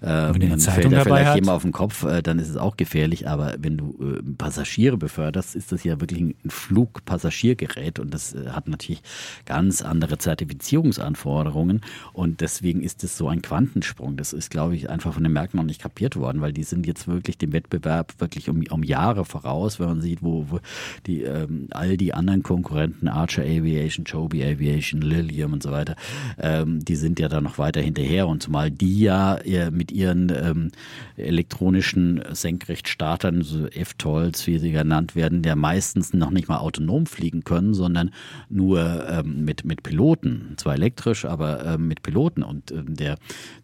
äh, 0.00 0.06
dann 0.06 0.60
fällt 0.60 0.92
er 0.92 1.02
vielleicht 1.02 1.34
jemand 1.34 1.56
auf 1.56 1.62
den 1.62 1.72
Kopf, 1.72 2.04
äh, 2.04 2.22
dann 2.22 2.38
ist 2.38 2.48
es 2.48 2.56
auch 2.56 2.78
gefährlich, 2.78 3.28
aber 3.28 3.54
wenn 3.58 3.76
du 3.76 3.98
äh, 4.00 4.22
Passagiere 4.38 4.96
beförderst, 4.96 5.54
ist 5.56 5.72
das 5.72 5.84
ja 5.84 6.00
wirklich 6.00 6.20
ein 6.20 6.34
Flugpassagiergerät 6.48 7.81
und 7.98 8.14
das 8.14 8.34
äh, 8.34 8.48
hat 8.48 8.62
hat 8.62 8.68
natürlich 8.68 9.02
ganz 9.44 9.82
andere 9.82 10.18
Zertifizierungsanforderungen 10.18 11.80
und 12.12 12.40
deswegen 12.40 12.82
ist 12.82 13.02
es 13.02 13.16
so 13.16 13.28
ein 13.28 13.42
Quantensprung. 13.42 14.16
Das 14.16 14.32
ist, 14.32 14.50
glaube 14.50 14.76
ich, 14.76 14.88
einfach 14.88 15.14
von 15.14 15.22
den 15.22 15.32
Märkten 15.32 15.58
noch 15.58 15.64
nicht 15.64 15.82
kapiert 15.82 16.16
worden, 16.16 16.40
weil 16.40 16.52
die 16.52 16.62
sind 16.62 16.86
jetzt 16.86 17.08
wirklich 17.08 17.38
dem 17.38 17.52
Wettbewerb 17.52 18.14
wirklich 18.18 18.48
um, 18.48 18.62
um 18.70 18.82
Jahre 18.82 19.24
voraus, 19.24 19.80
wenn 19.80 19.88
man 19.88 20.00
sieht, 20.00 20.22
wo, 20.22 20.46
wo 20.48 20.60
die 21.06 21.22
ähm, 21.22 21.68
all 21.70 21.96
die 21.96 22.14
anderen 22.14 22.42
Konkurrenten, 22.42 23.08
Archer 23.08 23.42
Aviation, 23.42 24.04
Joby 24.04 24.44
Aviation, 24.44 25.00
Lilium 25.00 25.52
und 25.52 25.62
so 25.62 25.72
weiter, 25.72 25.96
ähm, 26.38 26.84
die 26.84 26.96
sind 26.96 27.18
ja 27.18 27.28
da 27.28 27.40
noch 27.40 27.58
weiter 27.58 27.80
hinterher 27.80 28.28
und 28.28 28.42
zumal 28.42 28.70
die 28.70 29.00
ja 29.00 29.36
äh, 29.36 29.70
mit 29.70 29.90
ihren 29.90 30.30
ähm, 30.30 30.70
elektronischen 31.16 32.22
Senkrechtstartern, 32.30 33.42
so 33.42 33.66
F-Tolls, 33.66 34.46
wie 34.46 34.58
sie 34.58 34.70
genannt 34.70 35.16
werden, 35.16 35.42
der 35.42 35.56
meistens 35.56 36.12
noch 36.12 36.30
nicht 36.30 36.48
mal 36.48 36.58
autonom 36.58 37.06
fliegen 37.06 37.44
können, 37.44 37.71
sondern 37.74 38.10
nur 38.48 39.08
ähm, 39.08 39.44
mit, 39.44 39.64
mit 39.64 39.82
Piloten, 39.82 40.54
zwar 40.56 40.74
elektrisch, 40.74 41.24
aber 41.24 41.64
ähm, 41.64 41.88
mit 41.88 42.02
Piloten. 42.02 42.42
Und 42.42 42.70
ähm, 42.70 42.94
der, 42.96 43.16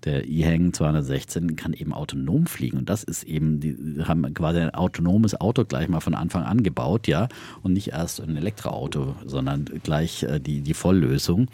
der 0.05 0.29
E-Hang 0.29 0.73
216 0.73 1.57
kann 1.57 1.73
eben 1.73 1.93
autonom 1.93 2.47
fliegen. 2.47 2.79
Und 2.79 2.89
das 2.89 3.05
ist 3.05 3.25
eben, 3.25 3.61
die 3.61 3.77
haben 4.05 4.33
quasi 4.35 4.61
ein 4.61 4.75
autonomes 4.75 5.41
Auto 5.41 5.65
gleich 5.65 5.89
mal 5.89 6.01
von 6.01 6.15
Anfang 6.15 6.43
an 6.45 6.63
gebaut, 6.63 7.09
ja. 7.09 7.29
Und 7.63 7.73
nicht 7.73 7.89
erst 7.89 8.21
ein 8.21 8.37
Elektroauto, 8.37 9.17
sondern 9.25 9.65
gleich 9.83 10.23
äh, 10.23 10.41
die, 10.41 10.61
die 10.61 10.75
Volllösung. 10.75 11.49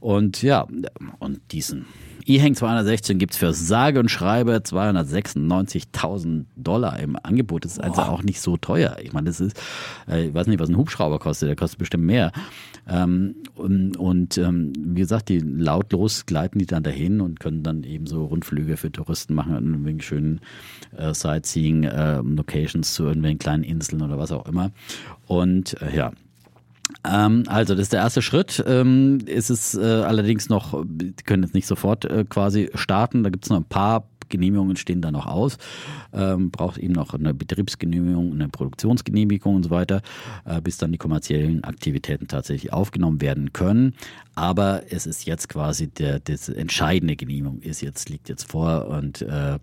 Und 0.00 0.42
ja, 0.42 0.66
und 1.18 1.40
diesen 1.52 1.86
E-Hang 2.26 2.54
216 2.54 3.18
gibt 3.18 3.32
es 3.32 3.38
für 3.38 3.52
sage 3.52 3.98
und 3.98 4.10
schreibe 4.10 4.52
296.000 4.52 6.44
Dollar 6.56 6.98
im 7.00 7.16
Angebot. 7.20 7.64
Das 7.64 7.72
ist 7.72 7.80
also 7.80 8.02
auch 8.02 8.22
nicht 8.22 8.40
so 8.40 8.56
teuer. 8.56 8.96
Ich 9.02 9.12
meine, 9.12 9.26
das 9.26 9.40
ist, 9.40 9.60
äh, 10.08 10.28
ich 10.28 10.34
weiß 10.34 10.46
nicht, 10.46 10.60
was 10.60 10.68
ein 10.68 10.76
Hubschrauber 10.76 11.18
kostet, 11.18 11.48
der 11.48 11.56
kostet 11.56 11.78
bestimmt 11.78 11.99
mehr. 12.00 12.32
Ähm, 12.88 13.36
und, 13.54 13.96
und 13.96 14.38
ähm, 14.38 14.72
wie 14.76 15.00
gesagt, 15.00 15.28
die 15.28 15.38
lautlos 15.38 16.26
gleiten 16.26 16.58
die 16.58 16.66
dann 16.66 16.82
dahin 16.82 17.20
und 17.20 17.38
können 17.40 17.62
dann 17.62 17.84
eben 17.84 18.06
so 18.06 18.24
Rundflüge 18.24 18.76
für 18.76 18.90
Touristen 18.90 19.34
machen 19.34 19.54
an 19.54 20.00
schönen 20.00 20.40
äh, 20.96 21.14
Sightseeing-Locations 21.14 22.90
äh, 22.90 22.94
zu 22.94 23.04
irgendwelchen 23.04 23.38
kleinen 23.38 23.64
Inseln 23.64 24.02
oder 24.02 24.18
was 24.18 24.32
auch 24.32 24.46
immer. 24.46 24.72
Und 25.26 25.80
äh, 25.82 25.94
ja, 25.94 26.12
ähm, 27.08 27.44
also, 27.46 27.74
das 27.74 27.82
ist 27.82 27.92
der 27.92 28.00
erste 28.00 28.22
Schritt. 28.22 28.62
Ähm, 28.66 29.18
ist 29.26 29.50
es 29.50 29.74
äh, 29.74 29.84
allerdings 29.84 30.48
noch, 30.48 30.84
die 30.86 31.12
können 31.24 31.42
jetzt 31.42 31.54
nicht 31.54 31.66
sofort 31.66 32.04
äh, 32.04 32.24
quasi 32.28 32.70
starten. 32.74 33.22
Da 33.22 33.30
gibt 33.30 33.44
es 33.44 33.50
noch 33.50 33.58
ein 33.58 33.64
paar 33.64 34.09
Genehmigungen 34.30 34.76
stehen 34.76 35.02
da 35.02 35.10
noch 35.10 35.26
aus. 35.26 35.58
Ähm, 36.12 36.50
braucht 36.50 36.78
eben 36.78 36.94
noch 36.94 37.14
eine 37.14 37.34
Betriebsgenehmigung, 37.34 38.32
eine 38.32 38.48
Produktionsgenehmigung 38.48 39.56
und 39.56 39.64
so 39.64 39.70
weiter, 39.70 40.02
äh, 40.44 40.60
bis 40.60 40.78
dann 40.78 40.92
die 40.92 40.98
kommerziellen 40.98 41.64
Aktivitäten 41.64 42.28
tatsächlich 42.28 42.72
aufgenommen 42.72 43.20
werden 43.20 43.52
können. 43.52 43.94
Aber 44.34 44.84
es 44.90 45.06
ist 45.06 45.26
jetzt 45.26 45.48
quasi 45.48 45.88
der, 45.88 46.20
das 46.20 46.48
entscheidende 46.48 47.16
Genehmigung 47.16 47.60
ist 47.60 47.82
jetzt, 47.82 48.08
liegt 48.08 48.28
jetzt 48.28 48.50
vor 48.50 48.86
und, 48.88 49.22
äh, 49.22 49.58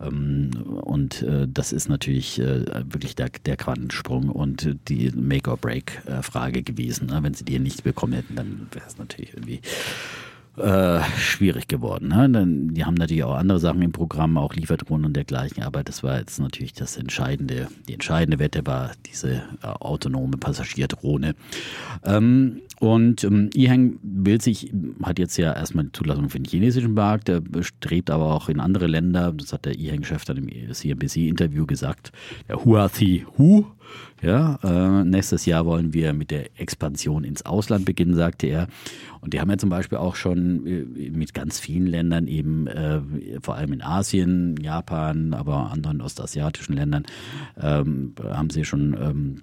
ähm, 0.00 0.50
und 0.82 1.22
äh, 1.22 1.46
das 1.48 1.72
ist 1.72 1.88
natürlich 1.88 2.40
äh, 2.40 2.64
wirklich 2.92 3.14
der, 3.14 3.28
der 3.46 3.56
Quantensprung 3.56 4.30
und 4.30 4.76
die 4.88 5.10
Make-or-Break-Frage 5.12 6.62
gewesen. 6.62 7.08
Ne? 7.08 7.22
Wenn 7.22 7.34
sie 7.34 7.44
die 7.44 7.58
nicht 7.58 7.84
bekommen 7.84 8.14
hätten, 8.14 8.34
dann 8.34 8.66
wäre 8.72 8.86
es 8.86 8.98
natürlich 8.98 9.34
irgendwie 9.34 9.60
äh, 10.58 11.02
schwierig 11.18 11.68
geworden. 11.68 12.08
Ne? 12.08 12.28
Dann, 12.30 12.74
die 12.74 12.84
haben 12.84 12.94
natürlich 12.94 13.24
auch 13.24 13.36
andere 13.36 13.58
Sachen 13.58 13.82
im 13.82 13.92
Programm, 13.92 14.36
auch 14.36 14.54
Lieferdrohnen 14.54 15.06
und 15.06 15.16
dergleichen, 15.16 15.62
aber 15.62 15.82
das 15.82 16.02
war 16.02 16.18
jetzt 16.18 16.38
natürlich 16.40 16.72
das 16.72 16.96
entscheidende, 16.96 17.68
die 17.88 17.94
entscheidende 17.94 18.38
Wette 18.38 18.66
war 18.66 18.92
diese 19.06 19.42
äh, 19.62 19.66
autonome 19.66 20.36
Passagierdrohne. 20.36 21.34
Ähm, 22.04 22.60
und 22.80 23.24
ähm, 23.24 23.50
Ihang 23.54 23.98
will 24.02 24.40
sich, 24.40 24.72
hat 25.02 25.18
jetzt 25.18 25.36
ja 25.36 25.52
erstmal 25.52 25.84
die 25.84 25.92
Zulassung 25.92 26.30
für 26.30 26.38
den 26.38 26.44
chinesischen 26.44 26.94
Markt, 26.94 27.28
der 27.28 27.42
strebt 27.60 28.10
aber 28.10 28.34
auch 28.34 28.48
in 28.48 28.60
andere 28.60 28.86
Länder, 28.86 29.32
das 29.32 29.52
hat 29.52 29.64
der 29.64 29.76
Ihang-Chef 29.76 30.24
dann 30.24 30.36
im 30.36 30.72
CNBC-Interview 30.72 31.66
gesagt, 31.66 32.12
der 32.48 32.64
Huathi 32.64 33.26
Hu, 33.36 33.64
ja, 34.22 34.58
äh, 34.64 35.04
nächstes 35.04 35.46
Jahr 35.46 35.64
wollen 35.64 35.92
wir 35.92 36.12
mit 36.12 36.30
der 36.30 36.60
Expansion 36.60 37.24
ins 37.24 37.46
Ausland 37.46 37.84
beginnen, 37.84 38.14
sagte 38.14 38.46
er. 38.48 38.68
Und 39.20 39.34
die 39.34 39.40
haben 39.40 39.50
ja 39.50 39.58
zum 39.58 39.70
Beispiel 39.70 39.98
auch 39.98 40.16
schon 40.16 40.66
äh, 40.66 41.10
mit 41.10 41.34
ganz 41.34 41.58
vielen 41.58 41.86
Ländern 41.86 42.26
eben, 42.26 42.66
äh, 42.66 43.00
vor 43.40 43.56
allem 43.56 43.72
in 43.72 43.82
Asien, 43.82 44.56
Japan, 44.60 45.34
aber 45.34 45.70
anderen 45.70 46.00
ostasiatischen 46.00 46.76
Ländern, 46.76 47.04
ähm, 47.60 48.14
haben 48.22 48.50
sie 48.50 48.64
schon 48.64 48.96
ähm, 49.00 49.42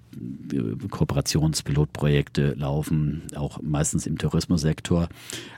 Kooperationspilotprojekte 0.90 2.54
laufen, 2.54 3.22
auch 3.34 3.60
meistens 3.62 4.06
im 4.06 4.18
Tourismussektor. 4.18 5.08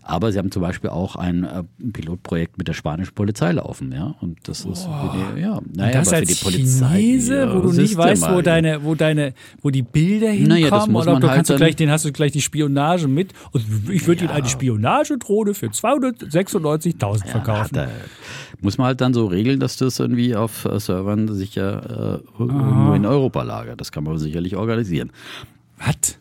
Aber 0.03 0.33
sie 0.33 0.39
haben 0.39 0.51
zum 0.51 0.63
Beispiel 0.63 0.91
auch 0.91 1.17
ein 1.17 1.45
äh, 1.45 1.65
Pilotprojekt 1.93 2.59
mit 2.59 2.67
der 2.67 2.73
spanischen 2.73 3.15
Polizei 3.15 3.53
laufen, 3.53 3.93
ja. 3.93 4.15
Und 4.21 4.39
das 4.49 4.65
ist 4.65 4.85
für 4.85 5.35
die, 5.35 5.41
ja, 5.43 5.61
naja, 5.75 5.99
das 6.01 6.11
für 6.11 6.25
die 6.25 6.35
Polizei. 6.35 6.97
Chinese, 6.97 7.37
ja, 7.37 7.55
wo 7.55 7.61
du 7.61 7.73
nicht 7.73 7.97
weißt, 7.97 8.31
wo 8.31 8.41
deine, 8.41 8.78
wo 8.83 8.95
deine, 8.95 9.35
wo 9.63 9.71
die 9.71 9.83
Bilder 9.83 10.31
hinkommen, 10.31 10.61
naja, 10.61 10.85
oder 10.85 11.21
du 11.21 11.29
halt 11.29 11.37
kannst 11.37 11.51
du 11.51 11.57
gleich, 11.57 11.77
den 11.77 11.91
hast 11.91 12.05
du 12.05 12.13
gleich 12.13 12.33
die 12.33 12.41
Spionage 12.41 13.09
mit. 13.09 13.33
Und 13.53 13.65
ich 13.91 14.07
würde 14.07 14.25
ja. 14.25 14.29
Ihnen 14.29 14.37
eine 14.37 14.49
Spionagedrohne 14.49 15.55
für 15.55 15.67
296.000 15.67 17.27
ja, 17.27 17.31
verkaufen. 17.31 17.75
Da, 17.75 17.89
muss 18.61 18.79
man 18.79 18.89
halt 18.89 19.01
dann 19.01 19.15
so 19.15 19.27
regeln, 19.27 19.61
dass 19.61 19.77
das 19.77 19.99
irgendwie 19.99 20.35
auf 20.35 20.65
äh, 20.65 20.79
Servern 20.81 21.33
sicher 21.35 22.21
äh, 22.39 22.43
irgendwo 22.43 22.95
in 22.95 23.07
Europa 23.07 23.43
lagert. 23.43 23.81
Das 23.81 23.93
kann 23.93 24.05
man 24.05 24.19
sicherlich 24.19 24.57
organisieren. 24.57 25.13
Was? 25.79 26.19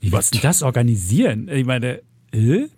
Wie 0.00 0.12
willst 0.12 0.34
du 0.34 0.38
das 0.38 0.62
organisieren? 0.62 1.48
Ich 1.48 1.66
meine, 1.66 2.00
äh? 2.32 2.68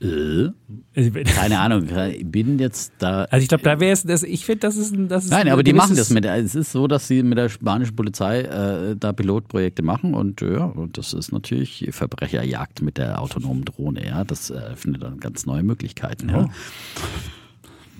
Äh, 0.00 0.50
keine 1.24 1.58
Ahnung, 1.58 1.88
ich 2.10 2.26
bin 2.26 2.58
jetzt 2.58 2.92
da. 2.98 3.24
Also 3.24 3.42
ich 3.42 3.48
glaube, 3.48 3.64
da 3.64 3.80
wäre 3.80 3.92
es, 3.92 4.22
ich 4.22 4.44
finde, 4.44 4.60
das 4.60 4.76
ist 4.76 4.94
ein. 4.94 5.08
Das 5.08 5.24
ist 5.24 5.30
Nein, 5.30 5.48
aber 5.48 5.62
die 5.62 5.74
machen 5.74 5.96
das 5.96 6.10
mit. 6.10 6.24
Es 6.24 6.54
ist 6.54 6.72
so, 6.72 6.86
dass 6.86 7.06
sie 7.06 7.22
mit 7.22 7.36
der 7.36 7.48
spanischen 7.48 7.96
Polizei 7.96 8.40
äh, 8.40 8.96
da 8.96 9.12
Pilotprojekte 9.12 9.82
machen 9.82 10.14
und 10.14 10.40
ja, 10.40 10.64
und 10.64 10.96
das 10.96 11.12
ist 11.12 11.32
natürlich 11.32 11.88
Verbrecherjagd 11.90 12.80
mit 12.80 12.96
der 12.96 13.20
autonomen 13.20 13.64
Drohne. 13.64 14.06
Ja, 14.06 14.24
das 14.24 14.50
eröffnet 14.50 15.02
dann 15.02 15.20
ganz 15.20 15.44
neue 15.44 15.62
Möglichkeiten. 15.62 16.30
Ja. 16.30 16.48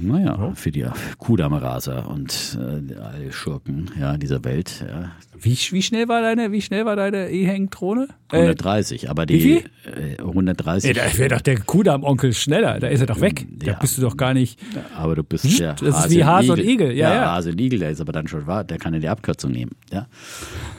Naja, 0.02 0.52
für 0.54 0.70
die 0.70 0.86
Kudamm-Raser 1.18 2.08
und 2.08 2.58
äh, 2.58 2.94
alle 2.94 3.32
Schurken 3.32 3.90
ja, 4.00 4.16
dieser 4.16 4.42
Welt. 4.44 4.84
Ja. 4.88 5.12
Wie, 5.38 5.56
wie 5.70 5.82
schnell 5.82 6.08
war 6.08 6.22
deine, 6.22 6.52
wie 6.52 6.62
schnell 6.62 6.84
war 6.86 6.96
deine 6.96 7.30
E-Hang-Drohne? 7.30 8.08
130, 8.30 9.10
aber 9.10 9.26
die 9.26 9.64
Äh, 9.84 10.18
130. 10.18 10.88
Ey, 10.88 10.94
da 10.94 11.18
wäre 11.18 11.28
doch 11.30 11.40
der 11.40 11.60
Kudamm-Onkel 11.60 12.32
schneller. 12.32 12.78
Da 12.80 12.88
ist 12.88 13.00
er 13.00 13.06
doch 13.06 13.20
weg. 13.20 13.46
Da 13.50 13.66
Ja. 13.72 13.78
bist 13.78 13.98
du 13.98 14.02
doch 14.02 14.16
gar 14.16 14.34
nicht. 14.34 14.58
aber 14.96 15.16
du 15.16 15.22
bist 15.22 15.44
Hm, 15.44 15.56
der 15.58 15.74
das 15.74 16.06
ist 16.06 16.10
wie 16.10 16.24
Hase 16.24 16.52
und 16.52 16.60
Igel, 16.60 16.92
ja, 16.92 17.14
ja. 17.14 17.32
Hase 17.32 17.50
und 17.50 17.60
Igel, 17.60 17.78
der 17.80 17.90
ist 17.90 18.00
aber 18.00 18.12
dann 18.12 18.26
schon 18.28 18.46
wahr, 18.46 18.64
der 18.64 18.78
kann 18.78 18.94
ja 18.94 19.00
die 19.00 19.08
Abkürzung 19.08 19.50
nehmen. 19.52 19.72
Ja. 19.92 20.06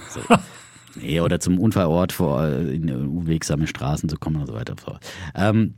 So. 0.10 0.20
nee, 1.02 1.20
oder 1.22 1.40
zum 1.40 1.60
Unfallort 1.60 2.12
vor 2.12 2.44
äh, 2.46 2.76
in 2.76 2.90
unwegsame 2.92 3.68
Straßen 3.68 4.10
zu 4.10 4.18
kommen 4.18 4.38
und 4.38 4.48
so 4.48 4.54
weiter. 4.54 4.76
Ähm, 5.36 5.76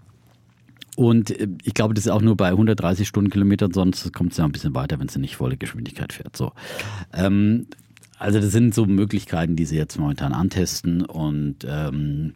und 0.95 1.31
äh, 1.31 1.47
ich 1.63 1.73
glaube, 1.73 1.93
das 1.93 2.05
ist 2.05 2.11
auch 2.11 2.21
nur 2.21 2.37
bei 2.37 2.49
130 2.49 3.07
Stundenkilometern, 3.07 3.71
sonst 3.73 4.13
kommt 4.13 4.31
es 4.31 4.37
ja 4.37 4.45
ein 4.45 4.51
bisschen 4.51 4.75
weiter, 4.75 4.99
wenn 4.99 5.07
es 5.07 5.15
nicht 5.17 5.35
volle 5.35 5.57
Geschwindigkeit 5.57 6.13
fährt. 6.13 6.35
So. 6.35 6.51
Ähm, 7.13 7.67
also 8.17 8.39
das 8.39 8.51
sind 8.51 8.73
so 8.73 8.85
Möglichkeiten, 8.85 9.55
die 9.55 9.65
sie 9.65 9.75
jetzt 9.75 9.97
momentan 9.97 10.33
antesten 10.33 11.03
und 11.03 11.65
ähm, 11.67 12.33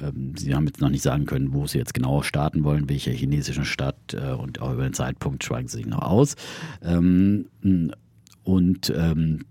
ähm, 0.00 0.34
Sie 0.36 0.54
haben 0.54 0.66
jetzt 0.66 0.80
noch 0.80 0.88
nicht 0.88 1.02
sagen 1.02 1.26
können, 1.26 1.52
wo 1.52 1.66
Sie 1.66 1.78
jetzt 1.78 1.94
genau 1.94 2.22
starten 2.22 2.62
wollen, 2.64 2.88
welcher 2.88 3.10
chinesischen 3.12 3.64
Stadt 3.64 4.14
äh, 4.14 4.32
und 4.32 4.60
auch 4.60 4.72
über 4.72 4.84
den 4.84 4.94
Zeitpunkt 4.94 5.42
schweigen 5.42 5.68
Sie 5.68 5.78
sich 5.78 5.86
noch 5.86 6.02
aus. 6.02 6.36
Ähm, 6.82 7.46
und 8.44 8.92
ähm, 8.96 9.44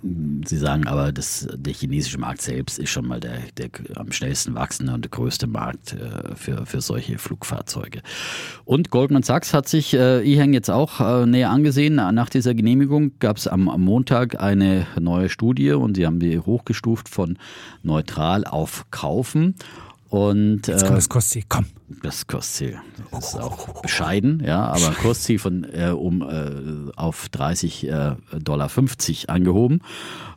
Sie 0.00 0.56
sagen 0.56 0.86
aber, 0.86 1.10
dass 1.10 1.48
der 1.52 1.72
chinesische 1.72 2.18
Markt 2.18 2.40
selbst 2.40 2.78
ist 2.78 2.90
schon 2.90 3.06
mal 3.06 3.18
der, 3.18 3.40
der 3.56 3.68
am 3.96 4.12
schnellsten 4.12 4.54
wachsende 4.54 4.94
und 4.94 5.04
der 5.04 5.10
größte 5.10 5.48
Markt 5.48 5.94
äh, 5.94 6.36
für, 6.36 6.66
für 6.66 6.80
solche 6.80 7.18
Flugfahrzeuge. 7.18 8.02
Und 8.64 8.90
Goldman 8.90 9.24
Sachs 9.24 9.52
hat 9.52 9.68
sich 9.68 9.94
äh, 9.94 10.22
EHang 10.22 10.52
jetzt 10.52 10.70
auch 10.70 11.00
äh, 11.00 11.26
näher 11.26 11.50
angesehen. 11.50 11.96
Nach 11.96 12.28
dieser 12.28 12.54
Genehmigung 12.54 13.18
gab 13.18 13.38
es 13.38 13.48
am, 13.48 13.68
am 13.68 13.80
Montag 13.80 14.40
eine 14.40 14.86
neue 15.00 15.28
Studie 15.28 15.72
und 15.72 15.96
sie 15.96 16.06
haben 16.06 16.20
die 16.20 16.38
hochgestuft 16.38 17.08
von 17.08 17.36
neutral 17.82 18.44
auf 18.44 18.86
kaufen. 18.92 19.56
Und 20.08 20.66
Jetzt 20.66 20.82
äh, 20.82 20.86
kommt 20.86 20.98
das 20.98 21.08
Kostziel. 21.08 21.42
Komm. 21.48 21.66
das 22.02 22.26
Kursziel 22.26 22.78
ist 23.18 23.34
auch 23.36 23.82
bescheiden, 23.82 24.42
ja, 24.44 24.64
aber 24.64 24.90
Kursziel 24.92 25.38
von 25.38 25.64
äh, 25.64 25.90
um 25.90 26.22
äh, 26.22 26.90
auf 26.96 27.28
30 27.28 27.88
äh, 27.88 28.16
Dollar 28.42 28.68
50 28.68 29.28
angehoben 29.28 29.80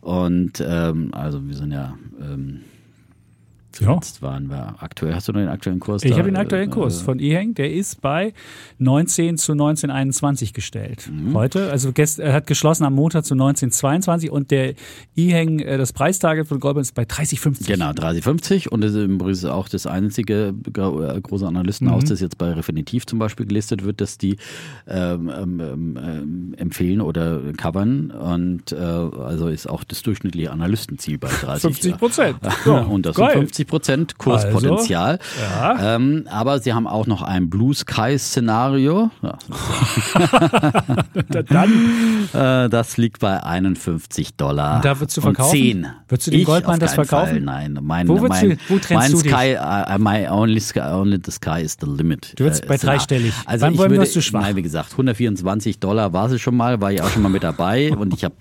und 0.01 0.63
ähm, 0.65 1.13
also 1.13 1.47
wir 1.47 1.55
sind 1.55 1.71
ja 1.71 1.95
ähm, 2.19 2.61
Ja. 3.79 3.93
Jetzt 3.95 4.21
waren 4.21 4.49
wir 4.49 4.75
aktuell. 4.79 5.15
Hast 5.15 5.27
du 5.27 5.31
noch 5.33 5.39
den 5.39 5.49
aktuellen 5.49 5.79
Kurs? 5.79 6.03
Ich 6.03 6.11
habe 6.13 6.23
den 6.23 6.35
aktuellen 6.35 6.69
Äh, 6.69 6.73
Kurs 6.73 7.01
von 7.01 7.19
eHang, 7.19 7.53
der 7.53 7.71
ist 7.73 8.01
bei 8.01 8.33
19 8.79 9.37
zu 9.37 9.53
1921 9.53 10.53
gestellt. 10.53 11.09
Mhm. 11.11 11.33
Heute, 11.33 11.71
also 11.71 11.91
gest, 11.91 12.19
er 12.19 12.33
hat 12.33 12.47
geschlossen 12.47 12.83
am 12.85 12.95
Montag 12.95 13.25
zu 13.25 13.33
1922 13.33 14.29
und 14.31 14.51
der 14.51 14.73
eHang, 15.15 15.59
äh, 15.59 15.77
das 15.77 15.93
Preistarget 15.93 16.47
von 16.47 16.59
Goldman 16.59 16.81
ist 16.81 16.93
bei 16.95 17.03
30,50. 17.03 17.67
Genau, 17.67 17.93
3050 17.93 18.71
und 18.71 18.81
das 18.81 18.91
ist 18.93 19.03
übrigens 19.05 19.45
auch 19.45 19.69
das 19.69 19.85
einzige 19.87 20.53
gro- 20.73 21.01
äh, 21.03 21.19
große 21.21 21.47
Analystenhaus, 21.47 22.03
Mhm. 22.03 22.09
das 22.09 22.19
jetzt 22.21 22.37
bei 22.37 22.51
Refinitiv 22.51 23.05
zum 23.05 23.19
Beispiel 23.19 23.45
gelistet 23.45 23.83
wird, 23.83 24.01
dass 24.01 24.17
die 24.17 24.37
ähm, 24.87 25.29
ähm, 25.35 25.97
ähm, 26.01 26.53
empfehlen 26.57 27.01
oder 27.01 27.39
covern 27.57 28.11
und 28.11 28.71
äh, 28.71 28.75
also 28.75 29.47
ist 29.47 29.69
auch 29.69 29.83
das 29.83 30.01
durchschnittliche 30.01 30.51
Analystenziel 30.51 31.17
bei 31.17 31.27
30. 31.29 31.61
50 31.61 31.97
Prozent. 31.97 32.37
Ja. 32.65 32.81
und 32.81 33.05
das 33.05 33.15
sind 33.15 33.31
50 33.31 33.60
Prozent 33.65 34.17
Kurspotenzial. 34.17 35.19
Also, 35.19 35.83
ja. 35.85 35.95
Ähm, 35.95 36.25
aber 36.29 36.59
sie 36.59 36.73
haben 36.73 36.87
auch 36.87 37.07
noch 37.07 37.21
ein 37.21 37.49
Blue 37.49 37.73
Sky 37.73 38.17
Szenario. 38.17 39.11
Ja, 39.21 39.37
Dann 41.49 41.71
äh, 42.33 42.69
das 42.69 42.97
liegt 42.97 43.19
bei 43.19 43.41
51 43.43 44.35
Dollar. 44.35 44.77
Und 44.77 44.85
da 44.85 44.99
würdest 44.99 45.17
du 45.17 45.21
verkaufen? 45.21 45.51
10. 45.51 45.87
Würdest 46.07 46.27
du 46.27 46.31
den 46.31 46.39
Ich 46.41 46.45
Goldman 46.45 46.73
auf 46.73 46.79
das 46.79 46.93
verkaufen? 46.93 47.29
Fall, 47.31 47.41
nein, 47.41 47.79
mein, 47.81 48.07
Wo 48.07 48.15
mein, 48.27 48.51
du- 48.51 48.57
wo 48.69 48.77
trennst 48.77 48.91
mein 48.91 49.11
du 49.11 49.21
dich? 49.21 49.31
Sky, 49.31 49.57
uh, 49.59 49.97
my 49.99 50.27
only 50.29 50.59
sky, 50.59 50.79
only 50.93 51.19
the 51.23 51.31
sky 51.31 51.61
is 51.61 51.77
the 51.79 51.87
limit. 51.87 52.33
Du 52.37 52.43
würdest 52.45 52.63
Äh, 52.63 52.67
bei 52.67 52.77
dreistellig. 52.77 53.33
Also 53.45 53.65
Wann- 53.65 53.73
ich 53.73 53.79
wann 53.79 53.91
würde, 53.91 54.09
du 54.11 54.21
schwach? 54.21 54.41
Nein, 54.41 54.55
wie 54.55 54.61
gesagt, 54.61 54.91
124 54.91 55.79
Dollar 55.79 56.13
war 56.13 56.29
sie 56.29 56.39
schon 56.39 56.55
mal, 56.55 56.81
war 56.81 56.91
ich 56.91 57.01
auch 57.01 57.09
schon 57.09 57.21
mal 57.21 57.29
mit 57.29 57.43
dabei 57.43 57.91
und 57.97 58.13
ich 58.13 58.23
habe, 58.23 58.35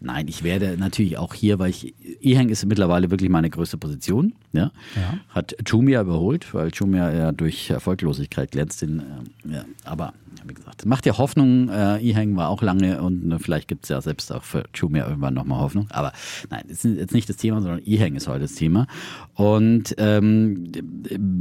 nein, 0.00 0.28
ich 0.28 0.42
werde 0.44 0.76
natürlich 0.78 1.18
auch 1.18 1.34
hier, 1.34 1.58
weil 1.58 1.70
ich, 1.70 1.94
Ehang 2.20 2.48
ist 2.48 2.64
mittlerweile 2.66 3.10
wirklich 3.10 3.30
meine 3.30 3.50
größte 3.50 3.76
Position, 3.78 4.34
ja, 4.52 4.63
Ja. 4.96 5.18
hat 5.28 5.54
Jumia 5.66 6.02
überholt, 6.02 6.52
weil 6.54 6.70
Jumia 6.72 7.12
ja 7.12 7.32
durch 7.32 7.70
Erfolglosigkeit 7.70 8.50
glänzt, 8.50 8.82
in, 8.82 9.00
ähm, 9.00 9.52
ja, 9.52 9.64
aber 9.84 10.12
wie 10.46 10.54
gesagt, 10.54 10.86
macht 10.86 11.06
ja 11.06 11.18
Hoffnung, 11.18 11.68
äh, 11.68 11.98
Ehang 11.98 12.36
war 12.36 12.48
auch 12.48 12.62
lange 12.62 13.02
und 13.02 13.30
äh, 13.30 13.38
vielleicht 13.38 13.68
gibt 13.68 13.84
es 13.84 13.88
ja 13.88 14.00
selbst 14.00 14.32
auch 14.32 14.42
für 14.42 14.64
Jumia 14.74 15.06
irgendwann 15.06 15.34
nochmal 15.34 15.60
Hoffnung, 15.60 15.86
aber 15.90 16.12
nein, 16.50 16.64
das 16.68 16.84
ist 16.84 16.96
jetzt 16.96 17.14
nicht 17.14 17.28
das 17.28 17.36
Thema, 17.36 17.60
sondern 17.60 17.82
Ehang 17.84 18.14
ist 18.14 18.28
heute 18.28 18.40
das 18.40 18.54
Thema. 18.54 18.86
Und 19.34 19.94
ähm, 19.98 20.72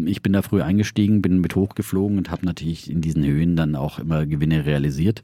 ich 0.05 0.21
bin 0.21 0.33
da 0.33 0.41
früh 0.41 0.61
eingestiegen, 0.61 1.21
bin 1.21 1.39
mit 1.39 1.55
hochgeflogen 1.55 2.17
und 2.17 2.31
habe 2.31 2.45
natürlich 2.45 2.89
in 2.89 3.01
diesen 3.01 3.25
Höhen 3.25 3.55
dann 3.55 3.75
auch 3.75 3.99
immer 3.99 4.25
Gewinne 4.25 4.65
realisiert, 4.65 5.23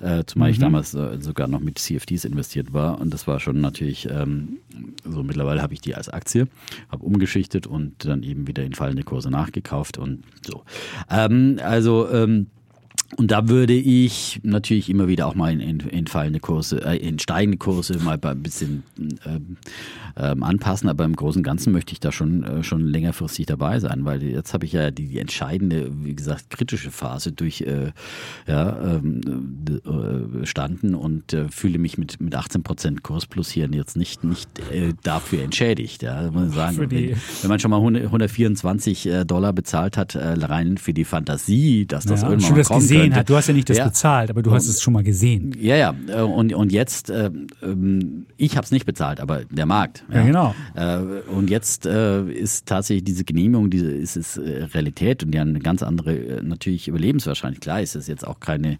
äh, 0.00 0.24
zumal 0.26 0.50
ich 0.50 0.58
damals 0.58 0.94
äh, 0.94 1.18
sogar 1.20 1.48
noch 1.48 1.60
mit 1.60 1.78
CFDs 1.78 2.24
investiert 2.24 2.72
war. 2.72 3.00
Und 3.00 3.12
das 3.14 3.26
war 3.26 3.40
schon 3.40 3.60
natürlich 3.60 4.08
ähm, 4.10 4.58
so 5.04 5.22
mittlerweile 5.22 5.62
habe 5.62 5.74
ich 5.74 5.80
die 5.80 5.94
als 5.94 6.08
Aktie, 6.08 6.48
habe 6.90 7.04
umgeschichtet 7.04 7.66
und 7.66 8.04
dann 8.04 8.22
eben 8.22 8.46
wieder 8.46 8.64
in 8.64 8.74
fallende 8.74 9.02
Kurse 9.02 9.30
nachgekauft 9.30 9.98
und 9.98 10.22
so. 10.46 10.62
Ähm, 11.10 11.58
also 11.62 12.08
ähm, 12.10 12.48
und 13.16 13.30
da 13.30 13.48
würde 13.48 13.74
ich 13.74 14.40
natürlich 14.42 14.88
immer 14.88 15.08
wieder 15.08 15.26
auch 15.26 15.34
mal 15.34 15.52
in, 15.52 15.60
in, 15.60 15.80
in 15.80 16.06
fallende 16.06 16.40
Kurse, 16.40 16.84
äh, 16.84 16.96
in 16.96 17.18
steigende 17.18 17.58
Kurse 17.58 17.98
mal 17.98 18.18
ein 18.22 18.42
bisschen 18.42 18.82
ähm, 19.26 19.56
ähm, 20.16 20.42
anpassen, 20.42 20.88
aber 20.88 21.04
im 21.04 21.16
Großen 21.16 21.40
und 21.40 21.44
Ganzen 21.44 21.72
möchte 21.72 21.92
ich 21.92 22.00
da 22.00 22.12
schon, 22.12 22.44
äh, 22.44 22.64
schon 22.64 22.86
längerfristig 22.86 23.46
dabei 23.46 23.80
sein, 23.80 24.04
weil 24.04 24.22
jetzt 24.22 24.54
habe 24.54 24.66
ich 24.66 24.72
ja 24.72 24.90
die, 24.90 25.08
die 25.08 25.18
entscheidende, 25.18 25.90
wie 26.04 26.14
gesagt, 26.14 26.50
kritische 26.50 26.90
Phase 26.90 27.32
durch 27.32 27.62
äh, 27.62 27.92
ja, 28.46 28.96
ähm, 28.96 29.20
äh, 29.66 30.46
standen 30.46 30.94
und 30.94 31.32
äh, 31.32 31.48
fühle 31.48 31.78
mich 31.78 31.98
mit, 31.98 32.20
mit 32.20 32.34
18 32.34 32.62
Prozent 32.62 33.02
Kurs 33.02 33.26
plus 33.26 33.50
hier 33.50 33.68
jetzt 33.72 33.96
nicht, 33.96 34.24
nicht 34.24 34.48
äh, 34.70 34.92
dafür 35.02 35.42
entschädigt. 35.42 36.02
Ja, 36.02 36.22
muss 36.24 36.34
man 36.34 36.50
sagen, 36.50 36.78
wenn, 36.78 36.90
wenn 36.90 37.48
man 37.48 37.58
schon 37.58 37.70
mal 37.70 37.78
100 37.78 38.04
124 38.04 39.06
äh, 39.06 39.24
Dollar 39.24 39.52
bezahlt 39.52 39.96
hat, 39.96 40.14
äh, 40.14 40.32
rein 40.32 40.78
für 40.78 40.92
die 40.92 41.04
Fantasie, 41.04 41.86
dass 41.86 42.04
das 42.04 42.22
ja, 42.22 42.30
irgendwann 42.30 42.52
mal 42.52 42.58
das 42.58 42.68
kommen 42.68 42.86
gesehen 43.02 43.10
könnte. 43.10 43.20
hat. 43.20 43.28
Du 43.30 43.36
hast 43.36 43.46
ja 43.48 43.54
nicht 43.54 43.68
das 43.70 43.76
Ja. 43.78 43.84
bezahlt, 43.86 44.30
aber 44.30 44.42
du 44.42 44.52
hast 44.52 44.66
es 44.68 44.80
schon 44.82 44.92
mal 44.94 45.02
gesehen. 45.02 45.54
Ja, 45.60 45.76
ja, 45.76 45.94
äh, 46.08 46.20
und, 46.22 46.52
und 46.54 46.72
jetzt, 46.72 47.10
äh, 47.10 47.30
ähm, 47.62 48.26
ich 48.36 48.56
habe 48.56 48.64
es 48.64 48.70
nicht 48.70 48.86
bezahlt, 48.86 49.20
aber 49.20 49.44
der 49.50 49.66
Markt. 49.66 50.04
Ja, 50.12 50.22
genau. 50.22 50.54
Äh, 50.74 50.98
und 51.30 51.50
jetzt 51.50 51.86
äh, 51.86 52.24
ist 52.30 52.66
tatsächlich 52.66 53.04
diese 53.04 53.24
Genehmigung, 53.24 53.70
diese 53.70 53.90
ist 53.90 54.16
es 54.16 54.36
äh, 54.36 54.64
Realität 54.74 55.22
und 55.24 55.32
die 55.32 55.40
haben 55.40 55.50
eine 55.50 55.60
ganz 55.60 55.82
andere 55.82 56.14
äh, 56.14 56.42
natürlich 56.42 56.88
Überlebenswahrscheinlich. 56.88 57.60
Klar 57.60 57.80
ist 57.82 57.94
es 57.94 58.06
jetzt 58.06 58.26
auch 58.26 58.40
keine 58.40 58.78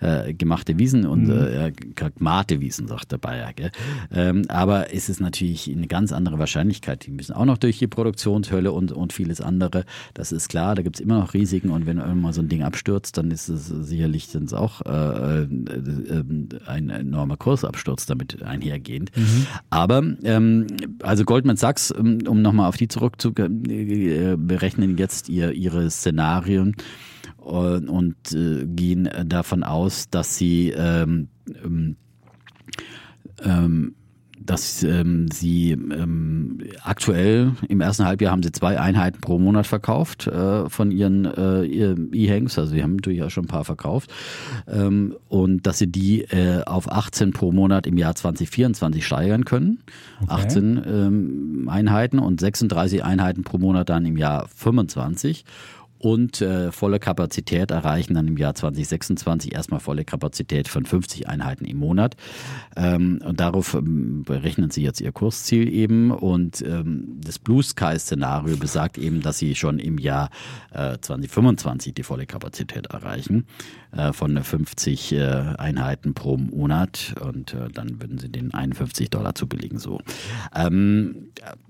äh, 0.00 0.32
gemachte 0.34 0.78
Wiesen 0.78 1.06
und 1.06 1.22
Mhm. 1.24 1.30
äh, 1.30 1.72
gemahte 1.94 2.60
Wiesen, 2.60 2.88
sagt 2.88 3.12
der 3.12 3.18
Bayer. 3.18 3.52
Gell? 3.54 3.70
Ähm, 4.12 4.42
aber 4.48 4.92
es 4.94 5.08
ist 5.08 5.20
natürlich 5.20 5.70
eine 5.70 5.86
ganz 5.86 6.12
andere 6.12 6.38
Wahrscheinlichkeit. 6.38 7.06
Die 7.06 7.10
müssen 7.10 7.32
auch 7.32 7.44
noch 7.44 7.58
durch 7.58 7.78
die 7.78 7.86
Produktionshölle 7.86 8.72
und, 8.72 8.92
und 8.92 9.12
vieles 9.12 9.40
andere. 9.40 9.84
Das 10.14 10.32
ist 10.32 10.48
klar, 10.48 10.74
da 10.74 10.82
gibt 10.82 10.96
es 10.96 11.00
immer 11.00 11.18
noch 11.18 11.34
Risiken 11.34 11.70
und 11.70 11.86
wenn 11.86 11.98
irgendwann 11.98 12.32
so 12.32 12.40
ein 12.40 12.48
Ding 12.48 12.62
abstürzt, 12.62 13.16
dann 13.18 13.30
ist 13.30 13.48
es 13.48 13.61
sicherlich 13.66 14.28
sind's 14.28 14.52
auch 14.52 14.80
äh, 14.82 15.42
äh, 15.42 15.44
äh, 15.44 16.24
ein 16.66 16.90
enormer 16.90 17.36
Kursabsturz 17.36 18.06
damit 18.06 18.42
einhergehend. 18.42 19.10
Aber 19.70 20.02
ähm, 20.22 20.66
also 21.02 21.24
Goldman 21.24 21.56
Sachs, 21.56 21.90
um, 21.90 22.18
um 22.26 22.42
nochmal 22.42 22.68
auf 22.68 22.76
die 22.76 22.88
zurückzuberechnen, 22.88 23.70
äh, 23.70 24.36
berechnen 24.36 24.98
jetzt 24.98 25.28
ihr, 25.28 25.52
ihre 25.52 25.90
Szenarien 25.90 26.76
und, 27.38 27.88
und 27.88 28.32
äh, 28.32 28.66
gehen 28.66 29.08
davon 29.26 29.62
aus, 29.62 30.08
dass 30.10 30.36
sie 30.36 30.70
ähm, 30.70 31.28
ähm, 31.64 31.96
ähm, 33.42 33.94
dass 34.46 34.82
ähm, 34.82 35.28
sie 35.32 35.72
ähm, 35.72 36.58
aktuell 36.82 37.52
im 37.68 37.80
ersten 37.80 38.04
Halbjahr 38.04 38.32
haben 38.32 38.42
sie 38.42 38.52
zwei 38.52 38.80
Einheiten 38.80 39.20
pro 39.20 39.38
Monat 39.38 39.66
verkauft 39.66 40.26
äh, 40.26 40.68
von 40.68 40.90
ihren 40.90 41.24
äh, 41.24 41.64
ihr 41.64 41.96
E-Hangs, 42.12 42.58
also 42.58 42.72
sie 42.72 42.82
haben 42.82 42.98
durchaus 42.98 43.32
schon 43.32 43.44
ein 43.44 43.48
paar 43.48 43.64
verkauft. 43.64 44.10
Ähm, 44.68 45.16
und 45.28 45.66
dass 45.66 45.78
sie 45.78 45.86
die 45.86 46.22
äh, 46.22 46.62
auf 46.64 46.90
18 46.90 47.32
pro 47.32 47.52
Monat 47.52 47.86
im 47.86 47.96
Jahr 47.96 48.14
2024 48.14 49.06
steigern 49.06 49.44
können, 49.44 49.80
18 50.26 50.82
ähm, 50.86 51.68
Einheiten 51.68 52.18
und 52.18 52.40
36 52.40 53.04
Einheiten 53.04 53.44
pro 53.44 53.58
Monat 53.58 53.88
dann 53.88 54.04
im 54.04 54.16
Jahr 54.16 54.48
25 54.54 55.44
und 56.02 56.40
äh, 56.40 56.72
volle 56.72 56.98
Kapazität 56.98 57.70
erreichen 57.70 58.14
dann 58.14 58.26
im 58.26 58.36
Jahr 58.36 58.56
2026 58.56 59.54
erstmal 59.54 59.78
volle 59.78 60.04
Kapazität 60.04 60.66
von 60.66 60.84
50 60.84 61.28
Einheiten 61.28 61.64
im 61.64 61.76
Monat. 61.76 62.16
Ähm, 62.76 63.20
und 63.24 63.38
darauf 63.38 63.74
ähm, 63.74 64.24
berechnen 64.24 64.70
sie 64.70 64.82
jetzt 64.82 65.00
ihr 65.00 65.12
Kursziel 65.12 65.72
eben. 65.72 66.10
Und 66.10 66.60
ähm, 66.62 67.20
das 67.24 67.38
Blue 67.38 67.62
Sky-Szenario 67.62 68.56
besagt 68.56 68.98
eben, 68.98 69.22
dass 69.22 69.38
sie 69.38 69.54
schon 69.54 69.78
im 69.78 69.98
Jahr 69.98 70.30
äh, 70.72 70.98
2025 71.00 71.94
die 71.94 72.02
volle 72.02 72.26
Kapazität 72.26 72.86
erreichen 72.86 73.46
äh, 73.92 74.12
von 74.12 74.42
50 74.42 75.12
äh, 75.12 75.22
Einheiten 75.56 76.14
pro 76.14 76.36
Monat. 76.36 77.14
Und 77.20 77.54
äh, 77.54 77.68
dann 77.72 78.02
würden 78.02 78.18
sie 78.18 78.28
den 78.28 78.52
51 78.52 79.08
Dollar 79.10 79.36
zubilligen. 79.36 79.78
So. 79.78 80.00
Ähm, 80.52 81.28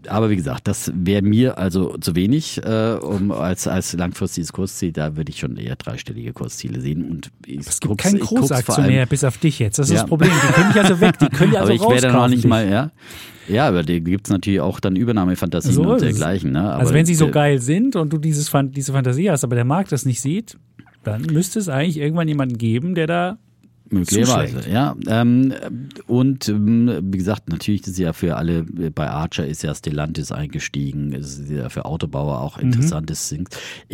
aber 0.09 0.31
wie 0.31 0.37
gesagt, 0.37 0.67
das 0.69 0.91
wäre 0.95 1.21
mir 1.21 1.59
also 1.59 1.99
zu 1.99 2.15
wenig 2.15 2.65
äh, 2.65 2.95
um 2.95 3.31
als, 3.31 3.67
als 3.67 3.93
langfristiges 4.23 4.53
Kursziel. 4.53 4.93
Da 4.93 5.17
würde 5.17 5.31
ich 5.31 5.39
schon 5.39 5.57
eher 5.57 5.77
dreistellige 5.77 6.33
Kursziele 6.33 6.81
sehen. 6.81 7.11
Und 7.11 7.31
es 7.47 7.81
gibt 7.81 7.99
keinen 7.99 8.21
Großaktion 8.21 8.87
mehr, 8.87 9.07
bis 9.07 9.25
auf 9.25 9.39
dich 9.39 9.59
jetzt. 9.59 9.79
Das 9.79 9.89
ist 9.89 9.95
ja. 9.95 10.01
das 10.01 10.09
Problem. 10.09 10.31
Die 10.31 10.53
können 10.53 10.73
dich 10.73 10.83
also 10.83 11.01
weg. 11.01 11.19
Die 11.19 11.29
können 11.29 11.57
also 11.57 11.73
Aber 11.73 11.75
ich 11.75 12.03
werde 12.03 12.13
noch 12.13 12.29
nicht 12.29 12.45
dich. 12.45 12.49
mal, 12.49 12.69
ja. 12.69 12.91
Ja, 13.49 13.67
aber 13.67 13.83
die 13.83 14.01
gibt 14.01 14.29
es 14.29 14.33
natürlich 14.33 14.61
auch 14.61 14.79
dann 14.79 14.95
Übernahmefantasien 14.95 15.75
so 15.75 15.83
und 15.83 16.01
dergleichen. 16.01 16.53
Ne? 16.53 16.73
also 16.75 16.95
wenn 16.95 17.05
sie 17.05 17.17
so 17.17 17.29
geil 17.29 17.59
sind 17.61 17.97
und 17.97 18.13
du 18.13 18.19
dieses, 18.19 18.53
diese 18.71 18.93
Fantasie 18.93 19.31
hast, 19.31 19.43
aber 19.43 19.57
der 19.57 19.65
Markt 19.65 19.91
das 19.91 20.07
nicht 20.07 20.21
sieht, 20.21 20.57
dann 21.03 21.23
müsste 21.23 21.59
es 21.59 21.69
eigentlich 21.69 21.99
irgendwann 21.99 22.29
jemanden 22.29 22.57
geben, 22.57 22.95
der 22.95 23.09
da 23.09 23.39
Möglicherweise, 23.93 24.69
ja. 24.71 24.97
Ähm, 25.07 25.55
und 26.07 26.49
ähm, 26.49 27.01
wie 27.13 27.19
gesagt, 27.19 27.49
natürlich 27.49 27.87
ist 27.87 27.99
ja 27.99 28.13
für 28.13 28.37
alle, 28.37 28.65
bei 28.65 29.09
Archer 29.09 29.47
ist 29.47 29.63
ja 29.63 29.75
Stellantis 29.75 30.33
eingestiegen, 30.33 31.13
ist 31.13 31.49
ja 31.49 31.69
für 31.69 31.85
Autobauer 31.85 32.41
auch 32.41 32.59
interessantes 32.59 33.33
mhm. 33.33 33.47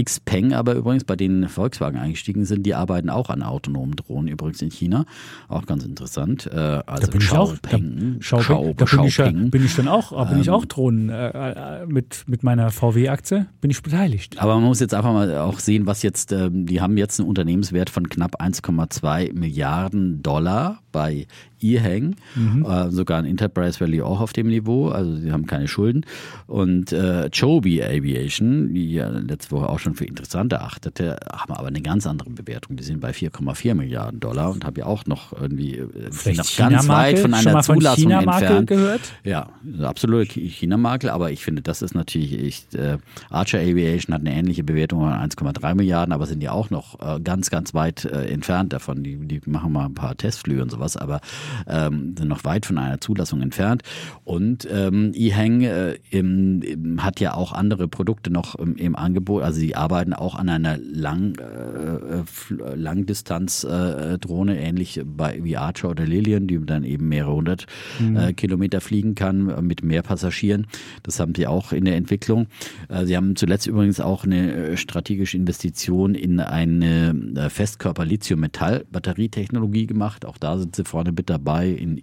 Xpeng 0.03 0.53
aber 0.53 0.75
übrigens, 0.75 1.05
bei 1.05 1.17
denen 1.17 1.49
Volkswagen 1.49 1.99
eingestiegen 1.99 2.45
sind, 2.45 2.65
die 2.65 2.75
arbeiten 2.75 3.11
auch 3.11 3.31
an 3.31 3.43
autonomen 3.43 3.97
Drohnen, 3.97 4.29
übrigens 4.29 4.63
in 4.63 4.71
China. 4.71 5.05
Auch 5.49 5.67
ganz 5.67 5.85
interessant. 5.85 6.47
Äh, 6.47 6.57
also 6.57 7.07
da 7.07 7.13
bin 7.13 7.21
ich 7.21 7.33
auch, 7.33 7.55
da, 7.63 7.79
Schau, 8.21 8.43
Schau, 8.43 8.75
da 8.77 8.85
bin, 8.85 9.05
ich, 9.05 9.17
bin 9.17 9.65
ich 9.65 9.77
dann 9.77 9.89
auch, 9.89 10.29
bin 10.29 10.41
ich 10.41 10.51
auch 10.51 10.63
ähm, 10.63 10.69
Drohnen 10.69 11.09
äh, 11.09 11.83
äh, 11.83 11.87
mit, 11.87 12.25
mit 12.27 12.43
meiner 12.43 12.71
VW-Aktie, 12.71 13.47
bin 13.61 13.71
ich 13.71 13.83
beteiligt. 13.83 14.41
Aber 14.41 14.55
man 14.57 14.65
muss 14.65 14.81
jetzt 14.81 14.95
einfach 14.95 15.13
mal 15.13 15.37
auch 15.39 15.59
sehen, 15.59 15.87
was 15.87 16.03
jetzt, 16.03 16.33
äh, 16.33 16.49
die 16.51 16.81
haben 16.81 16.97
jetzt 16.97 17.21
einen 17.21 17.29
Unternehmenswert 17.29 17.91
von 17.91 18.09
knapp 18.09 18.41
1,2 18.41 19.33
Milliarden 19.35 19.88
Milliarden 19.93 20.23
Dollar 20.23 20.79
bei 20.99 21.29
E-Hang, 21.61 22.17
mhm. 22.35 22.65
äh, 22.65 22.91
sogar 22.91 23.21
in 23.21 23.27
Enterprise 23.27 23.79
Valley 23.81 24.03
auch 24.03 24.21
auf 24.21 24.33
dem 24.33 24.49
Niveau, 24.49 24.89
also 24.89 25.15
sie 25.17 25.31
haben 25.31 25.47
keine 25.47 25.69
Schulden. 25.69 26.05
Und 26.47 26.93
äh, 26.93 27.27
Joby 27.27 27.83
Aviation, 27.83 28.75
die 28.75 28.95
ja 28.95 29.09
letzte 29.09 29.53
Woche 29.53 29.69
auch 29.69 29.79
schon 29.79 29.95
für 29.95 30.05
interessant 30.05 30.53
erachtete, 30.53 31.19
haben 31.33 31.53
aber 31.53 31.69
eine 31.69 31.81
ganz 31.81 32.07
andere 32.07 32.31
Bewertung. 32.31 32.77
Die 32.77 32.83
sind 32.83 33.01
bei 33.01 33.11
4,4 33.11 33.75
Milliarden 33.75 34.19
Dollar 34.19 34.51
und 34.51 34.65
habe 34.65 34.81
ja 34.81 34.87
auch 34.87 35.07
noch 35.07 35.33
irgendwie 35.33 35.77
äh, 35.77 35.87
Vielleicht 36.11 36.39
noch 36.39 36.57
ganz 36.57 36.89
weit 36.89 37.19
von 37.21 37.35
einer 37.35 37.63
Zulassung 37.63 38.11
entfernt. 38.11 38.69
Gehört? 38.69 39.01
Ja, 39.25 39.51
absolut 39.81 40.29
China-Makel, 40.33 41.11
aber 41.11 41.31
ich 41.31 41.45
finde, 41.45 41.63
das 41.63 41.83
ist 41.83 41.95
natürlich 41.95 42.39
echt, 42.41 42.75
äh, 42.75 42.99
Archer 43.31 43.59
Aviation 43.61 44.15
hat 44.15 44.23
eine 44.23 44.33
ähnliche 44.33 44.65
Bewertung 44.65 45.01
von 45.01 45.13
1,3 45.13 45.75
Milliarden, 45.75 46.13
aber 46.13 46.27
sind 46.27 46.43
ja 46.43 46.53
auch 46.53 46.71
noch 46.71 47.01
äh, 47.01 47.21
ganz, 47.21 47.51
ganz 47.51 47.75
weit 47.75 48.05
äh, 48.05 48.27
entfernt 48.27 48.73
davon. 48.73 49.03
Die, 49.03 49.17
die 49.17 49.41
machen 49.47 49.73
mal 49.73 49.87
ein 49.87 49.95
paar 49.95 50.17
Testflüge 50.17 50.63
und 50.63 50.71
sowas, 50.71 50.88
aber 50.97 51.21
ähm, 51.67 52.15
sind 52.17 52.29
noch 52.29 52.45
weit 52.45 52.67
von 52.67 52.79
einer 52.79 53.01
Zulassung 53.01 53.43
entfernt. 53.43 53.83
Und 54.25 54.69
ähm, 54.71 55.13
eHang 55.15 55.63
äh, 55.63 55.95
im, 56.11 56.63
im, 56.63 57.05
hat 57.05 57.21
ja 57.21 57.35
auch 57.35 57.53
andere 57.53 57.89
Produkte 57.89 58.31
noch 58.31 58.55
im, 58.55 58.77
im, 58.77 58.97
Angebot. 58.97 59.43
Also 59.43 59.61
sie 59.61 59.75
arbeiten 59.75 60.13
auch 60.13 60.35
an 60.35 60.49
einer 60.49 60.79
Lang, 60.79 61.39
äh, 61.39 62.75
Langdistanz-Drohne, 62.75 64.59
äh, 64.59 64.69
ähnlich 64.69 65.01
bei, 65.05 65.43
wie 65.43 65.57
Archer 65.57 65.91
oder 65.91 66.05
Lilian, 66.05 66.47
die 66.47 66.65
dann 66.65 66.85
eben 66.85 67.09
mehrere 67.09 67.35
hundert 67.35 67.67
mhm. 67.99 68.17
äh, 68.17 68.33
Kilometer 68.33 68.81
fliegen 68.81 69.15
kann 69.15 69.51
äh, 69.51 69.63
mit 69.63 69.83
mehr 69.83 70.03
Passagieren. 70.03 70.67
Das 71.03 71.21
haben 71.21 71.35
sie 71.35 71.47
auch 71.47 71.73
in 71.73 71.85
der 71.85 71.97
Entwicklung. 71.97 72.47
Äh, 72.89 73.05
sie 73.07 73.17
haben 73.17 73.37
zuletzt 73.37 73.67
übrigens 73.67 74.01
auch 74.01 74.25
eine 74.25 74.53
äh, 74.53 74.77
strategische 74.77 75.37
Investition 75.37 76.15
in 76.15 76.41
eine 76.41 77.49
Festkörper-Lithium-Metall-Batterietechnologie 77.49 79.87
gemacht. 79.87 80.25
Auch 80.25 80.39
da 80.39 80.59
sind 80.59 80.68
sie 80.77 80.85
vorne 80.85 81.13
mit 81.13 81.31
dabei 81.31 81.69
in 81.69 82.03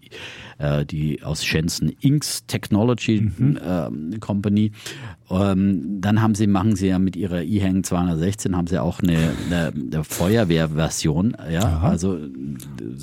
äh, 0.58 0.86
die 0.86 1.24
aus 1.24 1.44
Shenzhen 1.44 1.90
Inks 2.00 2.46
Technology 2.48 3.22
mhm. 3.22 3.58
äh, 3.58 4.18
Company. 4.20 4.72
Ähm, 5.30 6.02
dann 6.02 6.22
haben 6.22 6.36
sie, 6.36 6.46
machen 6.46 6.76
sie 6.76 6.88
ja 6.88 7.00
mit 7.00 7.16
ihrer 7.16 7.42
E-Hang 7.42 7.84
216 7.84 8.56
haben 8.56 8.68
sie 8.68 8.82
auch 8.82 9.02
eine, 9.02 9.32
eine, 9.48 9.74
eine 9.76 10.04
Feuerwehrversion. 10.04 11.36
Ja, 11.52 11.64
Aha. 11.64 11.90
also 11.90 12.18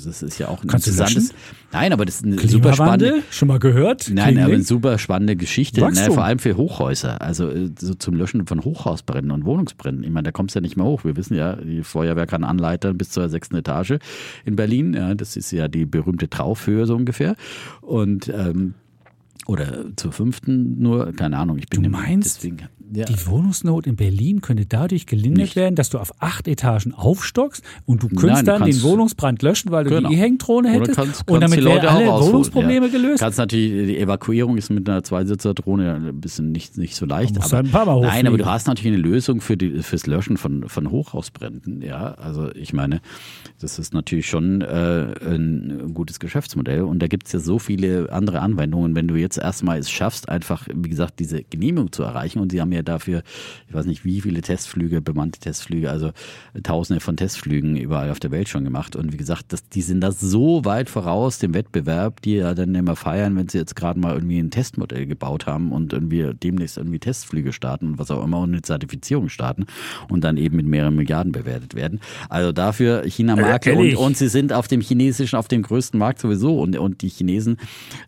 das 0.05 0.23
ist 0.23 0.39
ja 0.39 0.47
auch 0.47 0.63
ein 0.63 0.69
Kannst 0.69 0.87
interessantes. 0.87 1.33
Nein, 1.73 1.91
aber 1.91 2.05
das 2.05 2.15
ist 2.15 2.25
eine 2.25 2.39
super 2.39 2.73
spannende. 2.73 3.23
Schon 3.29 3.49
mal 3.49 3.59
gehört? 3.59 4.09
Nein, 4.13 4.37
aber 4.37 4.53
eine 4.53 4.63
super 4.63 4.97
spannende 4.99 5.35
Geschichte. 5.35 5.81
Ne, 5.81 6.11
vor 6.11 6.23
allem 6.23 6.39
für 6.39 6.55
Hochhäuser, 6.55 7.21
also 7.21 7.49
äh, 7.49 7.71
so 7.77 7.93
zum 7.93 8.15
Löschen 8.15 8.47
von 8.47 8.63
Hochhausbränden 8.63 9.31
und 9.31 9.43
Wohnungsbränden. 9.43 10.03
Ich 10.05 10.11
meine, 10.11 10.23
da 10.23 10.31
kommst 10.31 10.55
du 10.55 10.59
ja 10.59 10.61
nicht 10.61 10.77
mehr 10.77 10.85
hoch. 10.85 11.03
Wir 11.03 11.17
wissen 11.17 11.35
ja, 11.35 11.57
die 11.57 11.83
Feuerwehr 11.83 12.25
kann 12.25 12.45
anleitern 12.45 12.97
bis 12.97 13.09
zur 13.09 13.27
sechsten 13.27 13.57
Etage 13.57 13.95
in 14.45 14.55
Berlin. 14.55 14.93
Ja, 14.93 15.13
das 15.13 15.35
ist 15.35 15.51
ja 15.53 15.67
die 15.67 15.85
berühmte 15.85 16.29
Traufhöhe 16.29 16.85
so 16.85 16.95
ungefähr. 16.95 17.35
Und 17.81 18.29
ähm, 18.29 18.73
oder 19.45 19.85
zur 19.97 20.11
fünften 20.11 20.81
nur, 20.81 21.11
keine 21.13 21.37
Ahnung. 21.37 21.57
Ich 21.57 21.67
bin 21.67 21.83
du 21.83 21.89
meinst, 21.89 22.37
deswegen, 22.37 22.69
ja. 22.93 23.05
Die 23.05 23.25
Wohnungsnot 23.25 23.87
in 23.87 23.95
Berlin 23.95 24.41
könnte 24.41 24.65
dadurch 24.65 25.05
gelindert 25.05 25.37
Nicht. 25.37 25.55
werden, 25.55 25.75
dass 25.75 25.89
du 25.89 25.97
auf 25.97 26.21
acht 26.21 26.47
Etagen 26.47 26.93
aufstockst 26.93 27.63
und 27.85 28.03
du 28.03 28.07
könntest 28.07 28.45
Nein, 28.45 28.59
dann 28.59 28.65
den 28.65 28.81
Wohnungsbrand 28.83 29.41
löschen, 29.41 29.71
weil 29.71 29.85
du 29.85 29.89
genau. 29.89 30.09
die 30.09 30.15
E-Hangdrohne 30.15 30.69
hättest 30.69 30.95
kannst, 30.95 31.29
und 31.29 31.41
damit 31.41 31.63
wären 31.63 31.87
alle 31.87 32.07
Wohnungsprobleme 32.07 32.87
ja. 32.87 32.91
gelöst. 32.91 33.19
Kannst 33.19 33.39
natürlich, 33.39 33.87
die 33.87 33.97
Evakuierung 33.97 34.57
ist 34.57 34.69
mit 34.69 34.87
einer 34.87 35.03
Zweisitzerdrohne 35.03 35.95
ein 35.95 36.21
bisschen 36.21 36.51
nicht, 36.51 36.77
nicht 36.77 36.95
so 36.95 37.05
leicht. 37.05 37.35
Aber, 37.37 37.49
halt 37.49 37.65
ein 37.65 37.71
paar 37.71 37.85
Mal 37.85 38.01
nein, 38.01 38.27
aber 38.27 38.37
du 38.37 38.45
hast 38.45 38.67
natürlich 38.67 38.93
eine 38.93 39.01
Lösung 39.01 39.41
für 39.41 39.57
die, 39.57 39.81
fürs 39.81 40.05
Löschen 40.05 40.37
von, 40.37 40.69
von 40.69 40.91
Hochhausbränden. 40.91 41.81
Ja, 41.81 42.13
also 42.13 42.53
ich 42.53 42.73
meine, 42.73 43.01
das 43.59 43.79
ist 43.79 43.93
natürlich 43.93 44.27
schon 44.27 44.61
äh, 44.61 45.07
ein 45.25 45.93
gutes 45.93 46.19
Geschäftsmodell 46.19 46.81
und 46.81 46.99
da 46.99 47.07
gibt 47.07 47.27
es 47.27 47.33
ja 47.33 47.39
so 47.39 47.59
viele 47.59 48.11
andere 48.11 48.41
Anwendungen. 48.41 48.95
Wenn 48.95 49.07
du 49.07 49.15
jetzt 49.15 49.37
erstmal 49.37 49.79
es 49.79 49.89
schaffst, 49.89 50.29
einfach, 50.29 50.67
wie 50.73 50.89
gesagt, 50.89 51.19
diese 51.19 51.43
Genehmigung 51.43 51.91
zu 51.91 52.03
erreichen 52.03 52.39
und 52.39 52.51
sie 52.51 52.61
haben 52.61 52.71
ja 52.71 52.82
dafür, 52.83 53.23
ich 53.67 53.73
weiß 53.73 53.85
nicht 53.85 54.05
wie 54.05 54.21
viele 54.21 54.41
Testflüge, 54.41 55.01
bemannte 55.01 55.39
Testflüge, 55.39 55.89
also 55.89 56.11
tausende 56.63 56.99
von 56.99 57.17
Testflügen 57.17 57.77
überall 57.77 58.09
auf 58.09 58.19
der 58.19 58.31
Welt 58.31 58.49
schon 58.49 58.63
gemacht. 58.63 58.95
Und 58.95 59.13
wie 59.13 59.17
gesagt, 59.17 59.45
das, 59.53 59.67
die 59.69 59.81
sind 59.81 60.01
da 60.01 60.11
so 60.11 60.65
weit 60.65 60.89
voraus 60.89 61.39
dem 61.39 61.53
Wettbewerb, 61.53 62.21
die 62.21 62.35
ja 62.35 62.53
dann 62.53 62.75
immer 62.75 62.95
feiern, 62.95 63.35
wenn 63.35 63.49
sie 63.49 63.57
jetzt 63.57 63.75
gerade 63.75 63.99
mal 63.99 64.13
irgendwie 64.13 64.39
ein 64.39 64.51
Testmodell 64.51 65.05
gebaut 65.05 65.45
haben 65.45 65.71
und 65.71 65.93
irgendwie 65.93 66.31
demnächst 66.33 66.77
irgendwie 66.77 66.99
Testflüge 66.99 67.53
starten 67.53 67.87
und 67.87 67.99
was 67.99 68.11
auch 68.11 68.23
immer 68.23 68.39
und 68.39 68.51
eine 68.51 68.61
Zertifizierung 68.61 69.29
starten 69.29 69.65
und 70.09 70.23
dann 70.23 70.37
eben 70.37 70.57
mit 70.57 70.65
mehreren 70.65 70.95
Milliarden 70.95 71.31
bewertet 71.31 71.75
werden. 71.75 71.99
Also 72.29 72.51
dafür 72.51 73.03
China 73.03 73.35
Marke 73.35 73.71
äh, 73.71 73.75
und, 73.75 73.95
und 73.95 74.17
sie 74.17 74.27
sind 74.27 74.53
auf 74.53 74.67
dem 74.67 74.81
chinesischen, 74.81 75.37
auf 75.37 75.47
dem 75.47 75.63
größten 75.63 75.99
Markt 75.99 76.19
sowieso 76.19 76.59
und, 76.59 76.77
und 76.77 77.01
die 77.01 77.09
Chinesen 77.09 77.57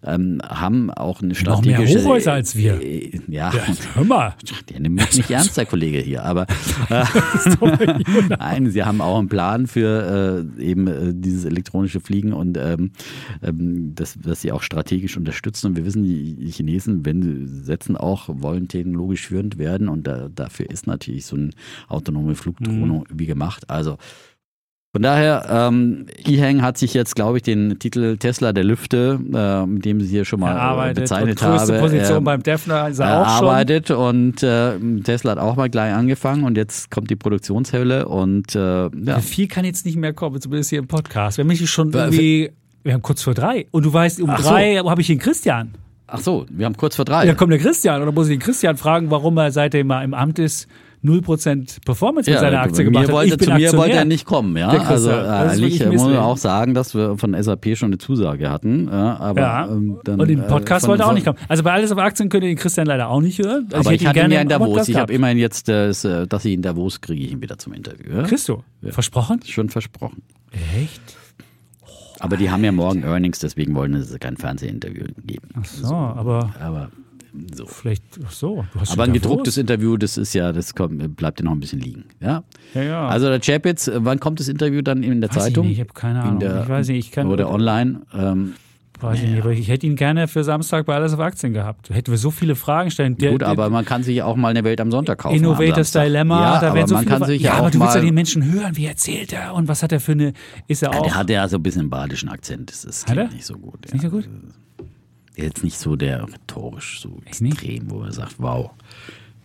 ähm, 0.04 0.42
haben 0.44 0.92
auch 0.92 1.22
eine 1.22 1.36
strategische... 1.36 1.80
Noch 1.80 1.94
mehr 1.94 2.04
Hochhäuser 2.04 2.34
als 2.34 2.56
wir. 2.56 2.82
Äh, 2.82 3.20
ja. 3.28 3.54
ja. 3.54 3.62
Hör 3.94 4.04
mal. 4.04 4.36
Der 4.70 4.80
nimmt 4.80 4.96
mich 4.96 5.18
nicht 5.18 5.30
ernst, 5.32 5.58
der 5.58 5.66
Kollege 5.66 6.00
hier. 6.00 6.24
Aber 6.24 6.48
äh, 6.90 7.06
nein, 8.30 8.70
sie 8.70 8.84
haben 8.84 9.02
auch 9.02 9.18
einen 9.18 9.30
Plan 9.30 9.68
für 9.68 10.48
äh, 10.58 10.62
eben 10.64 10.88
äh, 10.88 11.14
dieses 11.14 11.46
elektronische 11.46 12.00
Fliegen 12.00 12.34
und 12.34 12.58
ähm, 12.58 12.92
ähm, 13.44 13.94
das, 13.96 14.18
das 14.22 14.42
sie 14.42 14.52
auch 14.52 14.62
strategisch 14.62 15.18
unterstützen. 15.18 15.68
Und 15.68 15.78
wir 15.78 15.86
wissen, 15.86 16.04
die 16.04 16.52
Chinesen, 16.52 17.06
wenn 17.06 17.22
sie 17.22 17.64
setzen 17.64 17.98
auch, 17.98 18.30
wollen 18.30 18.68
technologisch 18.68 19.28
führend 19.28 19.58
werden 19.58 19.88
und 19.88 20.08
da, 20.08 20.30
dafür 20.34 20.70
ist 20.70 20.88
natürlich 20.88 21.26
so 21.26 21.36
eine 21.36 21.52
autonome 21.88 22.36
Flugdrohne 22.36 22.86
mhm. 22.86 23.04
wie 23.14 23.26
gemacht. 23.26 23.70
Also 23.70 23.98
von 24.96 25.02
daher, 25.02 25.46
ähm, 25.50 26.06
E-Hang 26.26 26.62
hat 26.62 26.78
sich 26.78 26.94
jetzt, 26.94 27.18
glaube 27.18 27.36
ich, 27.36 27.44
den 27.44 27.80
Titel 27.80 28.16
Tesla 28.16 28.54
der 28.54 28.64
Lüfte, 28.64 29.20
äh, 29.34 29.66
mit 29.66 29.84
dem 29.84 30.00
sie 30.00 30.08
hier 30.08 30.24
schon 30.24 30.40
mal 30.40 30.54
erarbeitet 30.54 31.04
bezeichnet 31.04 31.42
und 31.42 31.50
größte 31.50 31.74
habe, 31.74 31.82
Position 31.82 32.18
äh, 32.20 32.22
beim 32.22 32.42
Defner 32.42 32.88
ist 32.88 33.00
er 33.00 33.08
erarbeitet 33.08 33.92
auch 33.92 33.98
schon. 33.98 34.08
und 34.08 34.44
äh, 34.44 35.02
Tesla 35.04 35.32
hat 35.32 35.40
auch 35.40 35.58
mal 35.58 35.70
gleich 35.70 35.94
angefangen 35.94 36.46
und 36.46 36.56
jetzt 36.56 36.92
kommt 36.92 37.10
die 37.10 37.18
Produktionshölle 37.18 38.08
und 38.08 38.56
äh, 38.56 38.88
ja. 38.88 39.20
Viel 39.20 39.50
kann 39.50 39.66
jetzt 39.66 39.86
nicht 39.86 39.98
mehr 39.98 40.14
kommen, 40.14 40.40
zumindest 40.40 40.70
hier 40.70 40.80
im 40.80 40.88
Podcast. 40.88 41.40
Wir 41.40 41.44
haben 41.44 41.50
mich 41.50 41.70
schon 41.70 41.92
irgendwie, 41.92 42.52
wir 42.84 42.94
haben 42.94 43.02
kurz 43.02 43.22
vor 43.22 43.34
drei 43.34 43.68
und 43.72 43.84
du 43.84 43.92
weißt, 43.92 44.22
um 44.22 44.30
Ach 44.30 44.40
drei 44.40 44.80
so. 44.80 44.90
habe 44.90 45.02
ich 45.02 45.08
den 45.08 45.20
Christian. 45.20 45.74
Ach 46.08 46.20
so, 46.20 46.46
wir 46.50 46.66
haben 46.66 46.78
kurz 46.78 46.96
vor 46.96 47.04
drei. 47.04 47.26
Ja, 47.26 47.34
kommt 47.34 47.52
der 47.52 47.60
Christian 47.60 48.02
oder 48.02 48.14
muss 48.14 48.30
ich 48.30 48.36
den 48.36 48.42
Christian 48.42 48.78
fragen, 48.78 49.12
warum 49.12 49.36
er 49.40 49.52
seitdem 49.52 49.90
er 49.90 50.06
im 50.06 50.14
Amt 50.14 50.40
ist 50.40 50.70
0% 51.06 51.86
Performance 51.86 52.30
mit 52.30 52.36
Ja, 52.36 52.42
seiner 52.42 52.62
Aktie 52.62 52.84
gemacht 52.84 53.06
hat. 53.08 53.14
wollte, 53.14 53.34
Ich 53.34 53.38
bin 53.38 53.48
zu 53.48 53.54
mir 53.54 53.60
wollte 53.60 53.76
Aktionär. 53.78 53.98
er 54.00 54.06
nicht 54.06 54.26
kommen, 54.26 54.58
ja. 54.58 54.70
Also 54.70 55.12
eigentlich 55.12 55.80
wirklich 55.80 55.92
muss 55.94 56.04
man 56.08 56.18
auch 56.18 56.38
sagen, 56.38 56.74
dass 56.74 56.96
wir 56.96 57.18
von 57.18 57.34
SAP 57.42 57.76
schon 57.78 57.90
eine 57.90 57.98
Zusage 57.98 58.50
hatten. 58.50 58.88
Ja, 58.92 59.18
aber, 59.18 59.42
Ja, 59.42 59.68
ähm, 59.68 59.98
dann, 60.04 60.20
und 60.20 60.30
im 60.30 60.40
äh, 60.42 60.44
Podcast 60.48 60.82
von- 60.86 60.92
wollte 60.92 61.04
er 61.04 61.10
auch 61.10 61.14
nicht 61.14 61.26
kommen. 61.26 61.38
Also 61.48 61.64
bei 61.64 61.72
Alles 61.74 61.92
auf 61.92 61.98
Aktien 62.00 62.30
könnt 62.30 62.44
ihr 62.44 62.50
den 62.50 62.58
Christian 62.58 62.88
leider 62.88 63.10
auch 63.10 63.22
nicht 63.22 63.40
hören. 63.40 63.68
Also 63.72 63.78
Aber 63.90 63.94
ich, 63.96 64.02
hätte 64.02 64.04
ihn 64.04 64.08
hatte 64.10 64.20
ihn 64.20 64.32
ja 64.32 64.42
in 64.42 64.50
Davos. 64.50 64.88
Ich 64.88 64.96
habe 64.98 65.14
immerhin 65.14 65.38
jetzt, 65.38 65.70
äh, 65.70 65.88
das, 65.88 66.04
äh, 66.06 66.26
dass 66.28 66.44
ich 66.46 66.54
in 66.54 66.62
Davos 66.62 67.02
kriege 67.02 67.24
ich 67.24 67.32
ihn 67.32 67.42
wieder 67.42 67.58
zum 67.58 67.74
Interview. 67.74 68.12
Ja? 68.18 68.24
Christo, 68.24 68.64
versprochen? 68.90 69.40
Schon 69.46 69.70
versprochen. 69.70 70.22
Echt? 70.82 71.02
Aber 72.20 72.38
die 72.38 72.50
haben 72.50 72.64
ja 72.64 72.72
morgen 72.72 73.04
Earnings, 73.04 73.40
deswegen 73.40 73.76
wollen 73.76 74.02
sie 74.02 74.18
kein 74.20 74.38
Fernsehinterview 74.38 75.06
geben. 75.26 75.50
Ach 75.60 75.66
so, 75.66 75.94
aber 75.94 76.50
Aber 76.62 76.90
so. 77.56 77.66
vielleicht, 77.66 78.04
so. 78.30 78.66
Aber 78.92 79.04
ein 79.04 79.14
gedrucktes? 79.14 79.58
Interview, 79.58 79.98
das 79.98 80.18
ist 80.18 80.34
ja, 80.34 80.52
das 80.52 80.76
kommt, 80.76 81.16
bleibt 81.16 81.40
ja 81.40 81.46
noch 81.46 81.52
ein 81.52 81.60
bisschen 81.60 81.80
liegen. 81.80 82.06
Ja. 82.20 82.44
Ja, 82.74 82.84
ja. 82.84 83.08
Also 83.08 83.28
der 83.28 83.40
Chapitz, 83.40 83.88
äh, 83.88 84.00
wann 84.04 84.20
kommt 84.20 84.40
das 84.40 84.48
Interview 84.48 84.82
dann 84.82 85.04
in 85.04 85.22
der 85.22 85.30
Weiß 85.30 85.38
ich 85.38 85.44
Zeitung? 85.44 85.68
nicht, 85.68 85.76
ich 85.76 85.80
habe 85.82 85.94
keine 85.94 86.20
In 86.20 86.26
Ahnung. 86.26 86.40
der, 86.40 86.64
ich 86.64 86.70
weiß 86.70 86.88
nicht, 86.90 87.06
ich 87.06 87.12
kann 87.12 87.28
oder 87.28 87.50
online. 87.52 88.02
Ähm, 88.14 88.54
weiß 89.00 89.22
ich 89.22 89.30
nicht, 89.30 89.42
aber 89.42 89.52
ich 89.52 89.68
hätte 89.68 89.86
ihn 89.86 89.96
gerne 89.98 90.28
für 90.28 90.44
Samstag 90.44 90.86
bei 90.86 90.96
Alles 90.96 91.14
auf 91.14 91.20
Aktien 91.20 91.52
gehabt. 91.54 91.90
Hätten 91.90 92.12
wir 92.12 92.18
so 92.18 92.32
viele 92.32 92.56
Fragen 92.56 92.92
stellen. 92.92 93.18
Der- 93.18 93.32
gut, 93.32 93.44
aber 93.44 93.70
man 93.70 93.84
kann 93.86 94.04
sich 94.04 94.22
auch 94.24 94.36
mal 94.38 94.48
eine 94.50 94.64
Welt 94.64 94.80
am 94.80 94.90
Sonntag 94.92 95.20
kaufen. 95.20 95.36
Innovators. 95.36 95.92
Dilemma, 95.92 96.40
ja, 96.56 96.60
da 96.62 96.68
aber 96.68 96.76
werden 96.76 96.88
so 96.88 96.96
man 96.96 97.04
viele 97.04 97.18
kann 97.20 97.28
sich 97.28 97.42
ja, 97.42 97.52
ja 97.52 97.58
aber 97.60 97.72
du 97.72 97.80
willst 97.80 97.96
ja 97.96 98.02
den 98.02 98.14
Menschen 98.14 98.52
hören, 98.52 98.78
wie 98.78 98.86
erzählt 98.86 99.34
er 99.34 99.54
und 99.54 99.68
was 99.68 99.84
hat 99.84 99.92
er 99.92 100.00
für 100.00 100.14
eine, 100.14 100.34
ist 100.68 100.82
er 100.84 100.94
ja, 100.94 101.00
auch, 101.00 101.04
der 101.04 101.16
hat 101.16 101.30
ja 101.30 101.48
so 101.50 101.58
ein 101.58 101.64
bisschen 101.64 101.82
einen 101.82 101.90
badischen 101.90 102.30
Akzent. 102.30 102.70
Das 102.72 102.86
ist 102.86 103.08
nicht 103.10 103.46
so 103.46 103.56
gut. 103.56 103.86
ist 103.86 103.94
nicht 103.94 104.04
so 104.04 104.10
gut? 104.10 104.28
Jetzt 105.36 105.64
nicht 105.64 105.78
so 105.78 105.96
der 105.96 106.24
rhetorisch 106.28 107.00
so 107.02 107.20
Echt 107.26 107.42
nicht? 107.42 107.54
extrem, 107.62 107.90
wo 107.92 108.02
er 108.04 108.12
sagt, 108.14 108.36
wow, 108.38 108.72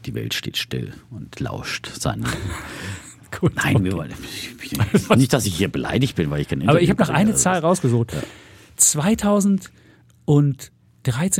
die 0.06 0.14
Welt 0.14 0.34
steht 0.34 0.56
still 0.56 0.92
und 1.10 1.38
lauscht 1.40 1.86
seinen. 1.88 2.24
Gut, 3.40 3.54
Nein, 3.56 3.84
wir 3.84 3.92
wollen, 3.92 4.12
nicht, 5.16 5.32
dass 5.32 5.46
ich 5.46 5.56
hier 5.56 5.68
beleidigt 5.68 6.16
bin, 6.16 6.30
weil 6.30 6.40
ich 6.40 6.48
kein 6.48 6.68
Aber 6.68 6.80
ich 6.80 6.88
Interview 6.88 7.04
habe 7.06 7.12
noch 7.12 7.18
eine. 7.18 7.34
Zahl 7.36 7.60
rausgesucht. 7.60 8.12
2013 8.76 9.70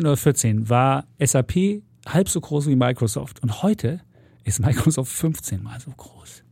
oder 0.07 0.17
14 0.17 0.69
war 0.69 1.05
SAP 1.19 1.83
halb 2.07 2.29
so 2.29 2.41
groß 2.41 2.67
wie 2.69 2.77
Microsoft 2.77 3.43
und 3.43 3.63
heute 3.63 4.01
ist 4.45 4.61
Microsoft 4.61 5.13
15 5.13 5.63
mal 5.63 5.79
so 5.81 5.91
groß. 5.91 6.43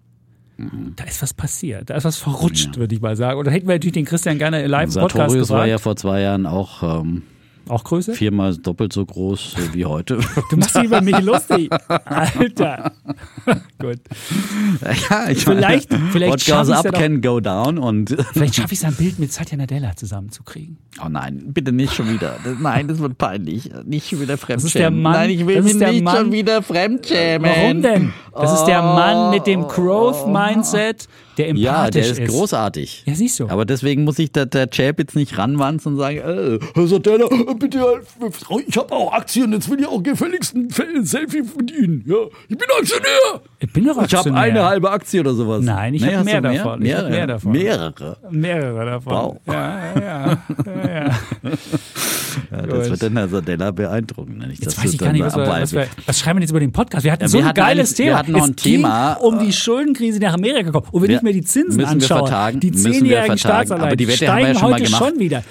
Da 0.96 1.04
ist 1.04 1.22
was 1.22 1.32
passiert, 1.34 1.88
da 1.88 1.94
ist 1.94 2.04
was 2.04 2.16
verrutscht, 2.16 2.76
würde 2.78 2.92
ich 2.94 3.00
mal 3.00 3.14
sagen. 3.16 3.38
Und 3.38 3.44
da 3.46 3.52
hätten 3.52 3.68
wir 3.68 3.76
natürlich 3.76 3.92
den 3.92 4.04
Christian 4.04 4.38
gerne 4.38 4.66
live 4.66 4.88
im 4.88 5.00
Podcast 5.00 5.14
Sartorius 5.16 5.50
war 5.50 5.58
gefragt. 5.58 5.70
ja 5.70 5.78
vor 5.78 5.94
zwei 5.96 6.20
Jahren 6.20 6.46
auch 6.46 7.00
ähm, 7.00 7.22
Auch 7.68 7.84
Größe? 7.84 8.14
viermal 8.14 8.56
doppelt 8.56 8.92
so 8.92 9.04
groß 9.04 9.54
wie 9.72 9.84
heute. 9.84 10.18
Du 10.50 10.56
machst 10.56 10.76
dich 10.76 10.84
über 10.84 11.00
mich 11.00 11.20
lustig. 11.20 11.70
Alter. 12.04 12.92
Gut. 13.78 13.98
ja, 15.10 15.28
ich 15.30 15.44
Vielleicht- 15.44 15.92
vielleicht 16.12 16.32
What 16.32 16.40
schaff 16.40 16.58
goes 16.66 16.68
ich's 16.68 16.78
up 16.78 16.84
ja 16.86 16.90
doch- 16.92 16.98
can 16.98 17.20
go 17.22 17.40
down 17.40 17.78
und 17.78 18.16
Vielleicht 18.32 18.56
schaffe 18.56 18.72
ich 18.74 18.78
es 18.80 18.84
ein 18.84 18.94
Bild 18.94 19.18
mit 19.18 19.32
Satya 19.32 19.56
Nadella 19.56 19.94
zusammenzukriegen. 19.96 20.76
oh 21.04 21.08
nein, 21.08 21.42
bitte 21.48 21.72
nicht 21.72 21.94
schon 21.94 22.12
wieder. 22.12 22.36
Nein, 22.60 22.88
das 22.88 22.98
wird 22.98 23.16
peinlich. 23.18 23.70
Nicht 23.84 24.08
schon 24.08 24.20
wieder 24.20 24.36
Fremdschämen. 24.36 24.66
ist 24.66 24.74
der 24.74 24.90
Mann- 24.90 25.12
nein, 25.12 25.30
ich 25.30 25.46
will 25.46 25.56
das 25.56 25.66
ist 25.66 25.72
mich 25.74 25.78
der 25.80 25.92
nicht 25.92 26.04
Mann- 26.04 26.16
schon 26.16 26.32
wieder 26.32 26.62
Fremdschämen. 26.62 27.50
Warum 27.50 27.82
denn? 27.82 28.12
Das 28.34 28.52
ist 28.52 28.64
der 28.66 28.82
Mann 28.82 29.30
mit 29.30 29.46
dem 29.46 29.64
Oh. 29.64 29.68
Growth-Mindset, 29.68 31.08
der 31.38 31.48
empathisch 31.48 31.64
Ja, 31.64 31.90
der 31.90 32.02
ist, 32.06 32.18
ist. 32.18 32.30
großartig. 32.30 33.02
Ja, 33.06 33.14
siehst 33.14 33.40
du. 33.40 33.48
Aber 33.48 33.64
deswegen 33.64 34.04
muss 34.04 34.16
sich 34.16 34.30
der, 34.32 34.46
der 34.46 34.68
Chap 34.70 34.98
jetzt 34.98 35.16
nicht 35.16 35.38
ranwanzen 35.38 35.92
und 35.92 35.98
sagen, 35.98 36.18
äh, 36.18 36.58
Herr 36.74 36.86
Sardella, 36.86 37.26
bitte, 37.58 37.84
ich 38.66 38.76
habe 38.76 38.92
auch 38.92 39.12
Aktien, 39.12 39.52
jetzt 39.52 39.70
will 39.70 39.80
ich 39.80 39.86
auch 39.86 40.02
gefälligst 40.02 40.54
ein 40.54 40.68
Selfie 41.04 41.42
mit 41.56 41.70
Ihnen. 41.70 42.04
Ja, 42.06 42.16
ich 42.48 42.56
bin 42.58 42.66
Aktionär. 42.78 43.40
ich 43.58 43.72
bin 43.72 43.84
doch 43.84 43.90
Ich 43.90 43.96
habe 43.96 44.02
Aktionär. 44.14 44.40
eine 44.42 44.64
halbe 44.64 44.90
Aktie 44.90 45.20
oder 45.20 45.34
sowas. 45.34 45.62
Nein, 45.64 45.94
ich 45.94 46.02
Nee, 46.02 46.08
hab 46.08 46.16
hast 46.18 46.24
mehr 46.24 46.40
du 46.40 46.52
davon. 46.54 46.82
Ich 46.82 46.92
hab 46.94 47.02
Mehrere. 47.02 47.10
mehr 47.10 47.26
davon. 47.26 47.52
Mehrere. 47.52 48.16
Mehrere 48.30 48.84
davon. 48.86 49.12
Wow. 49.12 49.36
Ja, 49.46 49.52
ja, 49.54 50.00
ja. 50.00 50.38
ja, 50.66 51.04
ja. 51.04 51.10
Das 52.50 52.88
wird 52.90 53.02
den 53.02 53.16
Herr 53.16 53.28
Sardella 53.28 53.70
beeindrucken. 53.72 54.38
Nicht, 54.38 54.62
Jetzt 54.64 54.78
weiß 54.82 54.92
ich 54.92 54.98
gar 54.98 55.06
dann 55.06 55.16
nicht, 55.16 55.24
was 55.24 55.36
wir, 55.36 55.46
was, 55.46 55.72
wir, 55.72 55.86
was 56.06 56.18
schreiben 56.20 56.38
wir 56.38 56.42
jetzt 56.42 56.50
über 56.50 56.60
den 56.60 56.72
Podcast? 56.72 57.04
Wir 57.04 57.12
hatten 57.12 57.22
Ja, 57.22 57.28
so 57.28 57.38
wir 57.38 57.44
ein 57.44 57.48
hatten 57.48 57.56
geiles 57.56 57.90
eigentlich- 57.90 57.98
wir 57.98 58.04
Thema. 58.06 58.18
hatten 58.18 58.32
noch 58.32 58.42
es 58.44 58.48
ein 58.48 58.56
Thema, 58.56 59.14
ging 59.14 59.24
um 59.24 59.38
die 59.40 59.52
Schuldenkrise, 59.52 60.18
die 60.20 60.26
nach 60.26 60.34
Amerika 60.34 60.70
kommt. 60.70 60.92
Und 60.92 61.02
wenn 61.02 61.08
Wir- 61.10 61.16
ich 61.16 61.22
mir 61.22 61.32
die 61.32 61.42
Zinsen 61.42 61.84
anschaue, 61.84 62.52
die 62.54 62.72
zehnjährigen. 62.72 63.38
Staatsanleihen 63.38 64.10
steigen 64.10 64.62
heute 64.62 64.86
schon 64.86 65.18
wieder. 65.18 65.42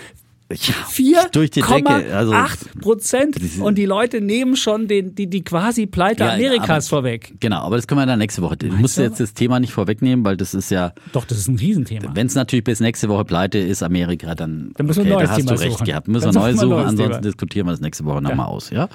Ja, 0.50 0.58
4,8 0.90 1.32
durch 1.34 1.52
die 1.52 1.62
Decke. 1.62 2.16
Also, 2.16 2.34
Prozent 2.80 3.38
und 3.60 3.78
die 3.78 3.86
Leute 3.86 4.22
nehmen 4.22 4.56
schon 4.56 4.88
den, 4.88 5.14
die, 5.14 5.28
die 5.30 5.44
quasi 5.44 5.88
Pleite 5.88 6.24
Ja, 6.24 6.36
Amerikas 6.36 6.88
aber- 6.88 7.02
vorweg. 7.02 7.34
genau, 7.42 7.64
aber 7.64 7.76
das 7.76 7.86
können 7.86 8.00
wir 8.00 8.06
dann 8.06 8.20
nächste 8.20 8.42
Woche. 8.42 8.56
Musst 8.78 8.98
du? 8.98 9.02
jetzt 9.02 9.20
das 9.20 9.34
Thema 9.34 9.60
nicht 9.60 9.74
vorwegnehmen, 9.74 10.24
weil 10.24 10.38
das 10.38 10.54
ist 10.54 10.72
ja, 10.72 10.94
Doch, 11.12 11.26
das 11.26 11.38
ist 11.38 11.50
ein 11.50 11.58
Riesenthema. 11.58 12.12
wenn 12.14 12.28
es 12.28 12.36
natürlich 12.36 12.64
bis 12.64 12.80
nächste 12.80 13.10
Woche 13.10 13.26
pleite 13.26 13.58
ist, 13.58 13.84
Amerika, 13.84 14.36
dann, 14.36 14.72
Dann 14.78 14.86
müssen 14.86 15.04
wir 15.06 15.16
okay, 15.18 15.26
ein 15.26 15.28
neues 15.28 15.30
da 15.30 15.36
hast 15.36 15.38
Thema 15.42 15.52
du 15.56 15.60
recht 15.62 15.72
suchen. 15.74 15.86
gehabt. 15.86 16.08
Müssen 16.08 16.26
Dann 16.26 16.36
wir 16.36 16.40
neu 16.42 16.54
suchen 16.54 16.70
wir 16.70 16.76
neues 16.78 16.88
ansonsten 16.90 17.12
Thema. 17.14 17.22
diskutieren 17.24 17.68
wir 17.68 17.72
das 17.72 17.82
nächste 17.82 18.06
Woche 18.06 18.22
nochmal 18.22 18.46
aus. 18.46 18.70
Ja? 18.70 18.88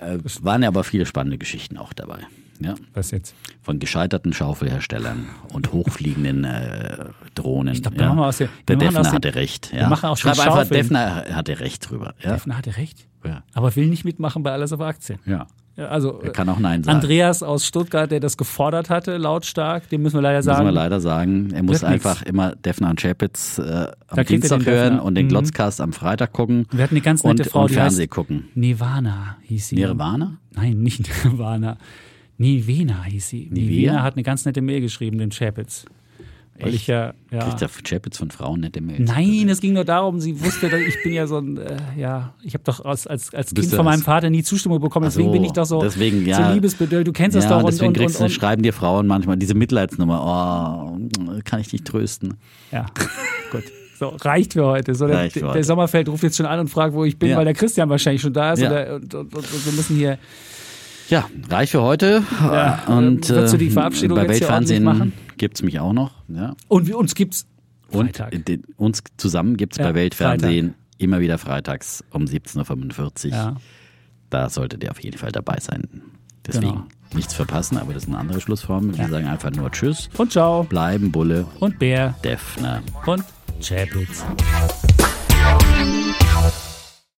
Äh, 0.00 0.16
Es 0.24 0.42
waren 0.42 0.62
ja 0.62 0.68
aber 0.68 0.82
viele 0.82 1.04
spannende 1.04 1.36
Geschichten 1.36 1.76
auch 1.76 1.92
dabei. 1.92 2.20
Ja? 2.60 2.74
Was 2.94 3.10
jetzt? 3.10 3.34
Von 3.62 3.78
gescheiterten 3.78 4.32
Schaufelherstellern 4.32 5.26
und 5.52 5.72
hochfliegenden 5.72 6.44
äh, 6.44 7.06
Drohnen. 7.34 7.74
Ich 7.74 7.82
glaub, 7.82 7.94
wir 7.94 8.02
ja. 8.02 8.08
machen 8.10 8.20
aus 8.24 8.38
dem- 8.38 8.48
Der 8.68 8.78
wir 8.80 8.86
machen 8.86 8.96
aus 8.98 9.02
Defner 9.06 9.16
hatte 9.16 9.34
recht. 9.34 9.72
wir 9.72 9.80
Ja. 9.80 9.88
machen 9.88 10.06
aus 10.10 10.20
den 10.20 10.34
Schreib 10.34 10.46
einfach, 10.46 10.68
Defner 10.68 11.24
hatte 11.32 11.60
recht 11.60 11.90
drüber. 11.90 12.14
Ja. 12.22 12.32
Defner 12.34 12.58
hatte 12.58 12.76
recht. 12.76 13.06
Ja. 13.24 13.42
Aber 13.54 13.74
will 13.76 13.86
nicht 13.88 14.04
mitmachen 14.04 14.42
bei 14.42 14.52
Alles 14.52 14.72
auf 14.72 14.80
Aktien. 14.80 15.18
ja. 15.26 15.46
Also, 15.76 16.20
Er 16.20 16.30
kann 16.32 16.46
auch 16.50 16.58
Nein 16.58 16.82
sagen. 16.84 16.96
Andreas 16.96 17.42
aus 17.42 17.64
Stuttgart, 17.64 18.10
der 18.10 18.20
das 18.20 18.36
gefordert 18.36 18.90
hatte, 18.90 19.16
lautstark, 19.16 19.88
dem 19.88 20.02
müssen 20.02 20.16
wir 20.16 20.20
leider 20.22 20.42
sagen. 20.42 20.64
man 20.66 20.74
leider 20.74 21.00
sagen. 21.00 21.52
Er 21.54 21.62
muss 21.62 21.80
Wird 21.80 21.90
nix. 21.92 22.04
einfach 22.04 22.22
immer 22.24 22.54
Defner 22.54 22.90
und 22.90 23.00
Chapitz 23.00 23.56
äh, 23.58 23.86
am 24.08 24.24
Dienstag 24.26 24.66
hören 24.66 24.84
Defner. 24.94 25.04
und 25.04 25.14
den 25.14 25.26
Mhm. 25.26 25.30
Glotzcast 25.30 25.80
am 25.80 25.94
Freitag 25.94 26.34
gucken. 26.34 26.66
Wir 26.70 26.82
hatten 26.84 26.96
eine 26.96 27.00
ganz 27.00 27.24
nette 27.24 27.44
und, 27.44 27.48
Frau, 27.50 27.62
und 27.62 27.70
die 27.70 27.74
Fernsehen 27.76 28.00
heißt 28.02 28.10
gucken. 28.10 28.48
Nirvana 28.54 29.36
hieß 29.44 29.68
sie. 29.68 29.76
Nirvana? 29.76 30.36
Nein, 30.54 30.80
nicht 30.82 31.00
Nirvana. 31.24 31.78
Nivena 32.40 33.04
hieß 33.04 33.28
sie. 33.28 33.48
Nivea? 33.50 33.68
Nivena 33.68 34.02
hat 34.02 34.14
eine 34.14 34.22
ganz 34.22 34.46
nette 34.46 34.62
Mail 34.62 34.80
geschrieben, 34.80 35.18
den 35.18 35.30
Chapitz. 35.30 35.84
Weil 36.58 36.74
ich 36.74 36.86
ja, 36.86 37.12
ja. 37.30 37.38
Kriegt 37.38 37.60
der 37.60 37.70
Chapitz 37.86 38.18
von 38.18 38.30
Frauen 38.30 38.60
nette 38.60 38.80
Mails? 38.80 39.10
Nein, 39.10 39.48
es 39.48 39.60
ging 39.60 39.74
nur 39.74 39.84
darum, 39.84 40.20
sie 40.20 40.38
wusste, 40.42 40.68
dass 40.68 40.80
ich 40.80 41.02
bin 41.02 41.12
ja 41.12 41.26
so 41.26 41.38
ein, 41.38 41.56
äh, 41.58 41.76
ja, 41.98 42.34
ich 42.42 42.54
habe 42.54 42.64
doch 42.64 42.84
als, 42.84 43.06
als, 43.06 43.34
als 43.34 43.54
Kind 43.54 43.66
von 43.68 43.84
meinem 43.84 44.00
das- 44.00 44.04
Vater 44.04 44.30
nie 44.30 44.42
Zustimmung 44.42 44.80
bekommen, 44.80 45.06
Ach 45.06 45.10
so, 45.10 45.20
deswegen 45.20 45.32
bin 45.32 45.44
ich 45.44 45.52
doch 45.52 45.64
so, 45.64 45.80
deswegen, 45.82 46.26
ja. 46.26 46.48
so 46.48 46.54
liebesbedürftig. 46.54 47.04
Du 47.06 47.12
kennst 47.12 47.36
das 47.36 47.44
ja, 47.44 47.50
doch. 47.50 47.62
Und, 47.62 47.72
deswegen 47.72 47.88
und, 47.88 47.96
kriegst 47.96 48.16
und, 48.20 48.24
und, 48.24 48.30
schreiben 48.30 48.62
dir 48.62 48.72
Frauen 48.72 49.06
manchmal 49.06 49.36
diese 49.36 49.54
Mitleidsnummer. 49.54 50.20
Oh, 50.22 51.40
kann 51.44 51.60
ich 51.60 51.68
dich 51.68 51.82
trösten. 51.84 52.34
Ja, 52.72 52.86
gut. 53.52 53.64
So, 53.98 54.08
reicht 54.08 54.54
für 54.54 54.64
heute. 54.64 54.94
So, 54.94 55.06
der, 55.06 55.28
der. 55.28 55.64
Sommerfeld 55.64 56.08
ruft 56.08 56.22
jetzt 56.22 56.38
schon 56.38 56.46
an 56.46 56.58
und 56.60 56.68
fragt, 56.68 56.94
wo 56.94 57.04
ich 57.04 57.18
bin, 57.18 57.30
Ja. 57.30 57.36
weil 57.36 57.44
der 57.44 57.54
Christian 57.54 57.90
wahrscheinlich 57.90 58.22
schon 58.22 58.32
da 58.32 58.54
ist. 58.54 58.60
Ja. 58.60 58.70
Oder, 58.70 58.94
und, 58.96 59.14
und, 59.14 59.34
und 59.34 59.66
wir 59.66 59.72
müssen 59.72 59.96
hier. 59.96 60.18
Ja, 61.10 61.28
reicht 61.50 61.72
für 61.72 61.82
heute. 61.82 62.22
Ja, 62.40 62.84
und 62.86 63.28
ähm, 63.28 63.36
würdest 63.36 63.54
du 63.54 63.58
die 63.58 63.66
äh, 63.66 63.70
Verabschiedung 63.70 64.16
bei 64.16 64.28
Weltfernsehen 64.28 64.84
machen? 64.84 65.12
gibt 65.36 65.56
es 65.56 65.62
mich 65.62 65.78
auch 65.80 65.92
noch. 65.92 66.12
Ja. 66.28 66.54
Und 66.68 66.86
wir- 66.86 66.96
uns 66.98 67.14
gibt's 67.14 67.46
Und 67.90 68.16
Freitag. 68.16 68.44
den, 68.46 68.62
uns 68.76 69.02
zusammen 69.16 69.56
gibt 69.56 69.72
es 69.74 69.78
Ja, 69.78 69.84
bei 69.86 69.94
Weltfernsehen 69.94 70.74
immer 70.98 71.20
wieder 71.20 71.38
freitags 71.38 72.04
um 72.10 72.24
17.45 72.24 73.26
Uhr. 73.26 73.30
Ja. 73.32 73.56
Da 74.30 74.48
solltet 74.48 74.84
ihr 74.84 74.90
auf 74.90 75.02
jeden 75.02 75.18
Fall 75.18 75.32
dabei 75.32 75.58
sein. 75.60 75.88
Deswegen 76.46 76.68
Genau. 76.72 76.84
nichts 77.14 77.34
verpassen, 77.34 77.78
aber 77.78 77.92
das 77.94 78.04
ist 78.04 78.08
eine 78.08 78.18
andere 78.18 78.40
Schlussformel. 78.40 78.96
Wir 78.96 79.08
sagen 79.08 79.26
einfach 79.26 79.50
nur 79.50 79.70
Tschüss, 79.72 80.08
Und 80.16 80.30
ciao. 80.32 80.62
bleiben 80.64 81.10
Bulle, 81.10 81.46
Und 81.58 81.78
Bär. 81.78 82.14
Defner. 82.22 82.82
Und 83.06 83.24
Chapitz. 83.60 84.24